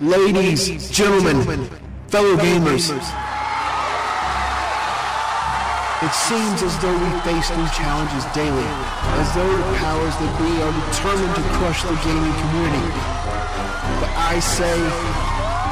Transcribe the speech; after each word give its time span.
ladies, 0.00 0.90
gentlemen, 0.90 1.68
fellow 2.08 2.36
gamers. 2.36 2.88
It 6.02 6.14
seems 6.14 6.62
as 6.66 6.74
though 6.82 6.96
we 6.98 7.10
face 7.22 7.46
new 7.54 7.68
challenges 7.70 8.24
daily, 8.34 8.66
as 9.22 9.28
though 9.38 9.46
the 9.46 9.78
powers 9.78 10.14
that 10.18 10.32
be 10.40 10.50
are 10.58 10.74
determined 10.90 11.34
to 11.36 11.44
crush 11.62 11.82
the 11.86 11.94
gaming 12.02 12.34
community. 12.42 12.90
But 14.02 14.10
I 14.18 14.40
say, 14.42 14.76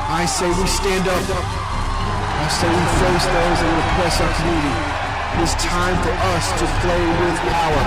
I 0.06 0.22
say 0.30 0.46
we 0.46 0.66
stand 0.70 1.08
up. 1.08 1.24
I 1.26 2.46
say 2.46 2.70
we 2.70 2.84
face 3.02 3.26
those 3.26 3.58
that 3.58 3.70
would 3.74 3.86
oppress 3.90 4.16
our 4.22 4.32
community. 4.38 5.00
It 5.34 5.40
is 5.50 5.54
time 5.58 5.96
for 5.98 6.14
us 6.34 6.46
to 6.62 6.64
play 6.78 7.02
with 7.26 7.36
power. 7.50 7.84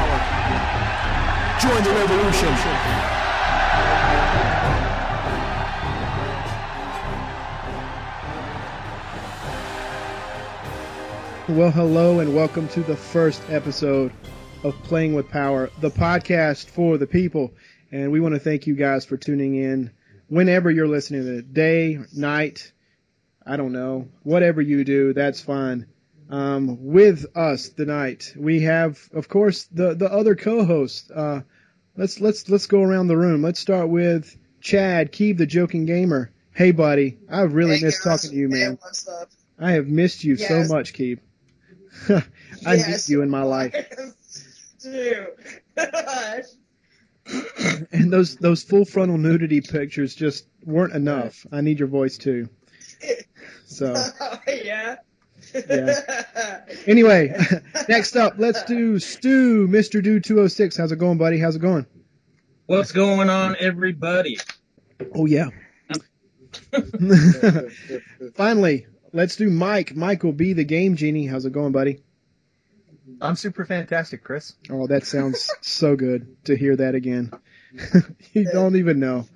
Join 1.64 1.80
the 1.80 1.94
revolution. 1.96 2.93
Well, 11.50 11.72
hello, 11.72 12.20
and 12.20 12.34
welcome 12.36 12.68
to 12.70 12.82
the 12.82 12.96
first 12.96 13.42
episode 13.50 14.12
of 14.64 14.82
Playing 14.84 15.14
with 15.14 15.30
Power, 15.30 15.70
the 15.82 15.92
podcast 15.92 16.68
for 16.70 16.98
the 16.98 17.06
people. 17.08 17.54
And 17.92 18.12
we 18.12 18.20
want 18.22 18.34
to 18.36 18.40
thank 18.40 18.66
you 18.66 18.76
guys 18.76 19.06
for 19.06 19.18
tuning 19.18 19.56
in 19.56 19.92
whenever 20.28 20.72
you're 20.72 20.88
listening 20.88 21.24
to 21.24 21.38
it, 21.40 21.54
day, 21.54 22.00
night, 22.16 22.72
I 23.46 23.58
don't 23.58 23.74
know, 23.74 24.08
whatever 24.24 24.62
you 24.62 24.84
do, 24.86 25.14
that's 25.14 25.42
fine. 25.42 25.88
Um, 26.30 26.78
with 26.86 27.26
us 27.36 27.70
tonight, 27.70 28.34
we 28.38 28.62
have, 28.62 28.98
of 29.14 29.28
course, 29.28 29.66
the, 29.66 29.94
the 29.96 30.12
other 30.12 30.36
co-host. 30.36 31.12
Uh, 31.14 31.42
let's, 31.98 32.22
let's, 32.22 32.50
let's 32.50 32.68
go 32.68 32.82
around 32.82 33.08
the 33.08 33.18
room. 33.18 33.42
Let's 33.42 33.60
start 33.60 33.90
with 33.90 34.36
Chad 34.62 35.12
Keeve, 35.12 35.38
the 35.38 35.46
joking 35.46 35.86
gamer. 35.86 36.32
Hey, 36.56 36.72
buddy. 36.72 37.18
I've 37.30 37.54
really 37.54 37.78
Hey, 37.78 37.84
missed 37.86 38.04
guys. 38.04 38.22
talking 38.22 38.30
to 38.32 38.36
you, 38.38 38.48
Hey, 38.50 38.60
man. 38.68 38.78
what's 38.82 39.08
up? 39.10 39.30
I 39.60 39.74
have 39.74 39.88
missed 39.88 40.24
you 40.24 40.36
Yes. 40.36 40.48
so 40.48 40.74
much, 40.74 40.94
Keeve. 40.94 41.20
I 42.66 42.76
Yes. 42.76 43.08
need 43.10 43.14
you 43.14 43.22
in 43.22 43.30
my 43.30 43.44
life. 43.44 43.74
Dude. 44.82 45.28
Gosh. 45.76 46.44
And 47.94 48.12
those 48.12 48.36
those 48.36 48.64
full 48.64 48.84
frontal 48.86 49.18
nudity 49.18 49.62
pictures 49.62 50.14
just 50.14 50.46
weren't 50.66 50.94
enough. 50.94 51.46
I 51.52 51.62
need 51.62 51.80
your 51.80 51.88
voice 51.88 52.18
too. 52.18 52.50
So 53.66 53.94
oh, 54.22 54.40
yeah. 54.48 54.96
Yeah. 55.70 56.62
anyway, 56.88 57.36
next 57.88 58.16
up, 58.16 58.36
let's 58.38 58.64
do 58.64 58.98
Stu, 59.00 59.68
Mr. 59.68 60.02
Dude 60.04 60.24
206. 60.24 60.78
How's 60.78 60.92
it 60.92 60.98
going, 60.98 61.18
buddy? 61.18 61.38
How's 61.38 61.56
it 61.56 61.60
going? 61.62 61.86
What's 62.66 62.92
going 62.92 63.30
on, 63.30 63.56
everybody? 63.60 64.38
Oh 65.14 65.26
yeah. 65.26 65.50
Finally, 68.36 68.88
let's 69.14 69.36
do 69.38 69.50
Mike. 69.50 69.96
Mike 69.96 70.24
will 70.24 70.34
be 70.34 70.54
the 70.54 70.66
game 70.66 70.96
genie. 70.96 71.28
How's 71.28 71.46
it 71.46 71.54
going, 71.54 71.72
buddy? 71.72 72.02
I'm 73.22 73.36
super 73.36 73.64
fantastic, 73.64 74.24
Chris. 74.24 74.54
Oh, 74.70 74.88
that 74.88 75.06
sounds 75.06 75.50
so 75.62 75.96
good 75.96 76.36
to 76.46 76.58
hear 76.58 76.76
that 76.76 76.96
again. 76.96 77.32
you 78.34 78.46
don't 78.52 78.76
even 78.76 79.00
know. 79.00 79.28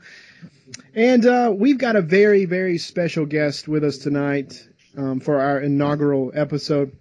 And 0.94 1.25
uh, 1.25 1.53
we've 1.55 1.78
got 1.78 1.95
a 1.95 2.02
very, 2.02 2.45
very 2.45 2.78
special 2.78 3.25
guest 3.25 3.67
with 3.67 3.83
us 3.83 4.00
tonight 4.00 4.67
um, 4.98 5.20
for 5.20 5.39
our 5.39 5.61
inaugural 5.61 6.31
episode. 6.33 6.98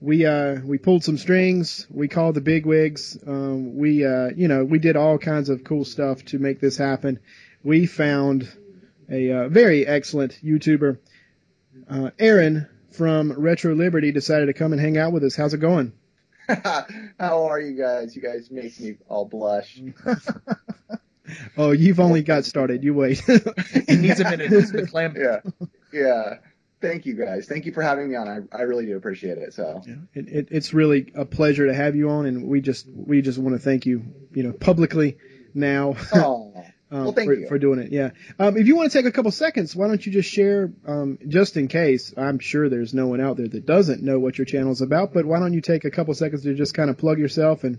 We 0.00 0.26
uh, 0.26 0.60
we 0.64 0.78
pulled 0.78 1.02
some 1.02 1.18
strings. 1.18 1.86
We 1.90 2.06
called 2.06 2.36
the 2.36 2.40
bigwigs. 2.40 3.18
Um, 3.26 3.76
we 3.76 4.04
uh, 4.04 4.30
you 4.36 4.46
know 4.46 4.64
we 4.64 4.78
did 4.78 4.96
all 4.96 5.18
kinds 5.18 5.48
of 5.48 5.64
cool 5.64 5.84
stuff 5.84 6.24
to 6.26 6.38
make 6.38 6.60
this 6.60 6.76
happen. 6.76 7.18
We 7.64 7.86
found 7.86 8.48
a 9.10 9.32
uh, 9.32 9.48
very 9.48 9.86
excellent 9.86 10.38
YouTuber, 10.44 10.98
uh, 11.88 12.10
Aaron 12.18 12.68
from 12.92 13.32
Retro 13.32 13.74
Liberty, 13.74 14.12
decided 14.12 14.46
to 14.46 14.52
come 14.52 14.72
and 14.72 14.80
hang 14.80 14.96
out 14.98 15.12
with 15.12 15.24
us. 15.24 15.36
How's 15.36 15.54
it 15.54 15.58
going? 15.58 15.92
How 16.48 17.48
are 17.48 17.60
you 17.60 17.76
guys? 17.76 18.16
You 18.16 18.22
guys 18.22 18.50
make 18.50 18.78
me 18.80 18.96
all 19.08 19.24
blush. 19.24 19.80
Oh, 21.56 21.72
you've 21.72 22.00
only 22.00 22.22
got 22.22 22.44
started. 22.44 22.82
You 22.82 22.94
wait. 22.94 23.22
It 23.28 24.00
needs 24.00 24.20
a 24.20 24.24
minute. 24.24 24.52
It's 24.52 24.70
the 24.70 24.86
clam. 24.86 25.14
yeah, 25.16 25.40
yeah. 25.92 26.34
Thank 26.80 27.06
you 27.06 27.14
guys. 27.14 27.46
Thank 27.46 27.66
you 27.66 27.72
for 27.72 27.82
having 27.82 28.08
me 28.08 28.16
on. 28.16 28.28
I, 28.28 28.56
I 28.56 28.62
really 28.62 28.86
do 28.86 28.96
appreciate 28.96 29.36
it. 29.38 29.52
So 29.52 29.82
Yeah, 29.86 29.94
it, 30.14 30.28
it, 30.28 30.48
it's 30.50 30.72
really 30.72 31.12
a 31.14 31.24
pleasure 31.24 31.66
to 31.66 31.74
have 31.74 31.96
you 31.96 32.08
on, 32.10 32.26
and 32.26 32.46
we 32.46 32.60
just 32.60 32.86
we 32.88 33.20
just 33.20 33.38
want 33.38 33.56
to 33.56 33.58
thank 33.58 33.84
you, 33.84 34.04
you 34.32 34.42
know, 34.42 34.52
publicly 34.52 35.18
now 35.54 35.96
oh, 36.14 36.47
um, 36.90 37.04
well, 37.04 37.12
thank 37.12 37.28
for, 37.28 37.34
you. 37.34 37.48
for 37.48 37.58
doing 37.58 37.78
it. 37.80 37.92
Yeah. 37.92 38.10
Um, 38.38 38.56
if 38.56 38.66
you 38.66 38.76
want 38.76 38.90
to 38.90 38.98
take 38.98 39.06
a 39.06 39.12
couple 39.12 39.30
seconds, 39.30 39.76
why 39.76 39.88
don't 39.88 40.04
you 40.04 40.12
just 40.12 40.30
share, 40.30 40.72
um, 40.86 41.18
just 41.28 41.56
in 41.56 41.68
case 41.68 42.14
I'm 42.16 42.38
sure 42.38 42.68
there's 42.68 42.94
no 42.94 43.08
one 43.08 43.20
out 43.20 43.36
there 43.36 43.48
that 43.48 43.66
doesn't 43.66 44.02
know 44.02 44.18
what 44.18 44.38
your 44.38 44.44
channel 44.46 44.72
is 44.72 44.80
about, 44.80 45.12
but 45.12 45.26
why 45.26 45.38
don't 45.38 45.52
you 45.52 45.60
take 45.60 45.84
a 45.84 45.90
couple 45.90 46.14
seconds 46.14 46.44
to 46.44 46.54
just 46.54 46.74
kind 46.74 46.88
of 46.88 46.96
plug 46.96 47.18
yourself 47.18 47.64
and 47.64 47.78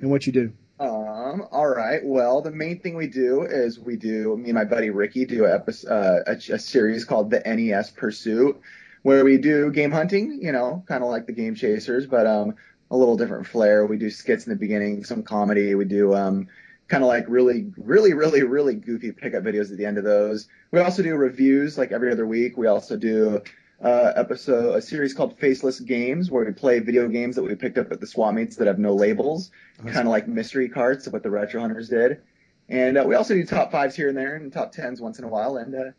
and 0.00 0.10
what 0.10 0.26
you 0.26 0.32
do? 0.32 0.52
Um, 0.80 1.46
all 1.52 1.68
right. 1.68 2.00
Well, 2.04 2.42
the 2.42 2.50
main 2.50 2.80
thing 2.80 2.96
we 2.96 3.06
do 3.06 3.42
is 3.42 3.78
we 3.78 3.96
do, 3.96 4.36
me 4.36 4.50
and 4.50 4.54
my 4.54 4.64
buddy 4.64 4.90
Ricky 4.90 5.24
do 5.24 5.44
a, 5.44 5.54
episode, 5.54 5.90
uh, 5.90 6.20
a, 6.26 6.54
a 6.54 6.58
series 6.58 7.04
called 7.04 7.30
the 7.30 7.40
NES 7.40 7.90
Pursuit, 7.90 8.60
where 9.02 9.24
we 9.24 9.38
do 9.38 9.70
game 9.70 9.92
hunting, 9.92 10.40
you 10.42 10.50
know, 10.50 10.84
kind 10.88 11.04
of 11.04 11.10
like 11.10 11.26
the 11.26 11.32
Game 11.32 11.54
Chasers, 11.54 12.06
but 12.06 12.26
um, 12.26 12.56
a 12.90 12.96
little 12.96 13.16
different 13.16 13.46
flair. 13.46 13.86
We 13.86 13.96
do 13.96 14.10
skits 14.10 14.46
in 14.46 14.50
the 14.50 14.58
beginning, 14.58 15.04
some 15.04 15.22
comedy. 15.22 15.74
We 15.76 15.84
do 15.84 16.14
um, 16.14 16.48
kind 16.88 17.02
of 17.02 17.08
like 17.08 17.24
really, 17.28 17.72
really, 17.76 18.12
really, 18.12 18.42
really 18.42 18.74
goofy 18.74 19.12
pickup 19.12 19.42
videos 19.44 19.70
at 19.70 19.78
the 19.78 19.86
end 19.86 19.98
of 19.98 20.04
those. 20.04 20.48
We 20.70 20.80
also 20.80 21.02
do 21.02 21.14
reviews 21.16 21.78
like 21.78 21.92
every 21.92 22.12
other 22.12 22.26
week. 22.26 22.56
We 22.56 22.66
also 22.66 22.96
do 22.96 23.42
uh, 23.82 24.12
episode, 24.14 24.76
a 24.76 24.82
series 24.82 25.14
called 25.14 25.38
Faceless 25.38 25.80
Games, 25.80 26.30
where 26.30 26.44
we 26.44 26.52
play 26.52 26.78
video 26.78 27.08
games 27.08 27.36
that 27.36 27.42
we 27.42 27.54
picked 27.54 27.78
up 27.78 27.90
at 27.90 28.00
the 28.00 28.06
swap 28.06 28.34
meets 28.34 28.56
that 28.56 28.66
have 28.66 28.78
no 28.78 28.94
labels, 28.94 29.50
kind 29.84 30.06
of 30.06 30.06
like 30.06 30.28
mystery 30.28 30.68
cards, 30.68 31.08
what 31.08 31.22
the 31.22 31.30
Retro 31.30 31.60
Hunters 31.60 31.88
did. 31.88 32.20
And 32.68 32.96
uh, 32.96 33.04
we 33.06 33.16
also 33.16 33.34
do 33.34 33.44
top 33.44 33.72
fives 33.72 33.96
here 33.96 34.08
and 34.08 34.16
there, 34.16 34.36
and 34.36 34.52
top 34.52 34.72
tens 34.72 35.00
once 35.00 35.18
in 35.18 35.24
a 35.24 35.28
while, 35.28 35.56
and 35.56 35.74
uh, 35.74 35.90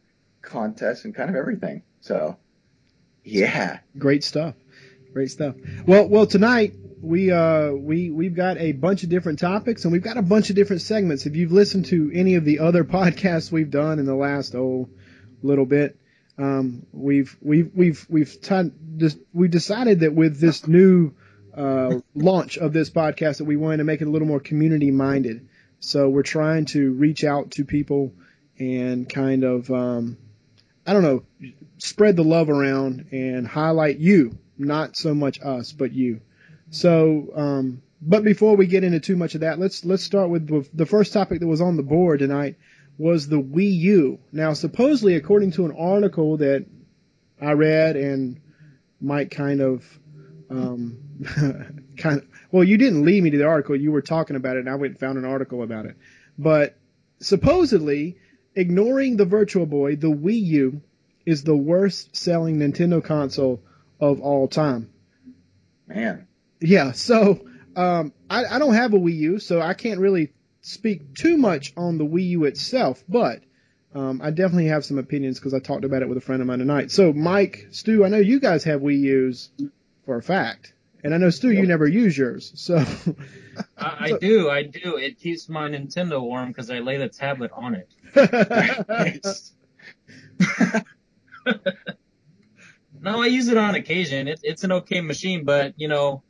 contests 0.42 1.04
and 1.06 1.14
kind 1.14 1.30
of 1.30 1.36
everything. 1.36 1.84
So, 2.00 2.38
yeah. 3.24 3.80
Great 3.98 4.24
stuff. 4.24 4.56
Great 5.12 5.32
stuff. 5.32 5.56
Well, 5.86 6.08
well, 6.08 6.26
tonight 6.26 6.74
we 7.04 7.32
uh 7.32 7.72
we 7.72 8.10
we've 8.10 8.34
got 8.34 8.58
a 8.58 8.72
bunch 8.72 9.04
of 9.04 9.10
different 9.10 9.40
topics 9.40 9.84
and 9.84 9.92
we've 9.92 10.02
got 10.02 10.16
a 10.16 10.22
bunch 10.22 10.50
of 10.50 10.56
different 10.56 10.82
segments. 10.82 11.26
If 11.26 11.36
you've 11.36 11.52
listened 11.52 11.88
to 11.88 12.10
any 12.14 12.36
of 12.36 12.46
the 12.46 12.60
other 12.60 12.84
podcasts 12.86 13.52
we've 13.52 13.70
done 13.70 14.00
in 14.00 14.06
the 14.06 14.16
last 14.16 14.56
oh 14.56 14.90
little 15.42 15.66
bit, 15.66 16.00
um, 16.38 16.86
we've 16.94 17.36
we've 17.42 17.72
we've 17.76 18.06
we've 18.10 18.42
t- 18.42 18.72
just, 18.96 19.18
we 19.34 19.50
decided 19.50 20.00
that 20.00 20.14
with 20.14 20.40
this 20.40 20.66
new 20.66 21.14
uh, 21.56 22.00
launch 22.16 22.58
of 22.58 22.72
this 22.72 22.90
podcast 22.90 23.40
that 23.40 23.46
we 23.46 23.58
wanted 23.58 23.78
to 23.78 23.84
make 23.84 24.02
it 24.02 24.08
a 24.08 24.10
little 24.10 24.28
more 24.28 24.40
community 24.40 24.90
minded. 24.90 25.50
So 25.82 26.08
we're 26.08 26.24
trying 26.24 26.66
to 26.68 26.94
reach 26.94 27.26
out 27.26 27.52
to 27.52 27.66
people 27.66 28.14
and 28.58 29.10
kind 29.10 29.44
of 29.44 29.70
um, 29.70 30.18
I 30.88 30.94
don't 30.94 31.04
know 31.04 31.24
spread 31.80 32.16
the 32.16 32.24
love 32.24 32.50
around 32.50 33.08
and 33.12 33.46
highlight 33.46 33.98
you, 33.98 34.38
not 34.58 34.96
so 34.96 35.14
much 35.14 35.42
us, 35.42 35.74
but 35.74 35.92
you. 35.92 36.22
So, 36.74 37.32
um, 37.36 37.84
but 38.02 38.24
before 38.24 38.56
we 38.56 38.66
get 38.66 38.84
into 38.84 39.00
too 39.00 39.16
much 39.16 39.36
of 39.36 39.42
that, 39.42 39.60
let's 39.60 39.86
let's 39.86 40.04
start 40.04 40.32
with 40.32 40.48
the- 40.76 40.86
first 40.88 41.14
topic 41.14 41.40
that 41.40 41.48
was 41.48 41.62
on 41.62 41.78
the 41.78 41.84
board 41.84 42.20
tonight 42.20 42.56
was 42.98 43.28
the 43.28 43.40
Wii 43.40 43.80
U. 43.80 44.20
Now, 44.32 44.54
supposedly, 44.54 45.16
according 45.16 45.52
to 45.52 45.66
an 45.66 45.72
article 45.78 46.38
that 46.38 46.66
I 47.40 47.52
read 47.52 47.96
and 47.96 48.40
Mike 49.00 49.30
kind 49.30 49.62
of, 49.62 49.84
um, 50.50 50.98
kind 51.98 52.20
of, 52.20 52.28
well, 52.52 52.64
you 52.64 52.78
didn't 52.78 53.06
lead 53.06 53.22
me 53.22 53.30
to 53.30 53.38
the 53.38 53.46
article. 53.46 53.76
You 53.76 53.92
were 53.92 54.02
talking 54.02 54.36
about 54.36 54.58
it, 54.58 54.62
and 54.62 54.70
I 54.70 54.76
went 54.76 54.94
and 54.94 55.00
found 55.00 55.20
an 55.20 55.26
article 55.26 55.62
about 55.62 55.86
it. 55.86 55.96
But 56.40 56.76
supposedly, 57.20 58.18
ignoring 58.56 59.18
the 59.18 59.26
Virtual 59.26 59.68
Boy, 59.68 59.96
the 59.96 60.12
Wii 60.12 60.44
U 60.44 60.82
is 61.24 61.44
the 61.44 61.56
worst 61.56 62.16
selling 62.16 62.58
Nintendo 62.58 63.04
console 63.04 63.62
of 64.00 64.22
all 64.22 64.48
time. 64.48 64.90
Man. 65.88 66.28
Yeah, 66.64 66.94
so 66.94 67.46
um, 67.76 68.14
I, 68.30 68.46
I 68.46 68.60
don't 68.60 68.74
have 68.74 68.94
a 68.94 68.98
Wii 68.98 69.18
U, 69.18 69.40
so 69.40 69.62
I 69.62 69.74
can't 69.74 70.00
really 70.00 70.32
speak 70.62 71.14
too 71.14 71.36
much 71.36 71.74
on 71.76 71.98
the 71.98 72.06
Wii 72.06 72.30
U 72.30 72.46
itself, 72.46 73.04
but 73.08 73.44
um, 73.94 74.22
I 74.24 74.32
definitely 74.32 74.68
have 74.68 74.86
some 74.86 74.98
opinions 74.98 75.40
because 75.40 75.54
I 75.54 75.60
talked 75.60 75.84
about 75.84 76.04
it 76.04 76.10
with 76.10 76.18
a 76.18 76.22
friend 76.22 76.42
of 76.42 76.48
mine 76.48 76.60
tonight. 76.60 76.90
So, 76.90 77.12
Mike, 77.12 77.68
Stu, 77.72 78.06
I 78.06 78.08
know 78.08 78.18
you 78.18 78.40
guys 78.40 78.64
have 78.64 78.80
Wii 78.80 78.98
U's 79.00 79.50
for 80.06 80.18
a 80.18 80.24
fact, 80.24 80.74
and 81.04 81.14
I 81.14 81.18
know 81.18 81.30
Stu, 81.30 81.52
you 81.52 81.68
never 81.68 81.86
use 81.86 82.18
yours. 82.18 82.54
So, 82.56 82.78
I, 83.78 83.98
I 84.00 84.18
do, 84.18 84.50
I 84.50 84.64
do. 84.64 84.96
It 84.96 85.20
keeps 85.20 85.50
my 85.50 85.70
Nintendo 85.70 86.22
warm 86.22 86.48
because 86.48 86.70
I 86.70 86.80
lay 86.80 86.96
the 86.96 87.10
tablet 87.10 87.52
on 87.54 87.76
it. 87.76 87.90
No, 93.04 93.22
I 93.22 93.26
use 93.26 93.50
it 93.50 93.58
on 93.58 93.76
occasion. 93.76 94.30
It, 94.30 94.40
it's 94.44 94.64
an 94.64 94.72
okay 94.72 95.02
machine, 95.02 95.44
but 95.44 95.74
you 95.76 95.90
know, 95.90 96.24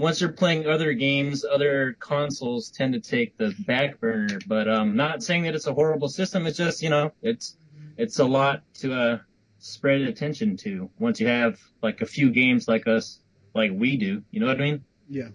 once 0.00 0.20
you're 0.20 0.32
playing 0.32 0.66
other 0.66 0.94
games, 0.94 1.44
other 1.44 1.94
consoles 2.00 2.70
tend 2.70 2.94
to 2.94 3.00
take 3.00 3.36
the 3.36 3.54
back 3.66 4.00
burner. 4.00 4.38
But 4.46 4.66
um, 4.66 4.96
not 4.96 5.22
saying 5.22 5.42
that 5.42 5.54
it's 5.54 5.66
a 5.66 5.74
horrible 5.74 6.08
system. 6.08 6.46
It's 6.46 6.56
just 6.56 6.82
you 6.82 6.88
know, 6.88 7.12
it's 7.22 7.56
it's 7.96 8.18
a 8.18 8.24
lot 8.24 8.62
to 8.76 8.94
uh, 8.94 9.18
spread 9.58 10.00
attention 10.00 10.56
to 10.58 10.90
once 10.98 11.20
you 11.20 11.28
have 11.28 11.60
like 11.82 12.00
a 12.00 12.06
few 12.06 12.30
games 12.30 12.66
like 12.66 12.88
us, 12.88 13.20
like 13.54 13.72
we 13.74 13.96
do. 13.98 14.22
You 14.30 14.40
know 14.40 14.46
what 14.46 14.56
I 14.56 14.60
mean? 14.60 14.84
Yeah. 15.08 15.28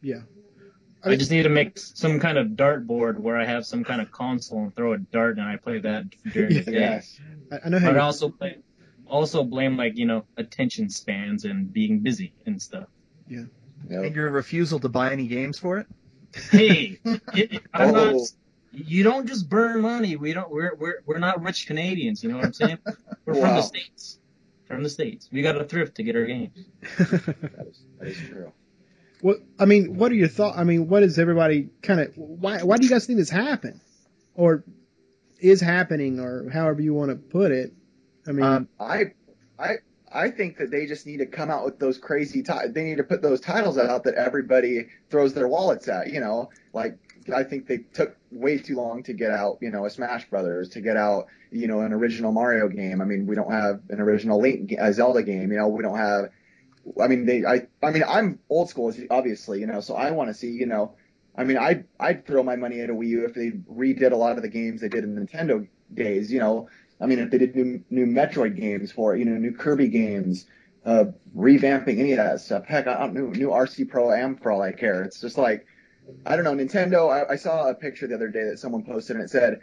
Yeah. 0.00 0.20
I 1.04 1.16
just 1.16 1.32
need 1.32 1.42
to 1.42 1.48
make 1.48 1.78
some 1.78 2.20
kind 2.20 2.38
of 2.38 2.48
dartboard 2.48 3.18
where 3.18 3.36
I 3.36 3.44
have 3.44 3.66
some 3.66 3.82
kind 3.82 4.00
of 4.00 4.12
console 4.12 4.62
and 4.62 4.76
throw 4.76 4.92
a 4.92 4.98
dart 4.98 5.38
and 5.38 5.48
I 5.48 5.56
play 5.56 5.80
that 5.80 6.04
during 6.32 6.54
the 6.54 6.62
day. 6.70 6.72
Yes. 6.72 7.20
I, 7.50 7.58
I 7.64 7.68
know 7.68 7.80
how 7.80 7.88
But 7.88 7.96
you, 7.96 8.00
also 8.00 8.28
play, 8.28 8.58
also 9.12 9.44
blame 9.44 9.76
like 9.76 9.96
you 9.96 10.06
know 10.06 10.24
attention 10.36 10.88
spans 10.90 11.44
and 11.44 11.72
being 11.72 12.00
busy 12.00 12.32
and 12.46 12.60
stuff. 12.60 12.88
Yep. 13.28 13.46
And 13.90 14.14
your 14.16 14.30
refusal 14.30 14.80
to 14.80 14.88
buy 14.88 15.12
any 15.12 15.26
games 15.26 15.58
for 15.58 15.78
it? 15.78 15.86
Hey, 16.50 16.98
it, 17.04 17.20
it- 17.34 17.62
I'm 17.74 17.94
Oh. 17.94 18.12
not. 18.12 18.20
You 18.74 19.02
don't 19.02 19.26
just 19.26 19.50
burn 19.50 19.82
money. 19.82 20.16
We 20.16 20.32
don't. 20.32 20.50
We're 20.50 20.74
we're 20.76 21.02
we're 21.04 21.18
not 21.18 21.42
rich 21.42 21.66
Canadians. 21.66 22.22
You 22.24 22.30
know 22.30 22.36
what 22.38 22.46
I'm 22.46 22.52
saying? 22.54 22.78
We're 23.26 23.34
from 23.34 23.56
the 23.56 23.62
states. 23.62 24.18
From 24.66 24.82
the 24.82 24.88
states. 24.88 25.28
We 25.30 25.42
got 25.42 25.52
to 25.52 25.64
thrift 25.64 25.96
to 25.96 26.02
get 26.02 26.16
our 26.16 26.24
games. 26.24 26.56
That 26.96 27.66
is, 27.68 27.82
that 27.98 28.08
is 28.08 28.16
true. 28.16 28.50
What 29.20 29.36
I 29.58 29.66
mean, 29.66 29.96
what 29.98 30.10
are 30.10 30.14
your 30.14 30.28
thoughts? 30.28 30.56
I 30.56 30.64
mean, 30.64 30.88
what 30.88 31.02
is 31.02 31.18
everybody 31.18 31.68
kind 31.82 32.00
of? 32.00 32.16
Why 32.16 32.62
why 32.62 32.78
do 32.78 32.84
you 32.84 32.90
guys 32.90 33.04
think 33.06 33.18
this 33.18 33.28
happened, 33.28 33.80
or 34.34 34.64
is 35.38 35.60
happening, 35.60 36.18
or 36.18 36.48
however 36.48 36.80
you 36.80 36.94
want 36.94 37.10
to 37.10 37.16
put 37.16 37.52
it? 37.52 37.74
I 38.26 38.32
mean, 38.32 38.44
Um, 38.44 38.68
I, 38.78 39.12
I, 39.58 39.76
I 40.12 40.30
think 40.30 40.58
that 40.58 40.70
they 40.70 40.86
just 40.86 41.06
need 41.06 41.18
to 41.18 41.26
come 41.26 41.50
out 41.50 41.64
with 41.64 41.78
those 41.78 41.98
crazy. 41.98 42.42
Ti- 42.42 42.68
they 42.68 42.84
need 42.84 42.98
to 42.98 43.04
put 43.04 43.22
those 43.22 43.40
titles 43.40 43.78
out 43.78 44.04
that 44.04 44.14
everybody 44.14 44.88
throws 45.10 45.34
their 45.34 45.48
wallets 45.48 45.88
at. 45.88 46.12
You 46.12 46.20
know, 46.20 46.50
like 46.72 46.98
I 47.34 47.42
think 47.44 47.66
they 47.66 47.78
took 47.78 48.16
way 48.30 48.58
too 48.58 48.76
long 48.76 49.02
to 49.04 49.12
get 49.12 49.30
out. 49.30 49.58
You 49.60 49.70
know, 49.70 49.86
a 49.86 49.90
Smash 49.90 50.28
Brothers 50.28 50.68
to 50.70 50.80
get 50.80 50.96
out. 50.96 51.26
You 51.50 51.66
know, 51.66 51.80
an 51.80 51.92
original 51.92 52.32
Mario 52.32 52.68
game. 52.68 53.00
I 53.00 53.04
mean, 53.04 53.26
we 53.26 53.34
don't 53.34 53.50
have 53.50 53.80
an 53.90 54.00
original 54.00 54.40
Link, 54.40 54.72
a 54.78 54.92
Zelda 54.92 55.22
game. 55.22 55.50
You 55.50 55.58
know, 55.58 55.68
we 55.68 55.82
don't 55.82 55.98
have. 55.98 56.30
I 57.00 57.08
mean, 57.08 57.26
they. 57.26 57.44
I. 57.44 57.66
I 57.82 57.90
mean, 57.90 58.04
I'm 58.06 58.38
old 58.48 58.68
school, 58.68 58.92
obviously. 59.10 59.60
You 59.60 59.66
know, 59.66 59.80
so 59.80 59.94
I 59.94 60.10
want 60.10 60.28
to 60.28 60.34
see. 60.34 60.50
You 60.50 60.66
know, 60.66 60.94
I 61.36 61.44
mean, 61.44 61.56
I'd 61.56 61.84
I'd 61.98 62.26
throw 62.26 62.42
my 62.42 62.56
money 62.56 62.80
at 62.80 62.90
a 62.90 62.92
Wii 62.92 63.08
U 63.08 63.24
if 63.24 63.34
they 63.34 63.50
redid 63.50 64.12
a 64.12 64.16
lot 64.16 64.36
of 64.36 64.42
the 64.42 64.48
games 64.48 64.80
they 64.80 64.88
did 64.88 65.04
in 65.04 65.14
the 65.14 65.22
Nintendo 65.22 65.66
days. 65.94 66.30
You 66.32 66.40
know, 66.40 66.68
I 67.02 67.06
mean, 67.06 67.18
if 67.18 67.30
they 67.30 67.38
did 67.38 67.56
new 67.56 67.84
new 67.90 68.06
Metroid 68.06 68.56
games 68.56 68.92
for 68.92 69.14
it, 69.14 69.18
you 69.18 69.24
know, 69.24 69.36
new 69.36 69.52
Kirby 69.52 69.88
games, 69.88 70.46
uh, 70.86 71.06
revamping 71.36 71.98
any 71.98 72.12
of 72.12 72.18
that 72.18 72.40
stuff. 72.40 72.64
Heck, 72.66 72.86
I 72.86 72.98
don't 73.00 73.14
know, 73.14 73.26
new 73.26 73.48
RC 73.48 73.88
Pro 73.88 74.12
Am 74.12 74.36
for 74.36 74.52
all 74.52 74.62
I 74.62 74.72
care. 74.72 75.02
It's 75.02 75.20
just 75.20 75.36
like, 75.36 75.66
I 76.24 76.36
don't 76.36 76.44
know, 76.44 76.54
Nintendo. 76.54 77.10
I, 77.10 77.32
I 77.32 77.36
saw 77.36 77.68
a 77.68 77.74
picture 77.74 78.06
the 78.06 78.14
other 78.14 78.28
day 78.28 78.44
that 78.50 78.58
someone 78.58 78.84
posted 78.84 79.16
and 79.16 79.24
it 79.24 79.30
said, 79.30 79.60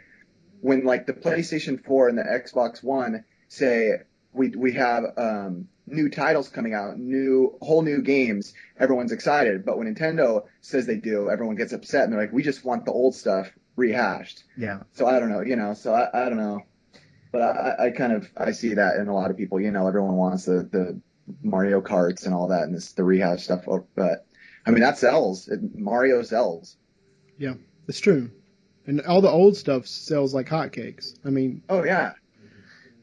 when 0.60 0.84
like 0.84 1.06
the 1.06 1.14
PlayStation 1.14 1.82
4 1.82 2.10
and 2.10 2.18
the 2.18 2.22
Xbox 2.22 2.82
One 2.82 3.24
say 3.48 3.92
we 4.32 4.50
we 4.50 4.72
have 4.72 5.04
um, 5.16 5.68
new 5.86 6.08
titles 6.08 6.48
coming 6.48 6.74
out, 6.74 6.98
new 6.98 7.56
whole 7.62 7.82
new 7.82 8.02
games, 8.02 8.54
everyone's 8.78 9.12
excited. 9.12 9.64
But 9.64 9.78
when 9.78 9.92
Nintendo 9.92 10.44
says 10.60 10.86
they 10.86 10.96
do, 10.96 11.30
everyone 11.30 11.56
gets 11.56 11.72
upset 11.72 12.04
and 12.04 12.12
they're 12.12 12.20
like, 12.20 12.32
we 12.32 12.42
just 12.42 12.64
want 12.64 12.84
the 12.84 12.92
old 12.92 13.14
stuff 13.14 13.50
rehashed. 13.76 14.44
Yeah. 14.56 14.80
So 14.92 15.06
I 15.06 15.18
don't 15.18 15.30
know, 15.30 15.40
you 15.40 15.56
know. 15.56 15.74
So 15.74 15.94
I, 15.94 16.26
I 16.26 16.28
don't 16.28 16.38
know, 16.38 16.62
but 17.32 17.42
I, 17.42 17.86
I 17.86 17.90
kind 17.90 18.12
of 18.12 18.28
I 18.36 18.52
see 18.52 18.74
that 18.74 18.96
in 18.96 19.08
a 19.08 19.14
lot 19.14 19.30
of 19.30 19.36
people. 19.36 19.60
You 19.60 19.70
know, 19.70 19.86
everyone 19.86 20.14
wants 20.16 20.44
the 20.44 20.68
the 20.70 21.00
Mario 21.42 21.80
Karts 21.80 22.24
and 22.26 22.34
all 22.34 22.48
that 22.48 22.62
and 22.64 22.74
this 22.74 22.92
the 22.92 23.04
rehash 23.04 23.44
stuff. 23.44 23.64
oh, 23.68 23.86
But 23.94 24.26
I 24.66 24.70
mean 24.70 24.80
that 24.80 24.98
sells. 24.98 25.48
It, 25.48 25.60
Mario 25.78 26.22
sells. 26.22 26.76
Yeah, 27.38 27.54
it's 27.88 28.00
true, 28.00 28.30
and 28.86 29.00
all 29.02 29.20
the 29.20 29.30
old 29.30 29.56
stuff 29.56 29.86
sells 29.86 30.34
like 30.34 30.48
hotcakes. 30.48 31.14
I 31.24 31.30
mean, 31.30 31.62
Oh 31.68 31.84
yeah, 31.84 32.12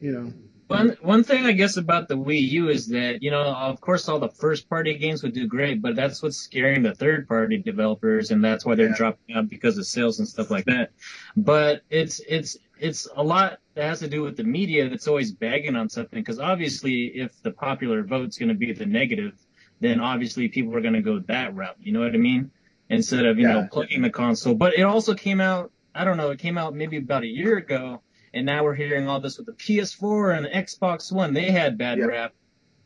you 0.00 0.12
know, 0.12 0.32
One 0.68 0.96
one 1.00 1.24
thing 1.24 1.44
I 1.46 1.52
guess 1.52 1.76
about 1.76 2.08
the 2.08 2.16
Wii 2.16 2.40
U 2.50 2.68
is 2.68 2.88
that 2.88 3.22
you 3.22 3.30
know 3.30 3.42
of 3.42 3.80
course 3.80 4.08
all 4.08 4.20
the 4.20 4.28
first 4.28 4.68
party 4.68 4.96
games 4.98 5.22
would 5.22 5.32
do 5.32 5.46
great, 5.48 5.80
but 5.82 5.96
that's 5.96 6.22
what's 6.22 6.36
scaring 6.36 6.82
the 6.82 6.94
third 6.94 7.26
party 7.26 7.56
developers, 7.58 8.30
and 8.30 8.44
that's 8.44 8.64
why 8.64 8.74
they're 8.76 8.90
Yeah. 8.90 8.96
dropping 8.96 9.34
out 9.34 9.48
because 9.48 9.78
of 9.78 9.86
sales 9.86 10.18
and 10.20 10.28
stuff 10.28 10.50
like 10.50 10.66
that. 10.66 10.90
But 11.36 11.82
it's 11.90 12.20
it's 12.20 12.56
it's 12.78 13.08
a 13.16 13.22
lot 13.24 13.58
that 13.78 13.86
has 13.86 14.00
to 14.00 14.08
do 14.08 14.22
with 14.22 14.36
the 14.36 14.44
media 14.44 14.88
that's 14.88 15.06
always 15.06 15.32
bagging 15.32 15.76
on 15.76 15.88
something 15.88 16.20
because 16.20 16.40
obviously 16.40 17.12
if 17.14 17.40
the 17.42 17.52
popular 17.52 18.02
vote's 18.02 18.36
going 18.36 18.48
to 18.48 18.54
be 18.54 18.72
the 18.72 18.84
negative, 18.86 19.32
then 19.80 20.00
obviously 20.00 20.48
people 20.48 20.74
are 20.76 20.80
going 20.80 20.94
to 20.94 21.00
go 21.00 21.20
that 21.28 21.54
route. 21.54 21.76
You 21.78 21.92
know 21.92 22.00
what 22.00 22.12
I 22.14 22.18
mean? 22.18 22.50
Instead 22.90 23.24
of 23.24 23.38
you 23.38 23.46
Yeah. 23.46 23.54
know 23.54 23.68
plugging 23.70 24.02
the 24.02 24.10
console. 24.10 24.54
But 24.54 24.74
it 24.74 24.82
also 24.82 25.14
came 25.14 25.40
out. 25.40 25.70
I 25.94 26.04
don't 26.04 26.16
know. 26.16 26.30
It 26.30 26.38
came 26.40 26.58
out 26.58 26.74
maybe 26.74 26.96
about 26.96 27.22
a 27.22 27.28
year 27.28 27.56
ago 27.56 28.02
and 28.34 28.44
now 28.44 28.64
we're 28.64 28.74
hearing 28.74 29.08
all 29.08 29.20
this 29.20 29.38
with 29.38 29.46
the 29.46 29.52
PS4 29.52 30.36
and 30.36 30.44
the 30.44 30.50
Xbox 30.50 31.12
One. 31.12 31.32
They 31.32 31.50
had 31.50 31.78
bad 31.78 31.98
Yep. 31.98 32.08
rap, 32.08 32.32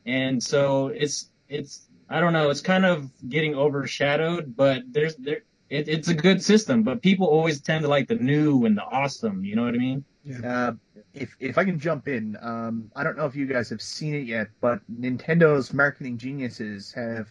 and 0.06 0.42
so 0.42 0.88
it's 0.88 1.30
it's 1.48 1.88
I 2.08 2.20
don't 2.20 2.32
know. 2.34 2.50
It's 2.50 2.60
kind 2.60 2.84
of 2.84 3.10
getting 3.28 3.54
overshadowed, 3.54 4.54
but 4.54 4.82
there's 4.90 5.16
there 5.16 5.42
it, 5.70 5.88
it's 5.88 6.08
a 6.08 6.14
good 6.14 6.42
system. 6.42 6.82
But 6.82 7.02
people 7.02 7.26
always 7.26 7.60
tend 7.62 7.82
to 7.82 7.88
like 7.88 8.08
the 8.08 8.16
new 8.16 8.66
and 8.66 8.76
the 8.76 8.84
awesome. 8.84 9.42
You 9.44 9.56
know 9.56 9.64
what 9.64 9.74
I 9.74 9.78
mean? 9.78 10.04
Uh, 10.44 10.72
if 11.14 11.36
if 11.40 11.58
I 11.58 11.64
can 11.64 11.78
jump 11.78 12.06
in, 12.06 12.36
um, 12.40 12.90
I 12.94 13.02
don't 13.02 13.16
know 13.16 13.26
if 13.26 13.34
you 13.34 13.46
guys 13.46 13.70
have 13.70 13.82
seen 13.82 14.14
it 14.14 14.24
yet, 14.26 14.48
but 14.60 14.80
Nintendo's 14.88 15.72
marketing 15.72 16.18
geniuses 16.18 16.92
have 16.92 17.28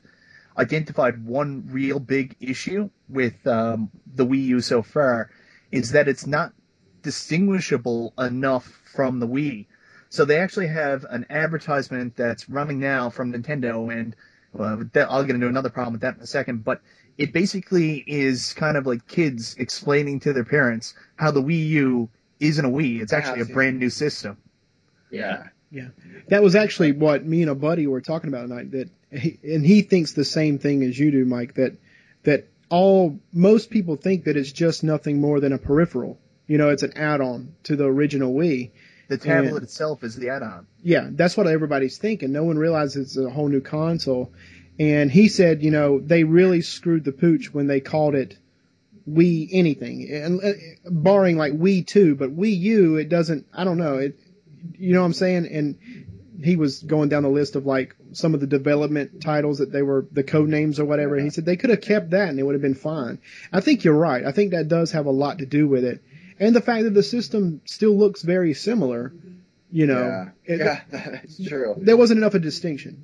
identified 0.58 1.26
one 1.26 1.68
real 1.72 2.00
big 2.00 2.36
issue 2.42 2.90
with 3.08 3.48
um, 3.48 3.90
the 4.14 4.26
Wii 4.26 4.44
U 4.48 4.62
so 4.62 4.82
far, 4.82 5.30
is 5.72 5.92
that 5.92 6.10
it's 6.10 6.28
not 6.28 6.54
distinguishable 7.02 8.14
enough 8.18 8.66
from 8.94 9.20
the 9.20 9.28
Wii. 9.28 9.68
So 10.10 10.26
they 10.26 10.40
actually 10.40 10.68
have 10.68 11.06
an 11.10 11.26
advertisement 11.30 12.18
that's 12.18 12.50
running 12.50 12.80
now 12.80 13.10
from 13.10 13.32
Nintendo, 13.32 13.90
and 13.90 14.16
uh, 14.60 14.84
I'll 15.10 15.24
get 15.24 15.36
into 15.36 15.48
another 15.48 15.70
problem 15.70 15.94
with 15.94 16.02
that 16.02 16.18
in 16.18 16.22
a 16.22 16.28
second. 16.28 16.66
But 16.66 16.82
it 17.18 17.32
basically 17.32 18.04
is 18.06 18.52
kind 18.54 18.76
of 18.76 18.86
like 18.86 19.08
kids 19.08 19.56
explaining 19.58 20.20
to 20.22 20.34
their 20.34 20.44
parents 20.44 20.94
how 21.16 21.32
the 21.32 21.42
Wii 21.42 21.68
U 21.70 22.10
isn't 22.42 22.66
a 22.66 22.70
Wii; 22.70 23.02
it's 23.02 23.14
actually 23.14 23.42
a 23.42 23.46
brand 23.46 23.80
new 23.80 23.90
system. 23.90 24.38
yeah. 25.10 25.48
Yeah. 25.74 25.88
That 26.28 26.44
was 26.44 26.54
actually 26.56 26.92
what 26.92 27.26
me 27.26 27.44
and 27.44 27.50
a 27.50 27.56
buddy 27.56 27.88
were 27.88 28.02
talking 28.02 28.28
about 28.28 28.42
tonight. 28.50 28.72
That 28.72 28.90
he, 29.10 29.40
and 29.42 29.66
he 29.66 29.84
thinks 29.84 30.12
the 30.12 30.26
same 30.26 30.60
thing 30.60 30.84
as 30.84 31.00
you 31.00 31.12
do, 31.12 31.24
Mike. 31.24 31.54
That 31.54 31.78
that 32.24 32.50
all 32.70 33.18
most 33.32 33.70
people 33.70 33.96
think 33.96 34.26
that 34.26 34.36
it's 34.36 34.52
just 34.52 34.84
nothing 34.84 35.22
more 35.22 35.40
than 35.40 35.54
a 35.54 35.58
peripheral. 35.58 36.20
You 36.46 36.58
know, 36.58 36.70
it's 36.72 36.84
an 36.84 36.98
add-on 36.98 37.56
to 37.64 37.78
the 37.78 37.86
original 37.86 38.34
Wii. 38.34 38.72
The 39.08 39.18
tablet 39.18 39.60
Yeah. 39.60 39.64
itself 39.64 40.04
is 40.04 40.18
the 40.18 40.28
add-on. 40.30 40.68
Yeah, 40.84 41.08
that's 41.12 41.38
what 41.38 41.48
everybody's 41.48 41.98
thinking. 41.98 42.34
No 42.34 42.44
one 42.44 42.58
realizes 42.58 43.16
it's 43.16 43.18
a 43.18 43.30
whole 43.30 43.48
new 43.48 43.62
console. 43.62 44.34
And 44.78 45.10
he 45.10 45.30
said, 45.30 45.64
you 45.64 45.72
know, 45.72 46.00
they 46.02 46.26
really 46.26 46.62
screwed 46.62 47.06
the 47.06 47.12
pooch 47.14 47.54
when 47.54 47.68
they 47.68 47.80
called 47.80 48.16
it 48.16 48.38
Wii 49.10 49.50
anything, 49.52 50.10
and 50.12 50.44
uh, 50.44 50.52
barring 50.90 51.38
like 51.38 51.54
Wii 51.54 51.86
Two, 51.88 52.16
but 52.16 52.36
Wii 52.36 52.58
U, 52.60 52.96
it 52.98 53.10
doesn't. 53.10 53.46
I 53.54 53.64
don't 53.64 53.78
know. 53.78 53.98
It, 53.98 54.20
you 54.78 54.94
know 54.94 55.00
what 55.02 55.08
I'm 55.08 55.14
saying? 55.14 55.48
And 55.48 55.78
he 56.44 56.56
was 56.56 56.82
going 56.82 57.10
down 57.10 57.24
the 57.24 57.30
list 57.30 57.56
of 57.56 57.66
like 57.66 57.96
some 58.14 58.34
of 58.34 58.40
the 58.40 58.48
development 58.48 59.22
titles 59.22 59.60
that 59.60 59.72
they 59.72 59.82
were 59.82 60.06
the 60.12 60.24
code 60.24 60.50
names 60.50 60.80
or 60.80 60.86
whatever. 60.86 61.16
And 61.16 61.24
he 61.24 61.30
said 61.30 61.46
they 61.46 61.56
could 61.58 61.70
have 61.70 61.82
kept 61.82 62.12
that 62.12 62.30
and 62.30 62.40
it 62.40 62.44
would 62.44 62.56
have 62.56 62.62
been 62.62 62.74
fine. 62.76 63.20
I 63.54 63.62
think 63.62 63.84
you're 63.84 63.94
right. 63.98 64.26
I 64.26 64.32
think 64.32 64.52
that 64.52 64.68
does 64.68 64.92
have 64.92 65.06
a 65.06 65.12
lot 65.12 65.40
to 65.40 65.46
do 65.46 65.68
with 65.68 65.84
it, 65.84 66.02
and 66.40 66.56
the 66.56 66.62
fact 66.62 66.84
that 66.84 66.94
the 66.94 67.04
system 67.04 67.62
still 67.66 67.98
looks 67.98 68.22
very 68.22 68.54
similar. 68.54 69.14
You 69.74 69.88
know, 69.88 70.04
yeah, 70.46 70.54
It- 70.54 70.60
yeah, 70.60 70.82
that's 70.92 71.42
true. 71.48 71.76
there 71.78 71.96
wasn't 71.96 72.18
enough 72.18 72.34
of 72.34 72.42
a 72.42 72.44
distinction. 72.44 73.02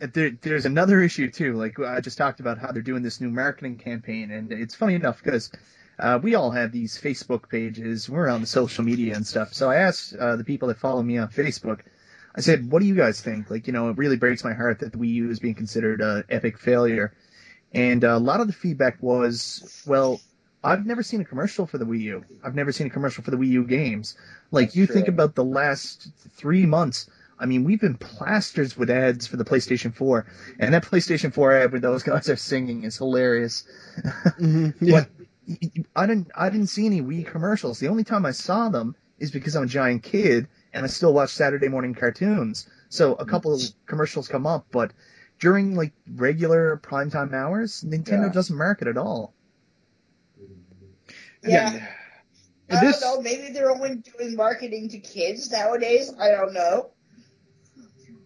There, 0.00 0.30
there's 0.30 0.66
another 0.66 1.00
issue 1.02 1.30
too. 1.30 1.54
Like 1.54 1.78
I 1.80 2.00
just 2.00 2.18
talked 2.18 2.40
about 2.40 2.58
how 2.58 2.72
they're 2.72 2.82
doing 2.82 3.02
this 3.02 3.20
new 3.20 3.30
marketing 3.30 3.78
campaign, 3.78 4.30
and 4.30 4.52
it's 4.52 4.74
funny 4.74 4.94
enough 4.94 5.22
because 5.22 5.50
uh, 5.98 6.18
we 6.22 6.34
all 6.34 6.50
have 6.50 6.70
these 6.70 7.00
Facebook 7.00 7.48
pages. 7.48 8.08
We're 8.08 8.28
on 8.28 8.40
the 8.40 8.46
social 8.46 8.84
media 8.84 9.16
and 9.16 9.26
stuff. 9.26 9.52
So 9.54 9.70
I 9.70 9.76
asked 9.76 10.14
uh, 10.14 10.36
the 10.36 10.44
people 10.44 10.68
that 10.68 10.78
follow 10.78 11.02
me 11.02 11.18
on 11.18 11.28
Facebook. 11.28 11.80
I 12.36 12.40
said, 12.40 12.70
"What 12.70 12.80
do 12.80 12.86
you 12.86 12.94
guys 12.94 13.20
think?" 13.20 13.50
Like, 13.50 13.66
you 13.66 13.72
know, 13.72 13.88
it 13.90 13.98
really 13.98 14.16
breaks 14.16 14.44
my 14.44 14.52
heart 14.52 14.80
that 14.80 14.92
the 14.92 14.98
Wii 14.98 15.14
U 15.14 15.30
is 15.30 15.40
being 15.40 15.56
considered 15.56 16.00
an 16.00 16.24
epic 16.30 16.58
failure. 16.58 17.12
And 17.72 18.04
uh, 18.04 18.10
a 18.10 18.18
lot 18.18 18.40
of 18.40 18.46
the 18.46 18.52
feedback 18.52 19.02
was, 19.02 19.82
"Well, 19.86 20.20
I've 20.62 20.86
never 20.86 21.02
seen 21.02 21.20
a 21.20 21.24
commercial 21.24 21.66
for 21.66 21.78
the 21.78 21.84
Wii 21.84 22.00
U. 22.02 22.24
I've 22.44 22.54
never 22.54 22.70
seen 22.70 22.86
a 22.86 22.90
commercial 22.90 23.24
for 23.24 23.32
the 23.32 23.36
Wii 23.36 23.48
U 23.48 23.64
games. 23.64 24.16
Like, 24.52 24.68
That's 24.68 24.76
you 24.76 24.86
true. 24.86 24.94
think 24.94 25.08
about 25.08 25.34
the 25.34 25.44
last 25.44 26.08
three 26.36 26.66
months." 26.66 27.10
I 27.40 27.46
mean, 27.46 27.64
we've 27.64 27.80
been 27.80 27.96
plasters 27.96 28.76
with 28.76 28.90
ads 28.90 29.26
for 29.26 29.36
the 29.36 29.44
PlayStation 29.44 29.94
4, 29.94 30.26
and 30.58 30.74
that 30.74 30.84
PlayStation 30.84 31.32
4 31.32 31.52
ad 31.52 31.72
where 31.72 31.80
those 31.80 32.02
guys 32.02 32.28
are 32.28 32.36
singing 32.36 32.84
is 32.84 32.96
hilarious. 32.98 33.64
Mm-hmm. 34.38 34.84
Yeah. 34.84 35.04
But 35.04 35.08
I 35.96 36.06
didn't, 36.06 36.30
I 36.34 36.50
didn't 36.50 36.66
see 36.66 36.84
any 36.84 37.00
Wii 37.00 37.24
commercials. 37.26 37.78
The 37.78 37.88
only 37.88 38.04
time 38.04 38.26
I 38.26 38.32
saw 38.32 38.68
them 38.68 38.94
is 39.18 39.30
because 39.30 39.56
I'm 39.56 39.62
a 39.64 39.66
giant 39.66 40.02
kid 40.02 40.46
and 40.74 40.84
I 40.84 40.88
still 40.88 41.14
watch 41.14 41.30
Saturday 41.30 41.68
morning 41.68 41.94
cartoons. 41.94 42.68
So 42.90 43.14
a 43.14 43.24
couple 43.24 43.54
of 43.54 43.62
commercials 43.86 44.28
come 44.28 44.46
up, 44.46 44.66
but 44.70 44.92
during 45.40 45.74
like 45.74 45.92
regular 46.16 46.78
primetime 46.82 47.32
hours, 47.32 47.82
Nintendo 47.82 48.26
Yeah. 48.26 48.32
doesn't 48.32 48.56
market 48.56 48.88
at 48.88 48.98
all. 48.98 49.32
Yeah. 51.42 51.86
And 52.68 52.78
I 52.78 52.84
this, 52.84 53.00
don't 53.00 53.16
know. 53.16 53.22
Maybe 53.22 53.52
they're 53.52 53.70
only 53.70 53.96
doing 53.96 54.36
marketing 54.36 54.90
to 54.90 54.98
kids 54.98 55.50
nowadays. 55.50 56.12
I 56.20 56.30
don't 56.30 56.52
know. 56.52 56.90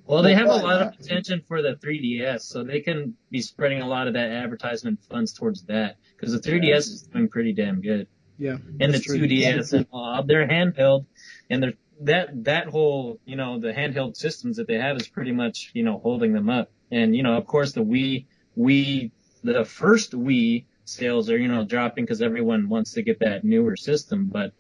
Well, 0.07 0.23
they 0.23 0.35
have 0.35 0.49
a 0.49 0.57
lot 0.57 0.83
of 0.83 0.95
attention 0.99 1.43
for 1.47 1.63
the 1.63 1.77
3DS, 1.77 2.43
so 2.43 2.65
they 2.65 2.81
can 2.81 3.17
be 3.31 3.41
spreading 3.41 3.83
a 3.83 3.87
lot 3.87 4.09
of 4.09 4.15
that 4.15 4.31
advertisement 4.31 5.01
funds 5.09 5.33
towards 5.33 5.63
that 5.65 5.97
because 6.17 6.33
the 6.33 6.41
3DS 6.41 6.79
is 6.79 7.03
doing 7.03 7.29
pretty 7.29 7.53
damn 7.53 7.81
good, 7.81 8.09
yeah, 8.37 8.57
and 8.81 8.93
the 8.93 8.99
2DS 8.99 9.73
and 9.73 9.87
uh, 9.93 10.23
they're 10.23 10.49
handheld, 10.49 11.07
and 11.49 11.63
they're 11.63 11.75
that 12.03 12.45
that 12.45 12.67
whole 12.67 13.21
you 13.25 13.37
know 13.37 13.59
the 13.59 13.73
handheld 13.73 14.17
systems 14.17 14.57
that 14.57 14.67
they 14.67 14.75
have 14.75 14.97
is 14.97 15.09
pretty 15.09 15.33
much 15.33 15.71
you 15.75 15.85
know 15.85 15.99
holding 15.99 16.33
them 16.33 16.51
up, 16.51 16.71
and 16.91 17.15
you 17.15 17.23
know 17.23 17.37
of 17.37 17.47
course 17.47 17.73
the 17.73 17.81
Wii 17.81 18.27
Wii 18.59 19.11
the 19.45 19.65
first 19.65 20.13
Wii 20.13 20.65
sales 20.85 21.31
are 21.31 21.39
you 21.39 21.49
know 21.49 21.65
dropping 21.65 22.05
because 22.05 22.23
everyone 22.23 22.69
wants 22.69 22.93
to 22.93 23.03
get 23.03 23.21
that 23.21 23.45
newer 23.45 23.77
system, 23.77 24.27
but 24.27 24.53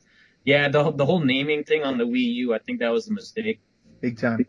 yeah 0.44 0.68
the 0.68 0.90
the 0.92 1.04
whole 1.04 1.20
naming 1.20 1.64
thing 1.64 1.82
on 1.82 1.98
the 1.98 2.04
Wii 2.04 2.34
U 2.34 2.54
I 2.54 2.58
think 2.58 2.80
that 2.80 2.90
was 2.90 3.08
a 3.08 3.12
mistake. 3.12 3.60
Big 4.00 4.18
time. 4.18 4.46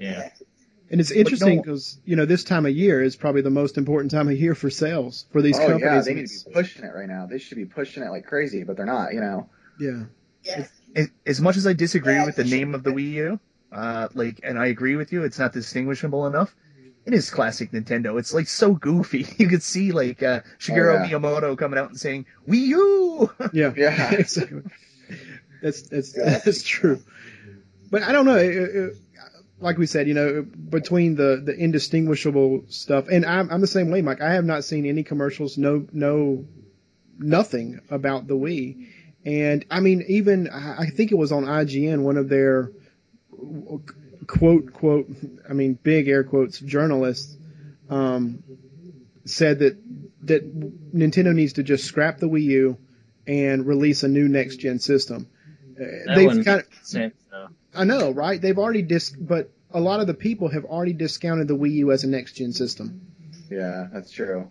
Yeah. 0.00 0.28
and 0.90 1.00
it's 1.00 1.10
interesting 1.10 1.60
because 1.62 1.98
you 2.04 2.16
know 2.16 2.24
this 2.26 2.44
time 2.44 2.66
of 2.66 2.72
year 2.72 3.02
is 3.02 3.16
probably 3.16 3.42
the 3.42 3.50
most 3.50 3.78
important 3.78 4.10
time 4.10 4.28
of 4.28 4.36
year 4.38 4.54
for 4.54 4.70
sales 4.70 5.26
for 5.32 5.40
these 5.42 5.58
oh 5.58 5.66
companies. 5.66 5.82
yeah, 5.84 6.00
they 6.02 6.14
need 6.14 6.28
to 6.28 6.44
be 6.46 6.52
pushing 6.54 6.84
it 6.84 6.92
right 6.94 7.08
now. 7.08 7.26
They 7.26 7.38
should 7.38 7.56
be 7.56 7.64
pushing 7.64 8.02
it 8.02 8.10
like 8.10 8.26
crazy, 8.26 8.64
but 8.64 8.76
they're 8.76 8.86
not. 8.86 9.14
You 9.14 9.20
know. 9.20 9.48
yeah, 9.80 10.04
Yeah. 10.42 10.66
As- 10.96 11.10
As 11.26 11.40
much 11.40 11.56
as 11.56 11.66
I 11.66 11.72
disagree 11.72 12.14
Yeah, 12.14 12.26
with 12.26 12.36
the 12.36 12.44
name 12.44 12.74
of 12.74 12.82
the 12.84 12.90
Wii 12.90 13.10
U, 13.12 13.40
uh, 13.72 14.08
like, 14.14 14.40
and 14.44 14.58
I 14.58 14.66
agree 14.66 14.94
with 14.96 15.12
you, 15.12 15.24
it's 15.24 15.38
not 15.38 15.52
distinguishable 15.52 16.26
enough. 16.26 16.54
It 17.06 17.12
is 17.12 17.28
classic 17.30 17.72
Nintendo. 17.72 18.18
It's 18.18 18.32
like 18.32 18.46
so 18.48 18.72
goofy. 18.74 19.26
You 19.38 19.48
could 19.48 19.62
see 19.62 19.92
like 19.92 20.22
uh, 20.22 20.40
Shigeru 20.58 21.00
Oh, 21.00 21.02
yeah. 21.04 21.10
Miyamoto 21.10 21.56
coming 21.58 21.78
out 21.78 21.88
and 21.90 21.98
saying 22.00 22.26
Wii 22.48 22.66
U. 22.68 23.30
yeah, 23.52 23.72
Yeah. 23.76 24.12
exactly. 24.12 24.62
That's 25.62 25.82
that's 25.82 26.12
that's 26.12 26.62
true. 26.62 27.02
But 27.90 28.02
I 28.04 28.12
don't 28.12 28.24
know. 28.26 28.36
It, 28.36 28.54
it, 28.56 28.96
like 29.64 29.78
we 29.78 29.86
said, 29.86 30.06
you 30.06 30.12
know, 30.12 30.42
between 30.42 31.14
the 31.14 31.42
the 31.42 31.54
indistinguishable 31.54 32.64
stuff, 32.68 33.08
and 33.08 33.24
I'm 33.24 33.50
I'm 33.50 33.62
the 33.62 33.66
same 33.66 33.90
way, 33.90 34.02
Mike. 34.02 34.20
I 34.20 34.34
have 34.34 34.44
not 34.44 34.62
seen 34.62 34.84
any 34.84 35.02
commercials, 35.02 35.56
no 35.56 35.86
no 35.90 36.44
nothing 37.18 37.80
about 37.90 38.26
the 38.26 38.34
Wii. 38.34 38.88
And 39.24 39.64
I 39.70 39.80
mean, 39.80 40.04
even 40.08 40.50
I 40.50 40.86
think 40.90 41.12
it 41.12 41.14
was 41.14 41.32
on 41.32 41.44
IGN, 41.44 42.02
one 42.02 42.18
of 42.18 42.28
their 42.28 42.72
quote 44.26 44.74
quote, 44.74 45.08
I 45.48 45.54
mean, 45.54 45.78
big 45.82 46.08
air 46.08 46.24
quotes 46.24 46.58
journalists 46.58 47.34
um, 47.88 48.42
said 49.24 49.60
that 49.60 49.78
that 50.26 50.44
Nintendo 50.94 51.34
needs 51.34 51.54
to 51.54 51.62
just 51.62 51.84
scrap 51.84 52.18
the 52.18 52.28
Wii 52.28 52.42
U 52.42 52.78
and 53.26 53.66
release 53.66 54.02
a 54.02 54.08
new 54.08 54.28
next 54.28 54.56
gen 54.56 54.78
system. 54.78 55.26
Uh, 55.72 55.84
That 56.06 56.16
they've 56.16 56.44
kind 56.44 56.60
of, 56.60 56.66
sense 56.82 57.14
though. 57.30 57.48
I 57.74 57.84
know, 57.84 58.10
right? 58.10 58.40
They've 58.40 58.58
already 58.58 58.82
dis, 58.82 59.08
but 59.10 59.50
a 59.74 59.80
lot 59.80 60.00
of 60.00 60.06
the 60.06 60.14
people 60.14 60.48
have 60.48 60.64
already 60.64 60.92
discounted 60.94 61.48
the 61.48 61.56
Wii 61.56 61.72
U 61.72 61.92
as 61.92 62.04
a 62.04 62.08
next 62.08 62.32
gen 62.34 62.52
system. 62.52 63.00
Yeah, 63.50 63.88
that's 63.92 64.10
true. 64.10 64.50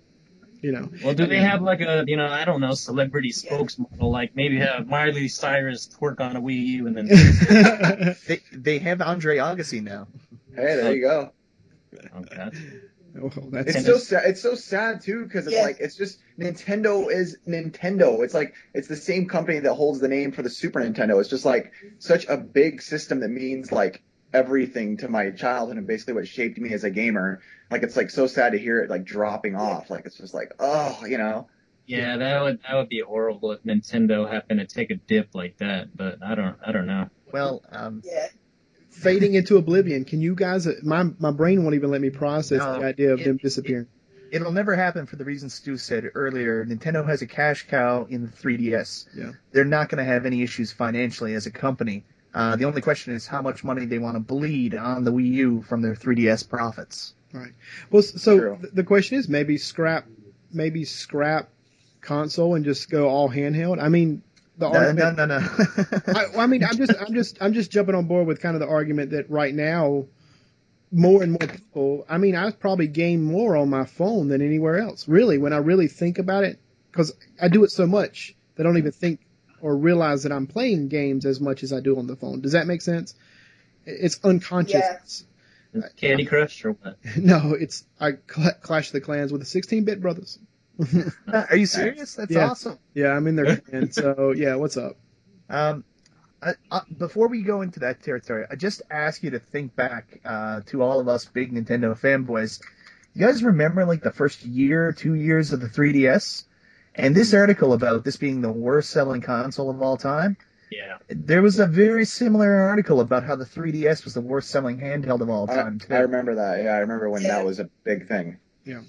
You 0.61 0.71
know, 0.71 0.89
Well, 1.03 1.13
do 1.13 1.25
they 1.25 1.39
have 1.41 1.61
like 1.61 1.81
a, 1.81 2.05
you 2.07 2.15
know, 2.15 2.25
I 2.27 2.45
don't 2.45 2.61
know, 2.61 2.73
celebrity 2.73 3.31
spokesmodel, 3.31 4.09
like 4.11 4.33
maybe 4.35 4.59
have 4.59 4.87
Miley 4.87 5.27
Cyrus 5.27 5.87
twerk 5.87 6.21
on 6.21 6.37
a 6.37 6.41
Wii 6.41 6.65
U 6.77 6.87
and 6.87 6.95
then 6.95 7.07
They 8.27 8.39
they 8.53 8.79
have 8.79 9.01
Andre 9.01 9.37
Agassi 9.37 9.83
now. 9.83 10.07
Hey, 10.55 10.75
there 10.75 10.93
you 10.95 11.01
go. 11.01 11.31
oh, 12.15 12.21
well, 13.15 13.31
that's 13.51 13.75
It's 13.75 13.85
so 13.85 13.97
sad. 13.97 14.23
It's 14.25 14.41
so 14.41 14.55
sad 14.55 15.01
too 15.01 15.23
because 15.25 15.47
it's 15.47 15.55
Yeah. 15.55 15.63
like 15.63 15.77
it's 15.81 15.95
just 15.95 16.19
Nintendo 16.39 17.11
is 17.11 17.37
Nintendo. 17.47 18.23
It's 18.23 18.33
like 18.33 18.53
it's 18.73 18.87
the 18.87 18.95
same 18.95 19.27
company 19.27 19.59
that 19.59 19.73
holds 19.73 19.99
the 19.99 20.07
name 20.07 20.31
for 20.31 20.41
the 20.43 20.49
Super 20.49 20.79
Nintendo. 20.79 21.19
It's 21.19 21.29
just 21.29 21.45
like 21.45 21.73
such 21.99 22.25
a 22.27 22.37
big 22.37 22.81
system 22.81 23.19
that 23.19 23.29
means 23.29 23.71
like 23.71 24.01
everything 24.33 24.97
to 24.97 25.07
my 25.07 25.29
childhood 25.31 25.77
and 25.77 25.87
basically 25.87 26.13
what 26.15 26.27
shaped 26.27 26.57
me 26.57 26.73
as 26.73 26.83
a 26.83 26.89
gamer. 26.89 27.41
Like 27.71 27.83
it's 27.83 27.95
like 27.95 28.09
so 28.09 28.27
sad 28.27 28.51
to 28.53 28.57
hear 28.59 28.81
it 28.81 28.89
like 28.89 29.03
dropping 29.05 29.55
off. 29.55 29.89
Like 29.89 30.05
it's 30.05 30.17
just 30.17 30.33
like 30.33 30.53
oh, 30.59 31.05
you 31.05 31.17
know. 31.17 31.47
Yeah, 31.85 32.17
that 32.17 32.41
would 32.41 32.59
that 32.67 32.75
would 32.75 32.89
be 32.89 33.01
horrible 33.05 33.51
if 33.51 33.63
Nintendo 33.63 34.29
happened 34.29 34.59
to 34.61 34.65
take 34.65 34.89
a 34.91 34.95
dip 34.95 35.29
like 35.33 35.57
that. 35.57 35.95
But 35.95 36.23
I 36.23 36.35
don't 36.35 36.55
I 36.65 36.71
don't 36.71 36.87
know. 36.87 37.09
Well, 37.31 37.61
um, 37.71 38.01
Yeah. 38.05 38.27
fading 38.89 39.33
into 39.33 39.57
oblivion. 39.57 40.05
Can 40.05 40.21
you 40.21 40.35
guys? 40.35 40.67
My 40.83 41.03
my 41.19 41.31
brain 41.31 41.63
won't 41.63 41.75
even 41.75 41.91
let 41.91 42.01
me 42.01 42.09
process 42.09 42.59
No, 42.59 42.79
the 42.79 42.85
idea 42.85 43.13
of 43.13 43.19
it- 43.21 43.25
them 43.25 43.37
disappearing. 43.37 43.87
it'll 44.31 44.51
never 44.51 44.75
happen 44.75 45.05
for 45.07 45.15
the 45.17 45.25
reasons 45.25 45.55
Stu 45.55 45.77
said 45.77 46.05
earlier. 46.15 46.65
Nintendo 46.65 47.05
has 47.07 47.21
a 47.21 47.27
cash 47.27 47.67
cow 47.67 48.05
in 48.09 48.21
the 48.23 48.29
3DS. 48.29 49.07
Yeah. 49.15 49.31
They're 49.51 49.65
not 49.65 49.89
going 49.89 49.97
to 50.03 50.09
have 50.11 50.25
any 50.25 50.41
issues 50.41 50.71
financially 50.71 51.33
as 51.33 51.45
a 51.47 51.51
company. 51.51 52.05
Uh, 52.33 52.55
the 52.55 52.65
only 52.65 52.81
question 52.81 53.13
is 53.13 53.27
how 53.27 53.41
much 53.41 53.63
money 53.63 53.85
they 53.85 53.99
want 53.99 54.15
to 54.15 54.19
bleed 54.19 54.73
on 54.75 55.03
the 55.03 55.11
Wii 55.11 55.31
U 55.33 55.61
from 55.61 55.81
their 55.81 55.93
3DS 55.95 56.49
profits. 56.49 57.13
Right. 57.31 57.51
Well, 57.91 58.01
so 58.01 58.37
True. 58.39 58.59
the 58.73 58.83
question 58.83 59.17
is 59.17 59.27
maybe 59.29 59.57
scrap, 59.57 60.05
maybe 60.51 60.85
scrap 60.85 61.49
console 62.01 62.55
and 62.55 62.65
just 62.65 62.89
go 62.89 63.07
all 63.07 63.29
handheld. 63.29 63.81
I 63.81 63.89
mean, 63.89 64.23
the 64.57 64.69
No, 64.69 64.77
argument. 64.79 65.17
no, 65.17 65.25
no, 65.25 65.39
no. 65.39 65.47
I, 66.37 66.43
I 66.43 66.47
mean, 66.47 66.63
I'm 66.63 66.77
just, 66.77 66.93
I'm 66.99 67.13
just, 67.13 67.37
I'm 67.41 67.53
just 67.53 67.71
jumping 67.71 67.95
on 67.95 68.05
board 68.05 68.27
with 68.27 68.39
kind 68.41 68.55
of 68.55 68.59
the 68.61 68.67
argument 68.67 69.11
that 69.11 69.29
right 69.29 69.53
now, 69.53 70.05
more 70.91 71.23
and 71.23 71.31
more 71.31 71.47
people. 71.47 72.05
I 72.07 72.17
mean, 72.19 72.35
I 72.35 72.51
probably 72.51 72.87
game 72.87 73.23
more 73.23 73.57
on 73.57 73.69
my 73.69 73.85
phone 73.85 74.27
than 74.27 74.41
anywhere 74.43 74.77
else. 74.79 75.07
Really, 75.07 75.39
when 75.39 75.51
I 75.53 75.57
really 75.57 75.87
think 75.87 76.19
about 76.19 76.43
it, 76.43 76.59
because 76.91 77.15
I 77.41 77.47
do 77.47 77.63
it 77.63 77.71
so 77.71 77.87
much 77.87 78.35
that 78.55 78.63
I 78.63 78.69
don't 78.69 78.77
even 78.77 78.91
think 78.91 79.19
or 79.63 79.75
realize 79.77 80.23
that 80.23 80.31
I'm 80.33 80.45
playing 80.45 80.89
games 80.89 81.25
as 81.25 81.39
much 81.39 81.63
as 81.63 81.71
I 81.71 81.79
do 81.79 81.97
on 81.97 82.05
the 82.05 82.17
phone. 82.17 82.41
Does 82.41 82.51
that 82.51 82.67
make 82.67 82.81
sense? 82.81 83.15
It's 83.85 84.19
unconscious. 84.23 85.25
Candy 85.95 86.25
Crush 86.25 86.65
or 86.65 86.73
what? 86.73 86.97
No, 87.17 87.53
it's 87.57 87.85
I 87.99 88.11
clash 88.11 88.91
the 88.91 88.99
clans 89.01 89.31
with 89.31 89.41
the 89.41 89.61
16-bit 89.61 90.01
brothers. 90.01 90.37
Are 91.33 91.55
you 91.55 91.65
serious? 91.65 92.15
That's 92.15 92.29
Yeah. 92.31 92.49
awesome. 92.49 92.77
Yeah, 92.93 93.07
I'm 93.13 93.25
in 93.27 93.35
their 93.37 93.57
clan. 93.57 93.91
So 93.93 94.33
yeah, 94.35 94.55
what's 94.55 94.75
up? 94.75 94.97
Um, 95.49 95.85
I, 96.41 96.51
I, 96.69 96.81
before 96.97 97.29
we 97.29 97.41
go 97.41 97.61
into 97.61 97.79
that 97.81 98.03
territory, 98.03 98.45
I 98.51 98.55
just 98.55 98.81
ask 98.91 99.23
you 99.23 99.31
to 99.31 99.39
think 99.39 99.75
back 99.77 100.19
uh, 100.25 100.61
to 100.67 100.81
all 100.83 100.99
of 100.99 101.07
us 101.07 101.23
big 101.25 101.53
Nintendo 101.53 101.97
fanboys. 101.97 102.61
You 103.13 103.25
guys 103.25 103.43
remember 103.43 103.85
like 103.85 104.01
the 104.03 104.11
first 104.11 104.43
year, 104.43 104.91
two 104.91 105.13
years 105.13 105.53
of 105.53 105.61
the 105.61 105.67
3DS? 105.67 106.43
And 106.95 107.15
this 107.15 107.33
article 107.33 107.73
about 107.73 108.03
this 108.03 108.17
being 108.17 108.41
the 108.41 108.51
worst 108.51 108.89
selling 108.91 109.21
console 109.21 109.69
of 109.69 109.81
all 109.81 109.97
time, 109.97 110.37
Yeah. 110.71 110.97
there 111.09 111.41
was 111.41 111.59
a 111.59 111.65
very 111.65 112.05
similar 112.05 112.51
article 112.51 112.99
about 112.99 113.23
how 113.23 113.35
the 113.35 113.45
3DS 113.45 114.03
was 114.03 114.13
the 114.13 114.21
worst 114.21 114.49
selling 114.49 114.79
handheld 114.79 115.21
of 115.21 115.29
all 115.29 115.49
I, 115.49 115.55
time 115.55 115.79
too. 115.79 115.93
I 115.93 115.99
remember 115.99 116.35
that. 116.35 116.63
Yeah, 116.63 116.75
I 116.75 116.79
remember 116.79 117.09
when 117.09 117.23
Yeah. 117.23 117.37
that 117.39 117.45
was 117.45 117.59
a 117.59 117.69
big 117.83 118.07
thing. 118.07 118.37
Yeah. 118.63 118.81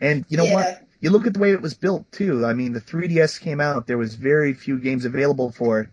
And 0.00 0.24
you 0.28 0.36
know 0.36 0.44
yeah. 0.44 0.54
what? 0.54 0.82
You 1.00 1.10
look 1.10 1.26
at 1.26 1.34
the 1.34 1.40
way 1.40 1.52
it 1.52 1.62
was 1.62 1.74
built 1.74 2.10
too. 2.12 2.46
I 2.46 2.52
mean, 2.52 2.72
the 2.72 2.80
3DS 2.80 3.38
came 3.40 3.60
out. 3.60 3.86
There 3.86 3.98
was 3.98 4.14
very 4.14 4.54
few 4.54 4.78
games 4.78 5.04
available 5.04 5.50
for 5.50 5.80
it. 5.80 5.88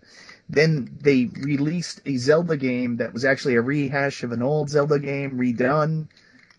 Then 0.49 0.97
they 1.01 1.29
released 1.41 2.01
a 2.05 2.17
Zelda 2.17 2.57
game 2.57 2.97
that 2.97 3.13
was 3.13 3.25
actually 3.25 3.55
a 3.55 3.61
rehash 3.61 4.23
of 4.23 4.31
an 4.31 4.41
old 4.41 4.69
Zelda 4.69 4.97
game 4.97 5.37
redone. 5.37 6.07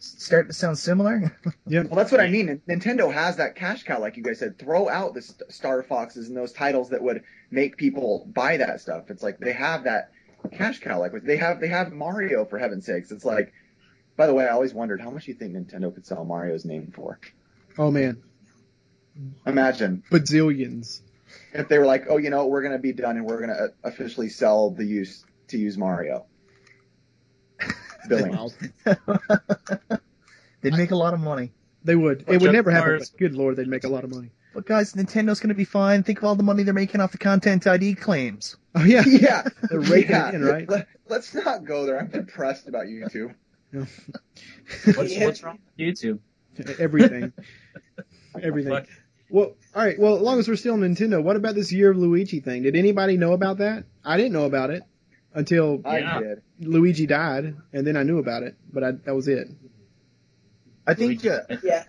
Starting 0.00 0.48
to 0.48 0.54
sound 0.54 0.78
similar. 0.78 1.36
yeah. 1.66 1.82
Well, 1.82 1.96
that's 1.96 2.10
what 2.10 2.20
I 2.20 2.28
mean. 2.28 2.60
Nintendo 2.68 3.12
has 3.12 3.36
that 3.36 3.54
cash 3.54 3.84
cow, 3.84 4.00
like 4.00 4.16
you 4.16 4.22
guys 4.22 4.38
said. 4.38 4.58
Throw 4.58 4.88
out 4.88 5.14
the 5.14 5.22
Star 5.50 5.82
Foxes 5.82 6.28
and 6.28 6.36
those 6.36 6.52
titles 6.52 6.88
that 6.90 7.02
would 7.02 7.22
make 7.50 7.76
people 7.76 8.26
buy 8.32 8.56
that 8.56 8.80
stuff. 8.80 9.10
It's 9.10 9.22
like 9.22 9.38
they 9.38 9.52
have 9.52 9.84
that 9.84 10.10
cash 10.52 10.80
cow. 10.80 10.98
Like 10.98 11.12
they 11.22 11.36
have 11.36 11.60
they 11.60 11.68
have 11.68 11.92
Mario 11.92 12.44
for 12.46 12.58
heaven's 12.58 12.86
sakes. 12.86 13.10
It's 13.12 13.24
like. 13.24 13.52
By 14.16 14.26
the 14.26 14.34
way, 14.34 14.44
I 14.44 14.48
always 14.48 14.74
wondered 14.74 15.00
how 15.00 15.08
much 15.10 15.28
you 15.28 15.32
think 15.34 15.54
Nintendo 15.54 15.94
could 15.94 16.04
sell 16.04 16.26
Mario's 16.26 16.66
name 16.66 16.92
for. 16.94 17.18
Oh 17.78 17.90
man, 17.90 18.22
Imagine 19.46 20.02
bazillions. 20.10 21.00
if 21.54 21.68
they 21.68 21.78
were 21.78 21.86
like, 21.86 22.04
"Oh, 22.08 22.18
you 22.18 22.28
know, 22.28 22.46
we're 22.46 22.62
gonna 22.62 22.78
be 22.78 22.92
done 22.92 23.16
and 23.16 23.24
we're 23.24 23.40
gonna 23.40 23.52
uh, 23.54 23.68
officially 23.82 24.28
sell 24.28 24.70
the 24.72 24.84
use 24.84 25.24
to 25.48 25.58
use 25.58 25.78
Mario." 25.78 26.26
Billing. 28.08 28.36
They'd 30.62 30.74
make 30.74 30.90
a 30.90 30.96
lot 30.96 31.14
of 31.14 31.20
money. 31.20 31.52
They 31.84 31.96
would. 31.96 32.24
It 32.28 32.42
would 32.42 32.52
never 32.52 32.70
happen. 32.70 32.98
But 32.98 33.10
good 33.18 33.34
lord, 33.34 33.56
they'd 33.56 33.66
make 33.66 33.84
a 33.84 33.88
lot 33.88 34.04
of 34.04 34.10
money. 34.10 34.30
But 34.52 34.66
guys, 34.66 34.92
Nintendo's 34.94 35.40
going 35.40 35.50
to 35.50 35.54
be 35.54 35.64
fine. 35.64 36.02
Think 36.02 36.18
of 36.18 36.24
all 36.24 36.34
the 36.34 36.42
money 36.42 36.64
they're 36.64 36.74
making 36.74 37.00
off 37.00 37.12
the 37.12 37.18
Content 37.18 37.66
ID 37.66 37.94
claims. 37.94 38.56
Oh 38.74 38.82
yeah, 38.82 39.04
yeah, 39.06 39.44
They're 39.70 39.80
raking 39.80 40.10
yeah. 40.10 40.32
in, 40.32 40.44
right? 40.44 40.68
Let, 40.68 40.88
let's 41.08 41.32
not 41.34 41.64
go 41.64 41.86
there. 41.86 41.98
I'm 41.98 42.08
depressed 42.08 42.68
about 42.68 42.86
YouTube. 42.86 43.34
What's, 43.70 45.16
Yeah. 45.16 45.24
what's 45.26 45.42
wrong 45.42 45.58
with 45.78 45.96
YouTube? 45.96 46.18
everything, 46.78 47.32
everything. 48.42 48.72
Fuck. 48.72 48.86
Well, 49.30 49.54
all 49.74 49.84
right. 49.84 49.96
Well, 49.98 50.16
as 50.16 50.22
long 50.22 50.40
as 50.40 50.48
we're 50.48 50.56
still 50.56 50.74
on 50.74 50.80
Nintendo, 50.80 51.22
what 51.22 51.36
about 51.36 51.54
this 51.54 51.70
year 51.70 51.92
of 51.92 51.96
Luigi 51.96 52.40
thing? 52.40 52.64
Did 52.64 52.74
anybody 52.74 53.16
know 53.16 53.32
about 53.32 53.58
that? 53.58 53.84
I 54.04 54.16
didn't 54.16 54.32
know 54.32 54.44
about 54.44 54.70
it 54.70 54.82
until 55.34 55.80
I 55.84 55.98
Yeah. 55.98 56.20
did. 56.20 56.42
Luigi 56.60 57.06
died, 57.06 57.56
and 57.72 57.86
then 57.86 57.96
I 57.96 58.02
knew 58.02 58.18
about 58.18 58.42
it. 58.42 58.56
But 58.72 58.84
I, 58.84 58.90
that 58.92 59.14
was 59.14 59.28
it. 59.28 59.48
I 60.86 60.94
think 60.94 61.24
uh, 61.24 61.40
Yeah. 61.62 61.84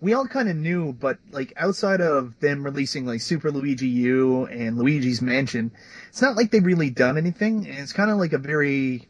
we 0.00 0.12
all 0.12 0.26
kind 0.26 0.48
of 0.48 0.56
knew, 0.56 0.92
but 0.92 1.18
like 1.32 1.52
outside 1.56 2.00
of 2.00 2.38
them 2.40 2.62
releasing 2.62 3.06
like 3.06 3.20
Super 3.20 3.50
Luigi 3.50 3.88
U 3.88 4.44
and 4.46 4.76
Luigi's 4.78 5.22
Mansion, 5.22 5.72
it's 6.08 6.22
not 6.22 6.36
like 6.36 6.50
they've 6.50 6.64
really 6.64 6.90
done 6.90 7.16
anything. 7.18 7.66
And 7.66 7.78
it's 7.78 7.92
kind 7.92 8.10
of 8.10 8.18
like 8.18 8.32
a 8.32 8.38
very, 8.38 9.08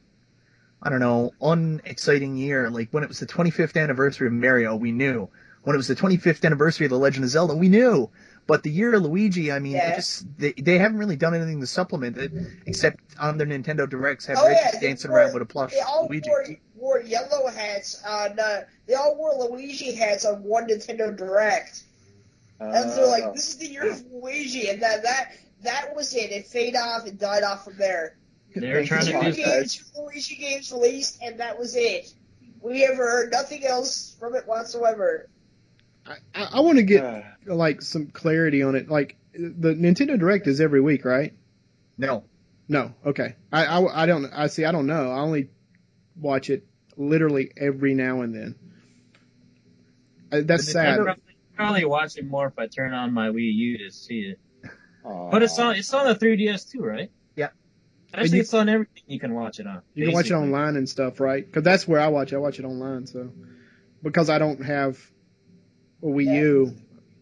I 0.83 0.89
don't 0.91 1.01
know, 1.01 1.33
unexciting 1.41 2.37
year. 2.37 2.71
Like 2.71 2.89
when 2.91 3.03
it 3.03 3.09
was 3.09 3.21
the 3.21 3.27
25th 3.27 3.81
anniversary 3.81 4.29
of 4.29 4.33
Mario, 4.33 4.77
we 4.77 4.93
knew. 4.93 5.29
When 5.63 5.75
it 5.75 5.79
was 5.79 5.89
the 5.89 5.97
25th 5.97 6.45
anniversary 6.45 6.87
of 6.87 6.91
The 6.91 6.99
Legend 6.99 7.25
of 7.25 7.31
Zelda, 7.31 7.55
we 7.55 7.69
knew. 7.71 8.11
But 8.47 8.63
the 8.63 8.71
year 8.71 8.95
of 8.95 9.03
Luigi, 9.03 9.51
I 9.51 9.59
mean, 9.59 9.73
Yeah. 9.73 9.93
it 9.93 9.97
just 9.97 10.27
they, 10.39 10.53
they 10.53 10.77
haven't 10.79 10.99
really 10.99 11.17
done 11.17 11.35
anything 11.35 11.61
to 11.61 11.67
supplement 11.67 12.19
it, 12.19 12.31
except 12.67 13.01
on 13.19 13.39
their 13.39 13.47
Nintendo 13.47 13.89
Directs 13.89 14.27
have 14.27 14.37
Oh, 14.39 14.47
Reggie 14.47 14.61
yeah, 14.75 14.81
dancing 14.81 15.11
wore- 15.11 15.21
around 15.21 15.33
with 15.35 15.43
a 15.43 15.47
plush 15.47 15.73
They 15.73 15.81
all 15.81 16.07
Luigi. 16.09 16.29
wore, 16.29 16.47
wore 16.75 17.01
yellow 17.01 17.49
hats 17.49 18.03
on. 18.05 18.39
Uh, 18.39 18.65
they 18.87 18.95
all 18.95 19.17
wore 19.17 19.33
Luigi 19.35 19.93
hats 19.95 20.27
on 20.27 20.43
one 20.43 20.69
Nintendo 20.69 21.17
Direct, 21.17 21.85
and 22.61 22.91
they're 22.91 23.05
Uh, 23.05 23.09
like, 23.09 23.35
"This 23.35 23.49
is 23.49 23.57
the 23.57 23.67
year 23.67 23.91
of 23.91 24.05
Luigi," 24.13 24.69
and 24.69 24.83
that 24.83 25.03
that 25.05 25.33
that 25.63 25.97
was 25.97 26.15
it. 26.15 26.31
It 26.31 26.47
faded 26.47 26.77
off 26.77 27.07
and 27.07 27.19
died 27.19 27.43
off 27.45 27.65
from 27.65 27.79
there. 27.79 28.17
They're 28.55 28.85
Thank 28.85 28.89
trying 28.89 29.07
you, 29.07 29.13
to 29.13 29.19
Two 29.19 29.23
Mark. 29.23 29.35
do 29.37 29.43
games, 29.45 29.77
two 29.95 30.01
Luigi 30.03 30.37
games 30.37 30.71
released, 30.71 31.19
and 31.23 31.41
that 31.41 31.59
was 31.59 31.75
it. 31.77 32.13
We 32.61 32.85
ever 32.85 33.03
heard 33.05 33.33
nothing 33.33 33.65
else 33.65 34.15
from 34.21 34.35
it 34.37 34.47
whatsoever. 34.47 35.29
I, 36.07 36.17
I, 36.35 36.49
I 36.55 36.61
want 36.61 36.79
to 36.79 36.83
get 36.85 37.05
uh, 37.05 37.23
like 37.47 37.83
some 37.83 38.07
clarity 38.09 38.63
on 38.63 38.75
it. 38.75 38.89
Like 38.89 39.17
the 39.35 39.75
Nintendo 39.75 40.19
Direct 40.19 40.47
is 40.47 40.61
every 40.61 40.81
week, 40.81 41.05
right? 41.05 41.33
No, 41.97 42.25
No. 42.69 42.93
Okay. 43.07 43.37
I, 43.53 43.65
I, 43.67 44.03
I 44.03 44.07
don't. 44.07 44.27
I 44.33 44.49
see. 44.49 44.65
I 44.65 44.73
don't 44.73 44.87
know. 44.87 45.11
I 45.11 45.21
only 45.21 45.49
watch 46.17 46.51
it 46.51 46.67
literally 46.97 47.51
every 47.57 47.95
now 47.95 48.21
and 48.23 48.35
then. 48.35 48.55
Uh, 50.33 50.41
That's 50.45 50.67
The 50.67 50.73
sad. 50.73 50.97
Probably, 51.01 51.23
probably 51.57 51.85
watch 51.85 52.17
it 52.17 52.27
more 52.27 52.49
if 52.49 52.59
I 52.59 52.67
turn 52.67 52.93
on 52.93 53.13
my 53.13 53.29
Wii 53.29 53.53
U 53.55 53.79
to 53.79 53.91
see 53.91 54.21
it. 54.21 54.39
aw. 55.05 55.31
But 55.31 55.43
it's 55.43 55.59
on 55.59 55.77
it's 55.77 55.93
on 55.95 56.07
the 56.07 56.15
3DS 56.15 56.71
too, 56.71 56.81
right? 56.83 57.11
Yeah. 57.37 57.49
Actually, 58.13 58.37
you- 58.39 58.41
it's 58.43 58.55
on 58.55 58.69
everything 58.69 59.03
you 59.07 59.21
can 59.21 59.35
watch 59.35 59.61
it 59.61 59.67
on. 59.67 59.83
You 59.95 60.07
can 60.07 60.15
watch 60.15 60.31
it 60.31 60.35
online 60.35 60.77
and 60.77 60.89
stuff, 60.89 61.21
right? 61.21 61.45
Because 61.45 61.63
that's 61.63 61.87
where 61.87 62.01
I 62.01 62.09
watch. 62.09 62.33
it. 62.33 62.37
I 62.37 62.39
watch 62.39 62.59
it 62.59 62.65
online. 62.65 63.07
So 63.07 63.31
because 64.03 64.29
I 64.31 64.39
don't 64.39 64.65
have 64.65 64.99
a 66.05 66.07
Wii 66.07 66.35
U, 66.37 66.75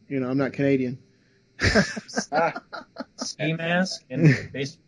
you 0.08 0.20
know, 0.20 0.28
I'm 0.28 0.36
not 0.38 0.52
Canadian. 0.52 0.98
Ski 3.16 3.52
mask 3.54 4.02
and 4.10 4.34
base. 4.52 4.78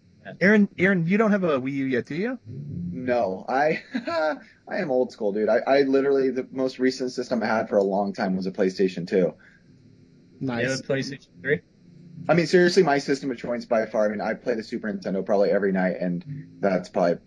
Aaron, 0.40 0.68
Aaron, 0.78 1.06
you 1.06 1.18
don't 1.18 1.30
have 1.30 1.44
a 1.44 1.60
Wii 1.60 1.72
U 1.72 1.84
yet, 1.86 2.06
do 2.06 2.14
you? 2.14 2.38
no, 2.90 3.44
I 3.48 3.82
I 4.66 4.78
am 4.78 4.90
old 4.90 5.12
school, 5.12 5.32
dude. 5.32 5.48
I, 5.50 5.58
I 5.66 5.82
literally 5.82 6.30
the 6.30 6.46
most 6.50 6.78
recent 6.78 7.12
system 7.12 7.42
I 7.42 7.46
had 7.46 7.68
for 7.68 7.76
a 7.76 7.82
long 7.82 8.12
time 8.14 8.34
was 8.36 8.46
a 8.46 8.50
PlayStation 8.50 9.06
2. 9.06 9.16
You 9.16 9.24
have 9.26 9.34
Nice. 10.40 10.80
a 10.80 10.82
PlayStation 10.82 11.28
3? 11.42 11.60
I 12.28 12.34
mean, 12.34 12.46
seriously, 12.46 12.82
my 12.82 12.96
system 12.98 13.30
of 13.30 13.36
choice 13.36 13.66
by 13.66 13.84
far. 13.86 14.06
I 14.06 14.08
mean, 14.08 14.22
I 14.22 14.32
play 14.32 14.54
the 14.54 14.62
Super 14.62 14.90
Nintendo 14.90 15.24
probably 15.24 15.50
every 15.50 15.72
night, 15.72 15.96
and 16.00 16.24
that's 16.60 16.88
probably, 16.88 17.18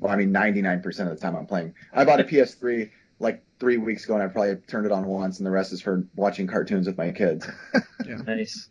well, 0.00 0.10
I 0.12 0.16
mean, 0.16 0.32
99% 0.32 0.84
of 1.00 1.08
the 1.08 1.16
time 1.16 1.36
I'm 1.36 1.44
playing. 1.46 1.74
I 1.92 2.04
bought 2.06 2.20
a 2.20 2.24
PS3 2.24 2.90
like 3.18 3.42
three 3.58 3.76
weeks 3.78 4.04
ago, 4.04 4.14
and 4.14 4.22
I 4.22 4.26
probably 4.28 4.56
turned 4.68 4.86
it 4.86 4.92
on 4.92 5.04
once, 5.06 5.38
and 5.38 5.46
the 5.46 5.50
rest 5.50 5.72
is 5.72 5.80
for 5.80 6.06
watching 6.14 6.46
cartoons 6.46 6.86
with 6.86 6.98
my 6.98 7.10
kids. 7.12 7.46
Nice. 8.06 8.68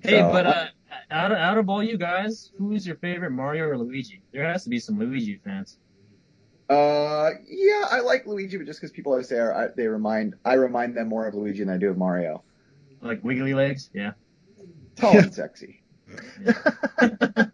Hey, 0.00 0.10
So, 0.20 0.30
but 0.30 0.46
uh, 0.46 0.66
out 1.10 1.32
of 1.32 1.38
out 1.38 1.56
of 1.56 1.68
all 1.70 1.82
you 1.82 1.96
guys, 1.96 2.50
who 2.58 2.72
is 2.72 2.86
your 2.86 2.96
favorite 2.96 3.30
Mario 3.30 3.64
or 3.64 3.78
Luigi? 3.78 4.22
There 4.32 4.44
has 4.44 4.64
to 4.64 4.70
be 4.70 4.78
some 4.78 4.98
Luigi 4.98 5.40
fans. 5.42 5.78
Uh, 6.68 7.30
yeah, 7.48 7.84
I 7.90 8.00
like 8.00 8.26
Luigi, 8.26 8.56
but 8.58 8.66
just 8.66 8.80
because 8.80 8.90
people 8.92 9.12
always 9.12 9.28
say 9.28 9.40
I, 9.40 9.68
they 9.76 9.86
remind, 9.86 10.34
I 10.44 10.54
remind 10.54 10.96
them 10.96 11.08
more 11.08 11.26
of 11.26 11.34
Luigi 11.34 11.60
than 11.60 11.70
I 11.72 11.78
do 11.78 11.88
of 11.90 11.96
Mario. 11.96 12.42
Like 13.00 13.22
Wiggly 13.24 13.54
Legs? 13.54 13.88
Yeah. 13.94 14.12
Tall 14.96 15.14
Yeah. 15.14 15.22
and 15.22 15.34
sexy. 15.34 15.82
I, 16.98 17.48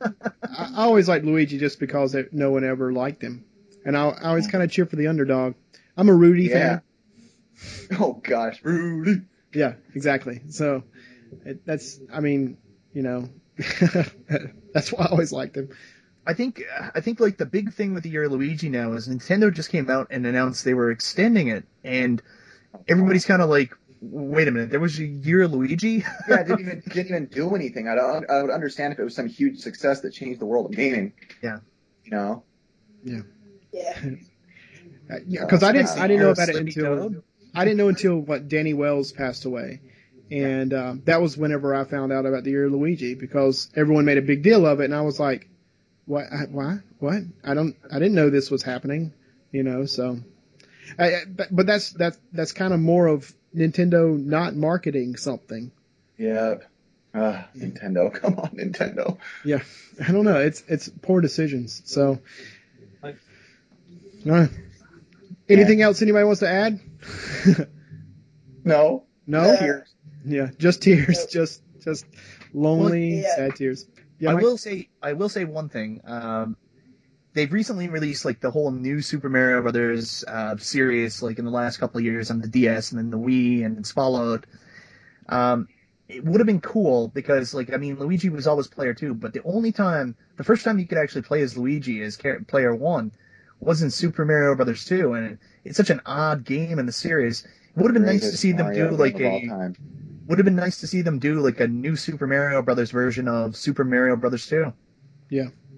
I 0.54 0.70
always 0.76 1.08
liked 1.08 1.24
Luigi 1.24 1.58
just 1.58 1.78
because 1.78 2.14
it, 2.14 2.32
no 2.32 2.50
one 2.50 2.64
ever 2.64 2.92
liked 2.92 3.22
him, 3.22 3.44
and 3.84 3.96
I, 3.96 4.08
I 4.08 4.28
always 4.28 4.46
kind 4.46 4.64
of 4.64 4.70
cheer 4.70 4.86
for 4.86 4.96
the 4.96 5.06
underdog. 5.06 5.54
I'm 5.96 6.08
a 6.08 6.14
Rudy 6.14 6.44
Yeah. 6.44 6.80
fan. 6.80 6.82
Oh 8.00 8.14
gosh, 8.14 8.60
Rudy. 8.64 9.22
Yeah, 9.54 9.74
exactly. 9.94 10.42
So 10.48 10.84
it, 11.44 11.64
that's, 11.66 12.00
I 12.12 12.20
mean, 12.20 12.56
you 12.92 13.02
know, 13.02 13.28
that's 14.72 14.90
why 14.92 15.04
I 15.04 15.08
always 15.08 15.32
liked 15.32 15.56
him. 15.56 15.68
I 16.26 16.34
think 16.34 16.62
I 16.94 17.00
think 17.00 17.20
like 17.20 17.36
the 17.36 17.46
big 17.46 17.72
thing 17.74 17.94
with 17.94 18.04
the 18.04 18.08
year 18.10 18.28
Luigi 18.28 18.68
now 18.68 18.92
is 18.92 19.08
Nintendo 19.08 19.52
just 19.52 19.70
came 19.70 19.90
out 19.90 20.08
and 20.10 20.24
announced 20.26 20.64
they 20.64 20.74
were 20.74 20.90
extending 20.90 21.48
it, 21.48 21.64
and 21.82 22.22
everybody's 22.88 23.24
kind 23.26 23.42
of 23.42 23.50
like, 23.50 23.76
wait 24.00 24.46
a 24.46 24.52
minute, 24.52 24.70
there 24.70 24.80
was 24.80 24.98
a 25.00 25.04
year 25.04 25.42
of 25.42 25.52
Luigi. 25.52 26.04
Yeah, 26.28 26.40
it 26.40 26.46
didn't 26.46 26.60
even 26.60 26.82
didn't 26.86 27.06
even 27.06 27.26
do 27.26 27.54
anything. 27.56 27.88
I 27.88 27.96
don't. 27.96 28.30
I 28.30 28.40
would 28.42 28.50
understand 28.52 28.92
if 28.92 29.00
it 29.00 29.04
was 29.04 29.16
some 29.16 29.28
huge 29.28 29.58
success 29.58 30.00
that 30.02 30.12
changed 30.12 30.40
the 30.40 30.46
world 30.46 30.66
of 30.66 30.72
gaming. 30.76 31.12
Yeah. 31.42 31.58
You 32.04 32.12
know. 32.12 32.44
Yeah. 33.02 33.22
Yeah. 33.72 34.00
Because 35.28 35.62
I 35.62 35.72
didn't, 35.72 35.88
I 35.90 36.06
didn't 36.08 36.22
know 36.22 36.30
about 36.30 36.48
it 36.48 36.56
until 36.56 36.96
Toad? 36.96 37.22
I 37.54 37.64
didn't 37.64 37.76
know 37.78 37.88
until 37.88 38.18
what 38.18 38.48
Danny 38.48 38.72
Wells 38.74 39.12
passed 39.12 39.44
away, 39.44 39.80
and 40.30 40.72
um, 40.72 41.02
that 41.04 41.20
was 41.20 41.36
whenever 41.36 41.74
I 41.74 41.84
found 41.84 42.12
out 42.12 42.24
about 42.26 42.44
the 42.44 42.50
year 42.50 42.64
of 42.66 42.72
Luigi 42.72 43.14
because 43.14 43.68
everyone 43.76 44.04
made 44.06 44.18
a 44.18 44.22
big 44.22 44.42
deal 44.42 44.66
of 44.66 44.80
it, 44.80 44.84
and 44.86 44.94
I 44.94 45.02
was 45.02 45.20
like, 45.20 45.48
"What? 46.06 46.24
I- 46.32 46.46
Why? 46.50 46.78
What? 46.98 47.22
I 47.44 47.54
don't. 47.54 47.76
I 47.90 47.98
didn't 47.98 48.14
know 48.14 48.30
this 48.30 48.50
was 48.50 48.62
happening." 48.62 49.12
You 49.50 49.62
know. 49.64 49.84
So, 49.86 50.20
I, 50.98 51.14
I- 51.14 51.24
but, 51.26 51.48
but 51.54 51.66
that's 51.66 51.90
that's 51.90 52.18
that's 52.32 52.52
kind 52.52 52.72
of 52.72 52.80
more 52.80 53.06
of 53.06 53.32
Nintendo 53.54 54.18
not 54.18 54.54
marketing 54.56 55.16
something. 55.16 55.70
Yeah. 56.16 56.56
Uh, 57.14 57.42
Nintendo, 57.54 58.10
come 58.20 58.38
on, 58.38 58.48
Nintendo. 58.56 59.18
Yeah, 59.44 59.60
I 60.02 60.12
don't 60.12 60.24
know. 60.24 60.38
It's 60.40 60.62
it's 60.66 60.88
poor 60.88 61.20
decisions. 61.20 61.82
So, 61.84 62.20
Like- 63.02 63.18
Uh, 64.26 64.46
anything 65.52 65.82
else 65.82 66.02
anybody 66.02 66.24
wants 66.24 66.40
to 66.40 66.48
add? 66.48 66.80
No. 68.64 69.04
no. 69.26 69.44
Yeah. 69.44 69.56
Tears. 69.58 69.94
Yeah, 70.24 70.48
just 70.56 70.82
tears, 70.82 71.26
just 71.26 71.62
just 71.82 72.06
lonely, 72.54 73.14
Well, 73.14 73.22
yeah. 73.22 73.34
sad 73.34 73.56
tears. 73.56 73.88
Yeah, 74.20 74.30
I 74.30 74.34
Mike? 74.34 74.42
will 74.44 74.56
say 74.56 74.88
I 75.02 75.14
will 75.14 75.28
say 75.28 75.44
one 75.44 75.68
thing. 75.68 76.00
Um, 76.04 76.56
they've 77.32 77.52
recently 77.52 77.88
released 77.88 78.24
like 78.24 78.38
the 78.40 78.52
whole 78.52 78.70
new 78.70 79.02
Super 79.02 79.28
Mario 79.28 79.62
Brothers 79.62 80.22
uh, 80.28 80.56
series, 80.58 81.22
like 81.22 81.40
in 81.40 81.44
the 81.44 81.50
last 81.50 81.78
couple 81.78 81.98
of 81.98 82.04
years 82.04 82.30
on 82.30 82.40
the 82.40 82.46
DS 82.46 82.92
and 82.92 83.00
then 83.00 83.10
the 83.10 83.18
Wii, 83.18 83.64
and 83.64 83.78
it's 83.78 83.90
followed. 83.90 84.46
Um, 85.28 85.66
it 86.08 86.24
would 86.24 86.38
have 86.40 86.46
been 86.46 86.60
cool 86.60 87.08
because, 87.08 87.52
like, 87.54 87.72
I 87.72 87.78
mean, 87.78 87.98
Luigi 87.98 88.28
was 88.28 88.46
always 88.46 88.68
player 88.68 88.92
two, 88.94 89.14
but 89.14 89.32
the 89.32 89.42
only 89.44 89.72
time, 89.72 90.14
the 90.36 90.44
first 90.44 90.62
time 90.62 90.78
you 90.78 90.86
could 90.86 90.98
actually 90.98 91.22
play 91.22 91.40
as 91.42 91.56
Luigi 91.56 92.00
as 92.02 92.16
player 92.46 92.74
one 92.76 93.10
was 93.62 93.82
in 93.82 93.90
Super 93.90 94.24
Mario 94.24 94.54
Brothers 94.54 94.84
two, 94.84 95.14
and 95.14 95.38
it's 95.64 95.76
such 95.76 95.90
an 95.90 96.00
odd 96.06 96.44
game 96.44 96.78
in 96.78 96.86
the 96.86 96.92
series. 96.92 97.44
It 97.44 97.76
would 97.76 97.86
have 97.86 97.94
been 97.94 98.04
nice 98.04 98.20
to 98.20 98.26
Greatest 98.26 98.42
see 98.42 98.52
them 98.52 98.66
Mario 98.66 98.90
do 98.90 98.96
like 98.96 99.16
game 99.16 99.44
of 99.46 99.52
all 99.52 99.62
a 99.62 99.72
would 100.26 100.38
have 100.38 100.44
been 100.44 100.56
nice 100.56 100.80
to 100.80 100.86
see 100.86 101.02
them 101.02 101.18
do 101.18 101.40
like 101.40 101.60
a 101.60 101.66
new 101.68 101.96
Super 101.96 102.26
Mario 102.26 102.62
Brothers 102.62 102.90
version 102.90 103.28
of 103.28 103.56
Super 103.56 103.84
Mario 103.84 104.16
Brothers 104.16 104.46
2. 104.46 104.72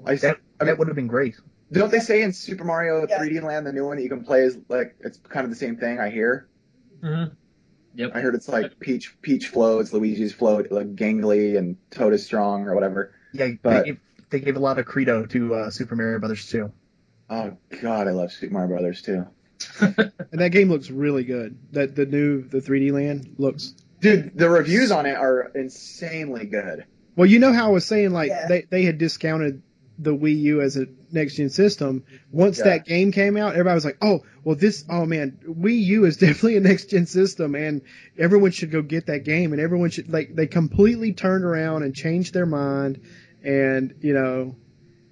I, 0.06 0.14
That 0.16 0.36
I 0.60 0.64
mean, 0.64 0.66
that 0.66 0.78
would 0.78 0.88
have 0.88 0.96
been 0.96 1.06
great. 1.06 1.36
don't 1.72 1.90
they 1.90 2.00
say 2.00 2.22
in 2.22 2.32
Super 2.32 2.64
Mario 2.64 3.06
Yeah. 3.08 3.18
3D 3.18 3.42
Land, 3.42 3.66
the 3.66 3.72
new 3.72 3.86
one 3.86 3.96
that 3.96 4.02
you 4.02 4.08
can 4.08 4.22
play 4.24 4.40
is 4.42 4.58
like 4.68 4.96
it's 5.00 5.18
kind 5.18 5.44
of 5.44 5.50
the 5.50 5.56
same 5.56 5.76
thing? 5.76 5.98
I 5.98 6.10
hear. 6.10 6.48
Mm-hmm. 7.02 7.32
Yep. 7.96 8.10
I 8.14 8.20
heard 8.20 8.34
it's 8.34 8.48
like 8.48 8.78
Peach 8.80 9.16
Peach 9.22 9.48
floats, 9.48 9.92
Luigi's 9.92 10.32
float, 10.34 10.70
like 10.70 10.94
gangly, 10.96 11.56
and 11.56 11.76
Toad 11.90 12.12
is 12.12 12.24
strong 12.26 12.66
or 12.66 12.74
whatever. 12.74 13.14
Yeah, 13.32 13.50
But- 13.62 13.80
they, 13.80 13.84
gave, 13.90 14.00
they 14.30 14.40
gave 14.40 14.56
a 14.56 14.60
lot 14.60 14.78
of 14.78 14.84
credo 14.86 15.26
to 15.26 15.54
uh, 15.54 15.70
Super 15.70 15.94
Mario 15.96 16.18
Brothers 16.18 16.48
2. 16.50 16.70
Oh 17.30 17.56
God, 17.80 18.06
I 18.08 18.10
love 18.10 18.32
Super 18.32 18.52
Mario 18.52 18.68
Brothers 18.68 19.02
too. 19.02 19.26
and 19.80 20.40
that 20.40 20.50
game 20.50 20.68
looks 20.68 20.90
really 20.90 21.24
good. 21.24 21.58
That 21.72 21.94
the 21.96 22.06
new 22.06 22.42
the 22.42 22.58
3D 22.60 22.92
land 22.92 23.34
looks. 23.38 23.74
Dude, 24.00 24.36
the 24.36 24.50
reviews 24.50 24.90
on 24.90 25.06
it 25.06 25.16
are 25.16 25.50
insanely 25.54 26.46
good. 26.46 26.84
Well, 27.16 27.26
you 27.26 27.38
know 27.38 27.52
how 27.52 27.66
I 27.66 27.70
was 27.70 27.86
saying 27.86 28.10
like 28.12 28.28
Yeah. 28.28 28.46
they 28.48 28.62
they 28.70 28.82
had 28.84 28.98
discounted 28.98 29.62
the 29.96 30.10
Wii 30.14 30.36
U 30.40 30.60
as 30.60 30.76
a 30.76 30.86
next 31.12 31.36
gen 31.36 31.48
system. 31.50 32.02
Once 32.32 32.58
Yeah. 32.58 32.64
that 32.64 32.84
game 32.84 33.12
came 33.12 33.36
out, 33.36 33.52
everybody 33.52 33.74
was 33.76 33.84
like, 33.84 33.98
"Oh, 34.02 34.24
well, 34.42 34.56
this 34.56 34.84
oh 34.90 35.06
man, 35.06 35.38
Wii 35.48 35.80
U 35.84 36.04
is 36.04 36.16
definitely 36.18 36.56
a 36.56 36.60
next 36.60 36.90
gen 36.90 37.06
system, 37.06 37.54
and 37.54 37.80
everyone 38.18 38.50
should 38.50 38.72
go 38.72 38.82
get 38.82 39.06
that 39.06 39.24
game." 39.24 39.52
And 39.52 39.62
everyone 39.62 39.90
should 39.90 40.12
like 40.12 40.34
they 40.34 40.46
completely 40.48 41.12
turned 41.12 41.44
around 41.44 41.84
and 41.84 41.94
changed 41.94 42.34
their 42.34 42.44
mind, 42.46 43.00
and 43.44 43.94
you 44.00 44.12
know, 44.12 44.56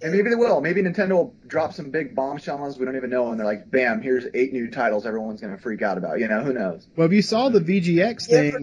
And 0.03 0.13
maybe 0.13 0.31
they 0.31 0.35
will. 0.35 0.61
Maybe 0.61 0.83
Nintendo 0.83 1.11
will 1.11 1.35
drop 1.47 1.73
some 1.75 1.91
big 1.91 2.15
bombshells 2.15 2.79
we 2.79 2.85
don't 2.85 2.97
even 2.97 3.11
know, 3.11 3.31
and 3.31 3.39
they're 3.39 3.47
like, 3.47 3.71
"Bam! 3.71 4.03
Here's 4.03 4.27
eight 4.35 4.53
new 4.53 4.69
titles 4.71 5.07
everyone's 5.07 5.41
gonna 5.41 5.59
freak 5.59 5.81
out 5.83 5.97
about." 5.99 6.19
You 6.19 6.29
know, 6.29 6.43
who 6.43 6.53
knows? 6.53 6.87
well, 6.97 7.07
if 7.07 7.13
you 7.13 7.23
saw 7.23 7.49
the 7.49 7.61
VGX 7.61 8.27
thing, 8.27 8.57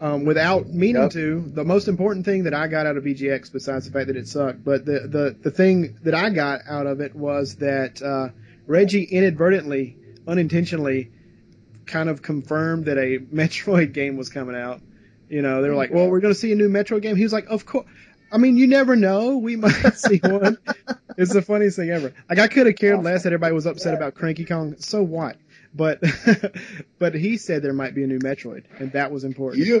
um, 0.00 0.24
without 0.24 0.68
meaning 0.68 1.02
Yep. 1.02 1.10
to, 1.12 1.50
the 1.54 1.64
most 1.64 1.88
important 1.88 2.24
thing 2.24 2.44
that 2.44 2.54
I 2.54 2.68
got 2.68 2.86
out 2.86 2.96
of 2.96 3.04
VGX, 3.04 3.52
besides 3.52 3.86
the 3.86 3.90
fact 3.90 4.06
that 4.06 4.16
it 4.16 4.28
sucked, 4.28 4.64
but 4.64 4.84
the 4.84 5.00
the 5.08 5.36
the 5.42 5.50
thing 5.50 5.96
that 6.04 6.14
I 6.14 6.30
got 6.30 6.60
out 6.68 6.86
of 6.86 7.00
it 7.00 7.14
was 7.16 7.56
that 7.56 8.00
uh, 8.00 8.28
Reggie 8.66 9.02
inadvertently, 9.02 9.96
unintentionally, 10.28 11.10
kind 11.86 12.08
of 12.08 12.22
confirmed 12.22 12.84
that 12.86 12.98
a 12.98 13.18
Metroid 13.34 13.92
game 13.92 14.16
was 14.16 14.28
coming 14.28 14.54
out. 14.56 14.80
You 15.28 15.42
know, 15.42 15.62
they 15.62 15.68
were 15.68 15.74
like, 15.74 15.92
"Well, 15.92 16.08
we're 16.08 16.20
going 16.20 16.34
to 16.34 16.38
see 16.38 16.52
a 16.52 16.54
new 16.56 16.68
Metroid 16.68 17.02
game." 17.02 17.16
He 17.16 17.22
was 17.24 17.32
like, 17.32 17.46
"Of 17.48 17.66
course." 17.66 17.86
I 18.34 18.38
mean, 18.38 18.56
you 18.56 18.66
never 18.66 18.96
know. 18.96 19.38
We 19.38 19.54
might 19.64 19.94
see 19.94 20.18
one. 20.18 20.58
it's 21.16 21.32
the 21.32 21.40
funniest 21.40 21.76
thing 21.76 21.90
ever. 21.90 22.12
Like 22.28 22.40
I 22.40 22.48
could 22.48 22.66
have 22.66 22.76
cared 22.76 23.02
less 23.04 23.22
that 23.22 23.28
everybody 23.28 23.54
was 23.54 23.66
upset 23.66 23.94
about 23.94 24.14
Cranky 24.16 24.44
Kong. 24.44 24.74
So 24.78 25.02
what? 25.02 25.36
But 25.72 26.02
but 26.98 27.14
he 27.14 27.36
said 27.36 27.62
there 27.62 27.72
might 27.72 27.94
be 27.94 28.02
a 28.02 28.06
new 28.08 28.18
Metroid, 28.18 28.64
and 28.78 28.92
that 28.92 29.12
was 29.12 29.22
important. 29.22 29.64
Yeah. 29.64 29.78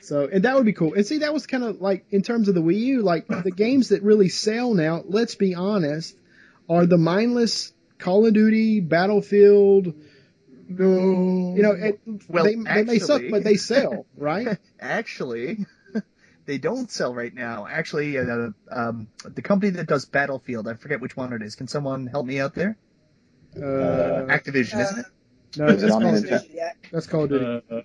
So 0.00 0.28
and 0.32 0.44
that 0.44 0.54
would 0.54 0.64
be 0.64 0.72
cool. 0.72 0.94
And 0.94 1.04
see, 1.04 1.18
that 1.18 1.34
was 1.34 1.46
kind 1.46 1.64
of 1.64 1.80
like 1.80 2.06
in 2.10 2.22
terms 2.22 2.48
of 2.48 2.54
the 2.54 2.62
Wii 2.62 2.78
U, 2.78 3.02
like 3.02 3.26
the 3.26 3.50
games 3.50 3.88
that 3.88 4.02
really 4.02 4.28
sell 4.28 4.74
now. 4.74 5.02
Let's 5.04 5.34
be 5.34 5.56
honest, 5.56 6.16
are 6.68 6.86
the 6.86 6.98
mindless 6.98 7.72
Call 7.98 8.26
of 8.26 8.34
Duty, 8.34 8.80
Battlefield. 8.80 9.94
No. 10.68 11.54
You 11.56 11.62
know, 11.62 11.72
it, 11.72 12.00
Well, 12.28 12.44
they, 12.44 12.54
they 12.54 12.84
may 12.84 12.98
suck, 12.98 13.22
but 13.30 13.44
they 13.44 13.56
sell, 13.56 14.06
right? 14.16 14.58
Actually, 14.80 15.66
they 16.46 16.58
don't 16.58 16.90
sell 16.90 17.14
right 17.14 17.32
now. 17.32 17.66
Actually, 17.66 18.18
uh, 18.18 18.50
um, 18.70 19.08
the 19.24 19.42
company 19.42 19.70
that 19.70 19.86
does 19.86 20.04
Battlefield, 20.04 20.68
I 20.68 20.74
forget 20.74 21.00
which 21.00 21.16
one 21.16 21.32
it 21.32 21.42
is. 21.42 21.56
Can 21.56 21.68
someone 21.68 22.06
help 22.06 22.26
me 22.26 22.40
out 22.40 22.54
there? 22.54 22.76
Uh, 23.56 24.26
Activision, 24.28 24.80
isn't 24.80 24.98
it? 25.00 25.06
no, 25.56 25.66
Is 25.68 25.80
that's 25.80 25.84
it 25.84 25.90
on 25.92 26.02
called, 26.02 26.14
Nintendo? 26.24 26.48
Yeah. 26.52 26.70
that's 26.92 27.06
Call 27.06 27.24
of 27.24 27.30
Duty. 27.30 27.62
Uh, 27.70 27.80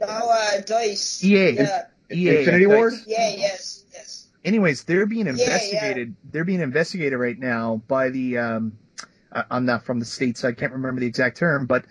No, 0.00 0.06
uh, 0.06 0.60
Dice. 0.66 1.24
EA. 1.24 1.50
Yeah. 1.52 1.84
EA. 2.12 2.38
Infinity 2.38 2.66
Like- 2.66 2.76
Ward? 2.76 2.92
Yeah, 3.06 3.30
yes, 3.36 3.84
yes. 3.92 4.28
anyways, 4.44 4.84
they're 4.84 5.06
being 5.06 5.26
yeah. 5.26 5.32
investigated. 5.32 6.14
They're 6.30 6.44
being 6.44 6.60
investigated 6.60 7.18
right 7.18 7.38
now 7.38 7.82
by 7.88 8.10
the. 8.10 8.38
Um, 8.38 8.78
I- 9.32 9.44
I'm 9.50 9.64
not 9.66 9.84
from 9.84 9.98
the 9.98 10.04
states, 10.06 10.40
so 10.40 10.48
I 10.48 10.52
can't 10.52 10.72
remember 10.72 11.00
the 11.00 11.06
exact 11.06 11.36
term, 11.38 11.66
but 11.66 11.84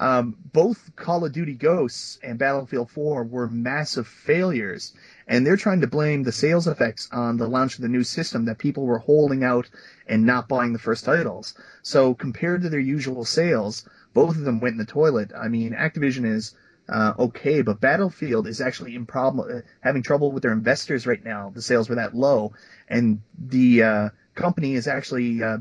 um, 0.00 0.36
both 0.52 0.96
Call 0.96 1.24
of 1.24 1.32
Duty 1.32 1.54
Ghosts 1.54 2.18
and 2.22 2.38
Battlefield 2.38 2.90
4 2.90 3.24
were 3.24 3.48
massive 3.48 4.06
failures, 4.08 4.92
and 5.32 5.46
they're 5.46 5.56
trying 5.56 5.80
to 5.80 5.86
blame 5.86 6.22
the 6.22 6.30
sales 6.30 6.66
effects 6.66 7.08
on 7.10 7.38
the 7.38 7.48
launch 7.48 7.76
of 7.76 7.80
the 7.80 7.88
new 7.88 8.04
system 8.04 8.44
that 8.44 8.58
people 8.58 8.84
were 8.84 8.98
holding 8.98 9.42
out 9.42 9.66
and 10.06 10.26
not 10.26 10.46
buying 10.46 10.74
the 10.74 10.78
first 10.78 11.06
titles. 11.06 11.54
So 11.80 12.12
compared 12.12 12.60
to 12.62 12.68
their 12.68 12.78
usual 12.78 13.24
sales, 13.24 13.88
both 14.12 14.36
of 14.36 14.42
them 14.42 14.60
went 14.60 14.74
in 14.74 14.78
the 14.78 14.84
toilet. 14.84 15.32
I 15.34 15.48
mean, 15.48 15.72
Activision 15.72 16.26
is 16.26 16.54
uh, 16.86 17.14
okay, 17.18 17.62
but 17.62 17.80
Battlefield 17.80 18.46
is 18.46 18.60
actually 18.60 18.94
in 18.94 19.06
problem, 19.06 19.48
uh, 19.50 19.60
having 19.80 20.02
trouble 20.02 20.32
with 20.32 20.42
their 20.42 20.52
investors 20.52 21.06
right 21.06 21.24
now. 21.24 21.48
The 21.48 21.62
sales 21.62 21.88
were 21.88 21.94
that 21.94 22.14
low, 22.14 22.52
and 22.86 23.22
the 23.38 23.82
uh, 23.82 24.08
company 24.34 24.74
is 24.74 24.86
actually 24.86 25.42
uh, 25.42 25.58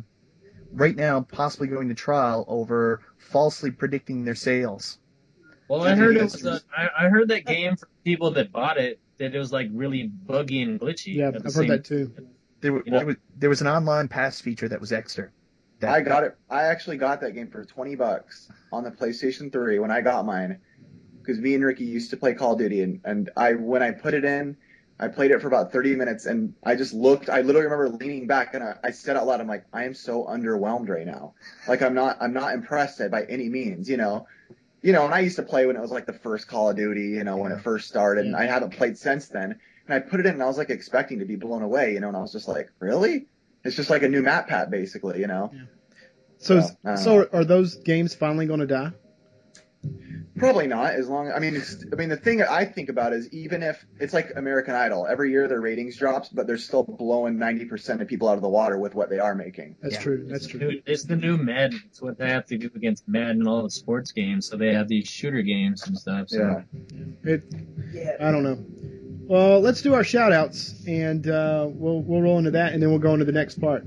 right 0.74 0.98
now 0.98 1.22
possibly 1.22 1.70
going 1.70 1.88
to 1.88 1.96
trial 1.96 2.44
over 2.50 3.00
falsely 3.18 3.72
predicting 3.72 4.26
their 4.26 4.36
sales. 4.36 5.00
well, 5.70 5.84
I 5.84 5.96
heard 5.96 6.18
it 6.18 6.24
was. 6.24 6.46
A, 6.46 6.60
I, 6.76 7.06
I 7.06 7.10
heard 7.10 7.30
that 7.30 7.46
game 7.46 7.78
for 7.78 7.88
people 8.04 8.32
that 8.32 8.52
bought 8.52 8.78
it 8.78 9.00
that 9.22 9.36
it 9.36 9.40
was 9.40 9.54
like 9.54 9.70
really 9.72 10.04
buggy 10.08 10.62
and 10.62 10.80
glitchy. 10.80 11.16
yeah, 11.16 11.28
at 11.28 11.34
the 11.34 11.40
I've 11.40 11.44
heard 11.46 11.54
same- 11.54 11.68
that 11.70 11.86
too. 11.86 12.12
There, 12.60 12.74
were, 12.74 12.84
You 12.86 12.92
know- 12.92 12.98
there, 12.98 13.08
was, 13.08 13.16
there 13.38 13.50
was 13.50 13.62
an 13.62 13.68
online 13.68 14.08
pass 14.08 14.40
feature 14.42 14.68
that 14.68 14.80
was 14.80 14.92
extra. 14.92 15.30
That, 15.80 15.90
I 15.92 16.02
got 16.02 16.24
it. 16.24 16.38
I 16.50 16.64
actually 16.64 16.98
got 16.98 17.22
that 17.22 17.32
game 17.34 17.50
for 17.50 17.66
20 17.66 17.96
bucks 17.96 18.52
on 18.72 18.84
the 18.84 18.92
PlayStation 18.92 19.52
3 19.52 19.80
when 19.80 19.90
I 19.90 20.02
got 20.02 20.26
mine. 20.26 20.60
Because 21.20 21.40
me 21.40 21.56
and 21.56 21.64
Ricky 21.64 21.86
used 21.86 22.10
to 22.12 22.18
play 22.18 22.34
Call 22.34 22.54
of 22.54 22.60
Duty, 22.60 22.82
and, 22.82 23.00
and 23.04 23.30
I 23.38 23.54
when 23.54 23.84
I 23.84 23.92
put 23.92 24.16
it 24.16 24.26
in, 24.26 24.58
I 25.00 25.08
played 25.08 25.30
it 25.30 25.40
for 25.40 25.48
about 25.48 25.72
30 25.72 25.96
minutes, 25.96 26.26
and 26.26 26.56
I 26.64 26.76
just 26.76 26.94
looked. 26.94 27.30
I 27.30 27.42
literally 27.42 27.68
remember 27.68 27.90
leaning 27.90 28.26
back, 28.26 28.56
and 28.56 28.64
I, 28.64 28.76
I 28.84 28.90
said 28.90 29.16
out 29.18 29.28
loud, 29.28 29.40
"I'm 29.40 29.48
like, 29.48 29.66
I 29.72 29.84
am 29.84 29.94
so 29.94 30.26
underwhelmed 30.26 30.90
right 30.90 31.06
now. 31.06 31.36
Like 31.68 31.84
I'm 31.84 31.94
not, 31.94 32.18
I'm 32.22 32.34
not 32.34 32.56
impressed 32.56 33.00
by 33.12 33.24
any 33.26 33.50
means, 33.50 33.88
you 33.88 33.98
know." 33.98 34.26
You 34.82 34.94
know, 34.94 35.06
and 35.06 35.14
I 35.14 35.20
used 35.20 35.36
to 35.36 35.44
play 35.44 35.66
when 35.66 35.76
it 35.76 35.82
was 35.82 35.92
like 35.92 36.08
the 36.08 36.14
first 36.14 36.48
Call 36.48 36.70
of 36.70 36.76
Duty, 36.76 37.10
you 37.10 37.24
know, 37.24 37.38
when 37.38 37.52
it 37.52 37.62
first 37.62 37.88
started, 37.88 38.26
and 38.26 38.36
I 38.36 38.46
haven't 38.46 38.72
played 38.72 38.98
since 38.98 39.28
then. 39.28 39.60
And 39.88 39.94
I 39.94 40.00
put 40.00 40.20
it 40.20 40.26
in, 40.26 40.34
and 40.34 40.44
I 40.44 40.48
was 40.48 40.58
like 40.58 40.70
expecting 40.70 41.20
to 41.20 41.26
be 41.26 41.36
blown 41.36 41.62
away, 41.62 41.94
you 41.94 42.00
know, 42.00 42.08
and 42.08 42.18
I 42.18 42.22
was 42.22 42.32
just 42.32 42.48
like, 42.48 42.72
really? 42.80 43.28
It's 43.64 43.76
just 43.76 43.90
like 43.90 44.02
a 44.02 44.10
new 44.10 44.22
map 44.24 44.48
pat, 44.48 44.72
basically, 44.72 45.20
you 45.20 45.28
know. 45.28 45.52
Yeah. 45.54 45.62
So, 46.40 46.56
Well, 46.56 46.78
I 46.84 46.88
don't 46.90 46.98
so 46.98 47.30
are 47.32 47.46
those 47.46 47.76
games 47.76 48.16
finally 48.16 48.48
going 48.48 48.62
to 48.62 48.68
die? 48.68 48.92
Probably 50.38 50.66
not. 50.68 50.94
As 50.94 51.10
long, 51.10 51.30
I 51.32 51.40
mean, 51.40 51.56
it's, 51.58 51.84
I 51.92 51.96
mean, 51.98 52.08
the 52.10 52.16
thing 52.16 52.38
that 52.38 52.50
I 52.50 52.64
think 52.64 52.88
about 52.90 53.12
is 53.12 53.28
even 53.34 53.62
if 53.64 53.86
it's 54.00 54.14
like 54.14 54.32
American 54.36 54.76
Idol, 54.76 55.06
every 55.06 55.30
year 55.32 55.48
their 55.50 55.60
ratings 55.60 55.98
drops, 55.98 56.30
but 56.30 56.48
they're 56.48 56.58
still 56.58 56.84
blowing 56.84 57.38
ninety 57.38 57.66
percent 57.66 58.02
of 58.02 58.08
people 58.08 58.30
out 58.30 58.36
of 58.36 58.42
the 58.42 58.50
water 58.50 58.78
with 58.78 58.96
what 58.96 59.10
they 59.10 59.20
are 59.20 59.36
making. 59.36 59.76
That's 59.82 59.96
Yeah. 59.96 60.02
true. 60.02 60.26
That's 60.30 60.46
It's 60.46 60.52
true. 60.52 60.60
the 60.60 60.66
new- 60.68 60.82
It's 60.86 61.04
the 61.04 61.16
new 61.18 61.38
Madden. 61.38 61.82
It's 61.88 62.02
what 62.02 62.18
they 62.18 62.30
have 62.30 62.46
to 62.46 62.58
do 62.58 62.70
against 62.76 63.08
Madden 63.10 63.40
and 63.42 63.48
all 63.48 63.64
the 63.64 63.70
sports 63.70 64.14
games. 64.14 64.48
So 64.48 64.56
they 64.56 64.74
have 64.74 64.88
these 64.88 65.08
shooter 65.08 65.42
games 65.42 65.86
and 65.86 65.98
stuff. 65.98 66.30
So. 66.30 66.64
Yeah. 67.26 67.34
It, 67.34 67.44
Yeah. 67.94 68.16
I 68.22 68.32
don't 68.32 68.44
know. 68.44 68.58
Well, 69.28 69.60
let's 69.60 69.82
do 69.82 69.94
our 69.94 70.04
shout 70.04 70.32
outs 70.32 70.74
and 70.88 71.28
uh, 71.28 71.68
we'll 71.70 72.02
we'll 72.02 72.22
roll 72.22 72.38
into 72.38 72.52
that 72.52 72.74
and 72.74 72.82
then 72.82 72.90
we'll 72.90 73.00
go 73.00 73.14
into 73.14 73.26
the 73.26 73.32
next 73.34 73.60
part. 73.60 73.86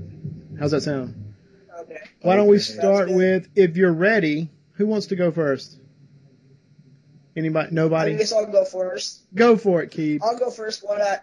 How's 0.59 0.71
that 0.71 0.81
sound? 0.81 1.33
Okay. 1.81 1.99
Why 2.21 2.35
don't 2.35 2.47
we 2.47 2.59
start 2.59 3.09
with 3.11 3.47
if 3.55 3.77
you're 3.77 3.93
ready? 3.93 4.49
Who 4.73 4.87
wants 4.87 5.07
to 5.07 5.15
go 5.15 5.31
first? 5.31 5.79
Anybody? 7.35 7.69
Nobody? 7.73 8.13
I 8.13 8.17
guess 8.17 8.31
I'll 8.31 8.51
go 8.51 8.63
first. 8.63 9.23
Go 9.33 9.57
for 9.57 9.81
it, 9.81 9.91
Keith. 9.91 10.21
I'll 10.23 10.37
go 10.37 10.49
first. 10.49 10.87
What? 10.87 11.01
Uh, 11.01 11.17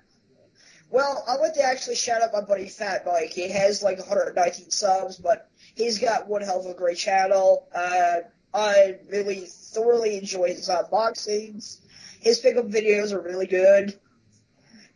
well, 0.90 1.24
I 1.26 1.36
want 1.38 1.54
to 1.54 1.62
actually 1.62 1.96
shout 1.96 2.22
out 2.22 2.34
my 2.34 2.42
buddy 2.42 2.68
Fat 2.68 3.04
Mike. 3.06 3.32
He 3.32 3.50
has 3.50 3.82
like 3.82 3.98
119 3.98 4.70
subs, 4.70 5.16
but 5.16 5.48
he's 5.74 5.98
got 5.98 6.28
one 6.28 6.42
hell 6.42 6.60
of 6.60 6.66
a 6.66 6.74
great 6.74 6.98
channel. 6.98 7.66
Uh, 7.74 8.16
I 8.52 8.98
really 9.10 9.46
thoroughly 9.46 10.18
enjoy 10.18 10.48
his 10.48 10.68
unboxings. 10.68 11.80
His 12.20 12.38
pickup 12.40 12.66
videos 12.66 13.12
are 13.12 13.22
really 13.22 13.46
good. 13.46 13.98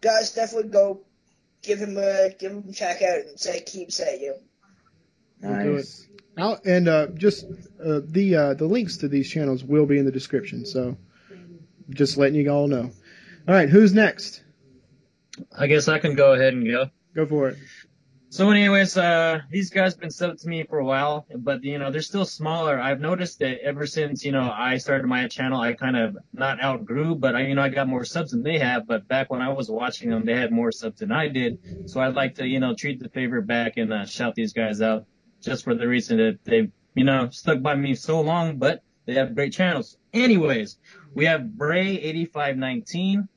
Guys, 0.03 0.35
definitely 0.35 0.71
go 0.71 1.01
give 1.63 1.79
him 1.79 1.97
a 1.97 2.29
give 2.39 2.53
him 2.53 2.65
a 2.69 2.73
check 2.73 3.01
out 3.01 3.21
and 3.21 3.41
say 3.41 3.63
keep 3.63 3.91
saying 3.91 4.21
you. 4.21 4.35
We'll 5.41 5.63
do 5.63 5.73
Nice. 5.77 6.07
I'll, 6.39 6.61
and 6.67 6.87
uh, 6.89 7.07
just 7.15 7.47
uh, 7.83 8.01
the 8.05 8.37
uh, 8.37 8.55
the 8.55 8.67
links 8.67 8.99
to 8.99 9.09
these 9.09 9.31
channels 9.31 9.65
will 9.65 9.87
be 9.87 9.99
in 9.99 10.05
the 10.05 10.13
description. 10.13 10.67
So 10.67 10.99
just 11.91 12.17
letting 12.17 12.37
you 12.37 12.51
all 12.51 12.69
know. 12.69 12.91
All 13.49 13.55
right, 13.55 13.69
who's 13.69 13.95
next? 13.95 14.43
I 15.57 15.67
guess 15.67 15.89
I 15.89 15.99
can 15.99 16.15
go 16.15 16.33
ahead 16.33 16.55
and 16.55 16.67
go. 16.67 16.91
Go 17.15 17.27
for 17.27 17.49
it. 17.51 17.59
So 18.29 18.51
anyways, 18.51 18.97
uh, 18.97 19.41
these 19.51 19.71
guys 19.71 19.93
have 19.93 20.01
been 20.01 20.11
subbed 20.11 20.43
to 20.43 20.49
me 20.49 20.65
for 20.65 20.79
a 20.79 20.85
while, 20.85 21.27
but 21.37 21.63
you 21.63 21.79
know, 21.79 21.91
they're 21.91 22.03
still 22.03 22.25
smaller. 22.25 22.79
I've 22.79 23.01
noticed 23.01 23.39
that 23.39 23.61
ever 23.63 23.87
since, 23.87 24.25
you 24.25 24.33
know, 24.33 24.53
I 24.53 24.79
started 24.79 25.07
my 25.07 25.27
channel, 25.29 25.61
I 25.61 25.73
kind 25.75 25.97
of 25.97 26.19
not 26.33 26.63
outgrew, 26.63 27.15
but 27.15 27.35
I, 27.35 27.47
you 27.47 27.55
know, 27.55 27.63
I 27.63 27.69
got 27.69 27.89
more 27.89 28.05
subs 28.05 28.33
than 28.33 28.43
they 28.43 28.59
have, 28.59 28.87
but 28.87 29.07
back 29.09 29.31
when 29.31 29.41
I 29.41 29.53
was 29.53 29.71
watching 29.71 30.11
them, 30.11 30.27
they 30.27 30.35
had 30.35 30.53
more 30.53 30.73
subs 30.73 30.99
than 31.01 31.13
I 31.13 31.29
did. 31.29 31.89
So 31.89 32.01
I'd 32.01 32.15
like 32.15 32.35
to, 32.35 32.47
you 32.47 32.61
know, 32.61 32.75
treat 32.75 32.99
the 32.99 33.09
favor 33.09 33.41
back 33.41 33.77
and, 33.77 33.93
uh, 33.93 34.05
shout 34.05 34.35
these 34.35 34.53
guys 34.53 34.83
out 34.83 35.07
just 35.41 35.65
for 35.65 35.75
the 35.75 35.87
reason 35.87 36.19
that 36.19 36.41
they've, 36.45 36.71
you 36.95 37.05
know, 37.05 37.31
stuck 37.31 37.63
by 37.63 37.75
me 37.77 37.95
so 37.95 38.21
long, 38.21 38.59
but 38.59 38.83
they 39.07 39.15
have 39.15 39.35
great 39.35 39.53
channels. 39.53 39.97
Anyways, 40.13 40.79
we 41.15 41.25
have 41.25 41.43
Bray8519 41.43 43.29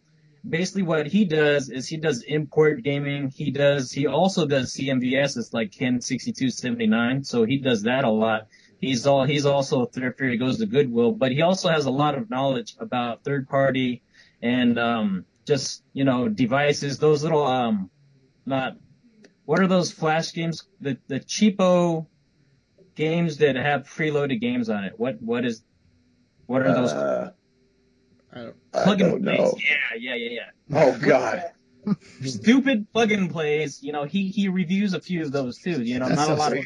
basically 0.48 0.84
what 0.84 1.08
he 1.08 1.26
does 1.26 1.70
is 1.70 1.88
he 1.88 1.98
does 1.98 2.24
import 2.24 2.84
gaming. 2.84 3.30
He 3.30 3.52
does, 3.52 3.92
he 3.92 4.08
also 4.08 4.46
does 4.46 4.74
CMVS. 4.74 5.38
It's 5.38 5.54
like 5.54 5.72
Ken 5.72 6.02
6279. 6.02 7.24
So 7.24 7.44
he 7.46 7.58
does 7.58 7.84
that 7.84 8.04
a 8.04 8.10
lot. 8.10 8.48
He's 8.80 9.06
all, 9.06 9.26
he's 9.26 9.46
also 9.46 9.84
a 9.84 9.88
thrifter. 9.88 10.30
He 10.30 10.38
goes 10.38 10.60
to 10.60 10.66
Goodwill, 10.66 11.12
but 11.12 11.32
he 11.32 11.42
also 11.42 11.70
has 11.70 11.86
a 11.86 11.92
lot 11.92 12.18
of 12.18 12.30
knowledge 12.30 12.76
about 12.80 13.24
third 13.24 13.50
party 13.50 14.02
and, 14.42 14.80
um, 14.80 15.26
just, 15.46 15.84
you 15.94 16.06
know, 16.06 16.30
devices, 16.30 17.00
those 17.00 17.24
little, 17.24 17.46
um, 17.46 17.90
not, 18.46 18.78
what 19.46 19.60
are 19.60 19.68
those 19.68 19.92
flash 19.92 20.32
games? 20.32 20.64
The, 20.80 20.98
the 21.08 21.20
cheapo 21.20 22.06
games 23.00 23.38
that 23.38 23.56
have 23.56 23.84
preloaded 23.84 24.42
games 24.42 24.70
on 24.70 24.84
it. 24.84 24.94
What, 24.98 25.22
what 25.22 25.46
is, 25.46 25.64
what 26.48 26.62
are 26.64 26.74
those? 26.74 26.92
Uh, 26.92 27.32
I 28.32 28.36
don't, 28.36 28.72
plug 28.72 29.02
and 29.02 29.12
don't 29.12 29.24
plays. 29.24 29.40
know. 29.40 29.58
Yeah, 29.58 29.98
yeah, 29.98 30.16
yeah, 30.16 30.42
yeah 30.70 30.82
Oh 30.82 31.00
God. 31.00 31.44
stupid 32.24 32.92
plug 32.92 33.12
and 33.12 33.32
plays. 33.32 33.82
You 33.82 33.94
know, 33.94 34.04
he 34.04 34.28
he 34.28 34.50
reviews 34.50 34.94
a 34.94 35.00
few 35.00 35.22
of 35.24 35.32
those 35.32 35.58
too. 35.58 35.82
You 35.82 36.00
know, 36.00 36.08
That's 36.10 36.18
not 36.18 36.28
so 36.28 36.34
a 36.34 36.36
lot 36.36 36.58
of 36.58 36.66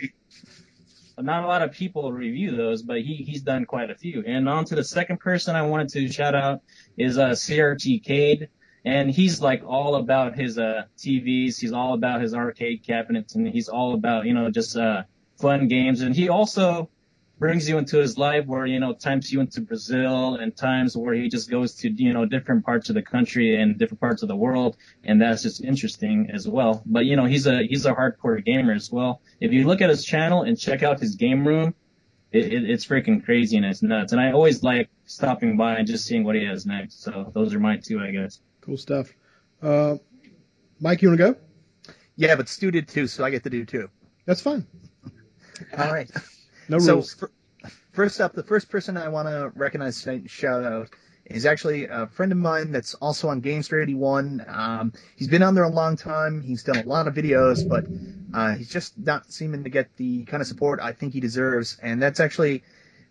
not 1.19 1.43
a 1.43 1.47
lot 1.47 1.61
of 1.61 1.71
people 1.71 2.11
review 2.11 2.55
those, 2.55 2.81
but 2.81 3.01
he 3.01 3.15
he's 3.15 3.41
done 3.41 3.65
quite 3.65 3.89
a 3.89 3.95
few. 3.95 4.23
And 4.25 4.49
on 4.49 4.65
to 4.65 4.75
the 4.75 4.83
second 4.83 5.19
person 5.19 5.55
I 5.55 5.61
wanted 5.61 5.89
to 5.89 6.11
shout 6.11 6.35
out 6.35 6.61
is 6.97 7.17
uh 7.17 7.29
CRT 7.29 8.03
Cade. 8.03 8.49
And 8.85 9.09
he's 9.09 9.39
like 9.39 9.63
all 9.65 9.95
about 9.95 10.35
his 10.35 10.57
uh 10.57 10.83
TVs. 10.97 11.59
He's 11.59 11.71
all 11.71 11.93
about 11.93 12.21
his 12.21 12.33
arcade 12.33 12.83
cabinets, 12.85 13.35
and 13.35 13.47
he's 13.47 13.69
all 13.69 13.93
about 13.93 14.25
you 14.25 14.33
know 14.33 14.49
just 14.51 14.75
uh 14.75 15.03
fun 15.43 15.67
games. 15.67 15.99
And 16.01 16.15
he 16.15 16.29
also 16.29 16.89
brings 17.37 17.67
you 17.67 17.77
into 17.77 17.97
his 17.97 18.17
life 18.17 18.45
where 18.45 18.65
you 18.65 18.79
know 18.79 18.93
times 18.93 19.29
you 19.31 19.41
into 19.41 19.59
Brazil 19.59 20.35
and 20.35 20.55
times 20.55 20.95
where 20.95 21.13
he 21.13 21.27
just 21.27 21.49
goes 21.49 21.75
to 21.75 21.89
you 21.89 22.13
know 22.13 22.25
different 22.25 22.63
parts 22.63 22.87
of 22.89 22.95
the 22.95 23.01
country 23.01 23.61
and 23.61 23.77
different 23.77 23.99
parts 23.99 24.21
of 24.23 24.29
the 24.29 24.35
world, 24.35 24.77
and 25.03 25.21
that's 25.21 25.43
just 25.43 25.61
interesting 25.61 26.29
as 26.33 26.47
well. 26.47 26.81
But 26.85 27.05
you 27.05 27.15
know 27.17 27.25
he's 27.25 27.45
a 27.45 27.57
he's 27.63 27.85
a 27.85 27.93
hardcore 27.93 28.43
gamer 28.43 28.73
as 28.73 28.89
well. 28.89 29.21
If 29.41 29.51
you 29.51 29.67
look 29.67 29.81
at 29.81 29.89
his 29.89 30.05
channel 30.05 30.43
and 30.43 30.57
check 30.57 30.83
out 30.83 31.01
his 31.01 31.15
game 31.15 31.45
room, 31.45 31.75
it, 32.31 32.45
it, 32.53 32.69
it's 32.69 32.85
freaking 32.85 33.23
crazy 33.25 33.57
and 33.57 33.65
it's 33.65 33.83
nuts. 33.83 34.13
And 34.13 34.21
I 34.21 34.31
always 34.31 34.63
like 34.63 34.89
stopping 35.05 35.57
by 35.57 35.75
and 35.75 35.85
just 35.85 36.05
seeing 36.05 36.23
what 36.23 36.35
he 36.35 36.45
has 36.45 36.65
next. 36.65 37.03
So 37.03 37.31
those 37.35 37.53
are 37.53 37.59
my 37.59 37.75
two, 37.77 37.99
I 37.99 38.11
guess. 38.11 38.39
Cool 38.61 38.77
stuff. 38.77 39.11
Uh, 39.61 39.95
Mike, 40.79 41.01
you 41.01 41.09
want 41.09 41.19
to 41.19 41.33
go? 41.33 41.39
Yeah, 42.15 42.35
but 42.35 42.47
Stu 42.47 42.71
did 42.71 42.87
too, 42.87 43.07
so 43.07 43.25
I 43.25 43.31
get 43.31 43.43
to 43.43 43.49
do 43.49 43.65
two. 43.65 43.89
That's 44.25 44.41
fine. 44.41 44.65
All 45.77 45.91
right. 45.93 46.09
No 46.69 46.79
so 46.79 46.93
rules. 46.93 47.13
fir- 47.15 47.31
first 47.91 48.21
up, 48.21 48.31
the 48.33 48.41
first 48.43 48.69
person 48.69 48.95
I 48.95 49.09
want 49.09 49.27
to 49.27 49.51
recognize 49.53 50.01
tonight 50.01 50.21
and 50.21 50.29
shout 50.29 50.63
out 50.63 50.89
is 51.25 51.45
actually 51.45 51.87
a 51.87 52.07
friend 52.07 52.31
of 52.31 52.37
mine 52.37 52.71
that's 52.71 52.93
also 52.93 53.27
on 53.27 53.41
Gamester 53.41 53.81
81. 53.81 54.45
Um, 54.47 54.93
he's 55.17 55.27
been 55.27 55.43
on 55.43 55.55
there 55.55 55.65
a 55.65 55.69
long 55.69 55.97
time. 55.97 56.41
He's 56.41 56.63
done 56.63 56.77
a 56.77 56.83
lot 56.87 57.09
of 57.09 57.15
videos, 57.15 57.67
but 57.67 57.85
uh, 58.33 58.55
he's 58.55 58.69
just 58.69 58.97
not 58.97 59.29
seeming 59.29 59.65
to 59.65 59.69
get 59.69 59.93
the 59.97 60.23
kind 60.23 60.39
of 60.39 60.47
support 60.47 60.79
I 60.81 60.93
think 60.93 61.11
he 61.11 61.19
deserves. 61.19 61.77
And 61.83 62.01
that's 62.01 62.21
actually 62.21 62.63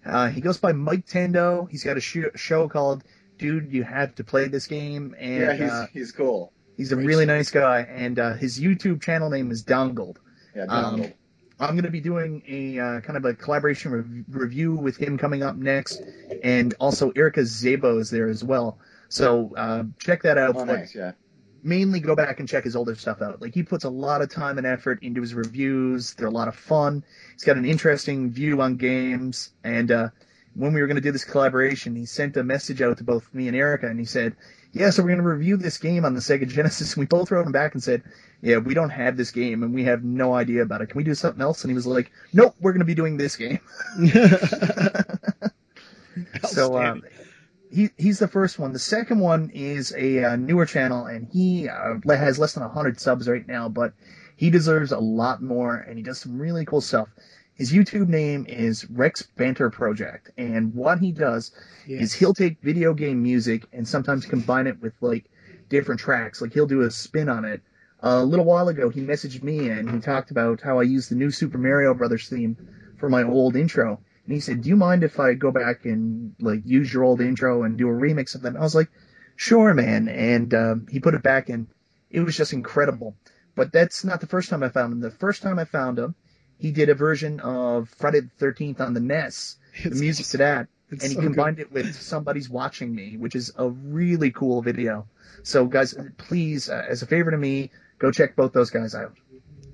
uh, 0.06 0.28
he 0.28 0.40
goes 0.40 0.56
by 0.56 0.72
Mike 0.72 1.04
Tando. 1.06 1.66
He's 1.70 1.84
got 1.84 1.98
a 1.98 2.00
sh- 2.00 2.32
show 2.36 2.68
called 2.70 3.04
"Dude, 3.36 3.70
You 3.70 3.82
Have 3.84 4.14
to 4.14 4.24
Play 4.24 4.48
This 4.48 4.66
Game," 4.66 5.14
and 5.18 5.40
yeah, 5.42 5.52
he's 5.52 5.70
uh, 5.70 5.86
he's 5.92 6.12
cool. 6.12 6.54
he's 6.78 6.90
a 6.92 6.96
really 6.96 7.26
nice 7.26 7.50
guy. 7.50 7.80
And 7.80 8.18
uh, 8.18 8.32
his 8.32 8.58
YouTube 8.58 9.02
channel 9.02 9.28
name 9.28 9.50
is 9.50 9.62
Dongled. 9.62 10.18
Yeah, 10.56 10.62
Um, 10.62 10.68
Donald. 10.96 11.12
I'm 11.62 11.74
going 11.74 11.84
to 11.84 11.90
be 11.90 12.00
doing 12.00 12.42
a 12.48 12.78
uh, 12.78 13.00
kind 13.00 13.16
of 13.16 13.24
a 13.24 13.34
collaboration 13.34 13.92
rev- 13.92 14.24
review 14.28 14.74
with 14.74 14.96
him 14.96 15.16
coming 15.16 15.42
up 15.42 15.56
next, 15.56 16.02
and 16.42 16.74
also 16.80 17.12
Erica 17.14 17.40
Zabo 17.40 18.00
is 18.00 18.10
there 18.10 18.28
as 18.28 18.42
well. 18.42 18.78
So 19.08 19.54
uh, 19.56 19.84
check 19.98 20.22
that 20.22 20.38
out. 20.38 20.56
oh, 20.56 20.64
nice. 20.64 20.94
Yeah. 20.94 21.12
Mainly 21.62 22.00
go 22.00 22.16
back 22.16 22.40
and 22.40 22.48
check 22.48 22.64
his 22.64 22.74
older 22.74 22.96
stuff 22.96 23.22
out. 23.22 23.40
Like 23.40 23.54
he 23.54 23.62
puts 23.62 23.84
a 23.84 23.90
lot 23.90 24.22
of 24.22 24.28
time 24.28 24.58
and 24.58 24.66
effort 24.66 24.98
into 25.02 25.20
his 25.20 25.34
reviews. 25.34 26.14
They're 26.14 26.26
a 26.26 26.30
lot 26.32 26.48
of 26.48 26.56
fun. 26.56 27.04
He's 27.32 27.44
got 27.44 27.56
an 27.56 27.64
interesting 27.64 28.32
view 28.32 28.60
on 28.60 28.76
games. 28.76 29.52
And 29.62 29.92
uh, 29.92 30.08
when 30.54 30.72
we 30.72 30.80
were 30.80 30.88
going 30.88 30.96
to 30.96 31.02
do 31.02 31.12
this 31.12 31.24
collaboration, 31.24 31.94
he 31.94 32.06
sent 32.06 32.36
a 32.36 32.42
message 32.42 32.82
out 32.82 32.98
to 32.98 33.04
both 33.04 33.32
me 33.32 33.46
and 33.46 33.56
Erica, 33.56 33.86
and 33.86 34.00
he 34.00 34.04
said, 34.04 34.34
"Yeah, 34.72 34.90
so 34.90 35.02
we're 35.02 35.10
going 35.10 35.22
to 35.22 35.28
review 35.28 35.56
this 35.56 35.78
game 35.78 36.04
on 36.04 36.14
the 36.14 36.20
Sega 36.20 36.48
Genesis." 36.48 36.94
And 36.94 37.00
we 37.00 37.06
both 37.06 37.30
wrote 37.30 37.46
him 37.46 37.52
back 37.52 37.74
and 37.74 37.82
said, 37.82 38.02
"Yeah, 38.40 38.58
we 38.58 38.74
don't 38.74 38.90
have 38.90 39.16
this 39.16 39.30
game, 39.30 39.62
and 39.62 39.74
we 39.74 39.84
have 39.84 40.02
no 40.02 40.34
idea 40.34 40.62
about 40.62 40.82
it. 40.82 40.88
Can 40.88 40.98
we 40.98 41.04
do 41.04 41.14
something 41.14 41.42
else?" 41.42 41.64
And 41.64 41.70
he 41.70 41.74
was 41.74 41.86
like, 41.86 42.10
"Nope, 42.32 42.54
we're 42.60 42.72
going 42.72 42.80
to 42.80 42.86
be 42.86 42.94
doing 42.94 43.16
this 43.16 43.36
game." 43.36 43.60
so 46.44 46.82
um, 46.82 47.02
he 47.70 47.90
he's 47.96 48.18
the 48.18 48.28
first 48.28 48.58
one. 48.58 48.72
The 48.72 48.78
second 48.78 49.20
one 49.20 49.50
is 49.54 49.94
a 49.96 50.24
uh, 50.24 50.36
newer 50.36 50.66
channel, 50.66 51.06
and 51.06 51.28
he 51.32 51.68
uh, 51.68 51.94
has 52.08 52.38
less 52.38 52.54
than 52.54 52.68
hundred 52.68 53.00
subs 53.00 53.28
right 53.28 53.46
now, 53.46 53.68
but 53.68 53.94
he 54.36 54.50
deserves 54.50 54.92
a 54.92 54.98
lot 54.98 55.42
more, 55.42 55.76
and 55.76 55.96
he 55.96 56.02
does 56.02 56.20
some 56.20 56.38
really 56.38 56.64
cool 56.64 56.80
stuff. 56.80 57.08
His 57.54 57.70
YouTube 57.70 58.08
name 58.08 58.46
is 58.48 58.88
Rex 58.88 59.22
Banter 59.22 59.68
Project, 59.68 60.30
and 60.38 60.74
what 60.74 61.00
he 61.00 61.12
does 61.12 61.52
is 61.86 62.14
he'll 62.14 62.32
take 62.32 62.62
video 62.62 62.94
game 62.94 63.22
music 63.22 63.66
and 63.74 63.86
sometimes 63.86 64.24
combine 64.24 64.66
it 64.66 64.80
with 64.80 64.94
like 65.02 65.30
different 65.68 66.00
tracks. 66.00 66.40
Like 66.40 66.54
he'll 66.54 66.66
do 66.66 66.80
a 66.80 66.90
spin 66.90 67.28
on 67.28 67.44
it. 67.44 67.60
a 68.00 68.24
little 68.24 68.46
while 68.46 68.68
ago, 68.68 68.88
he 68.88 69.02
messaged 69.02 69.42
me 69.42 69.68
and 69.68 69.90
he 69.90 70.00
talked 70.00 70.30
about 70.30 70.62
how 70.62 70.80
I 70.80 70.84
used 70.84 71.10
the 71.10 71.14
new 71.14 71.30
Super 71.30 71.58
Mario 71.58 71.92
Brothers 71.92 72.26
theme 72.28 72.56
for 72.96 73.10
my 73.10 73.22
old 73.22 73.54
intro. 73.54 74.00
And 74.24 74.34
he 74.34 74.40
said, 74.40 74.62
"Do 74.62 74.70
you 74.70 74.76
mind 74.76 75.04
if 75.04 75.20
I 75.20 75.34
go 75.34 75.50
back 75.50 75.84
and 75.84 76.34
like 76.40 76.62
use 76.64 76.92
your 76.92 77.04
old 77.04 77.20
intro 77.20 77.64
and 77.64 77.76
do 77.76 77.88
a 77.88 77.92
remix 77.92 78.34
of 78.34 78.42
that?" 78.42 78.48
And 78.48 78.58
I 78.58 78.62
was 78.62 78.74
like, 78.74 78.88
"Sure, 79.36 79.74
man." 79.74 80.08
And 80.08 80.54
um, 80.54 80.86
he 80.90 81.00
put 81.00 81.14
it 81.14 81.22
back, 81.22 81.50
and 81.50 81.66
it 82.10 82.20
was 82.20 82.34
just 82.34 82.54
incredible. 82.54 83.14
But 83.54 83.72
that's 83.72 84.04
not 84.04 84.22
the 84.22 84.26
first 84.26 84.48
time 84.48 84.62
I 84.62 84.70
found 84.70 84.94
him. 84.94 85.00
The 85.00 85.10
first 85.10 85.42
time 85.42 85.58
I 85.58 85.66
found 85.66 85.98
him, 85.98 86.14
he 86.62 86.70
did 86.70 86.88
a 86.88 86.94
version 86.94 87.40
of 87.40 87.88
Friday 87.98 88.20
the 88.20 88.30
Thirteenth 88.38 88.80
on 88.80 88.94
the 88.94 89.00
NES, 89.00 89.56
the 89.82 89.90
It's 89.90 90.00
music 90.00 90.26
to 90.28 90.36
that, 90.38 90.68
It's 90.90 91.02
and 91.04 91.10
he 91.10 91.14
so 91.16 91.20
good. 91.20 91.26
combined 91.26 91.58
it 91.58 91.70
with 91.72 91.94
somebody's 92.00 92.48
watching 92.48 92.94
me, 92.94 93.16
which 93.18 93.34
is 93.34 93.52
a 93.56 93.68
really 93.68 94.30
cool 94.30 94.62
video. 94.62 95.06
So, 95.42 95.66
guys, 95.66 95.94
please, 96.18 96.70
uh, 96.70 96.86
as 96.88 97.02
a 97.02 97.06
favor 97.06 97.30
to 97.32 97.36
me, 97.36 97.70
go 97.98 98.10
check 98.10 98.36
both 98.36 98.52
those 98.52 98.70
guys 98.70 98.94
out. 98.94 99.14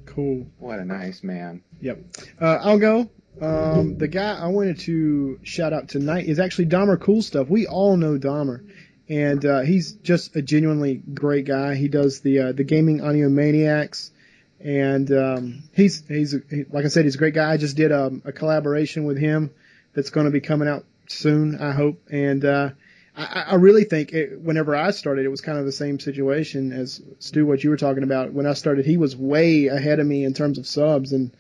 Cool. 0.07 0.47
What 0.59 0.79
a 0.79 0.85
nice 0.85 1.23
man. 1.23 1.63
Yep. 1.81 1.99
Uh, 2.41 2.59
I'll 2.63 2.79
go. 2.79 3.11
Um, 3.41 3.99
the 3.99 4.09
guy 4.09 4.37
I 4.37 4.49
wanted 4.49 4.81
to 4.81 5.39
shout 5.45 5.73
out 5.73 5.89
tonight 5.89 6.27
is 6.27 6.41
actually 6.41 6.67
Dahmer 6.67 6.99
Cool 7.01 7.23
Stuff. 7.23 7.49
We 7.49 7.67
all 7.69 7.97
know 7.97 8.19
Dahmer, 8.19 8.67
and 9.09 9.45
uh, 9.45 9.61
he's 9.61 9.93
just 9.93 10.35
a 10.35 10.43
genuinely 10.43 10.95
great 11.15 11.45
guy. 11.47 11.77
He 11.77 11.87
does 11.89 12.21
the 12.21 12.39
uh, 12.41 12.53
the 12.53 12.65
gaming 12.65 13.01
audio 13.01 13.29
maniacs, 13.29 14.11
and 14.61 15.11
um, 15.13 15.63
he's 15.73 16.07
he's 16.09 16.35
he, 16.51 16.65
like 16.71 16.85
I 16.85 16.89
said, 16.89 17.05
he's 17.05 17.15
a 17.15 17.19
great 17.19 17.35
guy. 17.35 17.53
I 17.53 17.57
just 17.57 17.77
did 17.77 17.93
um, 17.93 18.23
a 18.25 18.33
collaboration 18.33 19.05
with 19.05 19.19
him 19.19 19.51
that's 19.95 20.11
going 20.11 20.27
to 20.27 20.33
be 20.33 20.41
coming 20.41 20.69
out 20.69 20.85
soon, 21.09 21.61
I 21.61 21.73
hope. 21.73 22.01
And 22.11 22.45
uh, 22.45 22.71
I, 23.17 23.45
I 23.49 23.55
really 23.55 23.85
think 23.85 24.13
it, 24.13 24.41
whenever 24.41 24.77
I 24.77 24.91
started, 24.91 25.25
it 25.25 25.29
was 25.29 25.41
kind 25.41 25.59
of 25.59 25.65
the 25.65 25.73
same 25.73 25.99
situation 25.99 26.73
as 26.73 27.01
Stu, 27.19 27.47
what 27.47 27.63
you 27.65 27.71
were 27.71 27.77
talking 27.77 28.03
about. 28.03 28.33
When 28.33 28.47
I 28.47 28.53
started, 28.55 28.85
he 28.85 28.97
was 28.97 29.17
way 29.17 29.67
ahead 29.69 30.01
of 30.01 30.07
me 30.07 30.25
in 30.25 30.35
terms 30.35 30.59
of 30.59 30.67
subs 30.67 31.13
and 31.13 31.33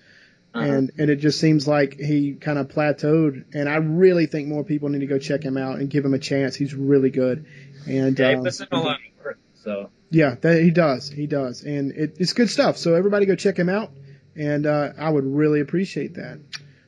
Uh-huh. 0.55 0.65
and 0.65 0.91
and 0.99 1.11
it 1.11 1.17
just 1.17 1.39
seems 1.39 1.69
like 1.69 1.99
he 2.01 2.33
kind 2.35 2.59
of 2.59 2.69
plateaued. 2.69 3.45
And 3.53 3.69
I 3.69 3.77
really 3.77 4.27
think 4.27 4.49
more 4.49 4.65
people 4.65 4.89
need 4.89 5.01
to 5.01 5.07
go 5.07 5.19
check 5.19 5.43
him 5.43 5.59
out 5.59 5.79
and 5.79 5.91
give 5.91 6.05
him 6.05 6.15
a 6.15 6.19
chance. 6.19 6.57
He's 6.57 6.75
really 6.75 7.11
good. 7.11 7.45
And 7.87 8.19
Yeah, 8.19 8.31
he 8.31 8.35
um, 8.37 8.45
puts 8.45 8.61
in 8.61 8.69
a 8.73 8.81
lot 8.81 8.97
of 8.97 9.25
work. 9.25 9.39
So 9.63 9.91
yeah, 10.11 10.37
that, 10.41 10.63
he 10.63 10.71
does. 10.71 11.11
He 11.11 11.27
does, 11.27 11.63
and 11.63 11.93
it, 11.93 12.17
it's 12.19 12.33
good 12.33 12.51
stuff. 12.51 12.77
So 12.77 12.95
everybody 12.95 13.27
go 13.27 13.35
check 13.35 13.59
him 13.59 13.69
out, 13.69 13.91
and 14.37 14.67
uh, 14.67 14.93
I 14.99 15.11
would 15.11 15.25
really 15.25 15.61
appreciate 15.61 16.15
that. 16.15 16.41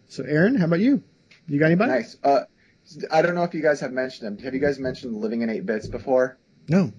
So 0.08 0.24
Aaron, 0.24 0.56
how 0.56 0.64
about 0.64 0.80
you? 0.80 1.02
You 1.46 1.58
got 1.58 1.66
anybody? 1.66 1.92
Nice. 1.92 2.16
Uh, 2.22 2.42
I 3.10 3.22
don't 3.22 3.34
know 3.34 3.44
if 3.44 3.54
you 3.54 3.62
guys 3.62 3.80
have 3.80 3.92
mentioned 3.92 4.26
him. 4.26 4.44
Have 4.44 4.54
you 4.54 4.60
guys 4.60 4.78
mentioned 4.78 5.14
Living 5.16 5.42
in 5.42 5.50
8 5.50 5.66
Bits 5.66 5.86
before? 5.86 6.38
No. 6.68 6.92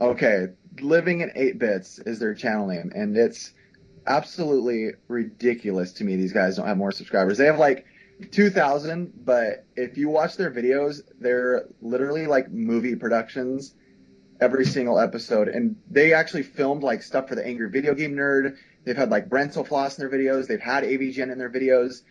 Okay, 0.00 0.48
Living 0.80 1.20
in 1.20 1.30
8 1.34 1.58
Bits 1.58 1.98
is 1.98 2.18
their 2.18 2.34
channel 2.34 2.66
name, 2.66 2.90
and 2.94 3.16
it's 3.16 3.52
absolutely 4.06 4.92
ridiculous 5.08 5.92
to 5.94 6.04
me. 6.04 6.16
These 6.16 6.32
guys 6.32 6.56
don't 6.56 6.66
have 6.66 6.76
more 6.76 6.92
subscribers. 6.92 7.38
They 7.38 7.46
have 7.46 7.58
like 7.58 7.86
2,000, 8.32 9.12
but 9.24 9.64
if 9.76 9.96
you 9.96 10.08
watch 10.08 10.36
their 10.36 10.50
videos, 10.50 11.02
they're 11.18 11.66
literally 11.80 12.26
like 12.26 12.50
movie 12.50 12.96
productions 12.96 13.74
every 14.40 14.64
single 14.64 14.98
episode. 14.98 15.48
And 15.48 15.76
they 15.90 16.12
actually 16.12 16.42
filmed 16.42 16.82
like 16.82 17.02
stuff 17.02 17.28
for 17.28 17.34
the 17.34 17.46
Angry 17.46 17.68
Video 17.68 17.94
Game 17.94 18.14
Nerd. 18.14 18.56
They've 18.84 18.96
had 18.96 19.10
like 19.10 19.28
Brentalfloss 19.28 19.98
in 19.98 20.08
their 20.08 20.18
videos. 20.18 20.46
They've 20.46 20.60
had 20.60 20.84
AVGN 20.84 21.30
in 21.30 21.38
their 21.38 21.50
videos. 21.50 22.02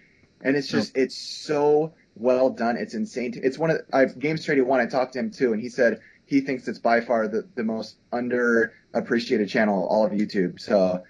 And 0.42 0.56
it's 0.56 0.68
just, 0.68 0.96
it's 0.96 1.18
so 1.18 1.94
well 2.16 2.50
done. 2.50 2.78
It's 2.78 2.94
insane. 2.94 3.34
It's 3.42 3.58
one 3.58 3.72
of, 3.72 3.82
I've 3.92 4.20
Gamester 4.20 4.54
81. 4.54 4.80
I 4.80 4.86
talked 4.86 5.14
to 5.14 5.20
him 5.20 5.32
too, 5.32 5.54
and 5.54 5.62
he 5.62 5.70
said 5.70 6.00
he 6.26 6.42
thinks 6.42 6.68
it's 6.68 6.80
by 6.80 7.02
far 7.02 7.28
the, 7.28 7.48
the 7.56 7.64
most 7.64 7.98
underappreciated 8.14 9.50
channel 9.50 9.88
all 9.90 10.06
of 10.06 10.12
YouTube. 10.12 10.60
So 10.60 11.04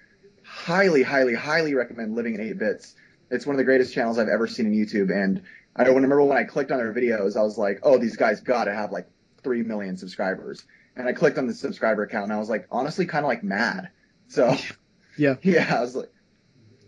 highly, 0.44 1.02
highly, 1.02 1.34
highly 1.34 1.74
recommend 1.74 2.16
Living 2.16 2.34
in 2.34 2.40
8 2.40 2.58
Bits. 2.58 2.94
It's 3.30 3.46
one 3.46 3.54
of 3.54 3.58
the 3.58 3.64
greatest 3.64 3.94
channels 3.94 4.18
I've 4.18 4.28
ever 4.28 4.46
seen 4.46 4.66
in 4.66 4.72
YouTube. 4.72 5.12
And 5.12 5.42
I 5.76 5.84
don't 5.84 5.94
remember 5.94 6.22
when 6.24 6.38
I 6.38 6.44
clicked 6.44 6.72
on 6.72 6.78
their 6.78 6.92
videos, 6.92 7.36
I 7.36 7.42
was 7.42 7.58
like, 7.58 7.80
oh, 7.82 7.98
these 7.98 8.16
guys 8.16 8.40
gotta 8.40 8.74
have 8.74 8.90
like 8.90 9.08
3 9.44 9.62
million 9.62 9.96
subscribers. 9.96 10.64
And 10.96 11.08
I 11.08 11.12
clicked 11.12 11.38
on 11.38 11.46
the 11.46 11.54
subscriber 11.54 12.02
account, 12.02 12.24
and 12.24 12.32
I 12.32 12.38
was 12.38 12.50
like, 12.50 12.66
honestly, 12.70 13.06
kind 13.06 13.24
of 13.24 13.28
like 13.28 13.42
mad. 13.42 13.90
So 14.28 14.54
Yeah. 15.20 15.36
yeah, 15.42 15.76
I 15.76 15.80
was 15.80 15.94
like, 15.94 16.10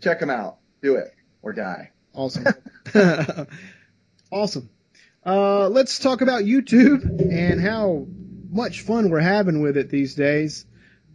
check 0.01 0.19
them 0.19 0.29
out. 0.29 0.57
Do 0.81 0.95
it 0.95 1.13
or 1.41 1.53
die. 1.53 1.91
Awesome. 2.13 2.45
awesome. 4.31 4.69
Uh, 5.25 5.69
let's 5.69 5.99
talk 5.99 6.21
about 6.21 6.43
YouTube 6.43 7.03
and 7.31 7.61
how 7.61 8.07
much 8.49 8.81
fun 8.81 9.09
we're 9.09 9.19
having 9.19 9.61
with 9.61 9.77
it 9.77 9.89
these 9.89 10.15
days. 10.15 10.65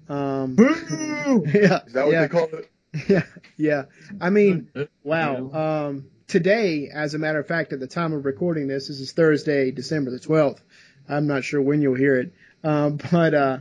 Um, 0.09 0.57
yeah, 0.59 1.85
Is 1.87 1.93
that 1.93 2.07
what 2.07 2.13
yeah, 2.13 2.21
they 2.23 2.29
call 2.29 2.45
it? 2.45 2.71
yeah, 3.09 3.23
yeah. 3.57 3.85
I 4.21 4.31
mean, 4.31 4.71
wow. 5.03 5.87
Um, 5.89 6.07
today, 6.27 6.89
as 6.93 7.15
a 7.15 7.19
matter 7.19 7.39
of 7.39 7.47
fact, 7.47 7.73
at 7.75 7.81
the 7.81 7.87
time 7.87 8.15
of 8.15 8.25
recording 8.25 8.69
this, 8.69 8.89
this 8.89 9.01
is 9.01 9.13
Thursday, 9.13 9.71
December 9.71 10.11
the 10.11 10.19
12th. 10.19 10.61
I'm 11.09 11.27
not 11.27 11.45
sure 11.45 11.61
when 11.61 11.83
you'll 11.83 11.95
hear 11.95 12.17
it. 12.17 12.33
Um, 12.65 12.99
but, 13.11 13.35
uh, 13.35 13.59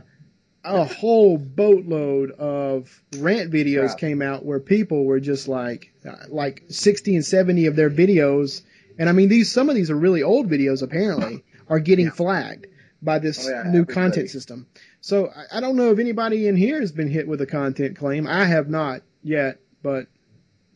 a 0.64 0.84
whole 0.84 1.38
boatload 1.38 2.32
of 2.32 3.02
rant 3.18 3.50
videos 3.52 3.88
Crap. 3.90 3.98
came 3.98 4.22
out 4.22 4.44
where 4.44 4.60
people 4.60 5.04
were 5.04 5.20
just 5.20 5.48
like, 5.48 5.92
uh, 6.06 6.14
like 6.28 6.64
60 6.68 7.14
and 7.16 7.24
70 7.24 7.66
of 7.66 7.76
their 7.76 7.88
videos. 7.90 8.62
And 8.98 9.08
I 9.08 9.12
mean, 9.12 9.28
these, 9.28 9.50
some 9.50 9.68
of 9.70 9.76
these 9.76 9.90
are 9.90 9.96
really 9.96 10.22
old 10.22 10.50
videos 10.50 10.82
apparently 10.82 11.44
are 11.68 11.78
getting 11.78 12.10
flagged 12.10 12.66
by 13.00 13.18
this 13.20 13.46
Oh, 13.46 13.50
yeah, 13.50 13.62
new 13.62 13.68
everybody. 13.82 13.94
content 13.94 14.30
system. 14.30 14.66
So 15.00 15.28
I, 15.28 15.58
I 15.58 15.60
don't 15.60 15.76
know 15.76 15.92
if 15.92 16.00
anybody 16.00 16.48
in 16.48 16.56
here 16.56 16.80
has 16.80 16.92
been 16.92 17.08
hit 17.08 17.28
with 17.28 17.40
a 17.40 17.46
content 17.46 17.96
claim. 17.96 18.26
I 18.26 18.44
have 18.44 18.68
not 18.68 19.02
yet, 19.22 19.60
but 19.82 20.06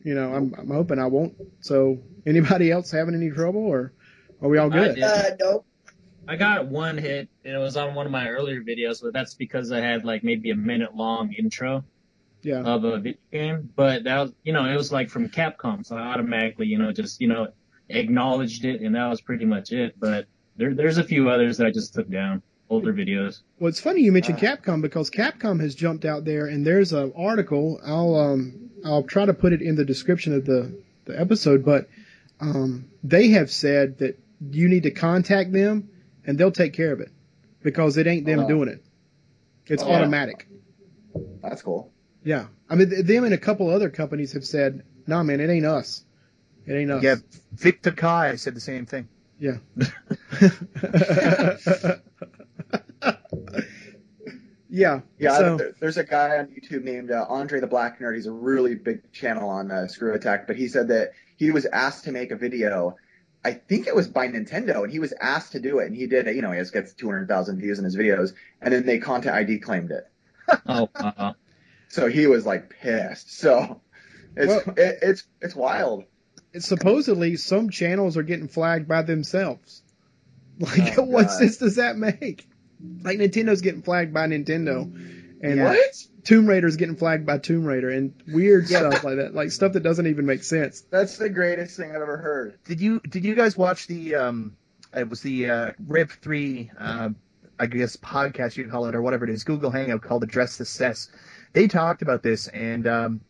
you 0.03 0.15
know, 0.15 0.33
I'm, 0.33 0.55
I'm 0.57 0.69
hoping 0.69 0.97
I 0.97 1.07
won't. 1.07 1.35
So 1.59 1.99
anybody 2.25 2.71
else 2.71 2.89
having 2.89 3.13
any 3.15 3.29
trouble 3.29 3.65
or 3.65 3.93
are 4.41 4.49
we 4.49 4.57
all 4.57 4.69
good? 4.69 4.95
did. 4.95 5.03
Uh, 5.03 5.23
no. 5.39 5.65
I 6.27 6.35
got 6.35 6.67
one 6.67 6.97
hit, 6.97 7.29
and 7.43 7.55
it 7.55 7.57
was 7.59 7.75
on 7.77 7.95
one 7.95 8.05
of 8.05 8.11
my 8.11 8.29
earlier 8.29 8.61
videos, 8.61 9.01
but 9.01 9.13
that's 9.13 9.33
because 9.35 9.71
I 9.71 9.79
had 9.79 10.05
like 10.05 10.23
maybe 10.23 10.51
a 10.51 10.55
minute 10.55 10.95
long 10.95 11.33
intro 11.33 11.83
Yeah. 12.41 12.61
of 12.61 12.83
a 12.85 12.97
video 12.99 13.19
game. 13.31 13.69
But 13.75 14.05
that 14.05 14.19
was, 14.21 14.31
you 14.43 14.53
know, 14.53 14.65
it 14.65 14.75
was 14.75 14.91
like 14.91 15.09
from 15.09 15.29
Capcom, 15.29 15.85
so 15.85 15.97
I 15.97 16.01
automatically, 16.13 16.67
you 16.67 16.77
know, 16.77 16.91
just, 16.91 17.19
you 17.21 17.27
know, 17.27 17.47
acknowledged 17.89 18.65
it, 18.65 18.81
and 18.81 18.95
that 18.95 19.07
was 19.07 19.21
pretty 19.21 19.45
much 19.45 19.71
it. 19.71 19.95
But 19.99 20.27
there, 20.55 20.73
there's 20.73 20.97
a 20.97 21.03
few 21.03 21.29
others 21.29 21.57
that 21.57 21.67
I 21.67 21.71
just 21.71 21.93
took 21.93 22.09
down, 22.09 22.41
older 22.69 22.93
videos. 22.93 23.41
Well, 23.59 23.69
it's 23.69 23.79
funny 23.81 24.01
you 24.01 24.11
mentioned 24.11 24.39
Capcom 24.39 24.81
because 24.81 25.09
Capcom 25.09 25.59
has 25.61 25.75
jumped 25.75 26.05
out 26.05 26.23
there, 26.25 26.45
and 26.47 26.65
there's 26.65 26.93
an 26.93 27.11
article. 27.17 27.79
I'll 27.85 28.15
um 28.15 28.69
I'll 28.85 29.03
try 29.03 29.25
to 29.25 29.33
put 29.33 29.53
it 29.53 29.61
in 29.61 29.75
the 29.75 29.85
description 29.85 30.33
of 30.33 30.45
the 30.45 30.73
the 31.05 31.19
episode, 31.19 31.65
but 31.65 31.89
um 32.39 32.85
they 33.03 33.29
have 33.29 33.51
said 33.51 33.97
that 33.99 34.17
you 34.51 34.67
need 34.69 34.83
to 34.83 34.91
contact 34.91 35.51
them 35.53 35.89
and 36.25 36.37
they'll 36.37 36.51
take 36.51 36.73
care 36.73 36.91
of 36.91 36.99
it 37.01 37.11
because 37.61 37.97
it 37.97 38.07
ain't 38.07 38.25
them 38.25 38.41
Oh. 38.41 38.47
doing 38.47 38.69
it. 38.69 38.83
It's 39.67 39.83
Oh, 39.83 39.89
yeah. 39.89 39.95
automatic. 39.97 40.47
That's 41.41 41.61
cool. 41.61 41.91
Yeah, 42.23 42.47
I 42.69 42.75
mean 42.75 42.89
th- 42.89 43.05
them 43.05 43.23
and 43.25 43.33
a 43.33 43.37
couple 43.37 43.69
other 43.69 43.89
companies 43.89 44.31
have 44.33 44.45
said, 44.45 44.83
"Nah, 45.07 45.23
man, 45.23 45.39
it 45.39 45.49
ain't 45.49 45.65
us. 45.65 46.03
It 46.65 46.73
ain't 46.73 46.91
us." 46.91 47.03
Yeah, 47.03 47.15
Vic 47.53 47.81
Kai 47.95 48.35
said 48.37 48.55
the 48.55 48.59
same 48.61 48.85
thing. 48.85 49.07
Yeah. 49.39 49.57
yeah. 54.69 55.01
Yeah, 55.19 55.37
So, 55.37 55.57
there- 55.57 55.73
there's 55.79 55.97
a 55.97 56.03
guy 56.03 56.37
on 56.37 56.47
YouTube 56.47 56.83
named 56.83 57.11
uh, 57.11 57.25
Andre 57.29 57.59
the 57.59 57.67
Black 57.67 57.99
Nerd. 57.99 58.15
He's 58.15 58.27
a 58.27 58.31
really 58.31 58.75
big 58.75 59.11
channel 59.11 59.49
on 59.49 59.71
uh, 59.71 59.87
Screw 59.87 60.13
Attack, 60.13 60.47
but 60.47 60.55
he 60.55 60.67
said 60.67 60.87
that 60.89 61.11
he 61.37 61.51
was 61.51 61.65
asked 61.67 62.05
to 62.05 62.11
make 62.11 62.31
a 62.31 62.35
video. 62.35 62.95
I 63.45 63.51
think 63.53 63.87
it 63.87 63.95
was 63.95 64.07
by 64.07 64.27
Nintendo, 64.27 64.83
and 64.83 64.91
he 64.91 64.99
was 64.99 65.13
asked 65.19 65.51
to 65.51 65.59
do 65.59 65.79
it, 65.79 65.87
and 65.87 65.95
he 65.95 66.07
did 66.07 66.27
it. 66.27 66.35
You 66.35 66.41
know, 66.41 66.51
he 66.51 66.57
has 66.57 66.71
gets 66.71 66.93
200,000 66.93 67.59
views 67.59 67.77
in 67.77 67.83
his 67.85 67.95
videos, 67.97 68.33
and 68.61 68.73
then 68.73 68.85
they 68.85 68.99
Content 68.99 69.35
ID 69.35 69.59
claimed 69.59 69.91
it. 69.91 70.07
Oh, 70.65 70.89
wow. 70.99 71.35
So 71.89 72.07
he 72.07 72.27
was 72.27 72.45
like 72.45 72.69
pissed. 72.69 73.37
So 73.37 73.81
it's 74.35 74.47
Well- 74.65 74.75
it, 74.77 74.99
it's 75.01 75.23
it's 75.41 75.55
wild. 75.55 76.05
supposedly 76.59 77.35
some 77.37 77.69
channels 77.69 78.17
are 78.17 78.23
getting 78.23 78.47
flagged 78.47 78.87
by 78.87 79.01
themselves. 79.03 79.81
Like, 80.59 80.97
Oh, 80.97 81.03
what 81.05 81.27
God. 81.27 81.31
sense 81.37 81.57
does 81.57 81.75
that 81.77 81.97
make? 81.97 82.47
Like 83.03 83.17
Nintendo's 83.19 83.61
getting 83.61 83.81
flagged 83.81 84.13
by 84.13 84.27
Nintendo, 84.27 84.91
and 85.43 85.61
What? 85.61 85.79
Tomb 86.23 86.47
Raider's 86.47 86.77
getting 86.77 86.95
flagged 86.95 87.25
by 87.25 87.37
Tomb 87.37 87.65
Raider, 87.65 87.89
and 87.89 88.13
weird 88.27 88.67
stuff 88.67 89.03
like 89.03 89.17
that, 89.17 89.35
like 89.35 89.51
stuff 89.51 89.73
that 89.73 89.83
doesn't 89.83 90.07
even 90.07 90.25
make 90.25 90.43
sense. 90.43 90.81
That's 90.89 91.17
the 91.17 91.29
greatest 91.29 91.75
thing 91.77 91.89
I've 91.91 92.01
ever 92.01 92.17
heard. 92.17 92.57
Did 92.63 92.79
you 92.81 92.99
did 93.01 93.25
you 93.25 93.35
guys 93.35 93.57
watch 93.57 93.87
the 93.87 94.15
um 94.15 94.55
it 94.95 95.09
was 95.09 95.21
the 95.21 95.49
uh, 95.49 95.71
Rev 95.85 96.11
three 96.21 96.71
uh, 96.79 97.09
I 97.59 97.65
guess 97.65 97.95
podcast 97.97 98.55
you 98.57 98.67
call 98.69 98.85
it 98.85 98.95
or 98.95 99.01
whatever 99.01 99.25
it 99.25 99.31
is 99.31 99.43
Google 99.43 99.69
Hangout 99.69 100.01
called 100.01 100.23
Address 100.23 100.57
the 100.57 100.65
Cess. 100.65 101.09
They 101.51 101.67
talked 101.67 102.01
about 102.01 102.23
this 102.23 102.47
and 102.47 102.87
um 102.87 103.21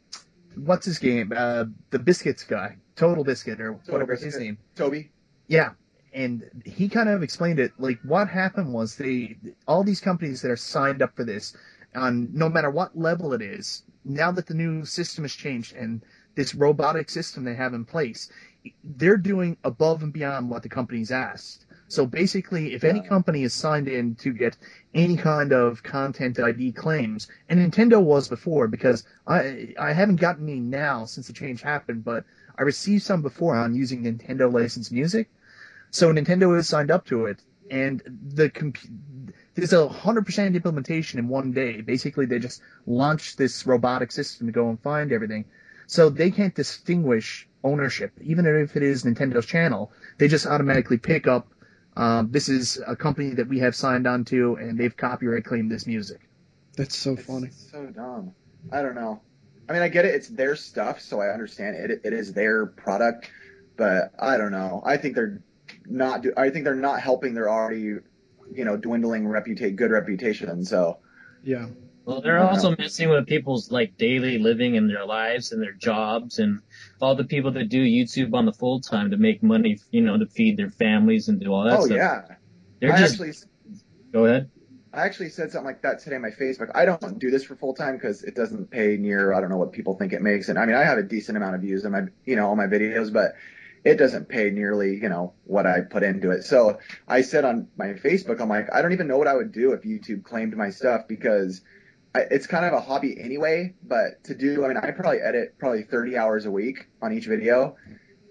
what's 0.55 0.85
his 0.85 0.99
game 0.99 1.33
uh 1.35 1.65
the 1.89 1.97
Biscuits 1.99 2.43
guy 2.43 2.77
Total 2.95 3.23
Biscuit 3.23 3.59
or 3.59 3.73
whatever 3.87 4.13
his 4.13 4.23
Biscuit. 4.25 4.41
name 4.43 4.57
Toby. 4.75 5.09
yeah 5.47 5.71
and 6.13 6.43
he 6.63 6.89
kind 6.89 7.09
of 7.09 7.23
explained 7.23 7.59
it 7.59 7.71
like 7.79 7.97
what 8.03 8.27
happened 8.29 8.71
was 8.71 8.95
they 8.97 9.35
all 9.67 9.83
these 9.83 9.99
companies 9.99 10.43
that 10.43 10.51
are 10.51 10.55
signed 10.55 11.01
up 11.01 11.15
for 11.15 11.23
this 11.23 11.55
on 11.95 12.29
no 12.33 12.49
matter 12.49 12.69
what 12.69 12.97
level 12.97 13.33
it 13.33 13.41
is 13.41 13.83
now 14.05 14.31
that 14.31 14.47
the 14.47 14.53
new 14.53 14.85
system 14.85 15.23
has 15.23 15.33
changed 15.33 15.75
and 15.75 16.03
this 16.35 16.55
robotic 16.55 17.09
system 17.09 17.43
they 17.43 17.55
have 17.55 17.73
in 17.73 17.85
place 17.85 18.31
they're 18.83 19.17
doing 19.17 19.57
above 19.63 20.03
and 20.03 20.13
beyond 20.13 20.49
what 20.49 20.63
the 20.63 20.69
company's 20.69 21.11
asked. 21.11 21.65
So 21.89 22.05
basically 22.05 22.73
if 22.73 22.83
any 22.85 23.01
company 23.01 23.43
is 23.43 23.53
signed 23.53 23.87
in 23.87 24.15
to 24.15 24.31
get 24.31 24.57
any 24.93 25.17
kind 25.17 25.51
of 25.51 25.83
content 25.83 26.39
id 26.39 26.71
claims 26.71 27.27
and 27.49 27.59
nintendo 27.59 28.01
was 28.01 28.27
before 28.29 28.67
because 28.67 29.05
i 29.27 29.75
i 29.77 29.91
haven't 29.91 30.15
gotten 30.15 30.47
any 30.49 30.59
now 30.59 31.05
since 31.05 31.27
the 31.27 31.33
change 31.33 31.61
happened 31.61 32.03
but 32.03 32.23
i 32.57 32.61
received 32.63 33.03
some 33.03 33.21
before 33.21 33.55
on 33.55 33.75
using 33.75 34.03
nintendo 34.03 34.51
licensed 34.51 34.91
music. 34.91 35.29
So 35.93 36.11
Nintendo 36.11 36.57
is 36.57 36.67
signed 36.67 36.89
up 36.89 37.05
to 37.05 37.27
it, 37.27 37.39
and 37.69 38.01
the 38.33 38.49
comp- 38.49 38.79
there's 39.55 39.73
a 39.73 39.87
hundred 39.87 40.25
percent 40.25 40.55
implementation 40.55 41.19
in 41.19 41.27
one 41.27 41.51
day. 41.51 41.81
Basically, 41.81 42.25
they 42.25 42.39
just 42.39 42.61
launch 42.85 43.35
this 43.35 43.65
robotic 43.65 44.11
system 44.11 44.47
to 44.47 44.53
go 44.53 44.69
and 44.69 44.81
find 44.81 45.11
everything, 45.11 45.45
so 45.87 46.09
they 46.09 46.31
can't 46.31 46.55
distinguish 46.55 47.47
ownership, 47.63 48.11
even 48.21 48.45
if 48.45 48.75
it 48.75 48.83
is 48.83 49.03
Nintendo's 49.03 49.45
channel. 49.45 49.91
They 50.17 50.27
just 50.27 50.45
automatically 50.45 50.97
pick 50.97 51.27
up. 51.27 51.47
Um, 51.95 52.31
this 52.31 52.49
is 52.49 52.81
a 52.85 52.95
company 52.95 53.35
that 53.35 53.47
we 53.47 53.59
have 53.59 53.75
signed 53.75 54.07
on 54.07 54.25
to, 54.25 54.55
and 54.55 54.79
they've 54.79 54.95
copyright 54.95 55.45
claimed 55.45 55.71
this 55.71 55.85
music. 55.85 56.21
That's 56.75 56.97
so 56.97 57.13
It's 57.13 57.25
funny. 57.25 57.49
So 57.51 57.85
dumb. 57.85 58.33
I 58.71 58.81
don't 58.81 58.95
know. 58.95 59.21
I 59.69 59.73
mean, 59.73 59.81
I 59.81 59.87
get 59.87 60.05
it. 60.05 60.15
It's 60.15 60.27
their 60.27 60.55
stuff, 60.55 61.01
so 61.01 61.21
I 61.21 61.27
understand 61.29 61.75
it. 61.75 62.01
It 62.03 62.13
is 62.13 62.33
their 62.33 62.65
product, 62.65 63.29
but 63.77 64.11
I 64.19 64.37
don't 64.37 64.51
know. 64.51 64.81
I 64.85 64.97
think 64.97 65.15
they're 65.15 65.41
not. 65.85 66.23
Do, 66.23 66.33
I 66.35 66.49
think 66.49 66.65
they're 66.65 66.75
not 66.75 66.99
helping 66.99 67.33
their 67.33 67.49
already, 67.49 67.99
you 68.51 68.65
know, 68.65 68.77
dwindling 68.77 69.27
reputation, 69.27 69.75
good 69.75 69.91
reputation. 69.91 70.63
So 70.65 70.99
Yeah. 71.43 71.67
Well, 72.05 72.21
they're 72.21 72.37
I 72.37 72.41
don't 72.41 72.49
also 72.49 72.75
messing 72.77 73.09
with 73.09 73.27
people's 73.27 73.71
like 73.71 73.95
daily 73.97 74.37
living 74.37 74.75
and 74.75 74.89
their 74.89 75.05
lives 75.05 75.51
and 75.53 75.61
their 75.61 75.73
jobs 75.73 76.39
and 76.39 76.59
all 76.99 77.15
the 77.15 77.23
people 77.23 77.51
that 77.53 77.69
do 77.69 77.81
YouTube 77.81 78.33
on 78.33 78.45
the 78.45 78.51
full 78.53 78.81
time 78.81 79.11
to 79.11 79.17
make 79.17 79.41
money, 79.41 79.77
you 79.91 80.01
know, 80.01 80.17
to 80.17 80.25
feed 80.27 80.57
their 80.57 80.69
families 80.71 81.29
and 81.29 81.39
do 81.39 81.53
all 81.53 81.63
that 81.63 81.79
oh 81.79 81.85
stuff. 81.85 81.97
yeah, 81.97 82.21
They're 82.81 82.91
I 82.91 82.97
just 82.97 83.13
actually, 83.13 83.33
go 84.11 84.25
ahead. 84.25 84.51
I 84.93 85.05
actually 85.05 85.29
said 85.29 85.51
something 85.51 85.65
like 85.65 85.81
that 85.81 85.99
today 85.99 86.17
on 86.17 86.21
my 86.21 86.29
Facebook. 86.29 86.69
I 86.75 86.85
don't 86.85 87.19
do 87.19 87.31
this 87.31 87.43
for 87.43 87.55
full 87.55 87.73
time 87.73 87.95
because 87.95 88.23
it 88.23 88.35
doesn't 88.35 88.69
pay 88.69 88.97
near. 88.97 89.33
I 89.33 89.41
don't 89.41 89.49
know 89.49 89.57
what 89.57 89.71
people 89.71 89.95
think 89.97 90.13
it 90.13 90.21
makes, 90.21 90.49
and 90.49 90.59
I 90.59 90.65
mean, 90.65 90.75
I 90.75 90.83
have 90.83 90.97
a 90.97 91.03
decent 91.03 91.37
amount 91.37 91.55
of 91.55 91.61
views 91.61 91.85
on 91.85 91.93
my, 91.93 92.01
you 92.25 92.35
know, 92.35 92.47
all 92.47 92.55
my 92.55 92.67
videos, 92.67 93.11
but 93.11 93.33
it 93.83 93.95
doesn't 93.95 94.29
pay 94.29 94.49
nearly, 94.49 94.95
you 94.95 95.09
know, 95.09 95.33
what 95.43 95.65
I 95.65 95.81
put 95.81 96.03
into 96.03 96.31
it. 96.31 96.43
So 96.43 96.79
I 97.07 97.21
said 97.21 97.43
on 97.43 97.67
my 97.77 97.87
Facebook, 97.87 98.39
I'm 98.39 98.49
like, 98.49 98.67
I 98.73 98.81
don't 98.81 98.93
even 98.93 99.07
know 99.07 99.17
what 99.17 99.27
I 99.27 99.33
would 99.35 99.51
do 99.51 99.73
if 99.73 99.81
YouTube 99.83 100.23
claimed 100.23 100.55
my 100.55 100.69
stuff 100.69 101.07
because 101.07 101.61
I, 102.15 102.21
it's 102.31 102.47
kind 102.47 102.65
of 102.65 102.73
a 102.73 102.79
hobby 102.79 103.19
anyway. 103.19 103.73
But 103.83 104.23
to 104.25 104.35
do, 104.35 104.63
I 104.63 104.67
mean, 104.69 104.77
I 104.77 104.91
probably 104.91 105.19
edit 105.19 105.55
probably 105.59 105.83
30 105.83 106.17
hours 106.17 106.45
a 106.45 106.51
week 106.51 106.87
on 107.01 107.11
each 107.11 107.25
video. 107.25 107.75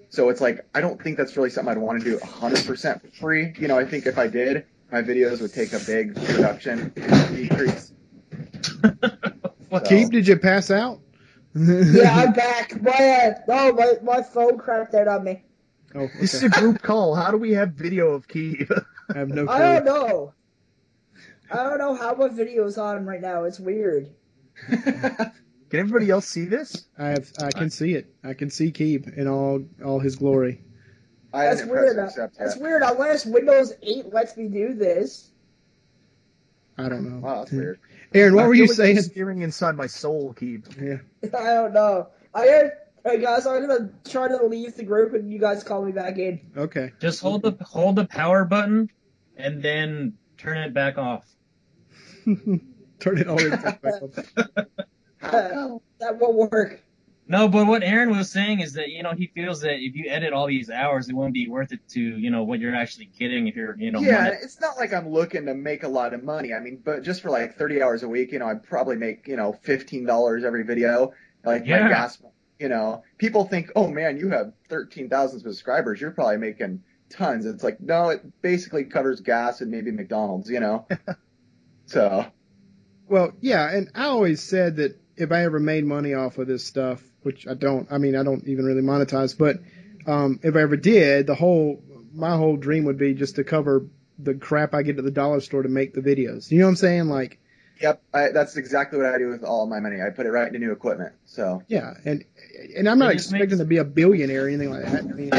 So 0.08 0.28
it's 0.28 0.40
like, 0.40 0.66
I 0.74 0.80
don't 0.80 1.02
think 1.02 1.16
that's 1.16 1.36
really 1.36 1.50
something 1.50 1.72
I'd 1.72 1.78
want 1.78 2.02
to 2.02 2.04
do 2.04 2.18
100% 2.18 3.14
free. 3.16 3.52
You 3.58 3.68
know, 3.68 3.78
I 3.78 3.84
think 3.84 4.06
if 4.06 4.18
I 4.18 4.28
did, 4.28 4.64
my 4.90 5.02
videos 5.02 5.40
would 5.40 5.52
take 5.54 5.72
a 5.72 5.78
big 5.80 6.14
production 6.14 6.92
decrease. 7.34 7.92
So- 9.72 9.80
Keith, 9.80 10.10
did 10.10 10.28
you 10.28 10.36
pass 10.36 10.70
out? 10.70 11.00
Yeah, 11.54 12.14
I'm 12.24 12.32
back. 12.32 12.80
My 12.80 12.90
uh, 12.90 13.34
no, 13.46 13.72
my 13.72 13.92
my 14.02 14.22
phone 14.22 14.58
crapped 14.58 14.94
out 14.94 15.08
on 15.08 15.24
me. 15.24 15.42
Oh, 15.94 16.08
This 16.20 16.34
is 16.34 16.42
a 16.44 16.48
group 16.48 16.80
call. 16.80 17.14
How 17.14 17.30
do 17.30 17.36
we 17.36 17.52
have 17.52 17.72
video 17.72 18.12
of 18.12 18.26
Keith? 18.26 18.70
I 19.14 19.18
have 19.18 19.28
no 19.28 19.46
I 19.48 19.58
don't 19.58 19.84
know. 19.84 20.32
I 21.50 21.62
don't 21.64 21.78
know 21.78 21.94
how 21.94 22.14
my 22.14 22.28
video's 22.28 22.78
on 22.78 23.04
right 23.04 23.20
now. 23.20 23.44
It's 23.44 23.60
weird. 23.60 24.08
Can 24.68 25.32
everybody 25.80 26.10
else 26.10 26.26
see 26.26 26.46
this? 26.46 26.86
I 26.98 27.08
have. 27.08 27.30
I 27.42 27.50
can 27.50 27.70
see 27.70 27.94
it. 27.94 28.14
I 28.24 28.34
can 28.34 28.50
see 28.50 28.70
Keith 28.70 29.08
in 29.16 29.26
all 29.28 29.62
all 29.84 29.98
his 30.00 30.16
glory. 30.16 30.62
I 31.32 31.44
That's 31.46 31.60
didn't 31.60 31.72
press 31.72 31.94
weird. 31.94 32.30
That's 32.38 32.56
yet. 32.56 32.62
weird. 32.62 32.82
Unless 32.82 33.26
Windows 33.26 33.72
8 33.82 34.12
lets 34.12 34.36
me 34.36 34.48
do 34.48 34.74
this. 34.74 35.30
I 36.76 36.88
don't 36.90 37.08
know. 37.08 37.20
Wow, 37.26 37.38
that's 37.40 37.52
weird. 37.52 37.78
Aaron, 38.14 38.34
what 38.34 38.44
I 38.44 38.48
were 38.48 38.54
feel 38.54 38.62
you 38.62 38.68
like 38.68 38.76
saying? 38.76 38.94
you're 38.96 39.02
Steering 39.04 39.42
inside 39.42 39.76
my 39.76 39.86
soul, 39.86 40.32
Keith. 40.34 40.68
Yeah. 40.80 40.96
I 41.38 41.54
don't 41.54 41.72
know. 41.72 42.08
I 42.34 42.46
gotta, 42.46 42.70
hey 43.04 43.20
guys, 43.20 43.46
I'm 43.46 43.66
gonna 43.66 43.90
try 44.04 44.28
to 44.28 44.46
leave 44.46 44.76
the 44.76 44.84
group 44.84 45.14
and 45.14 45.30
you 45.30 45.38
guys 45.38 45.62
call 45.62 45.84
me 45.84 45.92
back 45.92 46.18
in. 46.18 46.40
Okay. 46.56 46.92
Just 47.00 47.20
hold 47.20 47.42
the 47.42 47.56
hold 47.64 47.96
the 47.96 48.06
power 48.06 48.44
button 48.44 48.90
and 49.36 49.62
then 49.62 50.14
turn 50.38 50.58
it 50.58 50.74
back 50.74 50.98
off. 50.98 51.26
Turn 53.00 53.18
it 53.18 53.26
all 53.26 53.36
the 53.36 53.50
way 53.50 53.56
back 53.56 53.80
up. 54.46 54.66
Uh, 55.22 55.78
that 56.00 56.18
won't 56.18 56.50
work. 56.50 56.82
No, 57.32 57.48
but 57.48 57.66
what 57.66 57.82
Aaron 57.82 58.14
was 58.14 58.30
saying 58.30 58.60
is 58.60 58.74
that 58.74 58.90
you 58.90 59.02
know 59.02 59.14
he 59.14 59.28
feels 59.34 59.62
that 59.62 59.76
if 59.76 59.96
you 59.96 60.10
edit 60.10 60.34
all 60.34 60.46
these 60.46 60.68
hours, 60.68 61.08
it 61.08 61.14
won't 61.14 61.32
be 61.32 61.48
worth 61.48 61.72
it 61.72 61.80
to 61.92 62.00
you 62.00 62.28
know 62.28 62.42
what 62.42 62.60
you're 62.60 62.74
actually 62.74 63.06
getting 63.06 63.48
if 63.48 63.56
you're 63.56 63.74
you 63.78 63.90
know. 63.90 64.00
yeah, 64.00 64.24
monet- 64.24 64.40
it's 64.42 64.60
not 64.60 64.76
like 64.76 64.92
I'm 64.92 65.08
looking 65.08 65.46
to 65.46 65.54
make 65.54 65.82
a 65.82 65.88
lot 65.88 66.12
of 66.12 66.22
money. 66.22 66.52
I 66.52 66.60
mean, 66.60 66.82
but 66.84 67.02
just 67.02 67.22
for 67.22 67.30
like 67.30 67.56
30 67.56 67.80
hours 67.80 68.02
a 68.02 68.08
week, 68.08 68.32
you 68.32 68.38
know, 68.38 68.48
I'd 68.48 68.62
probably 68.62 68.96
make, 68.96 69.26
you 69.26 69.36
know, 69.36 69.54
$15 69.64 70.44
every 70.44 70.62
video. 70.64 71.14
Like 71.42 71.64
Yeah. 71.64 71.84
my 71.84 71.88
gas, 71.88 72.22
you 72.58 72.68
know, 72.68 73.02
people 73.16 73.46
think, 73.46 73.70
oh 73.76 73.88
man, 73.88 74.18
you 74.18 74.28
have 74.28 74.52
13,000 74.68 75.40
subscribers. 75.40 76.02
You're 76.02 76.10
probably 76.10 76.36
making 76.36 76.82
tons. 77.08 77.46
It's 77.46 77.64
like, 77.64 77.80
no, 77.80 78.10
it 78.10 78.42
basically 78.42 78.84
covers 78.84 79.20
gas 79.22 79.62
and 79.62 79.70
maybe 79.70 79.90
McDonald's, 79.90 80.50
you 80.50 80.60
know? 80.60 80.86
so, 81.86 82.26
Well, 83.08 83.32
yeah, 83.40 83.74
and 83.74 83.90
I 83.94 84.04
always 84.08 84.42
said 84.42 84.76
that 84.76 85.00
if 85.16 85.32
I 85.32 85.44
ever 85.44 85.58
made 85.60 85.86
money 85.86 86.12
off 86.12 86.36
of 86.36 86.46
this 86.46 86.64
stuff, 86.64 87.02
which 87.22 87.46
I 87.46 87.54
don't, 87.54 87.90
I 87.90 87.98
mean, 87.98 88.16
I 88.16 88.22
don't 88.22 88.46
even 88.46 88.64
really 88.64 88.82
monetize, 88.82 89.36
but 89.36 89.60
um, 90.10 90.40
if 90.42 90.56
I 90.56 90.60
ever 90.60 90.76
did, 90.76 91.26
the 91.26 91.34
whole, 91.34 91.82
my 92.12 92.36
whole 92.36 92.56
dream 92.56 92.84
would 92.84 92.98
be 92.98 93.14
just 93.14 93.36
to 93.36 93.44
cover 93.44 93.86
the 94.18 94.34
crap 94.34 94.74
I 94.74 94.82
get 94.82 94.98
at 94.98 95.04
the 95.04 95.10
dollar 95.10 95.40
store 95.40 95.62
to 95.62 95.68
make 95.68 95.94
the 95.94 96.00
videos. 96.00 96.50
You 96.50 96.58
know 96.58 96.66
what 96.66 96.70
I'm 96.70 96.76
saying? 96.76 97.08
Like, 97.08 97.38
yep, 97.80 98.02
I, 98.12 98.28
that's 98.28 98.56
exactly 98.56 98.98
what 98.98 99.14
I 99.14 99.18
do 99.18 99.28
with 99.28 99.44
all 99.44 99.66
my 99.66 99.80
money. 99.80 100.00
I 100.00 100.10
put 100.10 100.26
it 100.26 100.30
right 100.30 100.46
into 100.46 100.58
new 100.58 100.72
equipment. 100.72 101.14
So, 101.24 101.62
yeah, 101.68 101.94
and 102.04 102.24
and 102.76 102.88
I'm 102.88 102.98
not 102.98 103.12
expecting 103.12 103.48
makes- 103.50 103.58
to 103.58 103.64
be 103.64 103.78
a 103.78 103.84
billionaire 103.84 104.44
or 104.44 104.48
anything 104.48 104.70
like 104.70 104.84
that. 104.84 105.00
I 105.00 105.02
mean, 105.02 105.30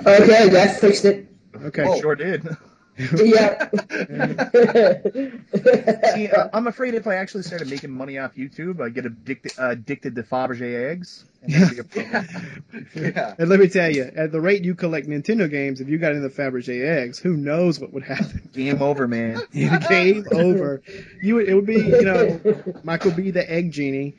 Okay, 0.00 0.48
that 0.50 0.80
fixed 0.80 1.04
it. 1.04 1.28
Okay. 1.54 1.84
Oh. 1.86 2.00
Sure 2.00 2.14
did. 2.14 2.46
Yeah. 2.98 3.68
See, 6.14 6.28
uh, 6.28 6.48
I'm 6.52 6.66
afraid 6.66 6.94
if 6.94 7.06
I 7.06 7.14
actually 7.14 7.44
started 7.44 7.70
making 7.70 7.90
money 7.90 8.18
off 8.18 8.34
YouTube, 8.34 8.80
I 8.80 8.88
get 8.88 9.06
addicted 9.06 9.52
uh, 9.58 9.70
addicted 9.70 10.16
to 10.16 10.24
Fabergé 10.24 10.90
eggs. 10.90 11.24
And 11.42 11.52
that'd 11.52 11.90
be 11.92 12.00
a 12.00 12.04
problem. 12.10 12.86
yeah. 12.94 13.34
And 13.38 13.48
let 13.48 13.60
me 13.60 13.68
tell 13.68 13.90
you, 13.90 14.10
at 14.16 14.32
the 14.32 14.40
rate 14.40 14.64
you 14.64 14.74
collect 14.74 15.06
Nintendo 15.06 15.48
games, 15.48 15.80
if 15.80 15.88
you 15.88 15.98
got 15.98 16.12
into 16.12 16.28
Fabergé 16.28 16.84
eggs, 16.84 17.20
who 17.20 17.36
knows 17.36 17.78
what 17.78 17.92
would 17.92 18.02
happen? 18.02 18.50
Game 18.52 18.82
over, 18.82 19.06
man. 19.06 19.40
Game 19.52 20.24
over. 20.32 20.82
You 21.22 21.36
would, 21.36 21.48
it 21.48 21.54
would 21.54 21.66
be, 21.66 21.76
you 21.76 22.02
know, 22.02 22.40
Michael 22.82 23.12
be 23.12 23.30
the 23.30 23.48
Egg 23.48 23.70
Genie. 23.70 24.16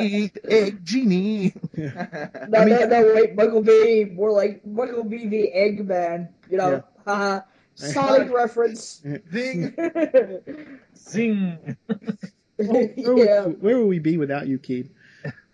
Eat 0.00 0.38
egg 0.44 0.84
genie. 0.84 1.54
No, 1.76 2.64
no, 2.64 2.86
no, 2.86 3.12
wait, 3.14 3.34
Michael 3.34 3.62
B. 3.62 4.06
More 4.12 4.32
like 4.32 4.64
Michael 4.66 5.04
B. 5.04 5.26
the 5.26 5.50
Eggman. 5.54 6.28
You 6.48 6.58
know, 6.58 6.84
haha. 7.04 7.40
Sonic 7.74 8.30
reference. 8.34 9.02
Zing. 9.32 9.74
Zing. 10.96 11.76
Where, 12.56 12.92
would, 12.94 13.26
yeah. 13.26 13.44
where 13.44 13.78
would 13.78 13.86
we 13.86 14.00
be 14.00 14.18
without 14.18 14.46
you, 14.46 14.58
Keith? 14.58 14.92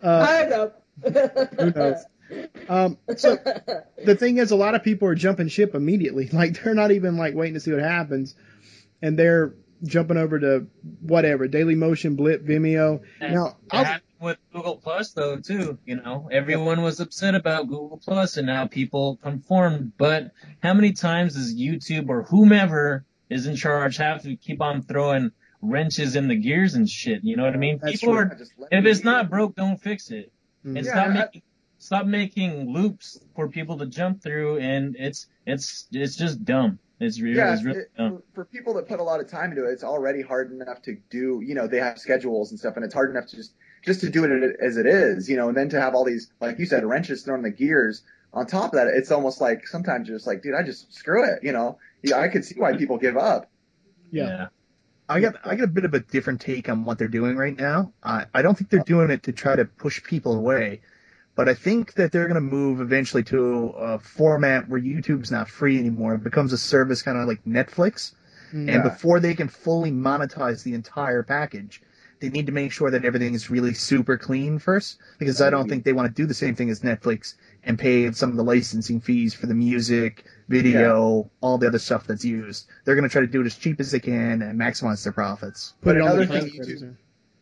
Uh, 0.03 0.27
I 0.29 0.47
know. 0.49 0.73
Who 1.57 1.71
knows? 1.71 2.05
um, 2.69 2.99
so 3.17 3.37
the 4.05 4.17
thing 4.17 4.39
is, 4.39 4.51
a 4.51 4.57
lot 4.57 4.75
of 4.75 4.83
people 4.83 5.07
are 5.07 5.15
jumping 5.15 5.47
ship 5.47 5.77
immediately. 5.77 6.29
Like 6.33 6.61
they're 6.61 6.75
not 6.75 6.91
even 6.91 7.17
like 7.17 7.37
waiting 7.37 7.55
to 7.55 7.61
see 7.61 7.71
what 7.71 7.81
happens, 7.81 8.35
and 9.03 9.17
they're 9.17 9.55
jumping 9.87 10.17
over 10.17 10.39
to 10.41 10.67
whatever 11.01 11.49
Daily 11.49 11.75
Motion, 11.75 12.17
Blip, 12.17 12.45
Vimeo. 12.45 13.01
Now, 13.21 13.29
That 13.29 13.57
I'll, 13.71 13.85
happened 13.85 14.03
with 14.21 14.39
Google 14.53 14.77
Plus 14.77 15.13
though 15.13 15.37
too. 15.39 15.79
You 15.87 15.97
know, 15.97 16.29
everyone 16.33 16.83
was 16.83 17.01
upset 17.01 17.35
about 17.35 17.69
Google 17.69 18.01
Plus, 18.03 18.37
and 18.37 18.47
now 18.47 18.67
people 18.67 19.17
conformed. 19.23 19.93
But 19.99 20.33
how 20.63 20.75
many 20.75 20.93
times 20.93 21.35
does 21.35 21.55
YouTube 21.55 22.09
or 22.09 22.23
whomever 22.23 23.05
is 23.31 23.47
in 23.47 23.57
charge 23.57 23.97
have 23.99 24.23
to 24.23 24.37
keep 24.37 24.61
on 24.61 24.83
throwing 24.83 25.33
wrenches 25.63 26.17
in 26.17 26.29
the 26.29 26.37
gears 26.37 26.75
and 26.75 26.89
shit? 26.89 27.25
You 27.25 27.37
know 27.37 27.45
what 27.45 27.55
I 27.55 27.59
mean? 27.59 27.79
That's 27.83 28.01
people 28.01 28.15
true. 28.15 28.23
are. 28.25 28.39
If 28.71 28.85
it's 28.85 29.05
not 29.05 29.31
broke, 29.31 29.55
don't 29.57 29.81
fix 29.81 30.11
it. 30.11 30.33
Mhm. 30.65 30.77
And 30.77 30.87
Yeah, 30.87 30.93
stop 30.93 31.07
I- 31.07 31.13
making 31.15 31.43
stop 31.79 32.07
making 32.07 32.73
loops 32.73 33.21
for 33.35 33.49
people 33.49 33.79
to 33.79 33.87
jump 33.87 34.23
through. 34.23 34.59
And 34.59 34.97
it's 34.99 35.27
it's 35.47 35.87
it's 35.93 36.17
just 36.17 36.45
dumb. 36.45 36.79
It's 36.99 37.21
really, 37.21 37.37
yeah, 37.37 37.53
it's 37.53 37.63
really 37.63 37.81
it- 37.81 37.91
dumb. 37.97 38.23
for, 38.33 38.43
for 38.43 38.45
people 38.47 38.75
that 38.75 38.89
put 38.89 39.01
a 39.01 39.03
lot 39.03 39.21
of 39.21 39.29
time 39.29 39.51
into 39.51 39.67
it, 39.67 39.73
it's 39.73 39.85
already 39.85 40.23
hard 40.23 40.51
enough 40.51 40.81
to 40.83 40.97
do. 41.11 41.43
You 41.45 41.55
know, 41.55 41.67
they 41.67 41.79
have 41.79 41.99
schedules 41.99 42.51
and 42.51 42.59
stuff, 42.59 42.77
and 42.77 42.85
it's 42.85 42.95
hard 42.95 43.11
enough 43.11 43.27
to 43.29 43.37
just 43.37 43.53
just 43.85 44.01
to 44.01 44.09
do 44.11 44.25
it 44.25 44.57
as 44.61 44.77
it 44.79 44.87
is. 44.87 45.29
You 45.29 45.37
know, 45.37 45.49
and 45.49 45.57
then 45.57 45.69
to 45.71 45.81
have 45.81 45.95
all 45.95 46.05
these, 46.05 46.31
like 46.41 46.59
you 46.59 46.67
said, 46.67 46.85
wrenches 46.85 47.23
thrown 47.23 47.39
in 47.41 47.43
the 47.45 47.51
gears. 47.51 48.03
On 48.33 48.47
top 48.47 48.73
of 48.73 48.73
that, 48.73 48.89
it's 48.89 49.11
almost 49.11 49.41
like 49.41 49.67
sometimes 49.67 50.09
you're 50.09 50.17
just 50.17 50.27
like, 50.27 50.43
dude, 50.43 50.55
I 50.55 50.63
just 50.63 50.93
screw 50.93 51.25
it. 51.25 51.41
You 51.43 51.53
know, 51.53 51.79
yeah, 52.03 52.19
I 52.19 52.29
could 52.29 52.45
see 52.45 52.55
why 52.59 52.77
people 52.77 52.99
give 52.99 53.17
up. 53.17 53.51
yeah. 54.11 54.49
I 55.09 55.21
got 55.21 55.37
I 55.45 55.55
got 55.55 55.65
a 55.65 55.69
bit 55.69 55.85
of 55.85 55.95
a 55.95 56.01
different 56.01 56.41
take 56.41 56.69
on 56.69 56.85
what 56.85 56.99
they're 56.99 57.07
doing 57.07 57.37
right 57.37 57.57
now. 57.57 57.93
I 58.03 58.25
I 58.35 58.43
don't 58.43 58.59
think 58.59 58.71
they're 58.71 58.81
doing 58.81 59.11
it 59.11 59.23
to 59.25 59.33
try 59.33 59.55
to 59.55 59.65
push 59.65 60.03
people 60.03 60.35
away, 60.35 60.81
but 61.37 61.49
I 61.49 61.55
think 61.55 61.95
that 61.95 62.11
they're 62.11 62.27
going 62.27 62.35
to 62.35 62.41
move 62.41 62.81
eventually 62.81 63.23
to 63.25 63.69
a 63.79 63.99
format 63.99 64.69
where 64.69 64.81
YouTube's 64.81 65.31
not 65.31 65.49
free 65.49 65.79
anymore. 65.79 66.15
It 66.15 66.25
becomes 66.25 66.53
a 66.53 66.59
service 66.59 67.03
kind 67.03 67.19
of 67.19 67.29
like 67.29 67.45
Netflix. 67.45 68.15
Mm. 68.53 68.73
And 68.73 68.83
before 68.83 69.21
they 69.21 69.35
can 69.35 69.49
fully 69.49 69.93
monetize 69.93 70.65
the 70.65 70.75
entire 70.75 71.23
package, 71.23 71.83
they 72.21 72.31
need 72.31 72.47
to 72.47 72.53
make 72.53 72.73
sure 72.73 72.91
that 72.91 73.05
everything 73.05 73.35
is 73.35 73.51
really 73.51 73.75
super 73.75 74.17
clean 74.17 74.59
first, 74.59 74.99
because 75.19 75.43
I 75.43 75.51
don't 75.51 75.69
think 75.69 75.85
they 75.85 75.93
want 75.93 76.09
to 76.09 76.15
do 76.15 76.27
the 76.27 76.33
same 76.33 76.55
thing 76.55 76.71
as 76.71 76.81
Netflix 76.81 77.35
and 77.63 77.79
pay 77.79 78.11
some 78.13 78.31
of 78.31 78.37
the 78.37 78.45
licensing 78.45 79.01
fees 79.01 79.35
for 79.35 79.47
the 79.47 79.55
music, 79.55 80.25
video, 80.49 81.31
all 81.43 81.59
the 81.59 81.67
other 81.67 81.79
stuff 81.79 82.07
that's 82.07 82.25
used. 82.25 82.69
They're 82.85 82.95
going 82.95 83.07
to 83.07 83.13
try 83.13 83.21
to 83.21 83.27
do 83.27 83.43
it 83.43 83.47
as 83.47 83.57
cheap 83.57 83.81
as 83.81 83.91
they 83.91 84.01
can 84.01 84.41
and 84.41 84.59
maximize 84.59 85.03
their 85.05 85.13
profits. 85.13 85.75
Put 85.83 85.91
But 85.91 85.97
it 85.97 86.01
on 86.01 86.09
another 86.09 86.25
the 86.25 86.41
thing 86.41 86.97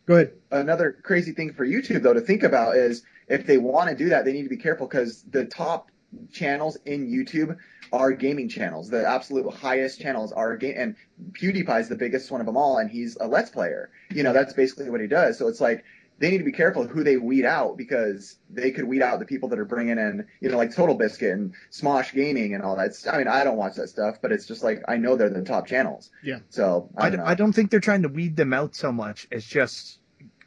Go 0.07 0.15
ahead. 0.17 0.33
another 0.51 0.93
crazy 1.03 1.33
thing 1.33 1.53
for 1.53 1.67
YouTube 1.67 2.03
though 2.03 2.13
to 2.13 2.21
think 2.21 2.43
about 2.43 2.77
is 2.77 3.05
if 3.29 3.47
they 3.47 3.59
want 3.59 3.89
to 3.91 3.97
do 3.97 4.11
that, 4.11 4.25
they 4.25 4.33
need 4.33 4.43
to 4.43 4.49
be 4.49 4.57
careful 4.57 4.87
because 4.87 5.23
the 5.31 5.47
top 5.47 5.91
channels 6.33 6.77
in 6.85 7.07
YouTube 7.07 7.57
are 7.93 8.13
gaming 8.13 8.49
channels. 8.49 8.91
The 8.91 9.07
absolute 9.07 9.53
highest 9.53 10.01
channels 10.01 10.33
are 10.33 10.57
game, 10.57 10.75
and 10.77 10.97
PewDiePie's 11.33 11.89
the 11.89 11.97
biggest 11.97 12.31
one 12.31 12.41
of 12.41 12.47
them 12.47 12.57
all, 12.57 12.79
and 12.79 12.91
he's 12.91 13.17
a 13.21 13.27
Let's 13.27 13.51
Player. 13.51 13.91
You 14.11 14.23
know, 14.23 14.33
that's 14.33 14.53
basically 14.53 14.91
what 14.91 15.01
he 15.01 15.07
does. 15.07 15.39
So 15.39 15.49
it's 15.49 15.61
like 15.61 15.85
they 16.19 16.31
need 16.31 16.39
to 16.39 16.45
be 16.45 16.53
careful 16.53 16.87
who 16.87 17.03
they 17.03 17.17
weed 17.17 17.45
out 17.45 17.77
because 17.77 18.37
they 18.49 18.71
could 18.71 18.85
weed 18.85 19.03
out 19.03 19.19
the 19.19 19.25
people 19.25 19.49
that 19.49 19.59
are 19.59 19.65
bringing 19.65 19.99
in, 19.99 20.27
you 20.41 20.49
know, 20.49 20.57
like 20.57 20.75
Total 20.75 20.95
Biscuit 20.95 21.33
and 21.33 21.55
Smosh 21.73 22.13
Gaming 22.13 22.55
and 22.55 22.63
all 22.63 22.77
that. 22.77 22.93
I 23.11 23.19
mean, 23.19 23.29
I 23.29 23.43
don't 23.45 23.57
watch 23.57 23.75
that 23.77 23.89
stuff, 23.89 24.19
but 24.23 24.33
it's 24.33 24.47
just 24.47 24.63
like 24.63 24.83
I 24.87 24.97
know 24.97 25.17
they're 25.17 25.31
the 25.31 25.43
top 25.43 25.67
channels. 25.67 26.11
Yeah. 26.23 26.39
So 26.51 26.89
I 26.97 27.07
I, 27.07 27.11
don't 27.11 27.19
know. 27.21 27.27
I 27.27 27.35
don't 27.35 27.53
think 27.53 27.71
they're 27.71 27.81
trying 27.81 28.03
to 28.03 28.09
weed 28.09 28.37
them 28.37 28.53
out 28.53 28.75
so 28.75 28.93
much 28.93 29.27
It's 29.31 29.47
just 29.47 29.99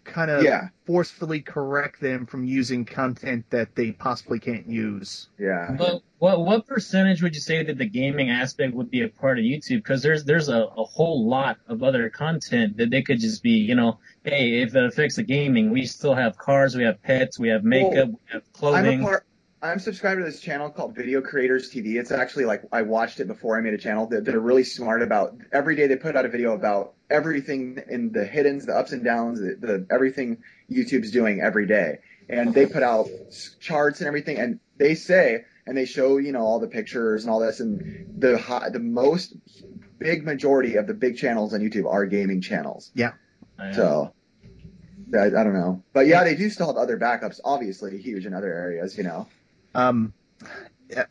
kind 0.07 0.31
of 0.31 0.43
Yeah. 0.43 0.69
forcefully 0.85 1.41
correct 1.41 1.99
them 2.01 2.25
from 2.25 2.43
using 2.45 2.85
content 2.85 3.45
that 3.51 3.75
they 3.75 3.91
possibly 3.91 4.39
can't 4.39 4.67
use. 4.67 5.27
yeah. 5.37 5.75
But 5.77 6.01
what 6.19 6.43
what 6.45 6.65
percentage 6.65 7.21
would 7.21 7.35
you 7.35 7.41
say 7.41 7.63
that 7.63 7.77
the 7.77 7.85
gaming 7.85 8.29
aspect 8.31 8.73
would 8.73 8.89
be 8.89 9.01
a 9.03 9.09
part 9.09 9.37
of 9.37 9.43
YouTube? 9.45 9.77
Because 9.77 10.01
there's 10.01 10.23
there's 10.23 10.49
a, 10.49 10.63
a 10.77 10.83
whole 10.83 11.27
lot 11.27 11.57
of 11.67 11.83
other 11.83 12.09
content 12.09 12.77
that 12.77 12.89
they 12.89 13.01
could 13.03 13.19
just 13.19 13.43
be, 13.43 13.51
you 13.51 13.75
know, 13.75 13.99
hey, 14.23 14.61
if 14.61 14.75
it 14.75 14.83
affects 14.85 15.17
the 15.17 15.23
gaming, 15.23 15.69
we 15.69 15.85
still 15.85 16.15
have 16.15 16.37
cars, 16.37 16.75
we 16.75 16.83
have 16.83 17.01
pets, 17.03 17.37
we 17.37 17.49
have 17.49 17.63
makeup, 17.63 18.09
we 18.09 18.15
have 18.31 18.41
I'm 18.43 18.53
clothing. 18.53 19.01
a 19.01 19.03
part. 19.05 19.23
I'm 19.59 19.79
subscribed 19.79 20.19
to 20.19 20.23
this 20.25 20.39
channel 20.39 20.69
called 20.69 20.95
Video 20.95 21.19
Creators 21.19 21.71
TV. 21.71 21.95
It's 21.99 22.11
actually 22.11 22.45
like 22.45 22.61
I 22.71 22.83
watched 22.83 23.19
it 23.19 23.27
before 23.27 23.57
I 23.57 23.61
made 23.61 23.73
a 23.73 23.77
channel. 23.79 24.05
They're, 24.05 24.21
they're 24.21 24.39
really 24.39 24.63
smart 24.63 25.01
about 25.01 25.35
every 25.51 25.75
day 25.75 25.87
they 25.87 25.95
put 25.95 26.15
out 26.15 26.25
a 26.25 26.29
video 26.29 26.53
about 26.53 26.93
everything 27.09 27.81
in 27.89 28.11
the 28.11 28.25
hiddens, 28.25 28.65
the 28.65 28.73
ups 28.73 28.91
and 28.91 29.03
downs, 29.03 29.39
the, 29.39 29.55
the 29.59 29.87
everything 29.91 30.43
YouTube's 30.71 31.11
doing 31.11 31.41
every 31.41 31.65
day. 31.65 31.99
And 32.29 32.53
they 32.53 32.65
put 32.65 32.83
out 32.83 33.07
charts 33.61 34.01
and 34.01 34.07
everything, 34.07 34.37
and 34.37 34.59
they 34.77 34.95
say 34.95 35.45
and 35.65 35.77
they 35.77 35.85
show 35.85 36.17
you 36.17 36.31
know 36.31 36.41
all 36.41 36.59
the 36.59 36.67
pictures 36.67 37.23
and 37.23 37.31
all 37.31 37.39
this, 37.39 37.59
and 37.59 38.05
the 38.17 38.37
high, 38.37 38.69
the 38.69 38.79
most 38.79 39.35
big 39.99 40.25
majority 40.25 40.75
of 40.75 40.87
the 40.87 40.93
big 40.93 41.17
channels 41.17 41.53
on 41.53 41.61
YouTube 41.61 41.91
are 41.91 42.05
gaming 42.05 42.41
channels. 42.41 42.91
Uh, 43.59 43.73
So. 43.73 44.13
I, 45.17 45.27
I 45.27 45.29
don't 45.29 45.53
know, 45.53 45.81
but 45.93 46.05
yeah, 46.05 46.25
they 46.25 46.35
do 46.35 46.49
still 46.49 46.67
have 46.67 46.75
other 46.75 46.97
backups. 46.97 47.39
Obviously, 47.45 47.97
huge 47.97 48.25
in 48.25 48.33
other 48.33 48.51
areas, 48.51 48.97
you 48.97 49.05
know. 49.05 49.25
Um, 49.73 50.11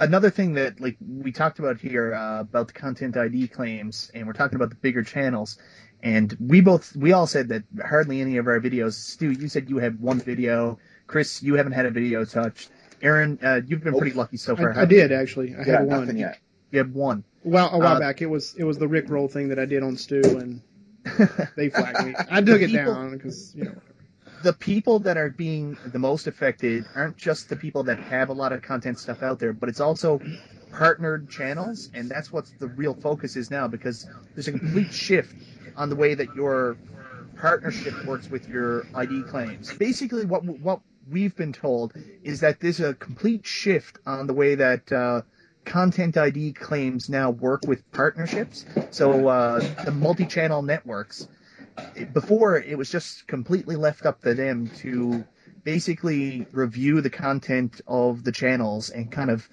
another 0.01 0.31
thing 0.31 0.55
that 0.55 0.81
like 0.81 0.97
we 1.01 1.33
talked 1.33 1.59
about 1.59 1.81
here 1.81 2.15
uh, 2.15 2.41
about 2.41 2.67
the 2.67 2.75
content 2.75 3.17
ID 3.17 3.49
claims, 3.49 4.11
and 4.15 4.27
we're 4.27 4.33
talking 4.33 4.57
about 4.57 4.71
the 4.71 4.77
bigger 4.77 5.03
channels, 5.03 5.59
and 6.03 6.37
we 6.41 6.61
both 6.61 6.95
we 6.97 7.13
all 7.13 7.27
said 7.27 7.49
that 7.49 7.65
hardly 7.85 8.21
any 8.21 8.37
of 8.37 8.47
our 8.47 8.61
videos. 8.61 8.95
Stu, 8.95 9.31
you 9.31 9.49
said 9.49 9.69
you 9.71 9.79
had 9.79 10.01
one 10.01 10.21
video. 10.21 10.79
Chris, 11.07 11.43
you 11.43 11.55
haven't 11.55 11.73
had 11.73 11.87
a 11.87 11.91
video 11.91 12.25
touched. 12.25 12.71
Aaron, 13.03 13.39
uh, 13.43 13.61
you've 13.67 13.85
been 13.85 13.97
pretty 13.97 14.17
lucky 14.17 14.37
so 14.39 14.57
far. 14.57 14.77
I, 14.77 14.83
I 14.83 14.85
did 14.87 15.13
actually. 15.13 15.55
I 15.55 15.59
Yeah, 15.65 15.79
had 15.81 15.87
one. 15.87 16.17
yet. 16.17 16.39
You 16.71 16.79
had 16.79 16.93
one. 16.95 17.25
Well, 17.45 17.71
a 17.73 17.79
while 17.79 17.97
Uh, 17.97 18.01
back, 18.01 18.23
it 18.23 18.27
was 18.27 18.55
it 18.59 18.65
was 18.65 18.79
the 18.79 18.89
Rick 18.89 19.09
roll 19.09 19.29
thing 19.29 19.49
that 19.49 19.59
I 19.59 19.67
did 19.67 19.83
on 19.83 19.97
Stu, 19.97 20.21
and 20.39 20.61
they 21.57 21.69
flagged 21.71 22.05
me. 22.07 22.15
I 22.31 22.43
took 22.43 22.61
it 22.61 22.71
People- 22.71 22.95
down 22.95 23.13
because 23.13 23.55
you 23.55 23.65
know. 23.65 23.75
the 24.43 24.53
people 24.53 24.99
that 25.01 25.17
are 25.17 25.31
being 25.31 25.77
the 25.93 25.99
most 25.99 26.27
affected 26.27 26.85
aren't 26.95 27.17
just 27.17 27.49
the 27.49 27.57
people 27.57 27.85
that 27.85 27.99
have 28.01 28.29
a 28.31 28.33
lot 28.33 28.53
of 28.53 28.63
content 28.63 28.99
stuff 28.99 29.23
out 29.23 29.39
there, 29.39 29.53
but 29.53 29.69
it's 29.69 29.81
also 29.81 30.21
partnered 30.73 31.31
channels, 31.31 31.91
and 31.95 32.09
that's 32.09 32.33
what 32.33 32.47
the 32.59 32.67
real 32.67 32.95
focus 32.95 33.37
is 33.37 33.51
now 33.51 33.69
because 33.69 34.07
there's 34.35 34.49
a 34.49 34.53
complete 34.53 34.93
shift 34.93 35.35
on 35.77 35.89
the 35.91 35.97
way 35.97 36.15
that 36.15 36.35
your 36.35 36.77
partnership 37.37 38.05
works 38.05 38.31
with 38.31 38.49
your 38.49 38.87
ID 38.95 39.23
claims. 39.25 39.73
Basically, 39.75 40.25
what 40.25 40.45
what 40.45 40.81
we've 41.09 41.37
been 41.37 41.53
told 41.53 41.93
is 42.23 42.41
that 42.41 42.61
there's 42.61 42.81
a 42.81 42.95
complete 42.95 43.47
shift 43.47 43.99
on 44.07 44.27
the 44.27 44.35
way 44.35 44.57
that 44.57 44.91
uh, 44.91 45.23
content 45.65 46.17
ID 46.17 46.53
claims 46.53 47.09
now 47.09 47.31
work 47.31 47.63
with 47.67 47.91
partnerships. 47.93 48.65
So 48.91 49.29
uh, 49.29 49.61
the 49.85 49.93
multi-channel 49.93 50.63
networks 50.63 51.29
before 52.13 52.57
it 52.59 52.79
was 52.79 52.91
just 52.91 53.27
completely 53.27 53.77
left 53.77 54.07
up 54.07 54.23
to 54.23 54.35
them 54.35 54.69
to 54.79 55.25
basically 55.63 56.47
review 56.53 57.01
the 57.01 57.11
content 57.11 57.81
of 57.87 58.25
the 58.25 58.33
channels 58.33 58.89
and 58.91 59.11
kind 59.11 59.31
of 59.31 59.49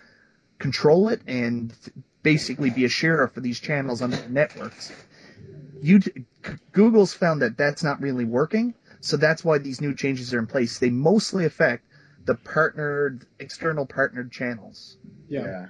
control 0.59 1.09
it 1.09 1.21
and 1.27 1.73
basically 2.21 2.69
be 2.69 2.85
a 2.85 2.89
sheriff 2.89 3.33
for 3.33 3.41
these 3.41 3.59
channels 3.59 4.01
on 4.01 4.11
the 4.11 4.29
networks. 4.29 4.91
You, 5.83 5.99
Google's 6.71 7.13
found 7.13 7.41
that 7.41 7.57
that's 7.57 7.83
not 7.83 8.01
really 8.01 8.23
working, 8.23 8.73
so 9.01 9.17
that's 9.17 9.43
why 9.43 9.57
these 9.57 9.81
new 9.81 9.93
changes 9.93 10.33
are 10.33 10.39
in 10.39 10.47
place. 10.47 10.79
They 10.79 10.89
mostly 10.89 11.43
affect 11.43 11.83
the 12.23 12.35
partnered, 12.35 13.25
external 13.39 13.85
partnered 13.85 14.31
channels. 14.31 14.97
Yeah. 15.27 15.67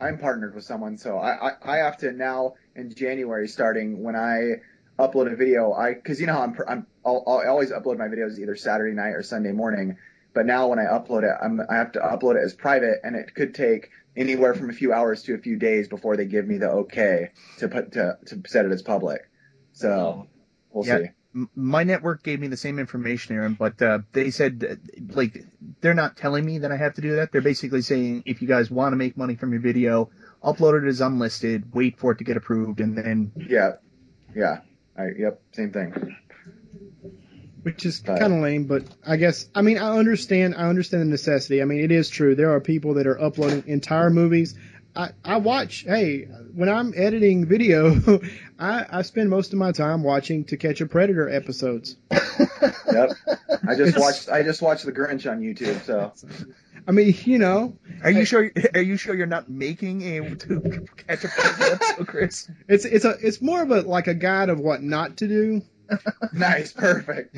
I'm 0.00 0.18
partnered 0.18 0.56
with 0.56 0.64
someone, 0.64 0.98
so 0.98 1.18
I, 1.18 1.50
I, 1.50 1.52
I 1.64 1.76
have 1.76 1.98
to 1.98 2.10
now 2.10 2.54
in 2.74 2.92
January 2.92 3.46
starting 3.46 4.02
when 4.02 4.16
I 4.16 4.54
upload 4.98 5.32
a 5.32 5.36
video, 5.36 5.72
I 5.72 5.94
because 5.94 6.20
you 6.20 6.26
know 6.26 6.32
how 6.32 6.42
I'm, 6.42 6.56
I'm 6.66 6.86
I'll, 7.06 7.22
I'll 7.24 7.48
always 7.48 7.70
upload 7.70 7.98
my 7.98 8.08
videos 8.08 8.40
either 8.40 8.56
Saturday 8.56 8.94
night 8.94 9.10
or 9.10 9.22
Sunday 9.22 9.52
morning. 9.52 9.98
But 10.34 10.46
now 10.46 10.66
when 10.66 10.80
I 10.80 10.84
upload 10.84 11.22
it, 11.22 11.36
I'm, 11.40 11.60
I 11.70 11.76
have 11.76 11.92
to 11.92 12.00
upload 12.00 12.34
it 12.36 12.44
as 12.44 12.54
private, 12.54 12.98
and 13.04 13.14
it 13.14 13.34
could 13.36 13.54
take 13.54 13.90
anywhere 14.16 14.54
from 14.54 14.70
a 14.70 14.72
few 14.72 14.92
hours 14.92 15.22
to 15.24 15.34
a 15.34 15.38
few 15.38 15.56
days 15.58 15.88
before 15.88 16.16
they 16.16 16.26
give 16.26 16.46
me 16.46 16.58
the 16.58 16.70
okay 16.70 17.30
to 17.58 17.68
put 17.68 17.92
to 17.92 18.18
to 18.26 18.42
set 18.46 18.66
it 18.66 18.72
as 18.72 18.82
public. 18.82 19.22
So 19.72 20.28
we'll 20.70 20.84
Yeah. 20.84 20.98
see. 20.98 21.04
My 21.54 21.82
network 21.82 22.22
gave 22.22 22.40
me 22.40 22.48
the 22.48 22.58
same 22.58 22.78
information, 22.78 23.34
Aaron, 23.34 23.54
but 23.54 23.80
uh, 23.80 24.00
they 24.12 24.30
said 24.30 24.66
uh, 24.68 24.74
like 25.14 25.42
they're 25.80 25.94
not 25.94 26.14
telling 26.14 26.44
me 26.44 26.58
that 26.58 26.70
I 26.70 26.76
have 26.76 26.92
to 26.94 27.00
do 27.00 27.16
that. 27.16 27.32
They're 27.32 27.40
basically 27.40 27.80
saying 27.80 28.24
if 28.26 28.42
you 28.42 28.48
guys 28.48 28.70
want 28.70 28.92
to 28.92 28.96
make 28.96 29.16
money 29.16 29.34
from 29.36 29.50
your 29.52 29.62
video, 29.62 30.10
upload 30.44 30.82
it 30.82 30.86
as 30.86 31.00
unlisted, 31.00 31.72
wait 31.74 31.98
for 31.98 32.12
it 32.12 32.18
to 32.18 32.24
get 32.24 32.36
approved, 32.36 32.80
and 32.80 32.98
then 32.98 33.32
Yeah, 33.48 33.76
yeah. 34.34 34.60
I, 34.94 35.06
yep, 35.16 35.40
same 35.52 35.72
thing. 35.72 35.94
Which 37.62 37.86
is 37.86 38.00
kind 38.00 38.22
of 38.22 38.32
lame, 38.32 38.64
but 38.64 38.84
I 39.06 39.16
guess 39.16 39.48
I 39.54 39.62
mean 39.62 39.78
I 39.78 39.96
understand 39.98 40.54
I 40.56 40.68
understand 40.68 41.02
the 41.02 41.06
necessity. 41.06 41.62
I 41.62 41.64
mean 41.64 41.80
it 41.80 41.92
is 41.92 42.08
true. 42.08 42.34
There 42.34 42.52
are 42.52 42.60
people 42.60 42.94
that 42.94 43.06
are 43.06 43.20
uploading 43.20 43.64
entire 43.66 44.10
movies. 44.10 44.54
I, 44.94 45.10
I 45.24 45.38
watch. 45.38 45.84
Hey, 45.86 46.24
when 46.54 46.68
I'm 46.68 46.92
editing 46.94 47.46
video, 47.46 48.20
I, 48.58 48.84
I 48.90 49.02
spend 49.02 49.30
most 49.30 49.54
of 49.54 49.58
my 49.58 49.72
time 49.72 50.02
watching 50.02 50.44
To 50.44 50.58
Catch 50.58 50.82
a 50.82 50.86
Predator 50.86 51.30
episodes. 51.30 51.96
Yep. 52.10 53.10
I 53.66 53.74
just 53.74 53.98
watched 53.98 54.28
I 54.28 54.42
just 54.42 54.60
watched 54.60 54.84
The 54.84 54.92
Grinch 54.92 55.30
on 55.30 55.40
YouTube. 55.40 55.82
So 55.82 56.12
I 56.86 56.92
mean, 56.92 57.14
you 57.24 57.38
know, 57.38 57.76
are 58.02 58.10
you 58.10 58.24
sure? 58.24 58.50
Are 58.74 58.82
you 58.82 58.96
sure 58.96 59.14
you're 59.14 59.26
not 59.26 59.48
making 59.48 60.02
a 60.02 60.34
to 60.36 60.86
catch 60.96 61.24
a 61.24 61.28
predator 61.28 61.74
episode, 61.74 62.06
Chris? 62.06 62.50
it's 62.68 62.84
it's 62.84 63.04
a 63.04 63.16
it's 63.20 63.40
more 63.40 63.62
of 63.62 63.70
a 63.70 63.82
like 63.82 64.08
a 64.08 64.14
guide 64.14 64.48
of 64.48 64.58
what 64.58 64.82
not 64.82 65.18
to 65.18 65.28
do. 65.28 65.62
nice, 66.32 66.72
perfect. 66.72 67.36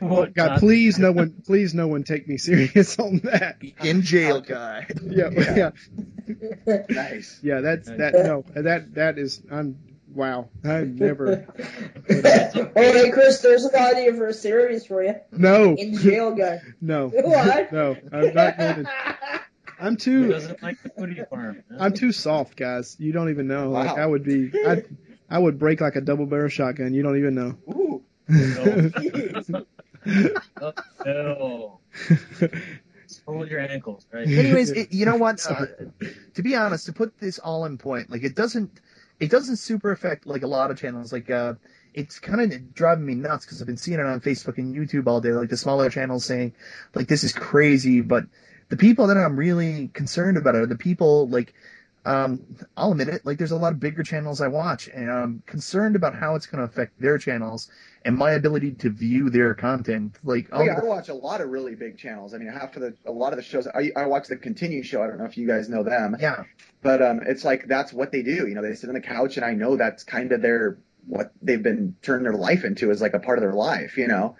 What 0.00 0.34
God, 0.34 0.58
please 0.60 0.98
no 0.98 1.12
one, 1.12 1.42
please 1.46 1.74
no 1.74 1.86
one 1.88 2.02
take 2.04 2.28
me 2.28 2.36
serious 2.38 2.98
on 2.98 3.18
that. 3.24 3.58
In 3.82 4.02
jail 4.02 4.40
guy. 4.40 4.86
Yeah, 5.04 5.30
Yeah. 5.30 5.70
yeah, 6.26 6.82
Nice. 6.88 7.40
yeah. 7.42 7.60
That's 7.60 7.88
that. 7.88 8.12
No, 8.14 8.44
that 8.54 8.94
that 8.94 9.18
is. 9.18 9.42
I'm 9.50 9.78
wow. 10.12 10.48
I've 10.64 10.88
never. 10.88 11.46
oh, 12.08 12.70
hey, 12.74 13.10
Chris, 13.10 13.40
there's 13.40 13.64
an 13.64 13.74
idea 13.76 14.12
for 14.14 14.26
a 14.28 14.34
series 14.34 14.86
for 14.86 15.02
you. 15.02 15.14
No, 15.32 15.74
In 15.74 15.96
jail 15.96 16.34
guy. 16.34 16.60
no, 16.80 17.08
What? 17.08 17.72
no. 17.72 17.96
I'm 18.12 18.34
not 18.34 18.58
going 18.58 18.84
to. 18.84 18.90
I'm 19.80 19.96
too. 19.96 20.28
doesn't 20.28 20.62
like 20.62 20.80
the 20.82 20.88
footy 20.90 21.20
farm? 21.28 21.62
I'm 21.78 21.92
too 21.92 22.12
soft, 22.12 22.56
guys. 22.56 22.96
You 22.98 23.12
don't 23.12 23.30
even 23.30 23.48
know. 23.48 23.70
Like 23.70 23.90
I 23.98 24.06
would 24.06 24.22
be. 24.24 24.50
I 24.54 24.82
I 25.28 25.38
would 25.38 25.58
break 25.58 25.80
like 25.80 25.96
a 25.96 26.00
double 26.00 26.26
barrel 26.26 26.48
shotgun. 26.48 26.94
You 26.94 27.02
don't 27.02 27.18
even 27.18 27.34
know. 27.34 27.56
Ooh. 27.68 28.02
Oh, 30.60 30.72
no. 31.04 31.80
Just 33.06 33.22
hold 33.26 33.48
your 33.48 33.60
ankles, 33.60 34.06
right? 34.12 34.26
Anyways, 34.26 34.70
it, 34.70 34.92
you 34.92 35.06
know 35.06 35.16
what? 35.16 35.44
Uh, 35.50 35.66
to 36.34 36.42
be 36.42 36.56
honest, 36.56 36.86
to 36.86 36.92
put 36.92 37.18
this 37.18 37.38
all 37.38 37.64
in 37.64 37.78
point, 37.78 38.10
like 38.10 38.22
it 38.22 38.34
doesn't, 38.34 38.80
it 39.20 39.30
doesn't 39.30 39.56
super 39.56 39.92
affect 39.92 40.26
like 40.26 40.42
a 40.42 40.46
lot 40.46 40.70
of 40.70 40.78
channels. 40.78 41.12
Like, 41.12 41.30
uh, 41.30 41.54
it's 41.92 42.18
kind 42.18 42.40
of 42.40 42.74
driving 42.74 43.06
me 43.06 43.14
nuts 43.14 43.44
because 43.44 43.60
I've 43.60 43.66
been 43.66 43.76
seeing 43.76 44.00
it 44.00 44.06
on 44.06 44.20
Facebook 44.20 44.58
and 44.58 44.74
YouTube 44.74 45.06
all 45.06 45.20
day. 45.20 45.32
Like 45.32 45.48
the 45.48 45.56
smaller 45.56 45.90
channels 45.90 46.24
saying, 46.24 46.54
like 46.94 47.06
this 47.08 47.24
is 47.24 47.32
crazy, 47.32 48.00
but 48.00 48.24
the 48.68 48.76
people 48.76 49.06
that 49.08 49.16
I'm 49.16 49.36
really 49.36 49.88
concerned 49.88 50.36
about 50.36 50.54
are 50.56 50.66
the 50.66 50.76
people 50.76 51.28
like. 51.28 51.54
Um, 52.04 52.44
I'll 52.76 52.92
admit 52.92 53.08
it. 53.08 53.24
Like, 53.24 53.38
there's 53.38 53.50
a 53.50 53.56
lot 53.56 53.72
of 53.72 53.80
bigger 53.80 54.02
channels 54.02 54.40
I 54.40 54.48
watch, 54.48 54.88
and 54.88 55.10
I'm 55.10 55.42
concerned 55.46 55.96
about 55.96 56.14
how 56.14 56.34
it's 56.34 56.46
going 56.46 56.58
to 56.58 56.64
affect 56.64 57.00
their 57.00 57.16
channels 57.16 57.70
and 58.04 58.16
my 58.16 58.32
ability 58.32 58.72
to 58.72 58.90
view 58.90 59.30
their 59.30 59.54
content. 59.54 60.18
Like, 60.22 60.48
Oh, 60.52 60.62
yeah, 60.62 60.78
I 60.80 60.84
watch 60.84 61.08
a 61.08 61.14
lot 61.14 61.40
of 61.40 61.48
really 61.48 61.74
big 61.74 61.96
channels. 61.96 62.34
I 62.34 62.38
mean, 62.38 62.48
half 62.48 62.76
of 62.76 62.82
the 62.82 62.94
a 63.06 63.10
lot 63.10 63.32
of 63.32 63.38
the 63.38 63.42
shows. 63.42 63.66
I, 63.66 63.90
I 63.96 64.06
watch 64.06 64.28
the 64.28 64.36
Continue 64.36 64.82
show. 64.82 65.02
I 65.02 65.06
don't 65.06 65.18
know 65.18 65.24
if 65.24 65.38
you 65.38 65.46
guys 65.46 65.68
know 65.68 65.82
them, 65.82 66.16
yeah, 66.20 66.44
but 66.82 67.00
um, 67.00 67.20
it's 67.24 67.44
like 67.44 67.66
that's 67.66 67.92
what 67.92 68.12
they 68.12 68.22
do. 68.22 68.46
You 68.46 68.54
know, 68.54 68.62
they 68.62 68.74
sit 68.74 68.88
on 68.88 68.94
the 68.94 69.00
couch, 69.00 69.36
and 69.36 69.44
I 69.44 69.54
know 69.54 69.76
that's 69.76 70.04
kind 70.04 70.32
of 70.32 70.42
their 70.42 70.78
what 71.06 71.32
they've 71.40 71.62
been 71.62 71.96
turning 72.02 72.24
their 72.24 72.34
life 72.34 72.64
into 72.64 72.90
is 72.90 73.00
like 73.00 73.14
a 73.14 73.18
part 73.20 73.38
of 73.38 73.42
their 73.42 73.54
life. 73.54 73.96
You 73.96 74.08
know, 74.08 74.36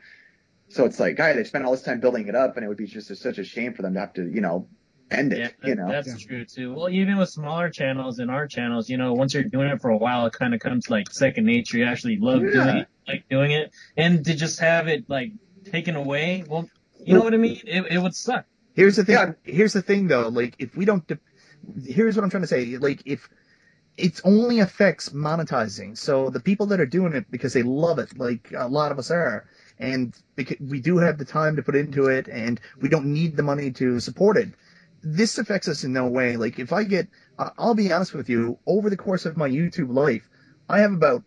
so 0.69 0.85
it's 0.85 1.01
like, 1.01 1.17
guy, 1.17 1.33
they 1.33 1.45
spent 1.45 1.65
all 1.65 1.71
this 1.71 1.83
time 1.83 2.01
building 2.01 2.29
it 2.29 2.35
up, 2.35 2.57
and 2.57 2.65
it 2.65 2.69
would 2.69 2.77
be 2.77 2.87
just 2.87 3.15
such 3.17 3.39
a 3.39 3.45
shame 3.45 3.75
for 3.75 3.83
them 3.83 3.95
to 3.95 4.01
have 4.01 4.12
to, 4.15 4.29
you 4.29 4.41
know, 4.41 4.67
end 5.11 5.33
it. 5.33 5.55
Yeah, 5.63 5.69
you 5.69 5.75
know, 5.75 5.89
that's 5.89 6.25
true 6.25 6.45
too. 6.45 6.75
Well, 6.75 6.89
even 6.89 7.17
with 7.17 7.31
smaller 7.31 7.71
channels 7.71 8.19
and 8.19 8.31
our 8.31 8.47
channels, 8.47 8.89
you 8.89 8.97
know, 8.97 9.13
once 9.13 9.35
you're 9.35 9.45
doing 9.45 9.69
it 9.69 9.81
for 9.81 9.91
a 9.91 9.97
while, 9.97 10.27
it 10.27 10.33
kind 10.33 10.55
of 10.55 10.61
comes 10.61 10.91
like 10.91 11.11
second 11.13 11.45
nature. 11.45 11.79
You 11.79 11.85
actually 11.85 12.19
love 12.19 12.43
Yeah. 12.43 12.51
doing 12.51 12.77
it, 12.79 12.89
like 13.07 13.29
doing 13.29 13.51
it, 13.53 13.73
and 13.97 14.25
to 14.25 14.35
just 14.35 14.61
have 14.61 14.89
it 14.89 15.09
like 15.09 15.33
taken 15.65 15.97
away, 15.97 16.45
well, 16.49 16.69
you 16.99 17.15
know 17.15 17.23
what 17.23 17.35
I 17.35 17.39
mean? 17.39 17.61
It, 17.65 17.87
it 17.91 17.99
would 17.99 18.15
suck. 18.15 18.47
Here's 18.75 18.97
the 18.97 19.05
thing. 19.05 19.15
Yeah. 19.15 19.33
Here's 19.45 19.73
the 19.73 19.83
thing, 19.83 20.09
though. 20.09 20.29
Like, 20.29 20.57
if 20.59 20.77
we 20.77 20.85
don't, 20.85 21.07
de- 21.07 21.19
here's 21.87 22.17
what 22.17 22.25
I'm 22.25 22.31
trying 22.31 22.43
to 22.43 22.47
say. 22.49 22.77
Like, 22.79 23.03
if 23.05 23.29
it 23.97 24.21
only 24.25 24.61
affects 24.61 25.11
monetizing, 25.11 25.97
so 25.97 26.29
the 26.31 26.41
people 26.41 26.67
that 26.67 26.81
are 26.81 26.87
doing 26.87 27.13
it 27.13 27.31
because 27.31 27.53
they 27.53 27.63
love 27.63 27.99
it, 27.99 28.19
like 28.19 28.53
a 28.57 28.67
lot 28.67 28.91
of 28.91 28.99
us 28.99 29.11
are, 29.11 29.47
and 29.79 30.15
because 30.35 30.57
we 30.61 30.81
do 30.81 30.99
have 30.99 31.19
the 31.19 31.25
time 31.25 31.57
to 31.57 31.63
put 31.63 31.77
into 31.77 32.07
it, 32.07 32.27
and 32.29 32.61
we 32.81 32.89
don't 32.89 33.07
need 33.07 33.37
the 33.37 33.43
money 33.43 33.71
to 33.73 34.01
support 34.01 34.37
it. 34.37 34.49
This 35.05 35.37
affects 35.39 35.69
us 35.69 35.85
in 35.85 35.93
no 35.93 36.07
way. 36.07 36.37
Like, 36.37 36.59
if 36.59 36.73
I 36.73 36.85
get, 36.85 37.09
I'll 37.39 37.75
be 37.75 37.93
honest 37.93 38.15
with 38.15 38.29
you, 38.29 38.59
over 38.67 38.89
the 38.89 38.97
course 38.97 39.27
of 39.27 39.37
my 39.37 39.49
YouTube 39.49 39.93
life, 39.93 40.29
I 40.69 40.81
have 40.81 40.93
about 40.93 41.23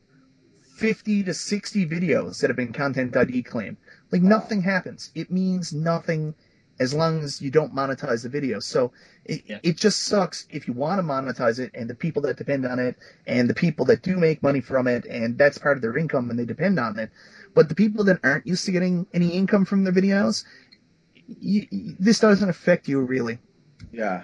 50 0.77 1.23
to 1.23 1.33
60 1.33 1.85
videos 1.87 2.39
that 2.41 2.49
have 2.49 2.57
been 2.57 2.73
content 2.73 3.15
ID 3.15 3.43
claimed. 3.43 3.77
Like 4.11 4.21
nothing 4.21 4.61
happens. 4.61 5.11
It 5.15 5.31
means 5.31 5.73
nothing 5.73 6.33
as 6.79 6.93
long 6.93 7.21
as 7.21 7.41
you 7.41 7.49
don't 7.49 7.73
monetize 7.75 8.23
the 8.23 8.29
video. 8.29 8.59
So 8.59 8.93
it, 9.25 9.43
Yeah. 9.45 9.59
it 9.63 9.77
just 9.77 10.03
sucks 10.03 10.45
if 10.49 10.67
you 10.67 10.73
want 10.73 10.99
to 10.99 11.03
monetize 11.03 11.59
it 11.59 11.71
and 11.73 11.89
the 11.89 11.95
people 11.95 12.21
that 12.23 12.37
depend 12.37 12.65
on 12.65 12.79
it 12.79 12.95
and 13.25 13.49
the 13.49 13.55
people 13.55 13.85
that 13.85 14.03
do 14.03 14.17
make 14.17 14.43
money 14.43 14.61
from 14.61 14.87
it 14.87 15.05
and 15.05 15.37
that's 15.37 15.57
part 15.57 15.77
of 15.77 15.81
their 15.81 15.97
income 15.97 16.29
and 16.29 16.37
they 16.37 16.45
depend 16.45 16.79
on 16.79 16.99
it. 16.99 17.09
But 17.55 17.69
the 17.69 17.75
people 17.75 18.03
that 18.05 18.19
aren't 18.23 18.45
used 18.45 18.65
to 18.65 18.71
getting 18.71 19.07
any 19.13 19.29
income 19.29 19.65
from 19.65 19.83
their 19.83 19.93
videos, 19.93 20.43
you- 21.27 21.95
this 21.99 22.19
doesn't 22.19 22.49
affect 22.49 22.87
you 22.87 23.01
really. 23.01 23.39
Yeah. 23.91 24.23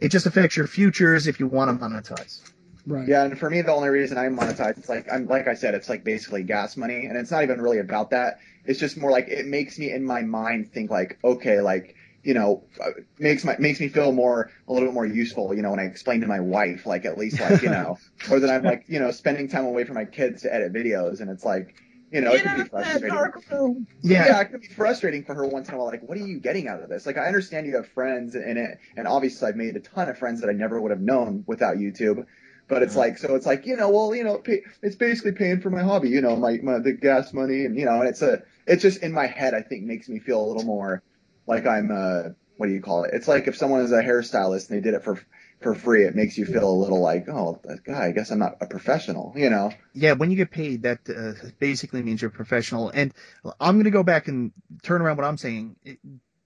It 0.00 0.10
just 0.10 0.26
affects 0.26 0.56
your 0.56 0.66
futures 0.66 1.26
if 1.26 1.40
you 1.40 1.46
want 1.46 1.70
to 1.70 1.86
monetize. 1.86 2.40
Right. 2.86 3.08
Yeah, 3.08 3.24
and 3.24 3.38
for 3.38 3.50
me, 3.50 3.62
the 3.62 3.72
only 3.72 3.88
reason 3.88 4.16
I 4.16 4.26
monetize, 4.26 4.78
it's 4.78 4.88
like 4.88 5.06
I'm 5.12 5.26
like 5.26 5.48
I 5.48 5.54
said, 5.54 5.74
it's 5.74 5.88
like 5.88 6.04
basically 6.04 6.44
gas 6.44 6.76
money, 6.76 7.06
and 7.06 7.16
it's 7.16 7.30
not 7.30 7.42
even 7.42 7.60
really 7.60 7.78
about 7.78 8.10
that. 8.10 8.38
It's 8.64 8.78
just 8.78 8.96
more 8.96 9.10
like 9.10 9.28
it 9.28 9.46
makes 9.46 9.78
me 9.78 9.90
in 9.90 10.04
my 10.04 10.22
mind 10.22 10.72
think 10.72 10.90
like, 10.90 11.18
okay, 11.24 11.60
like 11.60 11.96
you 12.22 12.34
know, 12.34 12.64
uh, 12.84 12.90
makes 13.18 13.44
my 13.44 13.56
makes 13.58 13.80
me 13.80 13.88
feel 13.88 14.12
more 14.12 14.50
a 14.68 14.72
little 14.72 14.88
bit 14.88 14.94
more 14.94 15.06
useful, 15.06 15.54
you 15.54 15.62
know, 15.62 15.70
when 15.70 15.80
I 15.80 15.84
explain 15.84 16.20
to 16.20 16.26
my 16.28 16.40
wife, 16.40 16.86
like 16.86 17.04
at 17.04 17.18
least 17.18 17.40
like 17.40 17.62
you 17.62 17.70
know, 17.70 17.96
or 18.30 18.38
that 18.38 18.50
I'm 18.50 18.62
like 18.62 18.84
you 18.86 19.00
know 19.00 19.10
spending 19.10 19.48
time 19.48 19.64
away 19.64 19.84
from 19.84 19.94
my 19.94 20.04
kids 20.04 20.42
to 20.42 20.54
edit 20.54 20.72
videos, 20.72 21.20
and 21.20 21.30
it's 21.30 21.44
like 21.44 21.74
you 22.10 22.20
know, 22.20 22.32
it 22.32 22.42
can 22.42 22.62
be 22.62 22.68
frustrating. 22.68 23.86
Yeah. 24.02 24.26
Yeah, 24.26 24.40
it 24.40 24.44
could 24.46 24.60
be 24.60 24.68
frustrating 24.68 25.24
for 25.24 25.34
her 25.34 25.46
once 25.46 25.68
in 25.68 25.74
a 25.74 25.78
while. 25.78 25.86
Like, 25.88 26.02
what 26.08 26.16
are 26.18 26.26
you 26.26 26.38
getting 26.38 26.68
out 26.68 26.82
of 26.82 26.88
this? 26.88 27.06
Like, 27.06 27.18
I 27.18 27.26
understand 27.26 27.66
you 27.66 27.76
have 27.76 27.88
friends 27.88 28.34
in 28.34 28.56
it, 28.56 28.78
and 28.96 29.08
obviously 29.08 29.48
I've 29.48 29.56
made 29.56 29.76
a 29.76 29.80
ton 29.80 30.08
of 30.08 30.18
friends 30.18 30.40
that 30.40 30.48
I 30.48 30.52
never 30.52 30.80
would 30.80 30.90
have 30.92 31.00
known 31.00 31.44
without 31.46 31.76
YouTube. 31.76 32.26
But 32.68 32.82
it's 32.82 32.96
like, 32.96 33.18
so 33.18 33.36
it's 33.36 33.46
like, 33.46 33.64
you 33.64 33.76
know, 33.76 33.90
well, 33.90 34.14
you 34.14 34.24
know, 34.24 34.38
pay, 34.38 34.62
it's 34.82 34.96
basically 34.96 35.32
paying 35.32 35.60
for 35.60 35.70
my 35.70 35.82
hobby, 35.82 36.08
you 36.08 36.20
know, 36.20 36.34
my, 36.36 36.58
my 36.62 36.78
the 36.80 36.92
gas 36.92 37.32
money, 37.32 37.64
and 37.64 37.78
you 37.78 37.84
know, 37.84 38.00
and 38.00 38.08
it's 38.08 38.22
a, 38.22 38.42
it's 38.66 38.82
just 38.82 39.02
in 39.02 39.12
my 39.12 39.26
head. 39.26 39.54
I 39.54 39.62
think 39.62 39.84
makes 39.84 40.08
me 40.08 40.18
feel 40.18 40.44
a 40.44 40.46
little 40.46 40.64
more 40.64 41.02
like 41.46 41.64
I'm, 41.64 41.92
uh, 41.92 42.30
what 42.56 42.66
do 42.66 42.72
you 42.72 42.80
call 42.80 43.04
it? 43.04 43.10
It's 43.12 43.28
like 43.28 43.46
if 43.46 43.56
someone 43.56 43.82
is 43.82 43.92
a 43.92 44.02
hairstylist 44.02 44.68
and 44.68 44.78
they 44.78 44.82
did 44.82 44.94
it 44.94 45.04
for 45.04 45.20
for 45.60 45.74
free, 45.74 46.04
it 46.04 46.14
makes 46.14 46.36
you 46.36 46.44
feel 46.44 46.68
a 46.68 46.80
little 46.80 47.00
like, 47.00 47.28
oh, 47.28 47.60
that 47.64 47.82
guy, 47.82 48.06
I 48.06 48.12
guess 48.12 48.30
I'm 48.30 48.38
not 48.38 48.58
a 48.60 48.66
professional, 48.66 49.32
you 49.36 49.50
know? 49.50 49.72
Yeah, 49.94 50.12
when 50.12 50.30
you 50.30 50.36
get 50.36 50.50
paid, 50.50 50.82
that 50.82 51.00
uh, 51.08 51.48
basically 51.58 52.02
means 52.02 52.20
you're 52.20 52.30
a 52.30 52.34
professional. 52.34 52.90
And 52.90 53.12
I'm 53.58 53.76
going 53.76 53.84
to 53.84 53.90
go 53.90 54.02
back 54.02 54.28
and 54.28 54.52
turn 54.82 55.00
around 55.00 55.16
what 55.16 55.26
I'm 55.26 55.38
saying. 55.38 55.76
It, 55.84 55.98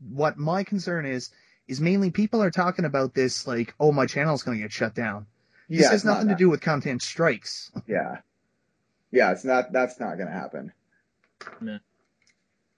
what 0.09 0.39
my 0.39 0.65
concern 0.65 1.07
is, 1.07 1.31
is 1.67 1.81
mainly 1.81 2.11
people 2.11 2.43
are 2.43 2.51
talking 2.51 2.85
about 2.85 3.15
this 3.15 3.47
like, 3.47 3.75
oh, 3.79 3.93
my 3.93 4.07
channel's 4.07 4.43
going 4.43 4.59
to 4.59 4.63
get 4.63 4.73
shut 4.73 4.95
down. 4.95 5.27
This 5.69 5.83
yeah, 5.83 5.91
has 5.91 5.95
it's 6.01 6.05
not 6.05 6.15
nothing 6.15 6.29
to 6.31 6.35
do 6.35 6.51
with 6.51 6.61
content 6.61 7.03
strikes. 7.03 7.71
Yeah. 7.87 8.19
Yeah, 9.13 9.33
it's 9.33 9.45
not 9.45 9.73
that's 9.73 9.99
not 9.99 10.19
gonna 10.19 10.31
happen. 10.31 10.73
No. 11.61 11.79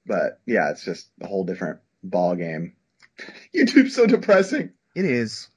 But 0.06 0.40
yeah, 0.46 0.70
it's 0.70 0.84
just 0.84 1.08
a 1.20 1.26
whole 1.26 1.44
different 1.44 1.80
ball 2.02 2.34
game. 2.36 2.74
YouTube's 3.54 3.94
so 3.94 4.06
depressing. 4.06 4.72
It 4.94 5.04
is. 5.04 5.48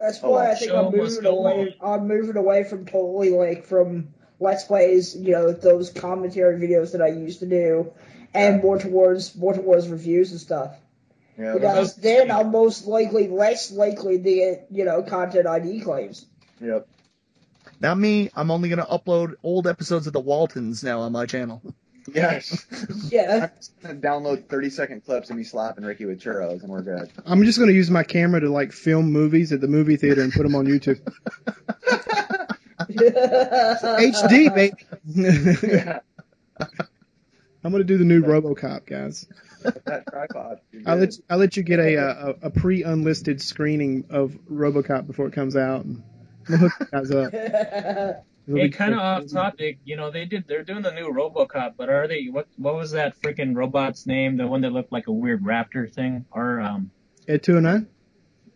That's 0.00 0.18
Oh, 0.22 0.30
why 0.30 0.44
well. 0.44 0.52
I 0.52 0.54
think 0.54 0.72
I'm 0.72 0.90
moving 0.92 1.22
go 1.22 1.38
away. 1.38 1.76
I'm 1.80 2.08
moving 2.08 2.36
away 2.36 2.64
from 2.64 2.86
totally 2.86 3.30
like 3.30 3.64
from 3.66 4.14
let's 4.38 4.64
plays, 4.64 5.14
you 5.14 5.32
know, 5.32 5.52
those 5.52 5.90
commentary 5.90 6.58
videos 6.58 6.92
that 6.92 7.02
I 7.02 7.08
used 7.08 7.40
to 7.40 7.46
do, 7.46 7.92
and 8.32 8.62
more 8.62 8.78
towards 8.78 9.36
more 9.36 9.52
towards 9.52 9.88
reviews 9.88 10.30
and 10.30 10.40
stuff. 10.40 10.74
Yeah, 11.38 11.52
Because 11.54 11.96
then 11.96 12.30
I'm 12.30 12.50
most 12.50 12.86
likely 12.86 13.28
less 13.28 13.70
likely 13.70 14.18
to 14.18 14.22
get 14.22 14.66
you 14.70 14.84
know 14.84 15.02
content 15.02 15.46
ID 15.46 15.82
claims. 15.82 16.24
yep. 16.60 16.88
Not 17.78 17.98
me. 17.98 18.30
I'm 18.34 18.50
only 18.50 18.68
going 18.68 18.78
to 18.78 18.84
upload 18.84 19.36
old 19.42 19.66
episodes 19.66 20.06
of 20.06 20.12
the 20.12 20.20
Waltons 20.20 20.84
now 20.84 21.00
on 21.00 21.12
my 21.12 21.24
channel. 21.26 21.62
Yes. 22.12 22.66
Yeah. 23.10 23.44
I'm 23.44 23.50
just 23.56 23.80
gonna 23.82 23.94
download 23.96 24.48
30 24.48 24.70
second 24.70 25.04
clips 25.04 25.30
of 25.30 25.36
me 25.36 25.42
slapping 25.44 25.84
Ricky 25.84 26.04
with 26.04 26.20
churros, 26.20 26.62
and 26.62 26.68
we're 26.70 26.82
good. 26.82 27.10
I'm 27.26 27.42
just 27.44 27.58
going 27.58 27.68
to 27.68 27.74
use 27.74 27.90
my 27.90 28.02
camera 28.04 28.40
to 28.40 28.48
like 28.50 28.72
film 28.72 29.10
movies 29.12 29.52
at 29.52 29.60
the 29.60 29.66
movie 29.68 29.96
theater 29.96 30.22
and 30.22 30.32
put 30.32 30.44
them 30.44 30.54
on 30.54 30.66
YouTube. 30.66 31.00
HD, 32.90 34.54
baby. 34.54 34.76
Yeah, 35.06 35.98
I'm 37.64 37.70
going 37.72 37.78
to 37.80 37.84
do 37.84 37.98
the 37.98 38.04
new 38.04 38.22
RoboCop, 38.22 38.86
guys. 38.86 39.26
that 39.84 40.04
tripod. 40.08 40.60
I'll 40.86 40.96
let 40.96 41.16
you, 41.16 41.22
I'll 41.28 41.38
let 41.38 41.56
you 41.56 41.62
get 41.62 41.78
a 41.80 41.94
a, 41.96 42.34
a 42.42 42.50
pre-unlisted 42.50 43.42
screening 43.42 44.04
of 44.10 44.32
RoboCop 44.50 45.06
before 45.06 45.26
it 45.26 45.32
comes 45.32 45.56
out. 45.56 45.84
And 45.84 46.02
we'll 46.48 46.58
hook 46.58 46.72
you 46.80 46.86
guys 46.92 47.10
up. 47.10 48.24
It'll 48.50 48.62
Hey, 48.62 48.68
kind 48.70 48.94
of 48.94 49.00
off 49.00 49.26
topic. 49.30 49.78
You 49.84 49.94
know, 49.96 50.10
they 50.10 50.24
did. 50.24 50.48
They're 50.48 50.64
doing 50.64 50.82
the 50.82 50.90
new 50.90 51.12
RoboCop, 51.12 51.74
but 51.76 51.88
are 51.88 52.08
they? 52.08 52.24
What 52.30 52.48
What 52.56 52.74
was 52.74 52.90
that 52.92 53.14
freaking 53.20 53.54
robot's 53.54 54.06
name? 54.08 54.36
The 54.36 54.46
one 54.48 54.62
that 54.62 54.72
looked 54.72 54.90
like 54.90 55.06
a 55.06 55.12
weird 55.12 55.44
raptor 55.44 55.92
thing? 55.92 56.24
Or 56.32 56.60
um, 56.60 56.90
Ed 57.28 57.42
209? 57.44 57.86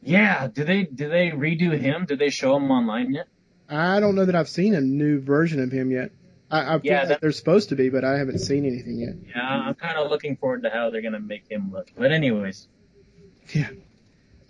yeah. 0.02 0.48
Do 0.48 0.64
they? 0.64 0.82
Do 0.84 1.08
they 1.08 1.30
redo 1.30 1.78
him? 1.78 2.06
Did 2.06 2.18
they 2.18 2.30
show 2.30 2.56
him 2.56 2.70
online 2.72 3.14
yet? 3.14 3.28
I 3.68 4.00
don't 4.00 4.14
know 4.16 4.24
that 4.24 4.34
I've 4.34 4.48
seen 4.48 4.74
a 4.74 4.80
new 4.80 5.20
version 5.20 5.62
of 5.62 5.70
him 5.70 5.90
yet. 5.92 6.10
I, 6.50 6.60
I 6.74 6.80
Yeah, 6.82 6.98
like 7.00 7.08
that- 7.08 7.20
they're 7.20 7.32
supposed 7.32 7.68
to 7.68 7.76
be, 7.76 7.88
but 7.88 8.04
I 8.04 8.18
haven't 8.18 8.40
seen 8.40 8.64
anything 8.66 8.98
yet. 8.98 9.14
Yeah, 9.34 9.42
I'm 9.48 9.74
kind 9.74 9.96
of 9.96 10.10
looking 10.10 10.36
forward 10.36 10.64
to 10.64 10.70
how 10.70 10.90
they're 10.90 11.02
gonna 11.02 11.20
make 11.20 11.48
him 11.50 11.70
look. 11.72 11.90
But 11.96 12.10
anyways, 12.12 12.66
Yeah. 13.54 13.70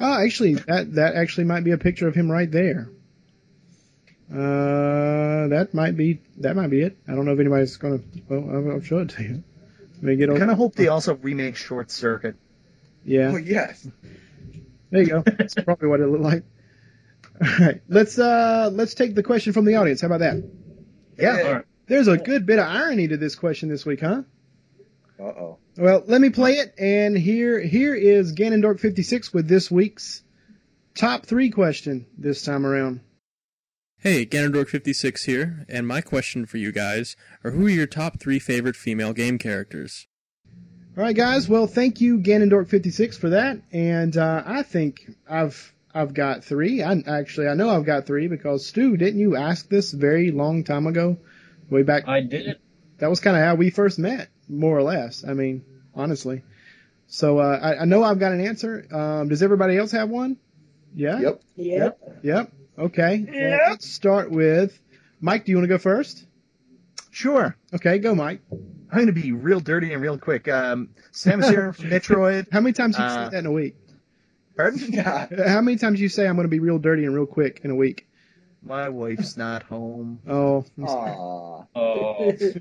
Oh, 0.00 0.24
actually, 0.24 0.54
that 0.54 0.94
that 0.94 1.14
actually 1.14 1.44
might 1.44 1.64
be 1.64 1.70
a 1.70 1.78
picture 1.78 2.08
of 2.08 2.14
him 2.14 2.30
right 2.30 2.50
there. 2.50 2.88
Uh, 4.32 5.48
that 5.48 5.70
might 5.74 5.96
be 5.96 6.20
that 6.38 6.56
might 6.56 6.68
be 6.70 6.80
it. 6.80 6.96
I 7.06 7.14
don't 7.14 7.24
know 7.26 7.32
if 7.32 7.40
anybody's 7.40 7.76
gonna. 7.76 8.00
Well, 8.28 8.48
I'll, 8.50 8.72
I'll 8.72 8.80
show 8.80 8.98
it 8.98 9.10
to 9.10 9.22
you. 9.22 9.44
Let 9.96 10.02
me 10.02 10.16
get 10.16 10.28
I 10.28 10.32
over. 10.32 10.38
kind 10.38 10.50
of 10.50 10.56
hope 10.56 10.74
they 10.74 10.88
also 10.88 11.14
remake 11.16 11.56
Short 11.56 11.90
Circuit. 11.90 12.36
Yeah, 13.04 13.32
Oh, 13.34 13.36
yes. 13.36 13.86
there 14.90 15.02
you 15.02 15.08
go. 15.08 15.20
That's 15.26 15.54
probably 15.54 15.88
what 15.88 16.00
it 16.00 16.06
looked 16.06 16.22
like. 16.24 16.42
All 17.42 17.66
right, 17.66 17.82
let's 17.88 18.18
uh 18.18 18.70
let's 18.72 18.94
take 18.94 19.14
the 19.14 19.22
question 19.22 19.52
from 19.52 19.64
the 19.66 19.74
audience. 19.76 20.00
How 20.00 20.06
about 20.06 20.20
that? 20.20 20.42
Yeah. 21.18 21.42
all 21.44 21.52
right. 21.54 21.64
There's 21.86 22.08
a 22.08 22.16
good 22.16 22.46
bit 22.46 22.58
of 22.58 22.66
irony 22.66 23.08
to 23.08 23.16
this 23.18 23.34
question 23.34 23.68
this 23.68 23.84
week, 23.84 24.00
huh? 24.00 24.22
Uh 25.20 25.22
oh. 25.22 25.58
Well, 25.76 26.02
let 26.06 26.20
me 26.20 26.30
play 26.30 26.52
it, 26.54 26.74
and 26.78 27.16
here 27.16 27.60
here 27.60 27.94
is 27.94 28.32
Ganondorf 28.34 28.80
56 28.80 29.34
with 29.34 29.46
this 29.48 29.70
week's 29.70 30.22
top 30.94 31.26
three 31.26 31.50
question 31.50 32.06
this 32.16 32.42
time 32.42 32.64
around. 32.64 33.00
Hey, 34.04 34.26
Ganondorf56 34.26 35.24
here, 35.24 35.64
and 35.66 35.88
my 35.88 36.02
question 36.02 36.44
for 36.44 36.58
you 36.58 36.72
guys 36.72 37.16
are 37.42 37.52
who 37.52 37.64
are 37.68 37.70
your 37.70 37.86
top 37.86 38.20
three 38.20 38.38
favorite 38.38 38.76
female 38.76 39.14
game 39.14 39.38
characters? 39.38 40.08
All 40.94 41.04
right, 41.04 41.16
guys. 41.16 41.48
Well, 41.48 41.66
thank 41.66 42.02
you, 42.02 42.18
Ganondorf56, 42.18 43.18
for 43.18 43.30
that. 43.30 43.62
And 43.72 44.14
uh, 44.14 44.42
I 44.44 44.62
think 44.62 45.10
I've 45.26 45.72
I've 45.94 46.12
got 46.12 46.44
three. 46.44 46.82
I 46.82 47.02
actually 47.06 47.48
I 47.48 47.54
know 47.54 47.70
I've 47.70 47.86
got 47.86 48.04
three 48.06 48.28
because 48.28 48.66
Stu, 48.66 48.98
didn't 48.98 49.20
you 49.20 49.36
ask 49.36 49.70
this 49.70 49.90
very 49.90 50.32
long 50.32 50.64
time 50.64 50.86
ago, 50.86 51.16
way 51.70 51.82
back? 51.82 52.06
I 52.06 52.20
did 52.20 52.46
it. 52.46 52.60
That 52.98 53.08
was 53.08 53.20
kind 53.20 53.38
of 53.38 53.42
how 53.42 53.54
we 53.54 53.70
first 53.70 53.98
met, 53.98 54.28
more 54.50 54.76
or 54.76 54.82
less. 54.82 55.24
I 55.26 55.32
mean, 55.32 55.64
honestly. 55.94 56.42
So 57.06 57.38
uh, 57.38 57.58
I, 57.58 57.78
I 57.78 57.84
know 57.86 58.02
I've 58.04 58.18
got 58.18 58.32
an 58.32 58.42
answer. 58.42 58.86
Um, 58.92 59.30
does 59.30 59.42
everybody 59.42 59.78
else 59.78 59.92
have 59.92 60.10
one? 60.10 60.36
Yeah. 60.94 61.20
Yep. 61.20 61.42
Yep. 61.56 61.98
Yep. 62.22 62.52
Okay. 62.78 63.24
Well, 63.28 63.70
let's 63.70 63.90
start 63.90 64.30
with 64.30 64.78
Mike. 65.20 65.44
Do 65.44 65.52
you 65.52 65.56
want 65.58 65.64
to 65.64 65.68
go 65.68 65.78
first? 65.78 66.26
Sure. 67.10 67.56
Okay, 67.72 67.98
go, 67.98 68.14
Mike. 68.14 68.40
I'm 68.50 68.66
going 68.92 69.06
to 69.06 69.12
be 69.12 69.32
real 69.32 69.60
dirty 69.60 69.92
and 69.92 70.02
real 70.02 70.18
quick. 70.18 70.48
Um, 70.48 70.90
Samus 71.12 71.52
Aran 71.52 71.72
from 71.74 71.90
Metroid. 71.90 72.46
How 72.52 72.60
many 72.60 72.72
times 72.72 72.96
have 72.96 73.10
you 73.10 73.16
Uh, 73.18 73.24
say 73.26 73.30
that 73.30 73.38
in 73.38 73.46
a 73.46 73.52
week? 73.52 73.76
Pardon? 74.56 74.80
Yeah. 74.92 75.26
How 75.48 75.60
many 75.60 75.76
times 75.78 76.00
you 76.00 76.08
say 76.08 76.26
I'm 76.26 76.34
going 76.36 76.44
to 76.46 76.50
be 76.50 76.58
real 76.60 76.78
dirty 76.78 77.04
and 77.04 77.14
real 77.14 77.26
quick 77.26 77.60
in 77.64 77.70
a 77.70 77.74
week? 77.76 78.08
My 78.62 78.88
wife's 78.88 79.36
not 79.36 79.62
home. 79.64 80.20
Oh, 80.26 80.64
I'm 80.78 80.86
sorry. 80.88 81.10
Aw. 81.12 81.64
Oh, 81.74 82.32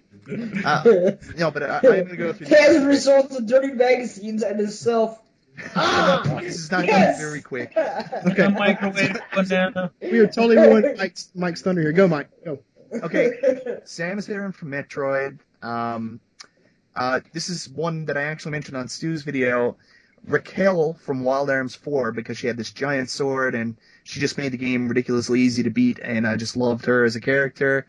Uh, 0.66 1.12
no, 1.38 1.52
but 1.52 1.64
I, 1.64 1.76
I'm 1.78 1.82
going 1.82 2.08
to 2.10 2.16
go 2.16 2.34
through. 2.34 2.48
As 2.48 2.76
a 2.78 2.86
result 2.86 3.32
of 3.34 3.46
dirty 3.46 3.74
magazines 3.74 4.42
and 4.44 4.60
himself. 4.60 5.20
Ah! 5.76 6.22
this 6.42 6.56
is 6.56 6.72
not 6.72 6.86
Yes! 6.86 7.20
going 7.20 7.30
very 7.30 7.42
quick. 7.42 7.74
okay. 7.78 8.48
microwave 8.48 9.18
banana. 9.34 9.92
We 10.02 10.20
are 10.20 10.28
totally 10.28 10.58
ruined 10.58 10.98
Mike's, 10.98 11.30
Mike's 11.36 11.62
thunder 11.62 11.82
here. 11.82 11.92
Go, 11.92 12.08
Mike. 12.08 12.30
Go. 12.44 12.60
Okay. 12.94 13.32
Samus 13.86 14.30
Aran 14.30 14.52
from 14.52 14.70
Metroid. 14.70 15.40
Um, 15.62 16.20
uh, 16.96 17.22
this 17.32 17.50
is 17.50 17.68
one 17.70 18.06
that 18.06 18.18
I 18.18 18.24
actually 18.24 18.52
mentioned 18.52 18.78
on 18.78 18.88
Stu's 18.88 19.24
video. 19.24 19.78
Raquel 20.26 20.94
from 20.94 21.24
Wild 21.24 21.50
Arms 21.50 21.76
4 21.76 22.14
because 22.14 22.38
she 22.38 22.48
had 22.48 22.56
this 22.56 22.72
giant 22.72 23.10
sword 23.10 23.56
and 23.56 23.76
she 24.04 24.20
just 24.22 24.38
made 24.38 24.54
the 24.54 24.58
game 24.58 24.88
ridiculously 24.88 25.42
easy 25.42 25.64
to 25.64 25.70
beat 25.70 26.00
and 26.00 26.26
I 26.26 26.38
just 26.38 26.56
loved 26.56 26.86
her 26.86 27.04
as 27.04 27.16
a 27.16 27.22
character. 27.22 27.86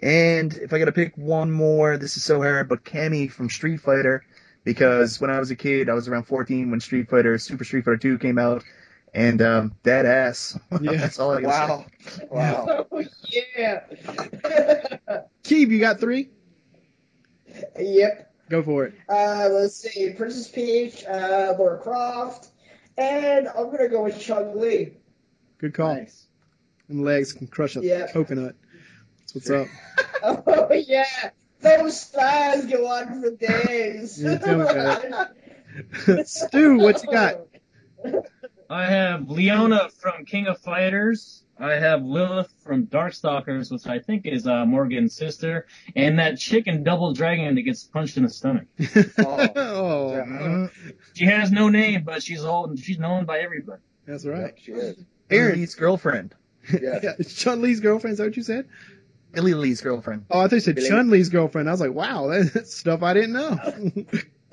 And 0.00 0.52
if 0.54 0.72
I 0.72 0.78
gotta 0.78 0.92
pick 0.92 1.16
one 1.16 1.50
more, 1.50 1.96
this 1.96 2.16
is 2.16 2.24
so 2.24 2.40
hard, 2.40 2.68
but 2.68 2.84
Cammy 2.84 3.30
from 3.30 3.50
Street 3.50 3.80
Fighter 3.80 4.24
because 4.64 5.20
when 5.20 5.30
I 5.30 5.38
was 5.38 5.50
a 5.50 5.56
kid, 5.56 5.88
I 5.88 5.94
was 5.94 6.08
around 6.08 6.24
14 6.24 6.70
when 6.70 6.80
Street 6.80 7.08
Fighter, 7.08 7.36
Super 7.38 7.64
Street 7.64 7.84
Fighter 7.84 7.96
2 7.96 8.18
came 8.18 8.38
out 8.38 8.64
and 9.14 9.42
um, 9.42 9.74
that 9.82 10.06
ass. 10.06 10.58
Yeah. 10.80 10.92
That's 10.92 11.18
all 11.18 11.32
I 11.32 11.40
can 11.40 11.50
Wow. 11.50 11.86
Wow. 12.30 12.86
oh, 12.92 13.04
yeah. 13.56 13.80
Keeb, 15.44 15.68
you 15.70 15.78
got 15.80 16.00
three? 16.00 16.30
yep. 17.78 18.32
Go 18.48 18.62
for 18.62 18.84
it. 18.86 18.94
Uh, 19.08 19.48
let's 19.50 19.76
see. 19.76 20.10
Princess 20.10 20.48
Peach, 20.48 21.04
uh, 21.04 21.54
Lara 21.58 21.78
Croft, 21.78 22.50
and 22.98 23.48
I'm 23.48 23.70
gonna 23.70 23.88
go 23.88 24.04
with 24.04 24.20
Chun 24.20 24.58
Li. 24.60 24.92
Good 25.58 25.74
call. 25.74 25.94
Nice. 25.94 26.26
And 26.88 27.02
legs 27.04 27.32
can 27.32 27.46
crush 27.46 27.76
a 27.76 27.80
Yeah. 27.80 28.08
coconut. 28.12 28.54
That's 29.20 29.34
what's 29.34 29.50
up. 29.50 29.68
Oh 30.22 30.72
yeah, 30.72 31.30
those 31.62 32.04
thighs 32.04 32.66
go 32.66 32.86
on 32.86 33.20
for 33.22 33.30
days. 33.36 34.22
Yeah, 34.22 34.38
tell 34.38 34.58
me 34.58 34.64
about 34.64 36.28
Stu, 36.28 36.78
what 36.78 37.02
you 37.02 37.10
got? 37.10 37.40
I 38.68 38.86
have 38.86 39.28
Leona 39.28 39.88
from 40.00 40.24
King 40.24 40.46
of 40.46 40.58
Fighters. 40.58 41.44
I 41.58 41.74
have 41.74 42.02
Lilith 42.02 42.52
from 42.64 42.86
Darkstalkers, 42.86 43.70
which 43.70 43.86
I 43.86 44.00
think 44.00 44.26
is 44.26 44.46
uh, 44.46 44.64
Morrigan's 44.66 45.14
sister, 45.14 45.66
and 45.94 46.18
that 46.18 46.38
chicken 46.38 46.82
double 46.82 47.12
dragon 47.12 47.54
that 47.54 47.62
gets 47.62 47.84
punched 47.84 48.16
in 48.16 48.24
the 48.24 48.30
stomach. 48.30 48.66
oh, 49.18 50.12
Yeah. 50.12 50.68
She 51.14 51.26
has 51.26 51.52
no 51.52 51.68
name, 51.68 52.02
but 52.04 52.22
she's 52.22 52.44
old. 52.44 52.78
She's 52.78 52.98
known 52.98 53.24
by 53.26 53.38
everybody. 53.40 53.80
that's 54.06 54.26
right. 54.26 54.54
Yep, 54.56 54.58
she 54.58 54.72
is. 54.72 55.04
Aaron. 55.30 55.58
Lee's 55.60 55.74
girlfriend. 55.74 56.34
Yes. 56.70 56.80
Yeah, 57.02 57.12
it's 57.18 57.34
Chun 57.34 57.60
Li's 57.62 57.80
girlfriend. 57.80 58.12
Is 58.12 58.18
that 58.18 58.24
what 58.24 58.36
you 58.36 58.42
said? 58.42 58.68
Billy 59.32 59.54
Lee's 59.54 59.80
girlfriend. 59.80 60.26
Oh, 60.30 60.40
I 60.40 60.42
thought 60.48 60.52
you 60.56 60.60
said 60.60 60.74
Billy- 60.76 60.88
Chun 60.88 61.10
Li's 61.10 61.28
girlfriend. 61.28 61.68
I 61.68 61.72
was 61.72 61.80
like, 61.80 61.92
wow, 61.92 62.28
that's 62.28 62.76
stuff 62.78 63.02
I 63.02 63.14
didn't 63.14 63.32
know. 63.32 63.58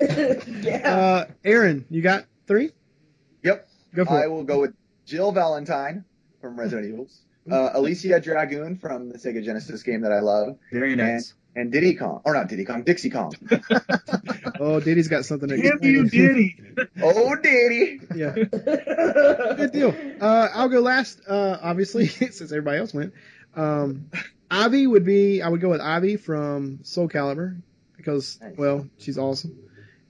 yeah. 0.00 0.94
uh, 0.94 1.24
Aaron, 1.44 1.84
you 1.90 2.02
got 2.02 2.24
three? 2.46 2.70
Yep. 3.42 3.68
Go 3.94 4.04
for 4.04 4.12
I 4.12 4.24
it. 4.24 4.30
will 4.30 4.44
go 4.44 4.60
with 4.60 4.74
Jill 5.06 5.32
Valentine 5.32 6.04
from 6.40 6.58
Resident 6.58 6.88
Evil. 6.92 7.08
Uh, 7.50 7.70
Alisia 7.78 8.22
Dragoon 8.22 8.76
from 8.76 9.08
the 9.08 9.18
Sega 9.18 9.42
Genesis 9.44 9.82
game 9.82 10.02
that 10.02 10.12
I 10.12 10.20
love. 10.20 10.56
Very 10.72 10.94
nice. 10.94 11.34
And 11.56 11.72
Diddy 11.72 11.94
Kong. 11.94 12.20
Or 12.24 12.34
not 12.34 12.48
Diddy 12.48 12.64
Kong, 12.64 12.82
Dixie 12.84 13.10
Kong. 13.10 13.32
Oh, 14.60 14.78
Diddy's 14.78 15.08
got 15.08 15.24
something 15.24 15.48
to 15.48 15.56
Damn 15.56 15.78
you, 15.82 16.08
Diddy. 16.08 16.56
oh, 17.02 17.34
Diddy. 17.34 18.00
yeah. 18.14 18.34
Good 18.34 19.72
deal. 19.72 19.94
Uh, 20.20 20.48
I'll 20.54 20.68
go 20.68 20.80
last, 20.80 21.20
uh, 21.26 21.58
obviously, 21.62 22.06
since 22.06 22.42
everybody 22.52 22.78
else 22.78 22.94
went. 22.94 23.14
Um, 23.56 24.10
Ivy 24.50 24.86
would 24.86 25.04
be, 25.04 25.42
I 25.42 25.48
would 25.48 25.60
go 25.60 25.70
with 25.70 25.80
Ivy 25.80 26.16
from 26.16 26.80
Soul 26.82 27.08
Calibur 27.08 27.60
because, 27.96 28.38
Nice. 28.40 28.56
well, 28.56 28.88
she's 28.98 29.18
awesome. 29.18 29.58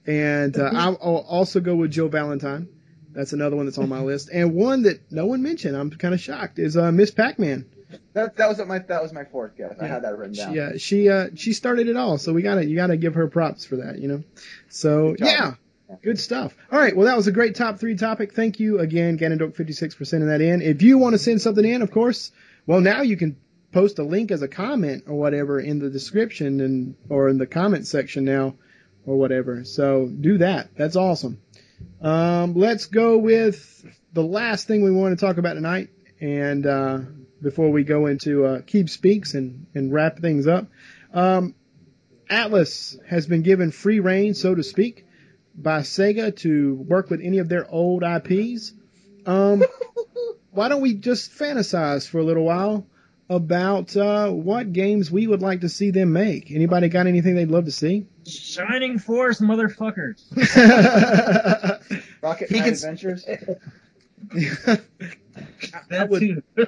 And 0.07 0.57
uh, 0.59 0.71
I'll, 0.75 0.99
I'll 1.03 1.27
also 1.29 1.61
go 1.61 1.75
with 1.77 1.91
Joe 1.91 2.09
Valentine. 2.09 2.69
That's 3.13 3.33
another 3.33 3.57
one 3.57 3.67
that's 3.67 3.79
on 3.79 3.89
my 3.89 4.01
list. 4.01 4.31
And 4.33 4.55
one 4.55 4.83
that 4.83 5.11
no 5.11 5.27
one 5.27 5.43
mentioned, 5.43 5.77
I'm 5.77 5.91
kind 5.91 6.15
of 6.15 6.21
shocked, 6.21 6.59
is 6.59 6.77
uh, 6.77 6.93
Miss 6.93 7.11
Pac-Man. 7.11 7.67
That, 8.13 8.37
that 8.37 8.49
was 8.49 8.65
my 8.65 8.79
that 8.79 9.03
was 9.03 9.13
my 9.13 9.25
fourth 9.25 9.57
guess. 9.57 9.75
I 9.81 9.89
had 9.89 10.05
that 10.05 10.17
written 10.17 10.35
down. 10.37 10.53
She, 10.55 10.61
uh, 10.61 10.79
she, 10.79 11.09
uh, 11.09 11.27
she 11.35 11.53
started 11.53 11.89
it 11.89 11.97
all, 11.97 12.19
so 12.19 12.33
we 12.33 12.41
gotta, 12.41 12.65
you 12.65 12.77
gotta 12.77 12.97
give 12.97 13.15
her 13.15 13.27
props 13.27 13.65
for 13.65 13.77
that, 13.79 13.99
you 13.99 14.07
know. 14.07 14.23
So 14.69 15.15
Good 15.15 15.27
yeah, 15.27 15.55
good 16.01 16.21
stuff. 16.21 16.55
All 16.71 16.79
right, 16.79 16.97
well 16.97 17.07
that 17.07 17.17
was 17.17 17.27
a 17.27 17.33
great 17.33 17.57
top 17.57 17.81
three 17.81 17.97
topic. 17.97 18.33
Thank 18.33 18.61
you 18.61 18.79
again, 18.79 19.19
Ganondorf 19.19 19.57
56 19.57 19.97
for 19.97 20.05
sending 20.05 20.29
that 20.29 20.41
in. 20.41 20.63
If 20.63 20.83
you 20.83 20.99
want 20.99 21.15
to 21.15 21.19
send 21.19 21.43
something 21.43 21.65
in, 21.65 21.83
of 21.83 21.91
course, 21.91 22.31
well 22.65 22.81
now 22.81 23.03
you 23.03 23.17
can 23.17 23.37
post 23.73 23.99
a 23.99 24.03
link 24.03 24.31
as 24.31 24.43
a 24.43 24.49
comment 24.49 25.05
or 25.07 25.15
whatever 25.15 25.61
in 25.61 25.79
the 25.79 25.91
description 25.91 26.61
and 26.61 26.95
or 27.09 27.29
in 27.29 27.39
the 27.39 27.47
comment 27.47 27.87
section 27.87 28.25
now 28.25 28.55
or 29.07 29.17
whatever. 29.17 29.65
So 29.65 30.07
do 30.07 30.39
that. 30.39 30.71
That's 30.77 30.97
awesome. 30.97 31.41
Um, 32.01 32.55
let's 32.55 32.87
go 32.87 33.19
with 33.19 33.85
the 34.13 34.23
last 34.23 34.67
thing 34.67 34.83
we 34.83 34.91
want 34.91 35.19
to 35.19 35.25
talk 35.25 35.39
about 35.39 35.55
tonight, 35.55 35.91
and 36.21 36.67
uh, 36.67 36.99
before 37.43 37.71
we 37.71 37.85
go 37.85 38.07
into 38.07 38.45
uh, 38.45 38.61
Keeb 38.61 38.91
Speaks 38.91 39.35
and, 39.35 39.67
and 39.75 39.93
wrap 39.93 40.19
things 40.19 40.47
up, 40.47 40.67
um, 41.15 41.55
Atlus 42.31 42.97
has 43.07 43.27
been 43.27 43.43
given 43.43 43.71
free 43.71 44.01
reign, 44.01 44.35
so 44.35 44.55
to 44.55 44.63
speak, 44.63 45.07
by 45.55 45.81
Sega 45.81 46.37
to 46.39 46.75
work 46.75 47.11
with 47.11 47.21
any 47.23 47.39
of 47.39 47.49
their 47.49 47.69
old 47.71 48.03
IPs. 48.03 48.73
Um, 49.27 49.65
why 50.51 50.69
don't 50.69 50.81
we 50.81 50.95
just 50.95 51.33
fantasize 51.33 52.09
for 52.09 52.19
a 52.19 52.25
little 52.25 52.45
while 52.45 52.87
about 53.31 53.97
uh, 53.97 54.29
what 54.31 54.73
games 54.73 55.11
we 55.11 55.27
would 55.27 55.41
like 55.41 55.61
to 55.63 55.69
see 55.69 55.93
them 55.93 56.13
make? 56.13 56.51
Anybody 56.51 56.89
got 56.89 57.07
anything 57.07 57.37
they'd 57.37 57.49
love 57.51 57.65
to 57.67 57.71
see? 57.73 58.07
Shining 58.27 58.99
Force, 58.99 59.41
motherfuckers. 59.41 60.21
Rocket 62.23 62.49
He 62.51 62.57
Knight 62.57 62.65
can- 62.65 62.73
Adventures. 62.75 63.25
That 65.89 66.09
would- 66.09 66.21
too. 66.21 66.43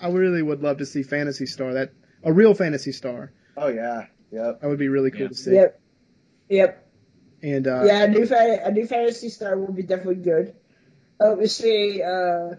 I 0.00 0.08
really 0.10 0.42
would 0.42 0.62
love 0.62 0.78
to 0.78 0.86
see 0.86 1.02
Phantasy 1.02 1.46
Star. 1.46 1.72
That 1.74 1.92
a 2.22 2.32
real 2.32 2.54
Phantasy 2.54 2.92
Star. 2.92 3.32
Oh 3.56 3.68
yeah. 3.68 4.06
Yep. 4.30 4.60
That 4.60 4.68
would 4.68 4.78
be 4.78 4.88
really 4.88 5.10
cool 5.10 5.22
Yeah. 5.22 5.28
to 5.28 5.34
see. 5.34 5.54
Yep. 5.54 5.80
Yep. 6.50 6.88
And 7.42 7.66
uh, 7.68 7.82
yeah, 7.84 8.02
a 8.04 8.08
new 8.08 8.26
fan, 8.26 8.58
a 8.64 8.70
new 8.72 8.86
Phantasy 8.86 9.28
Star 9.28 9.56
would 9.56 9.74
be 9.76 9.82
definitely 9.82 10.16
good. 10.16 10.54
We 11.36 11.46
see. 11.46 12.02
Uh, 12.02 12.56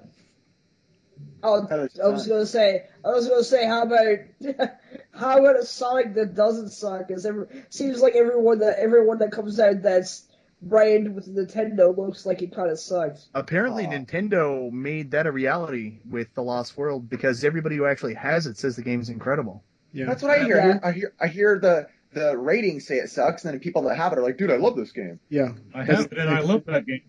oh, 1.43 1.65
That 1.65 1.89
I 2.03 2.07
was 2.07 2.27
gonna 2.27 2.45
say. 2.45 2.85
I 3.03 3.09
was 3.09 3.27
gonna 3.27 3.43
say, 3.43 3.65
how 3.65 3.83
about 3.83 4.17
how 5.11 5.39
about 5.39 5.59
a 5.59 5.65
Sonic 5.65 6.13
that 6.15 6.35
doesn't 6.35 6.69
suck? 6.69 7.07
Because 7.07 7.25
every 7.25 7.47
seems 7.69 8.01
like 8.01 8.15
everyone 8.15 8.59
that 8.59 8.79
everyone 8.79 9.19
that 9.19 9.31
comes 9.31 9.59
out 9.59 9.81
that's 9.81 10.23
branded 10.61 11.15
with 11.15 11.33
Nintendo 11.33 11.95
looks 11.95 12.25
like 12.25 12.41
it 12.41 12.53
kind 12.53 12.69
of 12.69 12.79
sucks. 12.79 13.27
Apparently, 13.33 13.85
Aw. 13.85 13.91
Nintendo 13.91 14.71
made 14.71 15.11
that 15.11 15.25
a 15.27 15.31
reality 15.31 15.99
with 16.09 16.33
The 16.33 16.43
Lost 16.43 16.77
World 16.77 17.09
because 17.09 17.43
everybody 17.43 17.77
who 17.77 17.85
actually 17.85 18.15
has 18.15 18.45
it 18.45 18.57
says 18.57 18.75
the 18.75 18.81
game's 18.81 19.09
incredible. 19.09 19.63
yeah. 19.93 20.05
That's 20.05 20.21
what 20.21 20.31
I 20.31 20.43
hear. 20.43 20.57
Yeah. 20.57 20.79
I 20.83 20.91
hear. 20.91 21.13
I 21.19 21.27
hear 21.27 21.59
the 21.59 21.87
the 22.11 22.35
ratings 22.37 22.87
say 22.87 22.95
it 22.95 23.09
sucks, 23.09 23.45
and 23.45 23.53
then 23.53 23.59
people 23.59 23.83
that 23.83 23.95
have 23.95 24.11
it 24.13 24.19
are 24.19 24.23
like, 24.23 24.37
"Dude, 24.37 24.51
I 24.51 24.57
love 24.57 24.75
this 24.75 24.91
game." 24.91 25.19
yeah. 25.29 25.49
I 25.73 25.83
have 25.83 26.11
it 26.11 26.17
and 26.17 26.29
I 26.29 26.39
love 26.41 26.65
that 26.65 26.85
game. 26.85 27.01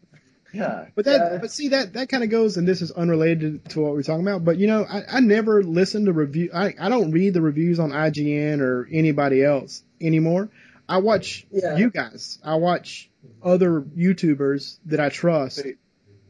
Yeah. 0.53 0.87
But 0.95 1.05
that, 1.05 1.33
Yeah. 1.33 1.39
but 1.41 1.51
see 1.51 1.69
that 1.69 1.93
that 1.95 2.09
kind 2.09 2.25
of 2.25 2.31
goes, 2.31 2.57
and 2.57 2.67
this 2.67 2.83
is 2.83 2.91
unrelated 2.91 3.69
to 3.71 3.81
what 3.81 3.93
we're 3.93 4.03
talking 4.03 4.27
about. 4.27 4.45
But 4.45 4.59
you 4.59 4.67
know, 4.67 4.85
I, 4.85 5.03
I 5.17 5.21
never 5.21 5.63
listen 5.63 6.07
to 6.07 6.13
review. 6.13 6.51
I, 6.55 6.75
I 6.81 6.89
don't 6.89 7.13
read 7.13 7.35
the 7.35 7.43
reviews 7.43 7.79
on 7.79 7.91
IGN 7.91 8.61
or 8.61 8.89
anybody 8.91 9.45
else 9.45 9.83
anymore. 10.01 10.49
I 10.89 10.99
watch 10.99 11.47
Yeah. 11.53 11.77
you 11.77 11.91
guys. 11.91 12.39
I 12.45 12.57
watch 12.57 13.09
other 13.43 13.81
YouTubers 13.83 14.79
that 14.87 14.99
I 15.01 15.09
trust 15.09 15.65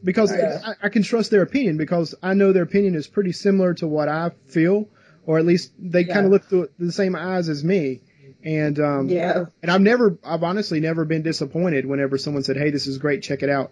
because. 0.03 0.31
I, 0.31 0.73
I 0.83 0.89
can 0.89 1.03
trust 1.03 1.31
their 1.31 1.41
opinion 1.41 1.77
because 1.77 2.13
I 2.21 2.33
know 2.35 2.53
their 2.53 2.63
opinion 2.63 2.95
is 2.95 3.07
pretty 3.07 3.31
similar 3.31 3.73
to 3.75 3.87
what 3.87 4.07
I 4.07 4.31
feel, 4.47 4.87
or 5.25 5.39
at 5.39 5.45
least 5.45 5.71
they 5.79 6.01
Yeah. 6.01 6.13
kind 6.13 6.25
of 6.27 6.31
look 6.31 6.43
through 6.45 6.69
the 6.77 6.91
same 6.91 7.15
eyes 7.15 7.49
as 7.49 7.63
me. 7.63 8.01
And 8.43 8.79
um, 8.79 9.07
Yeah. 9.09 9.45
and 9.61 9.71
I've 9.71 9.81
never, 9.81 10.17
I've 10.23 10.41
honestly 10.43 10.79
never 10.79 11.05
been 11.05 11.21
disappointed 11.21 11.85
whenever 11.85 12.17
someone 12.17 12.43
said, 12.43 12.57
"Hey, 12.57 12.69
this 12.71 12.87
is 12.87 12.97
great, 12.97 13.21
check 13.23 13.43
it 13.43 13.49
out." 13.49 13.71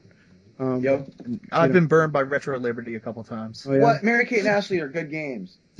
Um, 0.59 0.83
Yep. 0.83 1.07
I've 1.53 1.69
Yeah. 1.69 1.73
been 1.73 1.87
burned 1.87 2.11
by 2.11 2.21
Retro 2.21 2.59
Liberty 2.59 2.95
a 2.95 2.99
couple 2.99 3.23
times. 3.23 3.65
oh, 3.67 3.73
yeah. 3.73 3.81
What? 3.81 4.03
Mary 4.03 4.25
Kate 4.25 4.39
and 4.39 4.47
Ashley 4.49 4.79
are 4.81 4.89
good 4.89 5.09
games. 5.09 5.57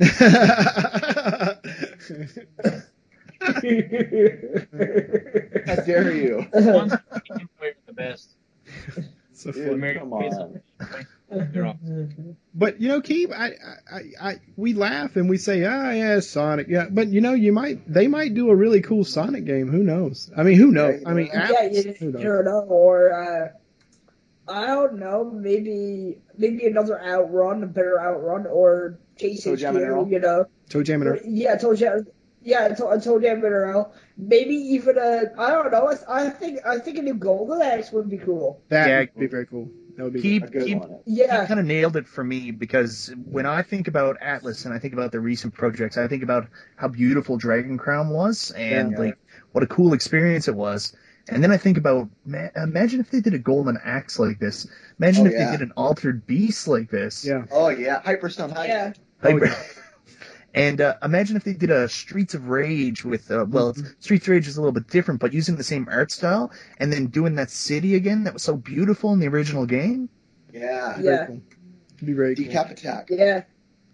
How 5.66 5.74
dare 5.86 6.12
you? 6.12 6.46
One's 6.52 6.92
the 7.86 7.92
best. 7.92 8.30
so 9.32 9.52
Dude, 9.52 9.80
funny. 9.80 9.94
Come 9.94 10.12
on. 10.12 10.60
But 12.54 12.80
you 12.80 12.88
know, 12.88 13.00
Keith, 13.00 13.30
I, 13.32 13.52
I, 13.92 14.00
I, 14.20 14.34
we 14.56 14.74
laugh 14.74 15.16
and 15.16 15.28
we 15.30 15.38
say, 15.38 15.64
ah, 15.64 15.90
yeah, 15.90 16.20
Sonic, 16.20 16.66
yeah. 16.68 16.86
But 16.90 17.08
you 17.08 17.20
know, 17.20 17.34
you 17.34 17.52
might, 17.52 17.90
they 17.92 18.08
might 18.08 18.34
do 18.34 18.50
a 18.50 18.56
really 18.56 18.80
cool 18.80 19.04
Sonic 19.04 19.44
game. 19.44 19.68
Who 19.68 19.82
knows? 19.82 20.30
I 20.36 20.42
mean, 20.42 20.56
who 20.58 20.70
knows? 20.72 21.02
I 21.06 21.12
mean, 21.14 21.28
yeah, 21.32 21.50
Atlus, 21.52 21.84
you, 21.84 21.92
who 21.92 22.06
you 22.06 22.12
knows? 22.12 22.22
don't 22.22 22.44
know, 22.46 22.60
or 22.68 23.12
uh, 23.12 23.48
I 24.50 24.66
don't 24.66 24.98
know, 24.98 25.30
maybe 25.30 26.18
maybe 26.36 26.66
another 26.66 27.00
outrun, 27.02 27.62
a 27.62 27.66
better 27.66 28.00
outrun, 28.00 28.46
or 28.46 28.98
Chase 29.16 29.44
Toe 29.44 29.56
Jam 29.56 29.76
and 29.76 29.84
Earl? 29.84 30.04
HQ, 30.04 30.10
you 30.12 30.18
know. 30.20 30.46
Toe 30.68 30.82
Jam 30.82 31.02
and 31.02 31.10
Earl. 31.10 31.18
Yeah, 31.24 31.56
Toe 31.56 31.74
Jam. 31.74 32.06
Yeah, 32.42 32.68
to, 32.68 33.00
Toe 33.02 33.20
Jam 33.20 33.36
and 33.36 33.44
Earl. 33.44 33.92
Maybe 34.16 34.54
even 34.54 34.96
a 34.98 35.32
I 35.38 35.50
don't 35.50 35.70
know. 35.70 35.92
I, 36.08 36.26
I 36.26 36.30
think 36.30 36.60
I 36.66 36.78
think 36.78 36.98
a 36.98 37.02
new 37.02 37.14
Golden 37.14 37.60
Axe 37.62 37.92
would 37.92 38.08
be 38.08 38.18
cool. 38.18 38.62
That 38.68 38.88
Yeah. 38.88 38.98
would 39.00 39.14
be 39.16 39.26
very 39.26 39.46
cool. 39.46 39.70
That 39.96 40.04
would 40.04 40.12
be. 40.14 40.22
He, 40.22 40.36
A 40.38 40.40
good 40.40 40.62
he, 40.66 40.74
one. 40.74 41.00
Yeah, 41.04 41.42
he 41.42 41.46
kind 41.46 41.60
of 41.60 41.66
nailed 41.66 41.96
it 41.96 42.08
for 42.08 42.24
me 42.24 42.50
because 42.50 43.12
when 43.26 43.44
I 43.44 43.62
think 43.62 43.88
about 43.88 44.20
Atlus 44.20 44.64
and 44.64 44.72
I 44.72 44.78
think 44.78 44.94
about 44.94 45.12
the 45.12 45.20
recent 45.20 45.52
projects, 45.52 45.98
I 45.98 46.08
think 46.08 46.22
about 46.22 46.48
how 46.76 46.88
beautiful 46.88 47.36
Dragon 47.36 47.76
Crown 47.76 48.08
was 48.08 48.50
and 48.52 48.92
Yeah. 48.92 48.98
like 48.98 49.18
what 49.52 49.62
a 49.62 49.66
cool 49.66 49.92
experience 49.92 50.48
it 50.48 50.54
was. 50.54 50.96
And 51.28 51.42
then 51.44 51.52
I 51.52 51.56
think 51.58 51.76
about, 51.78 52.08
ma- 52.24 52.48
imagine 52.56 53.00
if 53.00 53.10
they 53.10 53.20
did 53.20 53.34
a 53.34 53.38
Golden 53.38 53.78
Axe 53.84 54.18
like 54.18 54.38
this. 54.40 54.66
Imagine 54.98 55.26
Oh, 55.26 55.30
if 55.30 55.32
yeah. 55.34 55.44
they 55.46 55.58
did 55.58 55.60
an 55.62 55.72
Altered 55.76 56.26
Beast 56.26 56.66
like 56.66 56.90
this. 56.90 57.24
yeah. 57.24 57.44
Oh 57.52 57.68
yeah, 57.68 58.00
Hyperstone 58.02 58.52
Heist. 58.54 58.68
yeah, 58.68 58.92
Like, 59.22 59.34
Oh, 59.34 59.44
yeah. 59.44 59.62
and 60.54 60.80
uh, 60.80 60.94
imagine 61.02 61.36
if 61.36 61.44
they 61.44 61.52
did 61.52 61.70
a 61.70 61.88
Streets 61.88 62.34
of 62.34 62.48
Rage 62.48 63.04
with, 63.04 63.30
uh, 63.30 63.44
well, 63.48 63.74
Mm-hmm. 63.74 63.86
Streets 64.00 64.26
of 64.26 64.32
Rage 64.32 64.48
is 64.48 64.56
a 64.56 64.60
little 64.60 64.72
bit 64.72 64.88
different, 64.88 65.20
but 65.20 65.32
using 65.32 65.54
the 65.56 65.62
same 65.64 65.86
art 65.90 66.10
style 66.10 66.50
and 66.78 66.92
then 66.92 67.06
doing 67.06 67.36
that 67.36 67.50
city 67.50 67.94
again 67.94 68.24
that 68.24 68.32
was 68.32 68.42
so 68.42 68.56
beautiful 68.56 69.12
in 69.12 69.20
the 69.20 69.28
original 69.28 69.66
game. 69.66 70.08
Yeah. 70.52 70.94
Very 70.96 71.04
Yeah. 71.06 71.26
cool. 71.26 71.42
It'd 71.96 72.06
be 72.06 72.12
very 72.14 72.34
cool. 72.34 72.46
Decap 72.46 72.70
attack. 72.72 73.08
yeah. 73.10 73.42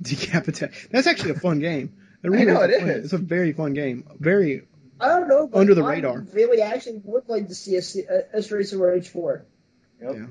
Decapitate. 0.01 0.71
That's 0.91 1.07
actually 1.07 1.33
a 1.33 1.41
fun 1.41 1.59
game. 1.59 1.93
It 2.23 2.31
I 2.33 2.45
know 2.45 2.63
is 2.63 2.71
a 2.71 2.75
it 2.75 2.81
fun- 2.81 2.91
It's 2.91 3.13
a 3.13 3.19
very 3.19 3.53
fun 3.53 3.73
game. 3.75 4.05
Very. 4.19 4.67
I 5.01 5.09
don't 5.09 5.29
know. 5.29 5.51
Under 5.53 5.75
the 5.75 5.83
I 5.83 5.95
radar. 5.95 6.21
really 6.33 6.63
actually 6.63 7.01
would 7.05 7.29
like 7.29 7.49
to 7.49 7.55
see 7.55 7.77
a, 7.77 7.81
a, 8.35 8.39
a 8.39 8.43
Streets 8.43 8.73
of 8.73 8.81
Rage 8.81 9.09
four. 9.09 9.45
Yep. 10.01 10.15
Yeah. 10.17 10.27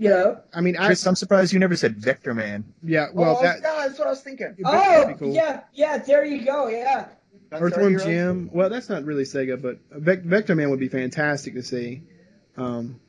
You 0.00 0.10
know. 0.10 0.40
I 0.54 0.60
mean, 0.60 0.76
I. 0.76 0.86
Chris, 0.86 1.04
I'm 1.06 1.16
surprised 1.16 1.52
you 1.52 1.58
never 1.58 1.74
said 1.76 1.96
Vector 1.96 2.32
Man. 2.34 2.64
Yeah. 2.82 3.06
Well, 3.12 3.38
oh, 3.38 3.42
that. 3.42 3.60
yeah, 3.62 3.86
that's 3.86 3.98
what 3.98 4.06
I 4.06 4.10
was 4.10 4.20
thinking. 4.20 4.54
Oh 4.64 5.14
cool. 5.18 5.34
yeah, 5.34 5.62
yeah. 5.74 5.98
There 5.98 6.24
you 6.24 6.44
go. 6.44 6.68
Yeah. 6.68 7.08
Gunstar 7.50 7.60
Earthworm 7.62 7.98
Jim. 7.98 8.50
Well, 8.52 8.68
that's 8.70 8.88
not 8.88 9.04
really 9.04 9.24
Sega, 9.24 9.60
but 9.60 9.78
Vec- 9.90 10.22
Vector 10.22 10.54
Man 10.54 10.70
would 10.70 10.80
be 10.80 10.88
fantastic 10.88 11.54
to 11.54 11.62
see. 11.62 12.02
Um, 12.56 13.00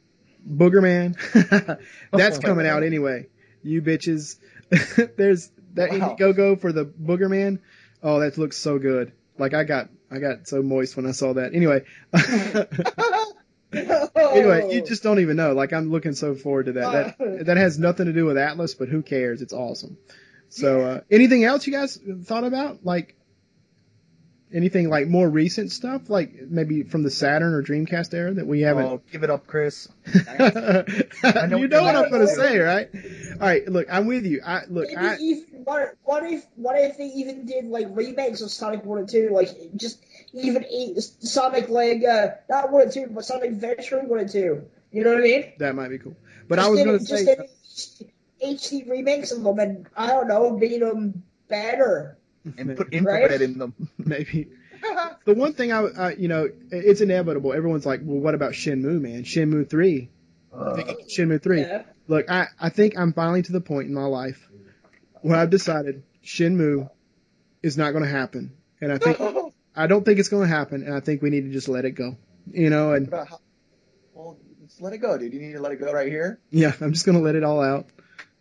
Booger 0.49 0.81
Man. 0.81 1.15
that's 2.13 2.37
Oh, 2.37 2.41
coming 2.41 2.65
out 2.65 2.83
anyway. 2.83 3.27
You 3.61 3.81
bitches. 3.81 4.37
There's 5.17 5.51
that 5.73 5.91
Wow. 5.91 6.15
Indiegogo 6.17 6.59
for 6.59 6.71
the 6.71 6.85
Booger 6.85 7.29
Man. 7.29 7.59
Oh, 8.01 8.19
that 8.21 8.37
looks 8.37 8.57
so 8.57 8.79
good. 8.79 9.11
Like 9.37 9.53
I 9.53 9.63
got, 9.63 9.89
I 10.11 10.19
got 10.19 10.47
so 10.47 10.61
moist 10.61 10.95
when 10.95 11.05
I 11.05 11.11
saw 11.11 11.33
that. 11.33 11.53
Anyway. 11.53 11.83
anyway, 13.73 14.73
you 14.73 14.81
just 14.81 15.03
don't 15.03 15.19
even 15.19 15.37
know. 15.37 15.53
Like 15.53 15.73
I'm 15.73 15.91
looking 15.91 16.13
so 16.13 16.35
forward 16.35 16.67
to 16.67 16.73
that. 16.73 17.17
That 17.17 17.45
that 17.45 17.57
has 17.57 17.77
nothing 17.77 18.07
to 18.07 18.13
do 18.13 18.25
with 18.25 18.37
Atlus, 18.37 18.77
but 18.77 18.89
who 18.89 19.01
cares? 19.01 19.41
It's 19.41 19.53
awesome. 19.53 19.97
So, 20.49 20.81
uh, 20.81 21.01
anything 21.11 21.43
else 21.43 21.67
you 21.67 21.73
guys 21.73 21.99
thought 22.25 22.43
about? 22.43 22.83
Like 22.83 23.15
anything 24.53 24.89
like 24.89 25.07
more 25.07 25.29
recent 25.29 25.71
stuff, 25.71 26.09
like 26.09 26.33
maybe 26.49 26.83
from 26.83 27.03
the 27.03 27.11
Saturn 27.11 27.53
or 27.53 27.61
Dreamcast 27.61 28.13
era 28.13 28.33
that 28.33 28.47
we 28.47 28.61
haven't. 28.61 28.85
Oh, 28.85 29.01
give 29.11 29.23
it 29.23 29.29
up, 29.29 29.45
Chris. 29.47 29.87
you 30.13 30.21
know 30.23 30.83
know 31.47 31.57
what 31.59 31.71
what 31.71 31.95
I'm 31.95 32.09
going 32.09 32.21
to 32.21 32.27
say, 32.27 32.57
right? 32.57 32.89
All 33.33 33.47
right, 33.47 33.67
look, 33.67 33.87
I'm 33.91 34.07
with 34.07 34.25
you. 34.25 34.41
I 34.45 34.63
look, 34.67 34.87
Maybe 34.87 34.97
I 34.97 35.17
even 35.17 35.45
what, 35.63 35.95
what 36.03 36.23
if 36.23 36.45
what 36.55 36.79
if 36.79 36.97
they 36.97 37.07
even 37.07 37.45
did 37.45 37.65
like 37.65 37.87
remakes 37.91 38.41
of 38.41 38.51
Sonic 38.51 38.83
One 38.85 38.99
and 38.99 39.09
Two, 39.09 39.29
like 39.31 39.49
just 39.75 40.03
even 40.33 40.65
eight, 40.65 40.99
Sonic 40.99 41.69
like 41.69 42.03
uh, 42.03 42.27
not 42.49 42.71
One 42.71 42.83
and 42.83 42.91
Two, 42.91 43.07
but 43.09 43.25
Sonic 43.25 43.51
Adventure 43.51 43.99
One 44.01 44.19
and 44.19 44.29
Two. 44.29 44.65
You 44.91 45.03
know 45.03 45.11
what 45.11 45.19
I 45.19 45.23
mean? 45.23 45.53
that 45.59 45.75
might 45.75 45.89
be 45.89 45.99
cool. 45.99 46.15
But 46.47 46.55
Just 46.55 46.67
I 46.67 46.71
was 46.71 46.83
going 46.83 46.99
to 46.99 47.05
just 47.05 47.25
say, 47.25 48.07
did 48.39 48.59
HD 48.83 48.89
remakes 48.89 49.31
of 49.31 49.43
them, 49.43 49.59
and 49.59 49.87
I 49.95 50.07
don't 50.07 50.27
know, 50.27 50.57
made 50.57 50.81
them 50.81 51.23
better. 51.47 52.17
And 52.57 52.75
put 52.75 52.87
Right? 52.91 52.93
infrared 52.93 53.41
in 53.41 53.57
them. 53.57 53.73
maybe. 53.97 54.47
The 55.25 55.33
one 55.33 55.53
thing 55.53 55.71
I, 55.73 55.81
I, 55.81 56.11
you 56.13 56.29
know, 56.29 56.49
it's 56.71 57.01
inevitable. 57.01 57.53
Everyone's 57.53 57.85
like, 57.85 57.99
well, 58.01 58.19
what 58.19 58.33
about 58.33 58.53
Shenmue, 58.53 59.01
man? 59.01 59.23
Shenmue 59.23 59.69
3. 59.69 60.09
Shenmue 60.53 61.43
3. 61.43 61.61
Yeah. 61.61 61.83
Look, 62.07 62.31
I, 62.31 62.47
I 62.59 62.69
think 62.69 62.97
I'm 62.97 63.13
finally 63.13 63.41
to 63.43 63.51
the 63.51 63.61
point 63.61 63.89
in 63.89 63.93
my 63.93 64.05
life 64.05 64.49
where 65.21 65.37
I've 65.37 65.49
decided 65.49 66.03
Shenmue 66.23 66.89
is 67.63 67.77
not 67.77 67.91
going 67.91 68.03
to 68.03 68.09
happen. 68.09 68.53
And 68.81 68.91
I 68.91 68.97
think, 68.97 69.19
I 69.75 69.87
don't 69.87 70.03
think 70.05 70.19
it's 70.19 70.29
going 70.29 70.47
to 70.49 70.55
happen. 70.55 70.83
And 70.83 70.93
I 70.95 70.99
think 70.99 71.21
we 71.21 71.29
need 71.29 71.41
to 71.45 71.51
just 71.51 71.67
let 71.69 71.85
it 71.85 71.91
go. 71.91 72.17
You 72.51 72.69
know, 72.69 72.93
and 72.93 73.11
how- 73.11 73.39
well, 74.13 74.37
let's 74.61 74.79
let 74.81 74.93
it 74.93 74.97
go, 74.99 75.17
dude. 75.17 75.33
You 75.33 75.39
need 75.41 75.53
to 75.53 75.61
let 75.61 75.71
it 75.71 75.79
go 75.79 75.91
right 75.91 76.07
here. 76.07 76.39
yeah, 76.51 76.73
I'm 76.81 76.93
just 76.93 77.05
going 77.05 77.17
to 77.17 77.23
let 77.23 77.35
it 77.35 77.43
all 77.43 77.61
out. 77.61 77.85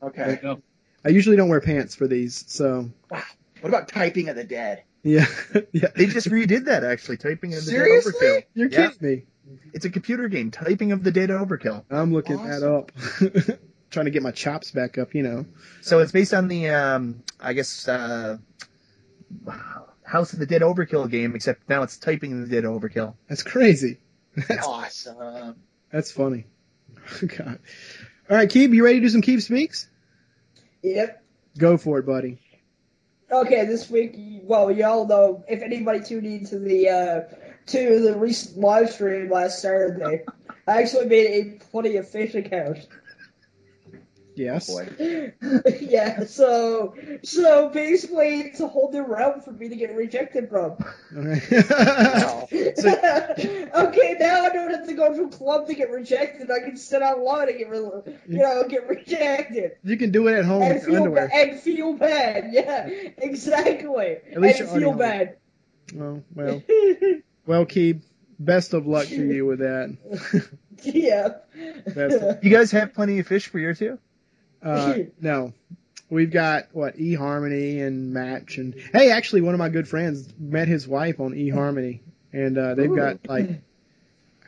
Okay. 0.02 0.38
Go. 0.40 0.60
I 1.04 1.10
usually 1.10 1.36
don't 1.36 1.48
wear 1.48 1.60
pants 1.60 1.94
for 1.94 2.06
these. 2.06 2.44
So, 2.48 2.90
ah, 3.12 3.24
What 3.60 3.68
about 3.68 3.88
typing 3.88 4.28
of 4.28 4.36
the 4.36 4.44
dead? 4.44 4.84
yeah. 5.02 5.26
yeah. 5.72 5.88
They 5.94 6.06
just 6.06 6.28
redid 6.28 6.64
that 6.66 6.84
actually, 6.84 7.16
typing 7.18 7.54
of 7.54 7.64
the 7.64 7.70
Dead 7.70 7.76
Seriously? 7.78 8.12
Overkill. 8.12 8.44
You're 8.54 8.68
Yeah. 8.68 8.90
kidding 8.90 9.08
me. 9.08 9.24
It's 9.72 9.84
a 9.84 9.90
computer 9.90 10.28
game, 10.28 10.50
typing 10.50 10.92
of 10.92 11.02
the 11.04 11.10
Dead 11.10 11.30
Overkill. 11.30 11.84
I'm 11.90 12.12
looking 12.12 12.36
that 12.44 12.62
up. 12.62 12.92
Trying 13.90 14.04
to 14.04 14.10
get 14.10 14.22
my 14.22 14.30
chops 14.30 14.70
back 14.70 14.98
up, 14.98 15.14
you 15.14 15.22
know. 15.22 15.46
So 15.80 16.00
it's 16.00 16.12
based 16.12 16.34
on 16.34 16.48
the, 16.48 16.68
um, 16.68 17.22
I 17.40 17.54
guess, 17.54 17.88
uh, 17.88 18.36
House 20.02 20.32
of 20.32 20.38
the 20.38 20.46
Dead 20.46 20.62
Overkill 20.62 21.10
game, 21.10 21.34
except 21.34 21.68
now 21.68 21.82
it's 21.82 21.96
typing 21.96 22.40
the 22.40 22.48
Dead 22.48 22.64
Overkill. 22.64 23.14
That's 23.28 23.42
crazy. 23.42 23.98
That's 24.48 24.66
awesome. 24.66 25.56
That's 25.90 26.10
funny. 26.10 26.46
God. 27.20 27.58
All 28.30 28.36
right, 28.36 28.48
Keeb, 28.48 28.74
you 28.74 28.84
ready 28.84 29.00
to 29.00 29.06
do 29.06 29.08
some 29.08 29.22
Keeb 29.22 29.40
Speaks? 29.40 29.88
Yep. 30.82 31.22
Go 31.56 31.76
for 31.76 31.98
it, 31.98 32.06
buddy. 32.06 32.38
Okay, 33.30 33.66
this 33.66 33.90
week, 33.90 34.16
well, 34.44 34.70
y'all 34.70 35.06
know 35.06 35.44
if 35.48 35.62
anybody 35.62 36.00
tuned 36.00 36.26
into 36.26 36.58
the 36.58 36.88
uh, 36.88 37.20
to 37.66 38.00
the 38.00 38.16
recent 38.16 38.58
live 38.58 38.90
stream 38.90 39.30
last 39.30 39.60
Saturday, 39.60 40.24
I 40.66 40.82
actually 40.82 41.06
made 41.06 41.26
a 41.26 41.64
plenty 41.70 41.96
of 41.96 42.08
fish 42.08 42.34
account. 42.34 42.86
Yes. 44.38 44.68
Boy. 44.68 45.32
yeah, 45.80 46.24
so 46.24 46.94
so 47.22 47.68
basically, 47.70 48.40
it's 48.40 48.60
a 48.60 48.68
whole 48.68 48.90
new 48.92 49.02
realm 49.04 49.40
for 49.40 49.52
me 49.52 49.68
to 49.68 49.76
get 49.76 49.94
rejected 49.94 50.48
from. 50.48 50.72
All 50.72 50.78
right. 51.12 51.42
okay, 52.52 54.16
now 54.18 54.44
I 54.44 54.50
don't 54.52 54.70
have 54.70 54.86
to 54.86 54.94
go 54.94 55.12
to 55.14 55.24
a 55.24 55.28
club 55.28 55.66
to 55.66 55.74
get 55.74 55.90
rejected. 55.90 56.50
I 56.50 56.60
can 56.60 56.76
sit 56.76 57.02
online 57.02 57.48
and 57.48 57.58
get, 57.58 57.68
re- 57.68 58.14
you 58.28 58.38
know, 58.38 58.64
get 58.68 58.88
rejected 58.88 59.72
you 59.82 59.96
can 59.96 60.10
do 60.10 60.28
it 60.28 60.34
at 60.34 60.44
home 60.44 60.62
and 60.62 60.82
feel 60.82 60.96
underwear. 60.96 61.28
ba- 61.28 61.34
and 61.34 61.60
feel 61.60 61.94
bad. 61.94 62.50
Yeah, 62.52 62.86
exactly. 63.18 64.18
At 64.32 64.40
least 64.40 64.60
and 64.60 64.70
feel 64.70 64.92
bad. 64.92 65.36
Oh, 65.98 66.22
well, 66.34 66.62
well, 67.46 67.66
Keeb, 67.66 68.02
best 68.38 68.74
of 68.74 68.86
luck 68.86 69.06
to 69.08 69.14
you 69.14 69.46
with 69.46 69.60
that. 69.60 69.96
yeah. 70.82 72.38
You 72.42 72.50
guys 72.50 72.70
have 72.72 72.92
plenty 72.94 73.18
of 73.18 73.26
fish 73.26 73.46
for 73.48 73.58
your 73.58 73.74
two? 73.74 73.98
Uh, 74.62 74.98
no, 75.20 75.52
we've 76.10 76.30
got 76.30 76.68
what 76.72 76.96
eHarmony 76.96 77.82
and 77.84 78.12
Match, 78.12 78.58
and 78.58 78.74
hey, 78.92 79.10
actually, 79.10 79.40
one 79.40 79.54
of 79.54 79.58
my 79.58 79.68
good 79.68 79.88
friends 79.88 80.28
met 80.38 80.68
his 80.68 80.86
wife 80.86 81.20
on 81.20 81.32
eHarmony, 81.32 82.00
and 82.32 82.56
uh, 82.58 82.74
they've 82.74 82.94
got 82.94 83.26
like 83.28 83.48
a 83.48 83.58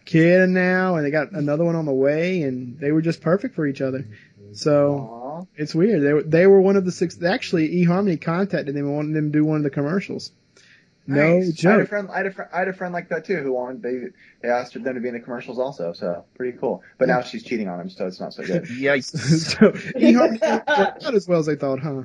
kid 0.05 0.49
now, 0.49 0.97
and 0.97 1.07
they 1.07 1.11
got 1.11 1.33
another 1.33 1.65
one 1.65 1.77
on 1.77 1.87
the 1.87 1.93
way, 1.93 2.43
and 2.43 2.79
they 2.79 2.93
were 2.93 3.03
just 3.03 3.21
perfect 3.21 3.55
for 3.55 3.67
each 3.67 3.81
other. 3.81 4.07
So 4.53 4.99
Aw. 4.99 5.47
it's 5.57 5.75
weird. 5.75 6.03
They 6.03 6.13
were 6.13 6.23
they 6.23 6.47
were 6.47 6.61
one 6.61 6.77
of 6.77 6.85
the 6.85 6.93
six. 6.93 7.23
Actually, 7.23 7.69
eHarmony 7.85 8.21
contacted 8.21 8.75
them 8.75 8.87
and 8.87 8.95
wanted 8.95 9.15
them 9.15 9.33
to 9.33 9.39
do 9.39 9.45
one 9.45 9.59
of 9.59 9.63
the 9.63 9.71
commercials. 9.71 10.33
No 11.07 11.39
Nice. 11.39 11.65
I 11.65 11.71
had 11.73 11.81
a 11.81 11.87
friend. 11.87 12.09
I 12.13 12.17
had 12.19 12.27
a, 12.27 12.31
fr- 12.31 12.43
I 12.53 12.59
had 12.61 12.69
a 12.69 12.73
friend 12.73 12.93
like 12.93 13.09
that 13.09 13.25
too 13.25 13.39
who 13.39 13.53
wanted 13.53 13.83
they 13.83 14.09
they 14.43 14.49
asked 14.49 14.75
them 14.75 14.85
to 14.85 15.01
be 15.01 15.09
in 15.09 15.15
the 15.15 15.21
commercials 15.21 15.59
also. 15.59 15.93
So 15.93 16.25
pretty 16.37 16.57
cool. 16.59 16.83
But 16.99 17.09
now 17.09 17.23
she's 17.23 17.43
cheating 17.43 17.69
on 17.69 17.81
him, 17.81 17.91
so 17.91 18.07
it's 18.07 18.21
not 18.21 18.33
so 18.35 18.45
good. 18.45 18.65
Yikes. 18.67 19.17
so 19.59 19.71
eHarmony 19.73 20.41
didn't 20.41 20.69
out 20.69 21.15
as 21.15 21.27
well 21.27 21.41
as 21.41 21.47
they 21.47 21.57
thought, 21.57 21.81
huh? 21.81 22.03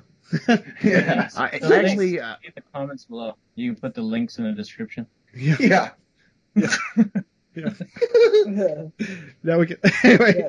yeah. 0.84 1.30
I, 1.38 1.60
So 1.60 1.76
actually, 1.76 2.20
uh, 2.20 2.36
in 2.44 2.52
the 2.56 2.62
comments 2.74 3.06
below. 3.06 3.36
You 3.56 3.74
can 3.74 3.80
put 3.80 3.94
the 3.94 4.02
links 4.02 4.38
in 4.38 4.46
the 4.46 4.54
description. 4.54 5.06
Yeah. 5.36 5.92
Yeah. 6.56 6.76
Now 9.44 9.60
we 9.60 9.68
can. 9.68 9.78
Anyway, 10.04 10.44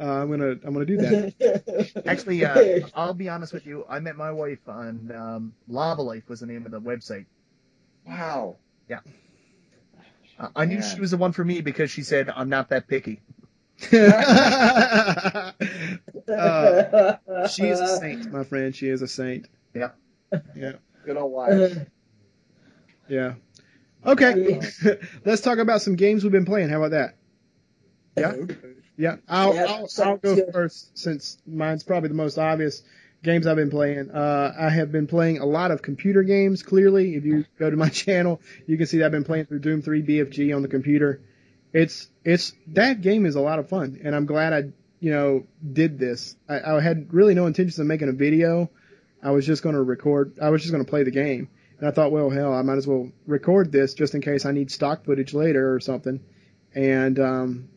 uh, 0.00 0.04
I'm 0.04 0.30
gonna 0.30 0.56
I'm 0.64 0.72
gonna 0.72 0.84
do 0.84 0.96
that. 0.96 2.02
actually, 2.06 2.44
uh, 2.44 2.88
I'll 2.94 3.14
be 3.14 3.28
honest 3.28 3.52
with 3.52 3.66
you. 3.66 3.84
I 3.88 4.00
met 4.00 4.16
my 4.16 4.32
wife 4.32 4.66
on 4.68 5.12
um, 5.14 5.54
Lava 5.68 6.02
Life 6.02 6.28
was 6.28 6.40
the 6.40 6.46
name 6.46 6.64
of 6.66 6.72
the 6.72 6.80
website. 6.80 7.26
Wow. 8.06 8.56
Uh, 10.38 10.48
I 10.56 10.64
knew 10.64 10.76
Yeah. 10.76 10.80
she 10.94 10.98
was 11.00 11.10
the 11.10 11.16
one 11.18 11.32
for 11.32 11.44
me 11.44 11.60
because 11.60 11.90
she 11.90 12.02
said 12.02 12.28
I'm 12.30 12.48
not 12.48 12.70
that 12.70 12.88
picky. 12.88 13.20
uh, 13.92 15.52
she 17.48 17.64
is 17.68 17.80
a 17.80 17.98
saint, 17.98 18.32
my 18.32 18.44
friend. 18.44 18.74
She 18.74 18.88
is 18.88 19.02
a 19.02 19.08
saint. 19.08 19.46
Yeah. 19.74 19.90
Yeah. 20.56 20.72
Good 21.04 21.16
old 21.16 21.32
wife. 21.32 21.78
Yeah. 23.08 23.34
Okay. 24.06 24.60
Let's 25.24 25.42
talk 25.42 25.58
about 25.58 25.82
some 25.82 25.96
games 25.96 26.22
we've 26.22 26.32
been 26.32 26.46
playing. 26.46 26.70
How 26.70 26.82
about 26.82 26.92
that? 26.92 27.16
Yeah. 28.16 28.54
Yeah. 28.96 29.16
I'll, 29.28 29.54
Yeah, 29.54 29.64
I'll, 29.68 29.88
I'll 30.02 30.16
go 30.16 30.50
first 30.50 30.96
since 30.96 31.36
mine's 31.44 31.82
probably 31.82 32.08
the 32.08 32.14
most 32.14 32.38
obvious 32.38 32.82
games 33.22 33.46
I've 33.46 33.56
been 33.56 33.70
playing. 33.70 34.10
Uh, 34.10 34.54
I 34.58 34.68
have 34.68 34.90
been 34.90 35.06
playing 35.06 35.38
a 35.38 35.46
lot 35.46 35.70
of 35.70 35.82
computer 35.82 36.22
games. 36.22 36.62
Clearly, 36.62 37.14
if 37.14 37.24
you 37.24 37.44
go 37.58 37.70
to 37.70 37.76
my 37.76 37.88
channel, 38.04 38.40
you 38.66 38.76
can 38.76 38.86
see 38.86 38.98
that 38.98 39.06
I've 39.06 39.12
been 39.12 39.24
playing 39.24 39.46
through 39.46 39.60
Doom 39.60 39.82
3 39.82 40.02
BFG 40.02 40.54
on 40.54 40.62
the 40.62 40.68
computer. 40.68 41.22
It's, 41.72 42.08
it's, 42.24 42.52
that 42.68 43.00
game 43.00 43.24
is 43.24 43.34
a 43.34 43.40
lot 43.40 43.58
of 43.58 43.68
fun 43.68 44.00
and 44.04 44.14
I'm 44.14 44.26
glad 44.26 44.52
I, 44.52 44.62
you 45.00 45.10
know, 45.10 45.46
did 45.72 45.98
this. 45.98 46.36
I, 46.48 46.60
I 46.60 46.80
had 46.80 47.12
really 47.14 47.34
no 47.34 47.46
intentions 47.46 47.78
of 47.78 47.86
making 47.86 48.08
a 48.08 48.12
video. 48.12 48.70
I 49.22 49.30
was 49.30 49.46
just 49.46 49.62
going 49.62 49.74
to 49.74 49.82
record, 49.82 50.38
I 50.40 50.50
was 50.50 50.62
just 50.62 50.72
going 50.72 50.84
to 50.84 50.90
play 50.90 51.04
the 51.04 51.10
game. 51.10 51.48
And 51.78 51.88
I 51.88 51.92
thought, 51.92 52.12
well, 52.12 52.28
hell, 52.28 52.52
I 52.52 52.62
might 52.62 52.76
as 52.76 52.86
well 52.86 53.10
record 53.26 53.72
this 53.72 53.94
just 53.94 54.14
in 54.14 54.20
case 54.20 54.44
I 54.44 54.52
need 54.52 54.70
stock 54.70 55.04
footage 55.04 55.32
later 55.32 55.74
or 55.74 55.80
something. 55.80 56.20
And, 56.74 57.18
um, 57.18 57.68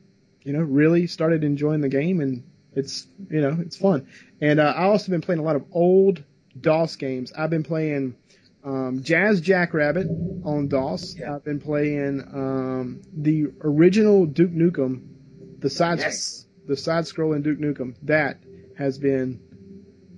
you 0.44 0.54
know, 0.54 0.60
really 0.62 1.08
started 1.08 1.44
enjoying 1.44 1.82
the 1.82 1.90
game 1.90 2.20
and 2.20 2.44
it's, 2.76 3.08
you 3.30 3.42
know, 3.42 3.58
it's 3.62 3.78
fun. 3.78 4.08
And, 4.42 4.60
uh, 4.60 4.74
I 4.76 4.84
also 4.86 5.12
been 5.12 5.22
playing 5.22 5.40
a 5.40 5.44
lot 5.44 5.56
of 5.56 5.64
old 5.72 6.24
DOS 6.60 6.96
games. 6.98 7.32
I've 7.38 7.50
been 7.50 7.64
playing, 7.64 8.16
um, 8.64 9.04
Jazz 9.04 9.42
Jackrabbit 9.42 10.08
on 10.44 10.68
DOS. 10.68 11.16
Yeah. 11.18 11.36
I've 11.36 11.44
been 11.44 11.60
playing, 11.60 12.22
um, 12.34 13.02
the 13.16 13.48
original 13.62 14.26
Duke 14.26 14.52
Nukem, 14.52 15.02
the 15.60 15.70
side, 15.70 16.00
Yes. 16.00 16.46
the 16.68 16.76
side 16.78 17.06
scrolling 17.06 17.44
Duke 17.44 17.60
Nukem. 17.60 17.96
That 18.04 18.40
has 18.78 18.98
been, 18.98 19.40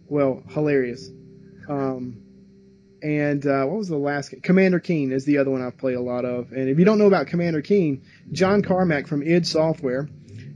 well, 0.07 0.43
hilarious. 0.49 1.09
Um, 1.69 2.21
and 3.01 3.45
uh, 3.45 3.65
what 3.65 3.77
was 3.77 3.87
the 3.89 3.97
last 3.97 4.31
game? 4.31 4.41
Commander 4.41 4.79
Keen 4.79 5.11
is 5.11 5.25
the 5.25 5.37
other 5.37 5.51
one 5.51 5.61
I've 5.61 5.77
played 5.77 5.95
a 5.95 6.01
lot 6.01 6.25
of. 6.25 6.51
And 6.51 6.69
if 6.69 6.79
you 6.79 6.85
don't 6.85 6.97
know 6.97 7.05
about 7.05 7.27
Commander 7.27 7.61
Keen, 7.61 8.01
John 8.31 8.61
Carmack 8.63 9.07
from 9.07 9.21
id 9.21 9.45
Software 9.45 10.09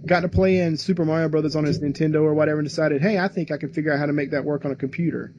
got 0.05 0.21
to 0.21 0.29
play 0.29 0.59
in 0.59 0.77
Super 0.77 1.05
Mario 1.05 1.29
Brothers 1.29 1.55
on 1.55 1.63
his 1.63 1.79
Nintendo 1.79 2.23
or 2.23 2.33
whatever 2.33 2.59
and 2.59 2.67
decided, 2.67 3.01
hey, 3.01 3.17
I 3.17 3.27
think 3.27 3.51
I 3.51 3.57
can 3.57 3.71
figure 3.71 3.93
out 3.93 3.99
how 3.99 4.07
to 4.07 4.13
make 4.13 4.31
that 4.31 4.43
work 4.43 4.65
on 4.65 4.71
a 4.71 4.75
computer. 4.75 5.33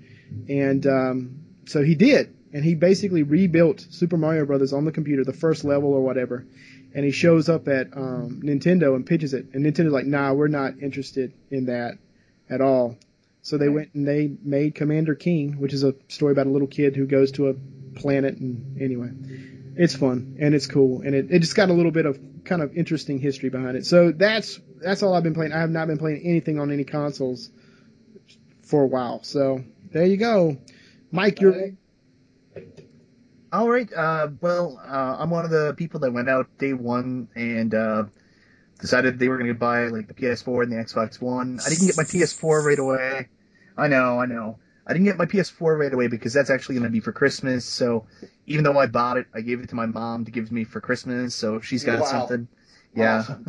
And 0.49 0.87
um, 0.87 1.45
so 1.67 1.83
he 1.83 1.95
did. 1.95 2.37
And 2.53 2.65
he 2.65 2.75
basically 2.75 3.23
rebuilt 3.23 3.81
Super 3.91 4.17
Mario 4.17 4.45
Brothers 4.45 4.73
on 4.73 4.85
the 4.85 4.93
computer, 4.93 5.25
the 5.25 5.33
first 5.33 5.65
level 5.65 5.93
or 5.95 6.03
whatever. 6.03 6.47
And 6.95 7.05
he 7.05 7.11
shows 7.11 7.49
up 7.49 7.67
at 7.69 7.97
um, 7.97 8.43
Nintendo 8.45 8.95
and 8.95 9.07
pitches 9.07 9.33
it. 9.33 9.47
And 9.55 9.65
Nintendo's 9.65 9.93
like, 9.93 10.05
nah, 10.05 10.33
we're 10.33 10.49
not 10.49 10.79
interested 10.83 11.33
in 11.51 11.67
that 11.67 11.99
at 12.51 12.61
all. 12.61 12.99
So 13.41 13.57
they 13.59 13.69
went 13.69 13.95
and 13.95 14.07
they 14.07 14.31
made 14.43 14.75
Commander 14.75 15.15
Keen, 15.15 15.59
which 15.59 15.73
is 15.73 15.83
a 15.83 15.95
story 16.09 16.33
about 16.33 16.47
a 16.47 16.51
little 16.51 16.69
kid 16.69 16.95
who 16.95 17.07
goes 17.07 17.33
to 17.33 17.49
a 17.49 17.55
planet. 17.99 18.37
And 18.37 18.81
anyway, 18.81 19.11
it's 19.77 19.97
fun 19.97 20.37
and 20.39 20.55
it's 20.55 20.67
cool. 20.67 21.01
And 21.01 21.15
it, 21.15 21.31
it 21.31 21.39
just 21.41 21.57
got 21.57 21.71
a 21.71 21.73
little 21.73 21.91
bit 21.91 22.07
of 22.07 22.21
kind 22.45 22.63
of 22.63 22.77
interesting 22.77 23.19
history 23.19 23.49
behind 23.49 23.77
it. 23.77 23.87
So 23.87 24.13
that's, 24.13 24.61
that's 24.81 25.03
all 25.03 25.15
I've 25.15 25.23
been 25.23 25.35
playing. 25.35 25.53
I 25.53 25.61
have 25.61 25.71
not 25.71 25.87
been 25.87 25.99
playing 25.99 26.23
anything 26.25 26.59
on 26.59 26.71
any 26.71 26.85
consoles 26.85 27.51
for 28.63 28.83
a 28.83 28.87
while. 28.87 29.23
So 29.23 29.65
there 29.91 30.07
you 30.07 30.17
go. 30.17 30.57
Mike, 31.11 31.41
you're, 31.41 31.73
All 33.53 33.69
right. 33.69 33.93
Uh, 33.93 34.29
well, 34.41 34.81
uh, 34.85 35.17
I'm 35.19 35.31
one 35.31 35.45
of 35.45 35.51
the 35.51 35.75
people 35.77 36.01
that 36.01 36.13
went 36.13 36.29
out 36.29 36.49
day 36.59 36.73
one 36.73 37.29
and 37.35 37.75
uh, 37.75 38.05
decided 38.81 39.19
they 39.19 39.29
were 39.29 39.37
going 39.37 39.49
to 39.49 39.55
buy 39.55 39.87
like 39.89 40.09
the 40.09 40.15
PS4 40.15 40.65
and 40.65 40.73
the 40.73 40.77
Xbox 40.77 41.21
One. 41.21 41.61
I 41.65 41.69
didn't 41.69 41.87
get 41.87 41.97
my 41.97 42.05
PS4 42.05 42.65
right 42.65 42.79
away. 42.79 43.29
I 43.77 43.89
know, 43.89 44.19
I 44.19 44.27
know. 44.27 44.59
I 44.87 44.93
didn't 44.93 45.07
get 45.07 45.19
my 45.19 45.27
PS4 45.27 45.77
right 45.77 45.93
away 45.93 46.09
because 46.09 46.33
that's 46.33 46.51
actually 46.51 46.77
going 46.77 46.85
to 46.85 46.91
be 46.91 47.01
for 47.01 47.13
Christmas. 47.13 47.65
So 47.65 48.07
even 48.47 48.65
though 48.65 48.79
I 48.79 48.87
bought 48.87 49.17
it, 49.19 49.27
I 49.35 49.41
gave 49.41 49.61
it 49.61 49.69
to 49.71 49.75
my 49.77 49.87
mom 49.87 50.25
to 50.25 50.31
give 50.31 50.51
me 50.53 50.65
for 50.65 50.81
Christmas. 50.81 51.35
So 51.35 51.61
she's 51.61 51.85
got 51.85 51.99
Wow. 52.01 52.07
something. 52.07 52.49
Yeah. 52.95 53.17
Awesome. 53.17 53.47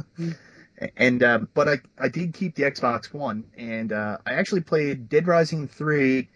And 0.97 1.23
uh, 1.23 1.39
but 1.53 1.69
I 1.69 1.81
I 1.97 2.07
did 2.09 2.33
keep 2.33 2.55
the 2.55 2.63
Xbox 2.63 3.13
One, 3.13 3.45
and 3.57 3.93
uh, 3.93 4.17
I 4.25 4.33
actually 4.33 4.61
played 4.61 5.07
Dead 5.07 5.27
Rising 5.27 5.67
three 5.67 6.29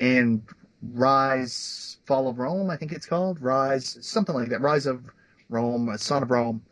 and 0.00 0.42
Rise 0.82 1.98
Fall 2.06 2.28
of 2.28 2.38
Rome. 2.38 2.70
I 2.70 2.76
think 2.76 2.92
it's 2.92 3.06
called 3.06 3.40
Rise 3.42 3.98
something 4.02 4.34
like 4.34 4.50
that. 4.50 4.60
Rise 4.60 4.86
of 4.86 5.04
Rome, 5.48 5.88
uh, 5.88 5.96
Son 5.98 6.22
of 6.22 6.30
Rome. 6.30 6.62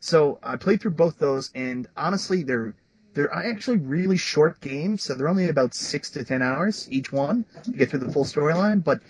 So 0.00 0.38
I 0.42 0.56
played 0.56 0.80
through 0.80 0.92
both 0.92 1.18
those, 1.18 1.50
and 1.54 1.88
honestly, 1.96 2.42
they're 2.42 2.74
they're 3.16 3.34
actually 3.34 3.78
really 3.78 4.16
short 4.16 4.60
games. 4.60 5.02
So 5.02 5.14
they're 5.14 5.28
only 5.28 5.48
about 5.48 5.74
six 5.74 6.10
to 6.10 6.24
ten 6.24 6.42
hours 6.42 6.86
each 6.90 7.10
one 7.10 7.44
to 7.64 7.72
get 7.72 7.90
through 7.90 8.00
the 8.00 8.12
full 8.12 8.24
storyline, 8.24 8.84
but. 8.84 9.00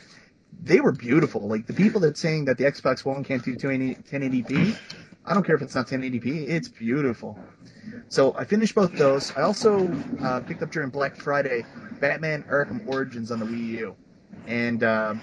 They 0.59 0.80
were 0.80 0.92
beautiful. 0.92 1.46
Like 1.46 1.66
the 1.66 1.74
people 1.74 2.00
that 2.00 2.16
saying 2.16 2.46
that 2.46 2.57
the 2.57 2.64
Xbox 2.64 3.04
One 3.04 3.22
can't 3.22 3.44
do 3.44 3.57
1080p, 3.57 4.74
I 5.26 5.34
don't 5.34 5.44
care 5.44 5.54
if 5.54 5.61
it's 5.61 5.74
not 5.74 5.86
1080p. 5.86 6.48
It's 6.48 6.66
beautiful. 6.66 7.38
So 8.09 8.34
I 8.36 8.44
finished 8.44 8.74
both 8.74 8.92
those. 8.96 9.36
I 9.36 9.42
also 9.42 9.86
uh, 10.20 10.40
picked 10.40 10.62
up 10.62 10.70
during 10.70 10.90
Black 10.90 11.16
Friday 11.16 11.66
Batman 12.00 12.44
Arkham 12.44 12.86
Origins 12.86 13.30
on 13.30 13.40
the 13.40 13.46
Wii 13.46 13.66
U, 13.78 13.96
and 14.46 14.82
um, 14.84 15.20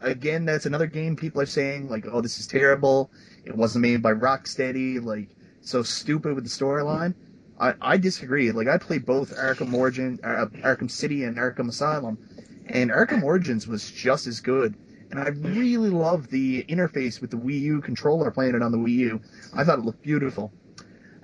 again, 0.00 0.44
that's 0.44 0.66
another 0.66 0.86
game 0.86 1.16
people 1.16 1.40
are 1.40 1.46
saying 1.46 1.88
like, 1.88 2.06
"Oh, 2.10 2.20
this 2.20 2.38
is 2.38 2.46
terrible. 2.46 3.10
It 3.44 3.54
wasn't 3.54 3.82
made 3.82 4.02
by 4.02 4.12
Rocksteady. 4.12 5.02
Like, 5.02 5.28
so 5.60 5.82
stupid 5.82 6.34
with 6.34 6.44
the 6.44 6.50
storyline." 6.50 7.14
I, 7.58 7.74
I 7.80 7.96
disagree. 7.96 8.50
Like, 8.52 8.68
I 8.68 8.78
played 8.78 9.04
both 9.06 9.34
Arkham 9.36 9.72
Origin, 9.72 10.18
uh, 10.24 10.46
Arkham 10.64 10.90
City, 10.90 11.24
and 11.24 11.36
Arkham 11.36 11.68
Asylum, 11.68 12.18
and 12.66 12.90
Arkham 12.90 13.22
Origins 13.22 13.66
was 13.66 13.90
just 13.90 14.26
as 14.26 14.40
good. 14.40 14.74
and 15.12 15.20
I 15.20 15.28
really 15.28 15.90
love 15.90 16.28
the 16.28 16.64
interface 16.64 17.20
with 17.20 17.30
the 17.30 17.36
Wii 17.36 17.60
U 17.60 17.80
controller 17.82 18.30
playing 18.30 18.54
it 18.54 18.62
on 18.62 18.72
the 18.72 18.78
Wii 18.78 18.96
U. 18.96 19.20
I 19.54 19.62
thought 19.62 19.78
it 19.78 19.84
looked 19.84 20.02
beautiful. 20.02 20.52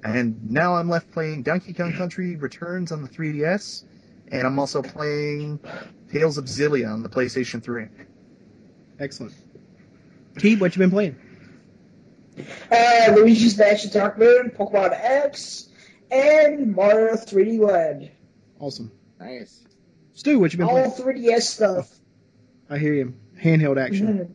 And 0.05 0.51
now 0.51 0.75
I'm 0.77 0.89
left 0.89 1.11
playing 1.11 1.43
Donkey 1.43 1.73
Kong 1.73 1.93
Country 1.95 2.37
Returns 2.37 2.93
on 2.93 3.03
the 3.03 3.09
3DS, 3.09 3.85
and 4.31 4.47
I'm 4.47 4.59
also 4.59 4.83
playing 4.83 5.59
Tales 6.13 6.39
of 6.39 6.45
Xillia 6.45 6.93
on 6.93 7.03
the 7.03 7.09
PlayStation 7.09 7.63
3. 7.63 7.87
Excellent. 9.01 9.35
Keith, 10.39 10.61
what 10.61 10.77
you 10.77 10.81
been 10.81 10.91
playing? 10.91 11.17
Uh, 12.71 13.13
Luigi's 13.17 13.59
Mansion 13.59 13.91
Dark 13.91 14.19
Moon, 14.19 14.53
Pokemon 14.57 14.93
X, 14.93 15.71
and 16.11 16.75
Mario 16.75 17.15
3D 17.15 17.59
Land. 17.61 18.11
Awesome. 18.59 18.91
Nice. 19.21 19.65
Stu, 20.15 20.39
what 20.39 20.53
you 20.53 20.59
been 20.59 20.69
All 20.69 20.91
playing? 20.93 21.23
3DS 21.25 21.43
stuff. 21.43 21.91
I 22.71 22.79
hear 22.79 22.95
you. 22.95 23.15
Handheld 23.41 23.81
action. 23.83 24.35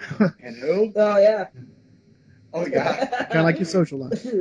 Mhm. 0.00 0.34
And 0.42 0.56
who? 0.56 0.92
Oh, 0.96 1.18
yeah. 1.18 1.46
Oh 2.52 2.66
yeah. 2.66 3.06
kind 3.06 3.36
of 3.38 3.44
like 3.44 3.56
your 3.56 3.64
social 3.66 3.98
life. 3.98 4.26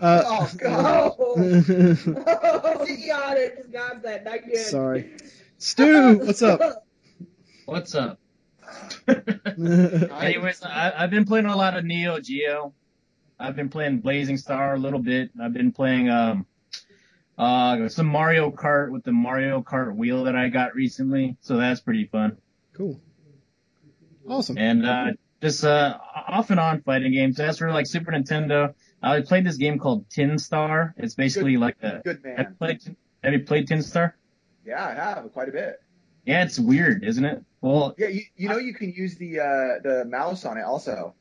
Uh, 0.00 0.22
Oh 0.26 0.50
god. 0.58 1.12
oh, 1.18 1.34
God, 1.36 3.36
I 3.36 3.50
just 3.56 3.72
got 3.72 4.00
that. 4.04 4.24
Not 4.24 4.44
good. 4.46 4.56
sorry. 4.58 5.10
Stu, 5.58 6.18
what's 6.18 6.40
up? 6.40 6.86
What's 7.64 7.96
up? 7.96 8.20
Anyways, 9.08 10.10
Anyways, 10.12 10.62
I, 10.62 10.92
I've 10.96 11.10
been 11.10 11.24
playing 11.24 11.46
a 11.46 11.56
lot 11.56 11.76
of 11.76 11.84
Neo 11.84 12.20
Geo. 12.20 12.74
I've 13.38 13.56
been 13.56 13.68
playing 13.68 14.00
Blazing 14.00 14.36
Star 14.36 14.74
a 14.74 14.78
little 14.78 14.98
bit. 14.98 15.30
I've 15.40 15.52
been 15.52 15.72
playing 15.72 16.08
um 16.10 16.46
uh 17.36 17.88
some 17.88 18.06
Mario 18.06 18.50
Kart 18.50 18.90
with 18.90 19.04
the 19.04 19.12
Mario 19.12 19.62
Kart 19.62 19.94
wheel 19.94 20.24
that 20.24 20.34
I 20.36 20.48
got 20.48 20.74
recently, 20.74 21.36
so 21.40 21.56
that's 21.56 21.80
pretty 21.80 22.06
fun. 22.06 22.36
cool. 22.74 23.00
Awesome. 24.28 24.58
And 24.58 24.84
uh 24.84 25.06
just 25.40 25.64
uh 25.64 25.98
off 26.28 26.50
and 26.50 26.58
on 26.60 26.82
fighting 26.82 27.12
games. 27.12 27.38
As 27.40 27.58
for 27.58 27.70
like 27.70 27.86
Super 27.86 28.10
Nintendo, 28.12 28.74
I 29.02 29.20
played 29.20 29.46
this 29.46 29.56
game 29.56 29.78
called 29.78 30.10
Tin 30.10 30.38
Star. 30.38 30.94
It's 30.96 31.14
basically 31.14 31.56
like 31.56 31.76
a 31.82 32.00
Good 32.04 32.20
have 32.24 32.38
you 32.38 32.44
man. 32.44 32.54
played 32.58 32.96
have 33.22 33.32
you 33.32 33.40
played 33.44 33.68
Tin 33.68 33.82
Star? 33.82 34.16
Yeah, 34.66 34.84
I 34.84 34.94
have 34.94 35.32
quite 35.32 35.48
a 35.48 35.52
bit. 35.52 35.80
Yeah, 36.26 36.42
it's 36.42 36.58
weird, 36.58 37.04
isn't 37.04 37.24
it? 37.24 37.42
Well, 37.62 37.94
Yeah, 37.96 38.08
you, 38.08 38.22
you 38.36 38.48
know 38.50 38.58
you 38.58 38.74
can 38.74 38.92
use 38.92 39.14
the 39.16 39.40
uh, 39.40 39.80
the 39.82 40.04
mouse 40.04 40.44
on 40.44 40.58
it 40.58 40.62
also, 40.64 41.14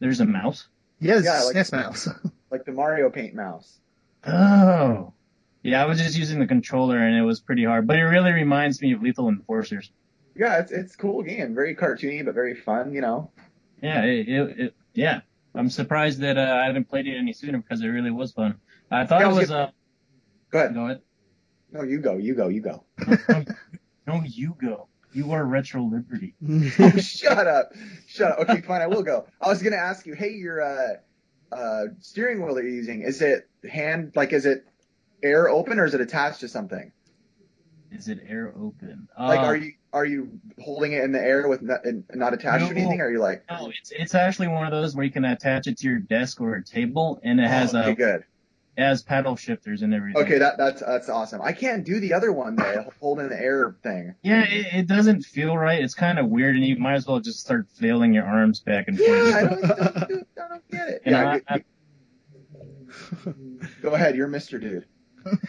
there's 0.00 0.20
a 0.20 0.26
mouse. 0.26 0.68
Yeah, 1.00 1.16
Yeah, 1.16 1.20
yeah 1.24 1.42
like- 1.44 1.56
SNES 1.56 1.72
mouse. 1.72 2.08
like 2.50 2.64
the 2.64 2.72
Mario 2.72 3.10
Paint 3.10 3.34
mouse. 3.34 3.78
Oh. 4.26 5.12
Yeah, 5.62 5.82
I 5.82 5.86
was 5.86 5.98
just 5.98 6.16
using 6.16 6.38
the 6.38 6.46
controller 6.46 6.96
and 6.98 7.16
it 7.16 7.22
was 7.22 7.40
pretty 7.40 7.64
hard, 7.64 7.86
but 7.86 7.96
it 7.96 8.04
really 8.04 8.32
reminds 8.32 8.80
me 8.80 8.92
of 8.92 9.02
Lethal 9.02 9.28
Enforcers. 9.28 9.90
Yeah, 10.36 10.58
it's 10.60 10.70
it's 10.70 10.94
a 10.94 10.96
cool 10.98 11.22
game. 11.22 11.54
Very 11.54 11.74
cartoony, 11.74 12.24
but 12.24 12.32
very 12.34 12.54
fun. 12.54 12.92
You 12.94 13.00
know. 13.00 13.30
Yeah, 13.82 14.02
it, 14.04 14.28
it, 14.28 14.58
it 14.60 14.74
yeah. 14.94 15.20
I'm 15.54 15.68
surprised 15.68 16.20
that 16.20 16.38
uh, 16.38 16.60
I 16.62 16.66
haven't 16.66 16.88
played 16.88 17.06
it 17.08 17.16
any 17.16 17.32
sooner 17.32 17.58
because 17.58 17.80
it 17.82 17.88
really 17.88 18.12
was 18.12 18.32
fun. 18.32 18.54
I 18.90 19.04
thought 19.04 19.20
Yeah, 19.20 19.30
it 19.30 19.34
was 19.34 19.48
get- 19.48 19.56
uh 19.56 19.70
Go 20.50 20.58
ahead. 20.60 20.74
go 20.74 20.84
ahead. 20.84 21.00
No, 21.72 21.82
you 21.82 21.98
go. 22.00 22.16
You 22.16 22.34
go. 22.34 22.48
You 22.48 22.60
go. 22.60 22.84
no, 24.06 24.22
you 24.24 24.56
go. 24.60 24.88
You 25.18 25.32
are 25.32 25.44
Retro 25.44 25.82
Liberty. 25.82 26.36
Oh, 26.78 26.90
shut 27.00 27.48
up. 27.48 27.72
Shut 28.06 28.30
up. 28.30 28.48
Okay, 28.48 28.60
fine. 28.60 28.82
I 28.82 28.86
will 28.86 29.02
go. 29.02 29.26
I 29.40 29.48
was 29.48 29.60
gonna 29.60 29.74
ask 29.74 30.06
you. 30.06 30.14
Hey, 30.14 30.30
your 30.30 30.62
uh, 30.62 30.94
uh, 31.50 31.82
steering 31.98 32.40
wheel 32.40 32.54
that 32.54 32.62
you're 32.62 32.70
using 32.70 33.02
is 33.02 33.20
it 33.20 33.48
hand 33.68 34.12
like 34.14 34.32
is 34.32 34.46
it 34.46 34.64
air 35.20 35.48
open 35.48 35.80
or 35.80 35.86
is 35.86 35.94
it 35.94 36.00
attached 36.00 36.38
to 36.40 36.48
something? 36.48 36.92
Is 37.90 38.06
it 38.06 38.20
air 38.28 38.54
open? 38.56 39.08
Like, 39.18 39.40
Uh, 39.40 39.42
are 39.42 39.56
you 39.56 39.72
are 39.92 40.04
you 40.04 40.38
holding 40.62 40.92
it 40.92 41.02
in 41.02 41.10
the 41.10 41.20
air 41.20 41.48
with 41.48 41.62
not, 41.62 41.84
and 41.84 42.04
not 42.14 42.32
attached 42.32 42.68
to 42.68 42.70
anything? 42.70 43.00
Or 43.00 43.06
are 43.06 43.10
you 43.10 43.18
like? 43.18 43.42
No, 43.50 43.70
it's 43.70 43.90
it's 43.90 44.14
actually 44.14 44.48
one 44.48 44.66
of 44.66 44.70
those 44.70 44.94
where 44.94 45.04
you 45.04 45.10
can 45.10 45.24
attach 45.24 45.66
it 45.66 45.78
to 45.78 45.88
your 45.88 45.98
desk 45.98 46.40
or 46.40 46.54
a 46.54 46.64
table, 46.64 47.18
and 47.24 47.40
it 47.40 47.48
has 47.48 47.74
oh, 47.74 47.80
okay, 47.80 47.90
uh, 47.90 47.94
good. 47.94 48.24
It 48.78 48.82
has 48.82 49.02
paddle 49.02 49.34
shifters 49.34 49.82
and 49.82 49.92
everything. 49.92 50.22
Okay, 50.22 50.38
that 50.38 50.56
that's 50.56 50.80
that's 50.80 51.08
awesome. 51.08 51.42
I 51.42 51.50
can't 51.52 51.84
do 51.84 51.98
the 51.98 52.12
other 52.12 52.30
one, 52.30 52.54
the 52.54 52.86
holding 53.00 53.28
the 53.28 53.36
air 53.38 53.74
thing. 53.82 54.14
Yeah, 54.22 54.44
it, 54.44 54.66
it 54.72 54.86
doesn't 54.86 55.22
feel 55.24 55.58
right. 55.58 55.82
It's 55.82 55.94
kind 55.94 56.16
of 56.16 56.28
weird, 56.28 56.54
and 56.54 56.64
you 56.64 56.76
might 56.76 56.94
as 56.94 57.04
well 57.06 57.18
just 57.18 57.40
start 57.40 57.66
flailing 57.74 58.14
your 58.14 58.24
arms 58.24 58.60
back 58.60 58.86
and 58.86 58.96
forth. 58.96 59.08
Yeah, 59.08 59.36
I 59.36 59.42
don't, 59.42 59.64
I 59.64 60.48
don't, 60.48 60.70
get 60.70 60.88
it. 60.88 61.02
Yeah, 61.04 61.28
I- 61.28 61.34
you- 61.34 61.42
I- 61.48 61.64
go 63.82 63.94
ahead. 63.94 64.14
You're 64.14 64.28
Mr. 64.28 64.60
Dude. 64.60 64.86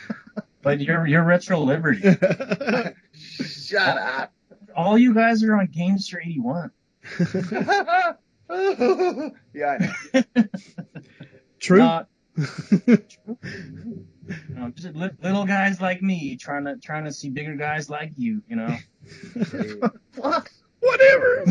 but 0.63 0.81
you're 0.81 1.05
you're 1.05 1.23
Retro 1.23 1.59
Liberty. 1.59 2.01
Shut 3.13 3.97
up. 3.97 4.33
All 4.75 4.97
you 4.97 5.13
guys 5.13 5.43
are 5.43 5.55
on 5.55 5.67
Gamester 5.67 6.19
81. 6.19 6.71
yeah, 9.53 9.77
I 9.77 9.77
know. 9.77 10.43
True. 11.59 11.77
Not, 11.77 12.07
you 12.39 12.97
know, 14.49 14.69
just 14.75 14.95
little 14.95 15.45
guys 15.45 15.81
like 15.81 16.01
me 16.01 16.35
trying 16.37 16.65
to 16.65 16.77
trying 16.77 17.05
to 17.05 17.11
see 17.11 17.29
bigger 17.29 17.55
guys 17.55 17.89
like 17.89 18.13
you. 18.17 18.41
You 18.47 18.55
know. 18.55 18.77
Whatever. 20.79 21.45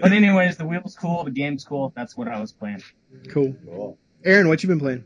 But 0.00 0.12
anyways, 0.12 0.56
the 0.56 0.64
wheel's 0.66 0.96
cool, 0.96 1.24
the 1.24 1.30
game's 1.30 1.64
cool. 1.64 1.92
That's 1.94 2.16
what 2.16 2.28
I 2.28 2.40
was 2.40 2.52
playing. 2.52 2.82
Cool. 3.28 3.54
Cool. 3.64 3.98
Aaron, 4.24 4.48
what 4.48 4.62
you 4.62 4.68
been 4.68 4.78
playing? 4.80 5.04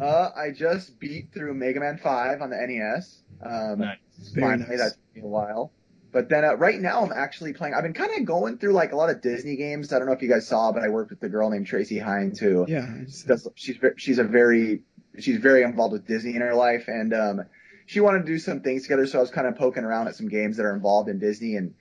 Uh, 0.00 0.30
I 0.36 0.50
just 0.50 0.98
beat 0.98 1.32
through 1.32 1.54
Mega 1.54 1.80
Man 1.80 1.98
5 1.98 2.42
on 2.42 2.50
the 2.50 2.56
NES. 2.56 3.22
Um, 3.42 3.78
Nice. 3.80 3.98
Very 4.32 4.46
finally, 4.46 4.68
nice. 4.70 4.78
that's 4.78 4.98
been 5.14 5.24
a 5.24 5.28
while. 5.28 5.72
But 6.18 6.28
then 6.28 6.44
uh, 6.44 6.56
right 6.56 6.80
now, 6.80 7.04
I'm 7.04 7.12
actually 7.12 7.52
playing. 7.52 7.74
I've 7.74 7.84
been 7.84 7.92
kind 7.92 8.10
of 8.18 8.24
going 8.24 8.58
through 8.58 8.72
like 8.72 8.90
a 8.90 8.96
lot 8.96 9.08
of 9.08 9.20
Disney 9.22 9.54
games. 9.54 9.92
I 9.92 10.00
don't 10.00 10.08
know 10.08 10.14
if 10.14 10.20
you 10.20 10.28
guys 10.28 10.48
saw, 10.48 10.72
but 10.72 10.82
I 10.82 10.88
worked 10.88 11.10
with 11.10 11.22
a 11.22 11.28
girl 11.28 11.48
named 11.48 11.68
Tracy 11.68 11.96
Hines 11.96 12.40
who 12.40 12.66
Yeah. 12.66 12.88
Does 13.28 13.46
she's 13.54 13.78
she's 13.98 14.18
a 14.18 14.24
very 14.24 14.82
she's 15.20 15.36
very 15.36 15.62
involved 15.62 15.92
with 15.92 16.08
Disney 16.08 16.34
in 16.34 16.40
her 16.40 16.56
life, 16.56 16.88
and 16.88 17.14
um, 17.14 17.44
she 17.86 18.00
wanted 18.00 18.26
to 18.26 18.32
do 18.32 18.40
some 18.40 18.62
things 18.62 18.82
together. 18.82 19.06
So 19.06 19.18
I 19.18 19.20
was 19.20 19.30
kind 19.30 19.46
of 19.46 19.54
poking 19.54 19.84
around 19.84 20.08
at 20.08 20.16
some 20.16 20.28
games 20.28 20.56
that 20.56 20.64
are 20.64 20.74
involved 20.74 21.08
in 21.08 21.20
Disney, 21.20 21.54
and 21.54 21.74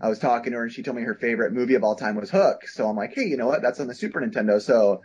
I 0.00 0.08
was 0.08 0.18
talking 0.18 0.50
to 0.50 0.58
her, 0.58 0.64
and 0.64 0.72
she 0.72 0.82
told 0.82 0.96
me 0.96 1.04
her 1.04 1.14
favorite 1.14 1.52
movie 1.52 1.76
of 1.76 1.84
all 1.84 1.94
time 1.94 2.16
was 2.16 2.28
Hook. 2.28 2.66
So 2.66 2.88
I'm 2.88 2.96
like, 2.96 3.14
hey, 3.14 3.26
you 3.26 3.36
know 3.36 3.46
what? 3.46 3.62
That's 3.62 3.78
on 3.78 3.86
the 3.86 3.94
Super 3.94 4.20
Nintendo. 4.20 4.60
So 4.60 5.02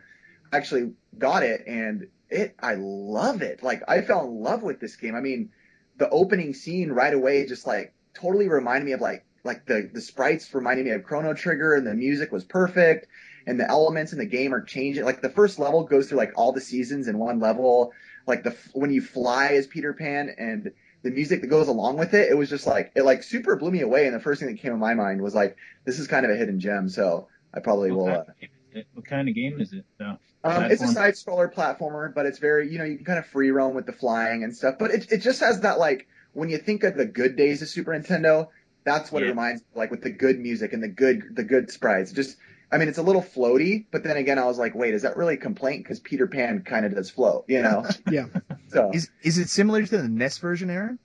I 0.51 0.57
actually 0.57 0.93
got 1.15 1.43
it, 1.43 1.67
and 1.67 2.07
it 2.31 2.55
I 2.59 2.77
love 2.79 3.43
it. 3.43 3.61
Like 3.61 3.83
I 3.87 4.01
fell 4.01 4.25
in 4.25 4.41
love 4.41 4.63
with 4.63 4.79
this 4.79 4.95
game. 4.95 5.13
I 5.13 5.21
mean, 5.21 5.51
the 5.97 6.09
opening 6.09 6.55
scene 6.55 6.89
right 6.89 7.13
away 7.13 7.45
just 7.45 7.67
like 7.67 7.93
totally 8.13 8.47
reminded 8.47 8.85
me 8.85 8.91
of 8.93 9.01
like 9.01 9.25
like 9.43 9.65
the 9.65 9.89
the 9.91 10.01
sprites 10.01 10.53
reminded 10.53 10.85
me 10.85 10.91
of 10.91 11.03
Chrono 11.03 11.33
Trigger, 11.33 11.75
and 11.75 11.85
the 11.85 11.93
music 11.93 12.31
was 12.31 12.43
perfect 12.43 13.07
and 13.47 13.59
the 13.59 13.67
elements 13.67 14.13
in 14.13 14.19
the 14.19 14.25
game 14.25 14.53
are 14.53 14.61
changing. 14.61 15.03
Like 15.03 15.21
the 15.21 15.29
first 15.29 15.59
level 15.59 15.83
goes 15.83 16.09
through 16.09 16.17
like 16.17 16.33
all 16.35 16.51
the 16.51 16.61
seasons 16.61 17.07
in 17.07 17.17
one 17.17 17.39
level. 17.39 17.91
Like 18.27 18.43
the 18.43 18.55
when 18.73 18.91
you 18.91 19.01
fly 19.01 19.53
as 19.53 19.67
Peter 19.67 19.93
Pan 19.93 20.33
and 20.37 20.71
the 21.03 21.09
music 21.09 21.41
that 21.41 21.47
goes 21.47 21.67
along 21.67 21.97
with 21.97 22.13
it, 22.13 22.29
it 22.29 22.35
was 22.35 22.49
just 22.49 22.67
like 22.67 22.91
it 22.95 23.03
like 23.03 23.23
super 23.23 23.55
blew 23.55 23.71
me 23.71 23.81
away. 23.81 24.05
And 24.05 24.15
the 24.15 24.19
first 24.19 24.39
thing 24.41 24.49
that 24.53 24.61
came 24.61 24.71
to 24.71 24.77
my 24.77 24.93
mind 24.93 25.21
was 25.21 25.33
like 25.33 25.57
this 25.85 25.99
is 25.99 26.07
kind 26.07 26.25
of 26.25 26.31
a 26.31 26.35
hidden 26.35 26.59
gem. 26.59 26.89
So 26.89 27.27
I 27.53 27.59
probably 27.59 27.91
will. 27.91 28.05
What 28.05 28.13
Uh, 28.13 28.23
kind, 28.23 28.29
of 28.29 28.39
game 28.39 28.49
is 28.71 28.75
it? 28.75 28.87
What 28.93 29.05
kind 29.05 29.29
of 29.29 29.35
game 29.35 29.59
is 29.59 29.73
it? 29.73 29.85
though? 29.97 30.17
um, 30.43 30.63
it's 30.65 30.81
a 30.83 30.87
side 30.87 31.15
scroller 31.15 31.51
platformer, 31.51 32.13
but 32.13 32.25
it's 32.25 32.39
very 32.39 32.71
you 32.71 32.77
know 32.77 32.85
you 32.85 32.97
can 32.97 33.05
kind 33.05 33.19
of 33.19 33.25
free 33.25 33.51
roam 33.51 33.73
with 33.73 33.85
the 33.87 33.93
flying 33.93 34.43
and 34.43 34.55
stuff. 34.55 34.75
But 34.77 34.91
it 34.91 35.11
it 35.11 35.17
just 35.17 35.39
has 35.39 35.61
that 35.61 35.79
like 35.79 36.07
when 36.33 36.49
you 36.49 36.57
think 36.57 36.83
of 36.83 36.95
the 36.95 37.05
good 37.05 37.35
days 37.35 37.61
of 37.61 37.67
Super 37.67 37.91
Nintendo, 37.91 38.47
that's 38.83 39.11
what 39.11 39.23
it 39.23 39.27
reminds 39.27 39.61
me 39.61 39.67
of, 39.73 39.77
like 39.77 39.91
with 39.91 40.01
the 40.01 40.09
good 40.09 40.39
music 40.39 40.73
and 40.73 40.81
the 40.81 40.87
good 40.87 41.35
the 41.35 41.43
good 41.43 41.71
sprites. 41.71 42.11
Just 42.11 42.37
I 42.71 42.77
mean, 42.77 42.87
it's 42.87 42.97
a 42.97 43.03
little 43.03 43.21
floaty, 43.21 43.85
but 43.91 44.03
then 44.03 44.15
again, 44.15 44.39
I 44.39 44.45
was 44.45 44.57
like, 44.57 44.73
wait, 44.73 44.93
is 44.93 45.01
that 45.01 45.17
really 45.17 45.33
a 45.33 45.37
complaint? 45.37 45.83
Because 45.83 45.99
Peter 45.99 46.25
Pan 46.27 46.63
kind 46.63 46.85
of 46.85 46.95
does 46.95 47.09
float, 47.09 47.45
you 47.47 47.61
know? 47.61 47.85
Yeah. 48.11 48.25
So, 48.69 48.89
Is 48.93 49.09
is 49.21 49.37
it 49.37 49.49
similar 49.49 49.85
to 49.85 49.97
the 49.97 50.07
NES 50.07 50.37
version, 50.37 50.69
Aaron? 50.69 50.97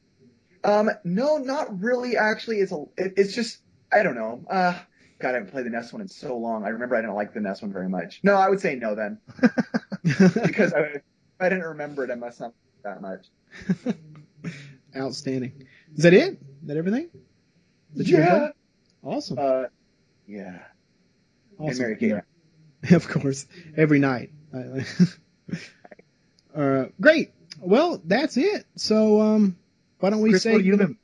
um, 0.63 0.89
no, 1.03 1.39
not 1.39 1.83
really. 1.83 2.17
Actually, 2.17 2.59
it's 2.59 2.71
a, 2.71 2.85
it, 2.97 3.15
it's 3.17 3.35
just, 3.35 3.59
I 3.93 4.05
don't 4.05 4.15
know. 4.15 4.45
Uh, 4.49 4.79
God, 5.19 5.31
I 5.31 5.33
haven't 5.33 5.51
played 5.51 5.67
the 5.67 5.71
NES 5.71 5.93
one 5.93 6.03
in 6.03 6.07
so 6.07 6.37
long. 6.39 6.65
I 6.65 6.69
remember 6.69 6.95
I 6.95 7.01
didn't 7.01 7.17
like 7.17 7.35
the 7.35 7.41
NES 7.41 7.63
one 7.63 7.73
very 7.73 7.89
much. 7.89 8.21
No, 8.23 8.37
I 8.37 8.49
would 8.49 8.61
say 8.61 8.77
no 8.77 8.95
then, 8.95 9.19
because 10.45 10.73
I, 10.75 11.01
I 11.41 11.49
didn't 11.49 11.65
remember 11.65 12.05
it. 12.05 12.13
I 12.13 12.15
must 12.15 12.39
not 12.39 12.55
that 12.85 13.03
much. 13.03 13.27
Outstanding. 14.97 15.67
Is 15.95 16.03
that 16.05 16.15
it? 16.15 16.33
Is 16.33 16.69
that 16.69 16.77
everything? 16.77 17.09
That 17.95 18.07
Yeah. 18.07 18.51
Awesome. 19.03 19.39
Uh, 19.39 19.65
yeah. 20.27 20.59
Awesome. 21.59 21.97
Kate. 21.97 22.15
of 22.91 23.09
course, 23.09 23.47
every 23.77 23.99
night. 23.99 24.31
uh, 26.57 26.85
great. 27.01 27.33
Well, 27.61 28.01
that's 28.05 28.37
it. 28.37 28.67
So, 28.77 29.21
um, 29.21 29.57
why 30.01 30.11
don't 30.11 30.21
we 30.21 30.31
Chris, 30.31 30.43
say? 30.43 30.59
you 30.59 30.77
been? 30.77 30.99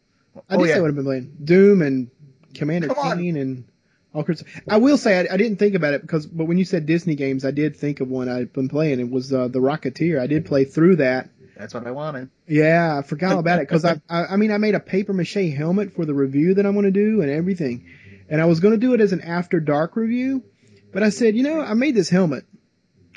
I 0.48 0.54
oh 0.54 0.58
did 0.58 0.68
yeah, 0.68 0.74
say 0.74 0.80
what 0.80 0.88
I've 0.88 0.96
been 0.96 1.04
playing. 1.04 1.36
Doom 1.42 1.82
and 1.82 2.10
Commander. 2.54 2.88
Keen 2.88 3.36
and 3.36 3.64
all 4.14 4.24
sorts. 4.24 4.44
I 4.68 4.78
will 4.78 4.98
say 4.98 5.18
I, 5.18 5.34
I 5.34 5.36
didn't 5.36 5.58
think 5.58 5.74
about 5.74 5.94
it 5.94 6.02
because, 6.02 6.26
but 6.26 6.44
when 6.44 6.58
you 6.58 6.64
said 6.64 6.86
Disney 6.86 7.14
games, 7.14 7.44
I 7.44 7.50
did 7.50 7.76
think 7.76 8.00
of 8.00 8.08
one 8.08 8.28
I'd 8.28 8.52
been 8.52 8.68
playing. 8.68 9.00
It 9.00 9.10
was 9.10 9.32
uh, 9.32 9.48
the 9.48 9.60
Rocketeer. 9.60 10.20
I 10.20 10.26
did 10.26 10.44
play 10.46 10.64
through 10.64 10.96
that 10.96 11.30
That's 11.56 11.74
what 11.74 11.86
I 11.86 11.90
wanted. 11.90 12.30
Yeah, 12.46 12.98
I 12.98 13.02
forgot 13.06 13.32
all 13.32 13.38
about 13.40 13.58
it 13.60 13.68
because 13.68 13.84
I, 13.84 14.00
I, 14.08 14.24
I 14.26 14.36
mean, 14.36 14.50
I 14.50 14.58
made 14.58 14.74
a 14.74 14.80
paper 14.80 15.12
mache 15.12 15.34
helmet 15.54 15.92
for 15.94 16.04
the 16.04 16.14
review 16.14 16.54
that 16.54 16.66
I'm 16.66 16.72
going 16.72 16.84
to 16.86 16.90
do 16.90 17.20
and 17.22 17.30
everything, 17.30 17.86
and 18.28 18.40
I 18.40 18.46
was 18.46 18.60
going 18.60 18.72
to 18.72 18.78
do 18.78 18.94
it 18.94 19.00
as 19.00 19.12
an 19.12 19.20
after 19.20 19.60
dark 19.60 19.96
review, 19.96 20.42
but 20.92 21.02
I 21.02 21.10
said, 21.10 21.36
you 21.36 21.42
know, 21.42 21.60
I 21.60 21.74
made 21.74 21.94
this 21.94 22.08
helmet. 22.08 22.44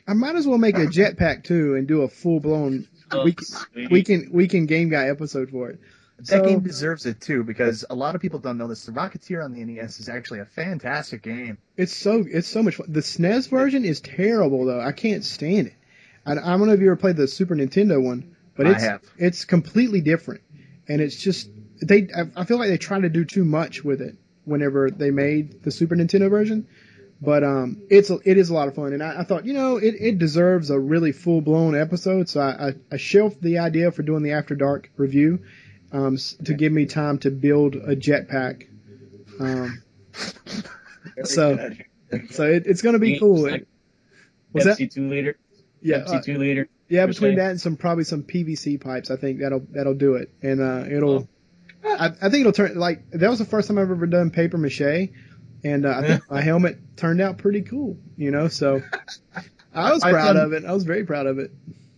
I 0.07 0.13
might 0.13 0.35
as 0.35 0.45
well 0.45 0.57
make 0.59 0.77
a 0.77 0.85
jetpack 0.85 1.43
too 1.45 1.75
and 1.75 1.87
do 1.87 2.01
a 2.03 2.07
full 2.07 2.39
blown 2.39 2.87
Oh, 3.11 3.23
week, 3.23 3.41
sweet. 3.41 3.89
weekend 3.91 4.31
weekend 4.33 4.67
game 4.67 4.89
guy 4.89 5.07
episode 5.09 5.49
for 5.51 5.69
it. 5.69 5.79
That 6.17 6.25
So- 6.27 6.45
game 6.45 6.59
deserves 6.61 7.05
it 7.05 7.21
too 7.21 7.43
because 7.43 7.85
a 7.89 7.95
lot 7.95 8.15
of 8.15 8.21
people 8.21 8.39
don't 8.39 8.57
know 8.57 8.67
this. 8.67 8.85
The 8.85 8.91
Rocketeer 8.91 9.43
on 9.43 9.53
the 9.53 9.63
NES 9.63 9.99
is 9.99 10.09
actually 10.09 10.39
a 10.39 10.45
fantastic 10.45 11.21
game. 11.21 11.57
It's 11.77 11.95
so 11.95 12.23
it's 12.27 12.47
so 12.47 12.63
much 12.63 12.75
fun. 12.75 12.87
The 12.89 13.01
SNES 13.01 13.47
version 13.49 13.83
is 13.85 13.99
terrible 14.01 14.65
though. 14.65 14.79
I 14.79 14.91
can't 14.91 15.23
stand 15.23 15.67
it. 15.67 15.73
I, 16.25 16.31
I 16.33 16.35
don't 16.35 16.67
know 16.67 16.73
if 16.73 16.79
you 16.79 16.87
ever 16.87 16.95
played 16.95 17.17
the 17.17 17.27
Super 17.27 17.55
Nintendo 17.55 18.01
one, 18.01 18.35
but 18.55 18.67
I 18.67 18.71
it's 18.71 18.83
have. 18.83 19.01
it's 19.17 19.45
completely 19.45 20.01
different, 20.01 20.41
and 20.87 21.01
it's 21.01 21.15
just 21.15 21.49
they. 21.81 22.07
I, 22.15 22.41
I 22.41 22.45
feel 22.45 22.57
like 22.57 22.69
they 22.69 22.77
try 22.77 22.99
to 22.99 23.09
do 23.09 23.25
too 23.25 23.45
much 23.45 23.83
with 23.83 24.01
it 24.01 24.15
whenever 24.45 24.89
they 24.91 25.11
made 25.11 25.63
the 25.63 25.71
Super 25.71 25.95
Nintendo 25.95 26.29
version. 26.29 26.67
But 27.21 27.43
um, 27.45 27.81
it's 27.89 28.09
a- 28.09 28.19
it 28.25 28.37
is 28.37 28.49
a 28.49 28.53
lot 28.53 28.67
of 28.67 28.75
fun, 28.75 28.91
and 28.93 29.01
I, 29.01 29.21
I 29.21 29.23
thought 29.23 29.45
you 29.45 29.53
know 29.53 29.77
it, 29.77 29.95
it 29.99 30.19
deserves 30.19 30.69
a 30.69 30.77
really 30.79 31.11
full 31.13 31.41
blown 31.41 31.73
episode. 31.75 32.27
So 32.27 32.41
I, 32.41 32.67
I, 32.69 32.73
I 32.91 32.97
shelved 32.97 33.41
the 33.41 33.59
idea 33.59 33.91
for 33.91 34.03
doing 34.03 34.21
the 34.23 34.31
After 34.33 34.53
Dark 34.55 34.89
review 34.97 35.39
um, 35.93 36.15
s- 36.15 36.35
to 36.43 36.53
give 36.53 36.73
me 36.73 36.85
time 36.87 37.17
to 37.19 37.31
build 37.31 37.75
a 37.75 37.95
jetpack. 37.95 38.67
Um, 39.39 39.81
So- 41.23 41.55
so 42.31 42.43
it, 42.45 42.63
it's 42.67 42.81
going 42.81 42.93
to 42.93 42.99
be 42.99 43.17
cool. 43.19 43.43
Like 43.43 43.67
What's 44.51 44.65
that? 44.77 44.91
Two 44.91 45.09
liter. 45.09 45.37
Yeah, 45.81 45.99
Pepsi 45.99 46.15
uh, 46.15 46.21
two 46.21 46.37
liter. 46.37 46.67
yeah. 46.89 47.05
Between 47.05 47.33
se. 47.33 47.35
that 47.37 47.51
and 47.51 47.61
some 47.61 47.77
probably 47.77 48.03
some 48.03 48.23
PVC 48.23 48.81
pipes, 48.81 49.11
I 49.11 49.15
think 49.17 49.39
that'll 49.39 49.65
that'll 49.71 49.93
do 49.95 50.15
it, 50.15 50.31
and 50.41 50.61
uh, 50.61 50.85
it'll. 50.89 51.13
Oh. 51.13 51.27
I, 51.87 52.07
I 52.07 52.29
think 52.29 52.41
it'll 52.41 52.51
turn 52.51 52.75
like 52.75 53.09
that 53.11 53.29
was 53.29 53.39
the 53.39 53.45
first 53.45 53.67
time 53.67 53.77
I've 53.77 53.91
ever 53.91 54.07
done 54.07 54.31
paper 54.31 54.57
mache, 54.57 55.09
and 55.63 55.85
uh, 55.85 55.97
I 55.97 56.07
think 56.07 56.23
my 56.31 56.41
helmet 56.41 56.79
turned 56.97 57.21
out 57.21 57.37
pretty 57.37 57.61
cool. 57.61 57.97
You 58.17 58.31
know, 58.31 58.47
so 58.47 58.81
I 59.73 59.91
was 59.93 60.01
proud 60.01 60.33
done- 60.33 60.37
of 60.37 60.53
it. 60.53 60.65
I 60.65 60.71
was 60.71 60.83
very 60.83 61.05
proud 61.05 61.27
of 61.27 61.39
it. 61.39 61.51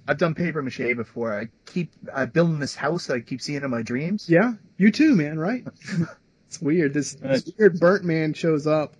I've 0.10 0.18
done 0.18 0.36
paper 0.36 0.62
mache 0.62 0.96
before. 0.96 1.38
I 1.38 1.50
keep 1.66 1.92
uh, 2.14 2.26
building 2.26 2.60
this 2.60 2.76
house 2.76 3.08
that 3.08 3.16
I 3.16 3.20
keep 3.20 3.42
seeing 3.42 3.64
in 3.64 3.70
my 3.70 3.82
dreams. 3.82 4.30
Yeah, 4.30 4.54
you 4.78 4.92
too, 4.92 5.16
man. 5.16 5.38
Right? 5.38 5.66
it's 6.48 6.62
weird. 6.62 6.94
This, 6.94 7.16
this 7.16 7.50
weird 7.58 7.80
burnt 7.80 8.06
man 8.06 8.34
shows 8.34 8.68
up, 8.68 8.96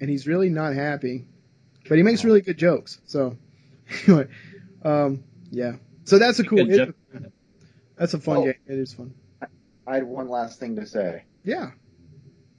and 0.00 0.10
he's 0.10 0.26
really 0.26 0.50
not 0.50 0.74
happy, 0.74 1.26
but 1.88 1.96
he 1.96 2.02
makes 2.02 2.22
really 2.24 2.42
good 2.42 2.58
jokes. 2.58 3.00
So 3.06 3.36
anyway, 4.06 4.28
um, 4.84 5.24
yeah. 5.50 5.72
So 6.04 6.18
that's 6.18 6.38
a 6.38 6.44
cool. 6.44 6.58
It- 6.70 6.76
joke. 6.76 6.94
that's 7.96 8.14
a 8.14 8.18
fun 8.20 8.36
Oh. 8.38 8.44
game. 8.44 8.54
It 8.66 8.78
is 8.78 8.92
fun. 8.94 9.14
I 9.86 9.94
had 9.96 10.04
one 10.04 10.28
last 10.28 10.60
thing 10.60 10.76
to 10.76 10.86
say. 10.86 11.24
Yeah. 11.44 11.70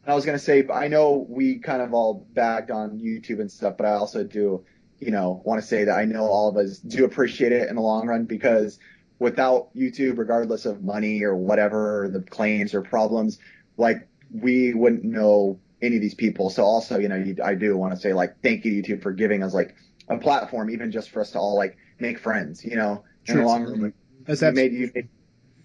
I 0.05 0.13
was 0.15 0.25
gonna 0.25 0.39
say, 0.39 0.67
I 0.71 0.89
know 0.89 1.25
we 1.29 1.59
kind 1.59 1.81
of 1.81 1.93
all 1.93 2.27
bagged 2.33 2.71
on 2.71 2.99
YouTube 2.99 3.39
and 3.39 3.49
stuff, 3.49 3.77
but 3.77 3.85
I 3.85 3.91
also 3.93 4.23
do, 4.25 4.65
you 4.99 5.11
know, 5.11 5.41
want 5.45 5.61
to 5.61 5.67
say 5.67 5.85
that 5.85 5.97
I 5.97 6.03
know 6.03 6.25
all 6.25 6.49
of 6.49 6.57
us 6.57 6.79
do 6.79 7.05
appreciate 7.05 7.53
it 7.53 7.69
in 7.69 7.75
the 7.75 7.81
long 7.81 8.07
run 8.07 8.25
because 8.25 8.79
without 9.19 9.73
YouTube, 9.73 10.17
regardless 10.17 10.65
of 10.65 10.83
money 10.83 11.23
or 11.23 11.35
whatever, 11.35 12.09
the 12.11 12.19
claims 12.19 12.73
or 12.73 12.81
problems, 12.81 13.39
like 13.77 14.05
we 14.33 14.73
wouldn't 14.73 15.05
know 15.05 15.59
any 15.81 15.95
of 15.95 16.01
these 16.01 16.15
people. 16.15 16.49
So 16.49 16.63
also, 16.63 16.99
you 16.99 17.07
know, 17.07 17.15
you, 17.15 17.37
I 17.41 17.55
do 17.55 17.77
want 17.77 17.93
to 17.93 17.99
say 17.99 18.11
like, 18.11 18.41
thank 18.43 18.65
you 18.65 18.73
YouTube 18.83 19.01
for 19.01 19.13
giving 19.13 19.41
us 19.41 19.53
like 19.53 19.73
a 20.09 20.17
platform, 20.17 20.69
even 20.69 20.91
just 20.91 21.09
for 21.09 21.21
us 21.21 21.31
to 21.31 21.39
all 21.39 21.55
like 21.55 21.77
make 21.99 22.19
friends, 22.19 22.63
you 22.63 22.75
know, 22.75 23.03
in 23.27 23.35
the 23.35 23.41
True. 23.41 23.45
long 23.45 23.63
run. 23.63 23.93
That's 24.25 24.41
You 24.41 24.47
absolutely. 24.47 24.69
made, 24.77 24.79
you 24.79 24.91
made, 24.95 25.09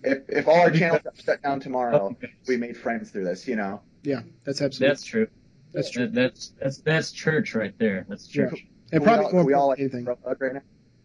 if, 0.04 0.18
if 0.28 0.48
all 0.48 0.60
our 0.60 0.70
channels 0.70 1.02
got 1.04 1.20
shut 1.20 1.42
down 1.42 1.60
tomorrow, 1.60 2.10
oh, 2.12 2.26
we 2.46 2.56
made 2.56 2.76
friends 2.76 3.10
through 3.10 3.24
this, 3.24 3.46
you 3.48 3.56
know. 3.56 3.80
Yeah, 4.02 4.20
that's 4.44 4.62
absolutely. 4.62 4.88
That's 4.88 5.04
true. 5.04 5.28
That's 5.72 5.90
true. 5.90 6.06
That, 6.06 6.14
that's 6.14 6.52
that's 6.60 6.78
that's 6.78 7.12
church 7.12 7.54
right 7.54 7.76
there. 7.78 8.06
That's 8.08 8.34
Yeah. 8.34 8.48
church. 8.50 8.66
and 8.92 9.00
we 9.02 9.06
probably 9.06 9.26
all, 9.26 9.32
more 9.32 9.44
we 9.44 9.52
all 9.54 9.68
like 9.68 9.80
anything. 9.80 10.06
hug 10.06 10.40
right 10.40 10.54
now. 10.54 10.62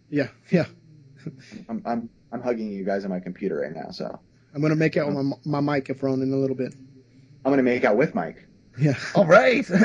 Yeah, 0.10 0.28
yeah. 0.52 0.66
I'm, 1.70 1.82
I'm 1.86 2.10
I'm 2.32 2.42
hugging 2.42 2.72
you 2.72 2.84
guys 2.84 3.04
on 3.04 3.10
my 3.12 3.20
computer 3.20 3.58
right 3.58 3.74
now, 3.74 3.90
so 3.92 4.20
I'm 4.54 4.62
gonna 4.62 4.76
make 4.76 4.96
out 4.98 5.08
with 5.08 5.16
my, 5.16 5.36
my 5.46 5.60
mic 5.60 5.90
if 5.90 5.98
microphone 5.98 6.22
in 6.22 6.32
a 6.32 6.38
little 6.38 6.56
bit. 6.56 6.74
I'm 7.46 7.52
gonna 7.52 7.64
make 7.64 7.84
out 7.84 7.98
with 7.98 8.14
Mike. 8.16 8.48
Yeah. 8.78 8.96
All 9.16 9.26
right. 9.26 9.66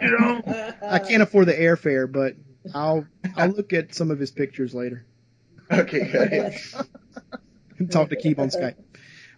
You 0.00 0.18
know. 0.18 0.42
I 0.82 0.98
can't 0.98 1.22
afford 1.22 1.46
the 1.46 1.54
airfare, 1.54 2.10
but 2.10 2.34
I'll 2.74 3.06
I'll 3.36 3.48
look 3.48 3.72
at 3.72 3.94
some 3.94 4.10
of 4.10 4.18
his 4.18 4.30
pictures 4.30 4.74
later. 4.74 5.04
Okay, 5.70 6.10
good. 6.10 7.90
Talk 7.90 8.10
to 8.10 8.16
Keeb 8.16 8.38
on 8.38 8.48
Skype. 8.50 8.74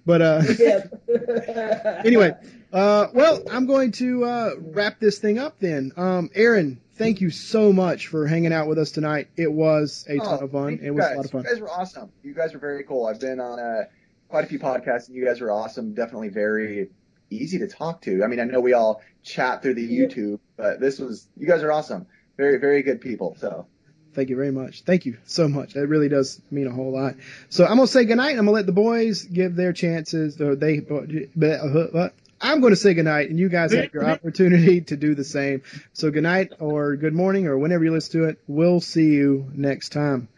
But 0.06 0.22
uh, 0.22 0.42
Yeah. 0.58 2.02
anyway, 2.04 2.32
uh, 2.72 3.08
well, 3.12 3.42
I'm 3.50 3.66
going 3.66 3.92
to 3.92 4.24
uh, 4.24 4.50
wrap 4.58 4.98
this 5.00 5.18
thing 5.18 5.38
up 5.38 5.58
then. 5.61 5.92
Um, 5.96 6.30
Aaron, 6.34 6.80
thank 6.94 7.20
you 7.20 7.30
so 7.30 7.72
much 7.72 8.06
for 8.08 8.26
hanging 8.26 8.52
out 8.52 8.66
with 8.66 8.78
us 8.78 8.90
tonight. 8.92 9.28
It 9.36 9.52
was 9.52 10.04
a 10.08 10.16
ton 10.16 10.38
Oh, 10.40 10.44
of 10.44 10.52
fun. 10.52 10.80
It 10.82 10.90
was 10.90 11.04
guys. 11.04 11.12
a 11.14 11.16
lot 11.16 11.24
of 11.26 11.30
fun. 11.32 11.42
You 11.42 11.48
guys 11.50 11.61
were 11.61 11.70
awesome. 11.70 12.11
You 12.22 12.34
guys 12.34 12.52
were 12.54 12.61
very 12.61 12.84
cool. 12.84 13.06
I've 13.06 13.20
been 13.20 13.40
on 13.40 13.58
uh, 13.61 13.84
quite 14.28 14.44
a 14.44 14.46
few 14.48 14.58
podcasts, 14.58 15.08
and 15.08 15.16
you 15.16 15.24
guys 15.24 15.40
were 15.40 15.50
awesome. 15.50 15.92
Definitely 15.94 16.28
very 16.30 16.90
easy 17.31 17.59
to 17.61 17.68
talk 17.68 18.03
to. 18.03 18.22
I 18.22 18.26
mean, 18.26 18.41
I 18.41 18.45
know 18.45 18.61
we 18.61 18.72
all 18.72 19.01
chat 19.22 19.62
through 19.62 19.74
the 19.74 19.89
YouTube, 19.89 20.41
but 20.57 20.81
this 20.81 20.99
was 20.99 21.26
you 21.37 21.47
guys 21.47 21.62
are 21.62 21.72
awesome. 21.72 22.07
Very, 22.37 22.59
very 22.59 22.83
good 22.83 23.01
people. 23.01 23.37
So 23.39 23.66
Thank 24.12 24.28
you 24.28 24.35
very 24.37 24.51
much. 24.51 24.83
Thank 24.83 25.07
you 25.07 25.18
so 25.24 25.47
much. 25.47 25.74
That 25.74 25.87
really 25.87 26.09
does 26.09 26.41
mean 26.51 26.66
a 26.66 26.72
whole 26.72 26.93
lot. 26.93 27.14
So 27.49 27.64
I'm 27.64 27.76
gonna 27.76 27.87
say 27.87 28.05
goodnight. 28.05 28.31
I'm 28.33 28.39
gonna 28.45 28.51
let 28.51 28.66
the 28.66 28.72
boys 28.72 29.22
give 29.22 29.55
their 29.55 29.72
chances. 29.72 30.41
Or 30.41 30.57
they, 30.57 30.81
but 30.81 31.05
uh, 31.45 32.09
I'm 32.41 32.61
gonna 32.61 32.74
say 32.74 32.95
goodnight, 32.95 33.31
and 33.31 33.39
you 33.39 33.49
guys 33.49 33.72
have 33.72 33.95
your 33.95 34.05
opportunity 34.11 34.81
to 34.81 34.97
do 34.97 35.14
the 35.14 35.22
same. 35.22 35.62
So 35.93 36.11
goodnight 36.11 36.55
or 36.59 36.97
good 36.97 37.14
morning 37.14 37.47
or 37.47 37.57
whenever 37.57 37.85
you 37.85 37.93
listen 37.93 38.20
to 38.22 38.28
it. 38.28 38.39
We'll 38.49 38.81
see 38.81 39.12
you 39.12 39.49
next 39.55 39.91
time. 39.91 40.28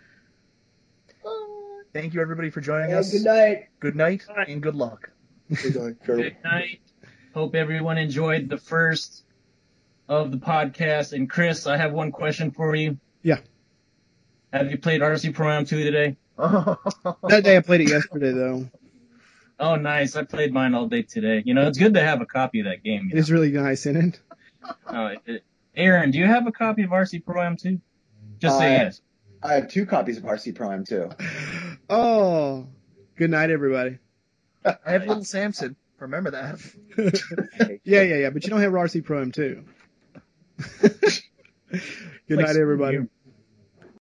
Thank 1.95 2.15
you 2.15 2.21
everybody 2.21 2.51
for 2.51 2.61
joining 2.61 2.91
Yeah, 2.91 2.99
us. 2.99 3.11
good 3.13 3.25
night. 3.25 3.69
Good 3.81 3.97
night 3.97 4.23
and 4.49 4.63
good 4.63 4.75
luck. 4.75 5.12
Good 5.51 6.37
night. 6.45 6.81
Hope 7.35 7.55
everyone 7.55 7.99
enjoyed 7.99 8.49
the 8.49 8.59
first 8.59 9.25
of 10.09 10.31
the 10.31 10.37
podcast. 10.39 11.13
And 11.13 11.29
Chris, 11.29 11.67
I 11.67 11.77
have 11.77 11.93
one 11.93 12.13
question 12.13 12.51
for 12.51 12.75
you. 12.75 12.99
Yeah. 13.23 13.39
Have 14.53 14.71
you 14.71 14.79
played 14.79 15.01
RC 15.01 15.35
Pro 15.35 15.51
Am 15.51 15.65
2 15.65 15.85
today? 15.85 16.17
That 16.39 17.43
day 17.45 17.57
I 17.57 17.61
played 17.61 17.83
it 17.83 17.91
yesterday 17.91 18.33
though. 18.33 18.69
Oh, 19.61 19.77
nice. 19.77 20.17
I 20.17 20.25
played 20.25 20.53
mine 20.53 20.75
all 20.75 20.87
day 20.89 21.03
today. 21.03 21.43
You 21.45 21.55
know, 21.55 21.69
it's 21.69 21.79
good 21.79 21.95
to 21.95 22.01
have 22.03 22.21
a 22.21 22.27
copy 22.27 22.61
of 22.61 22.67
that 22.67 22.83
game. 22.83 23.11
It 23.13 23.19
is 23.19 23.31
really 23.31 23.51
nice, 23.53 23.87
isn't 23.87 24.15
it? 24.15 24.21
Oh, 24.87 25.07
it- 25.07 25.21
it- 25.27 25.45
Aaron, 25.75 26.11
do 26.11 26.19
you 26.19 26.27
have 26.27 26.47
a 26.47 26.53
copy 26.53 26.83
of 26.83 26.91
RC 26.91 27.25
Pro 27.25 27.43
Am 27.43 27.57
2? 27.57 27.81
Just 28.39 28.59
say 28.59 28.77
Uh, 28.77 28.83
yes. 28.85 29.01
I 29.43 29.55
have 29.55 29.69
two 29.69 29.87
copies 29.87 30.19
of 30.19 30.25
RC 30.25 30.55
Pro 30.55 30.71
Am 30.71 30.85
2. 30.85 31.11
Oh, 31.91 32.69
good 33.17 33.31
night, 33.31 33.51
everybody. 33.51 33.99
I 34.87 34.93
have 34.93 35.07
little 35.07 35.25
Samson. 35.25 35.77
Remember 35.99 36.31
that. 36.33 36.59
yeah, 37.85 38.03
yeah, 38.03 38.17
yeah. 38.17 38.31
But 38.31 38.45
you 38.45 38.51
don't 38.51 38.61
have 38.61 38.73
RC 38.73 39.05
Pro 39.05 39.23
Am 39.23 39.33
2. 39.33 39.65
good 42.29 42.39
night, 42.39 42.57
everybody. 42.57 42.99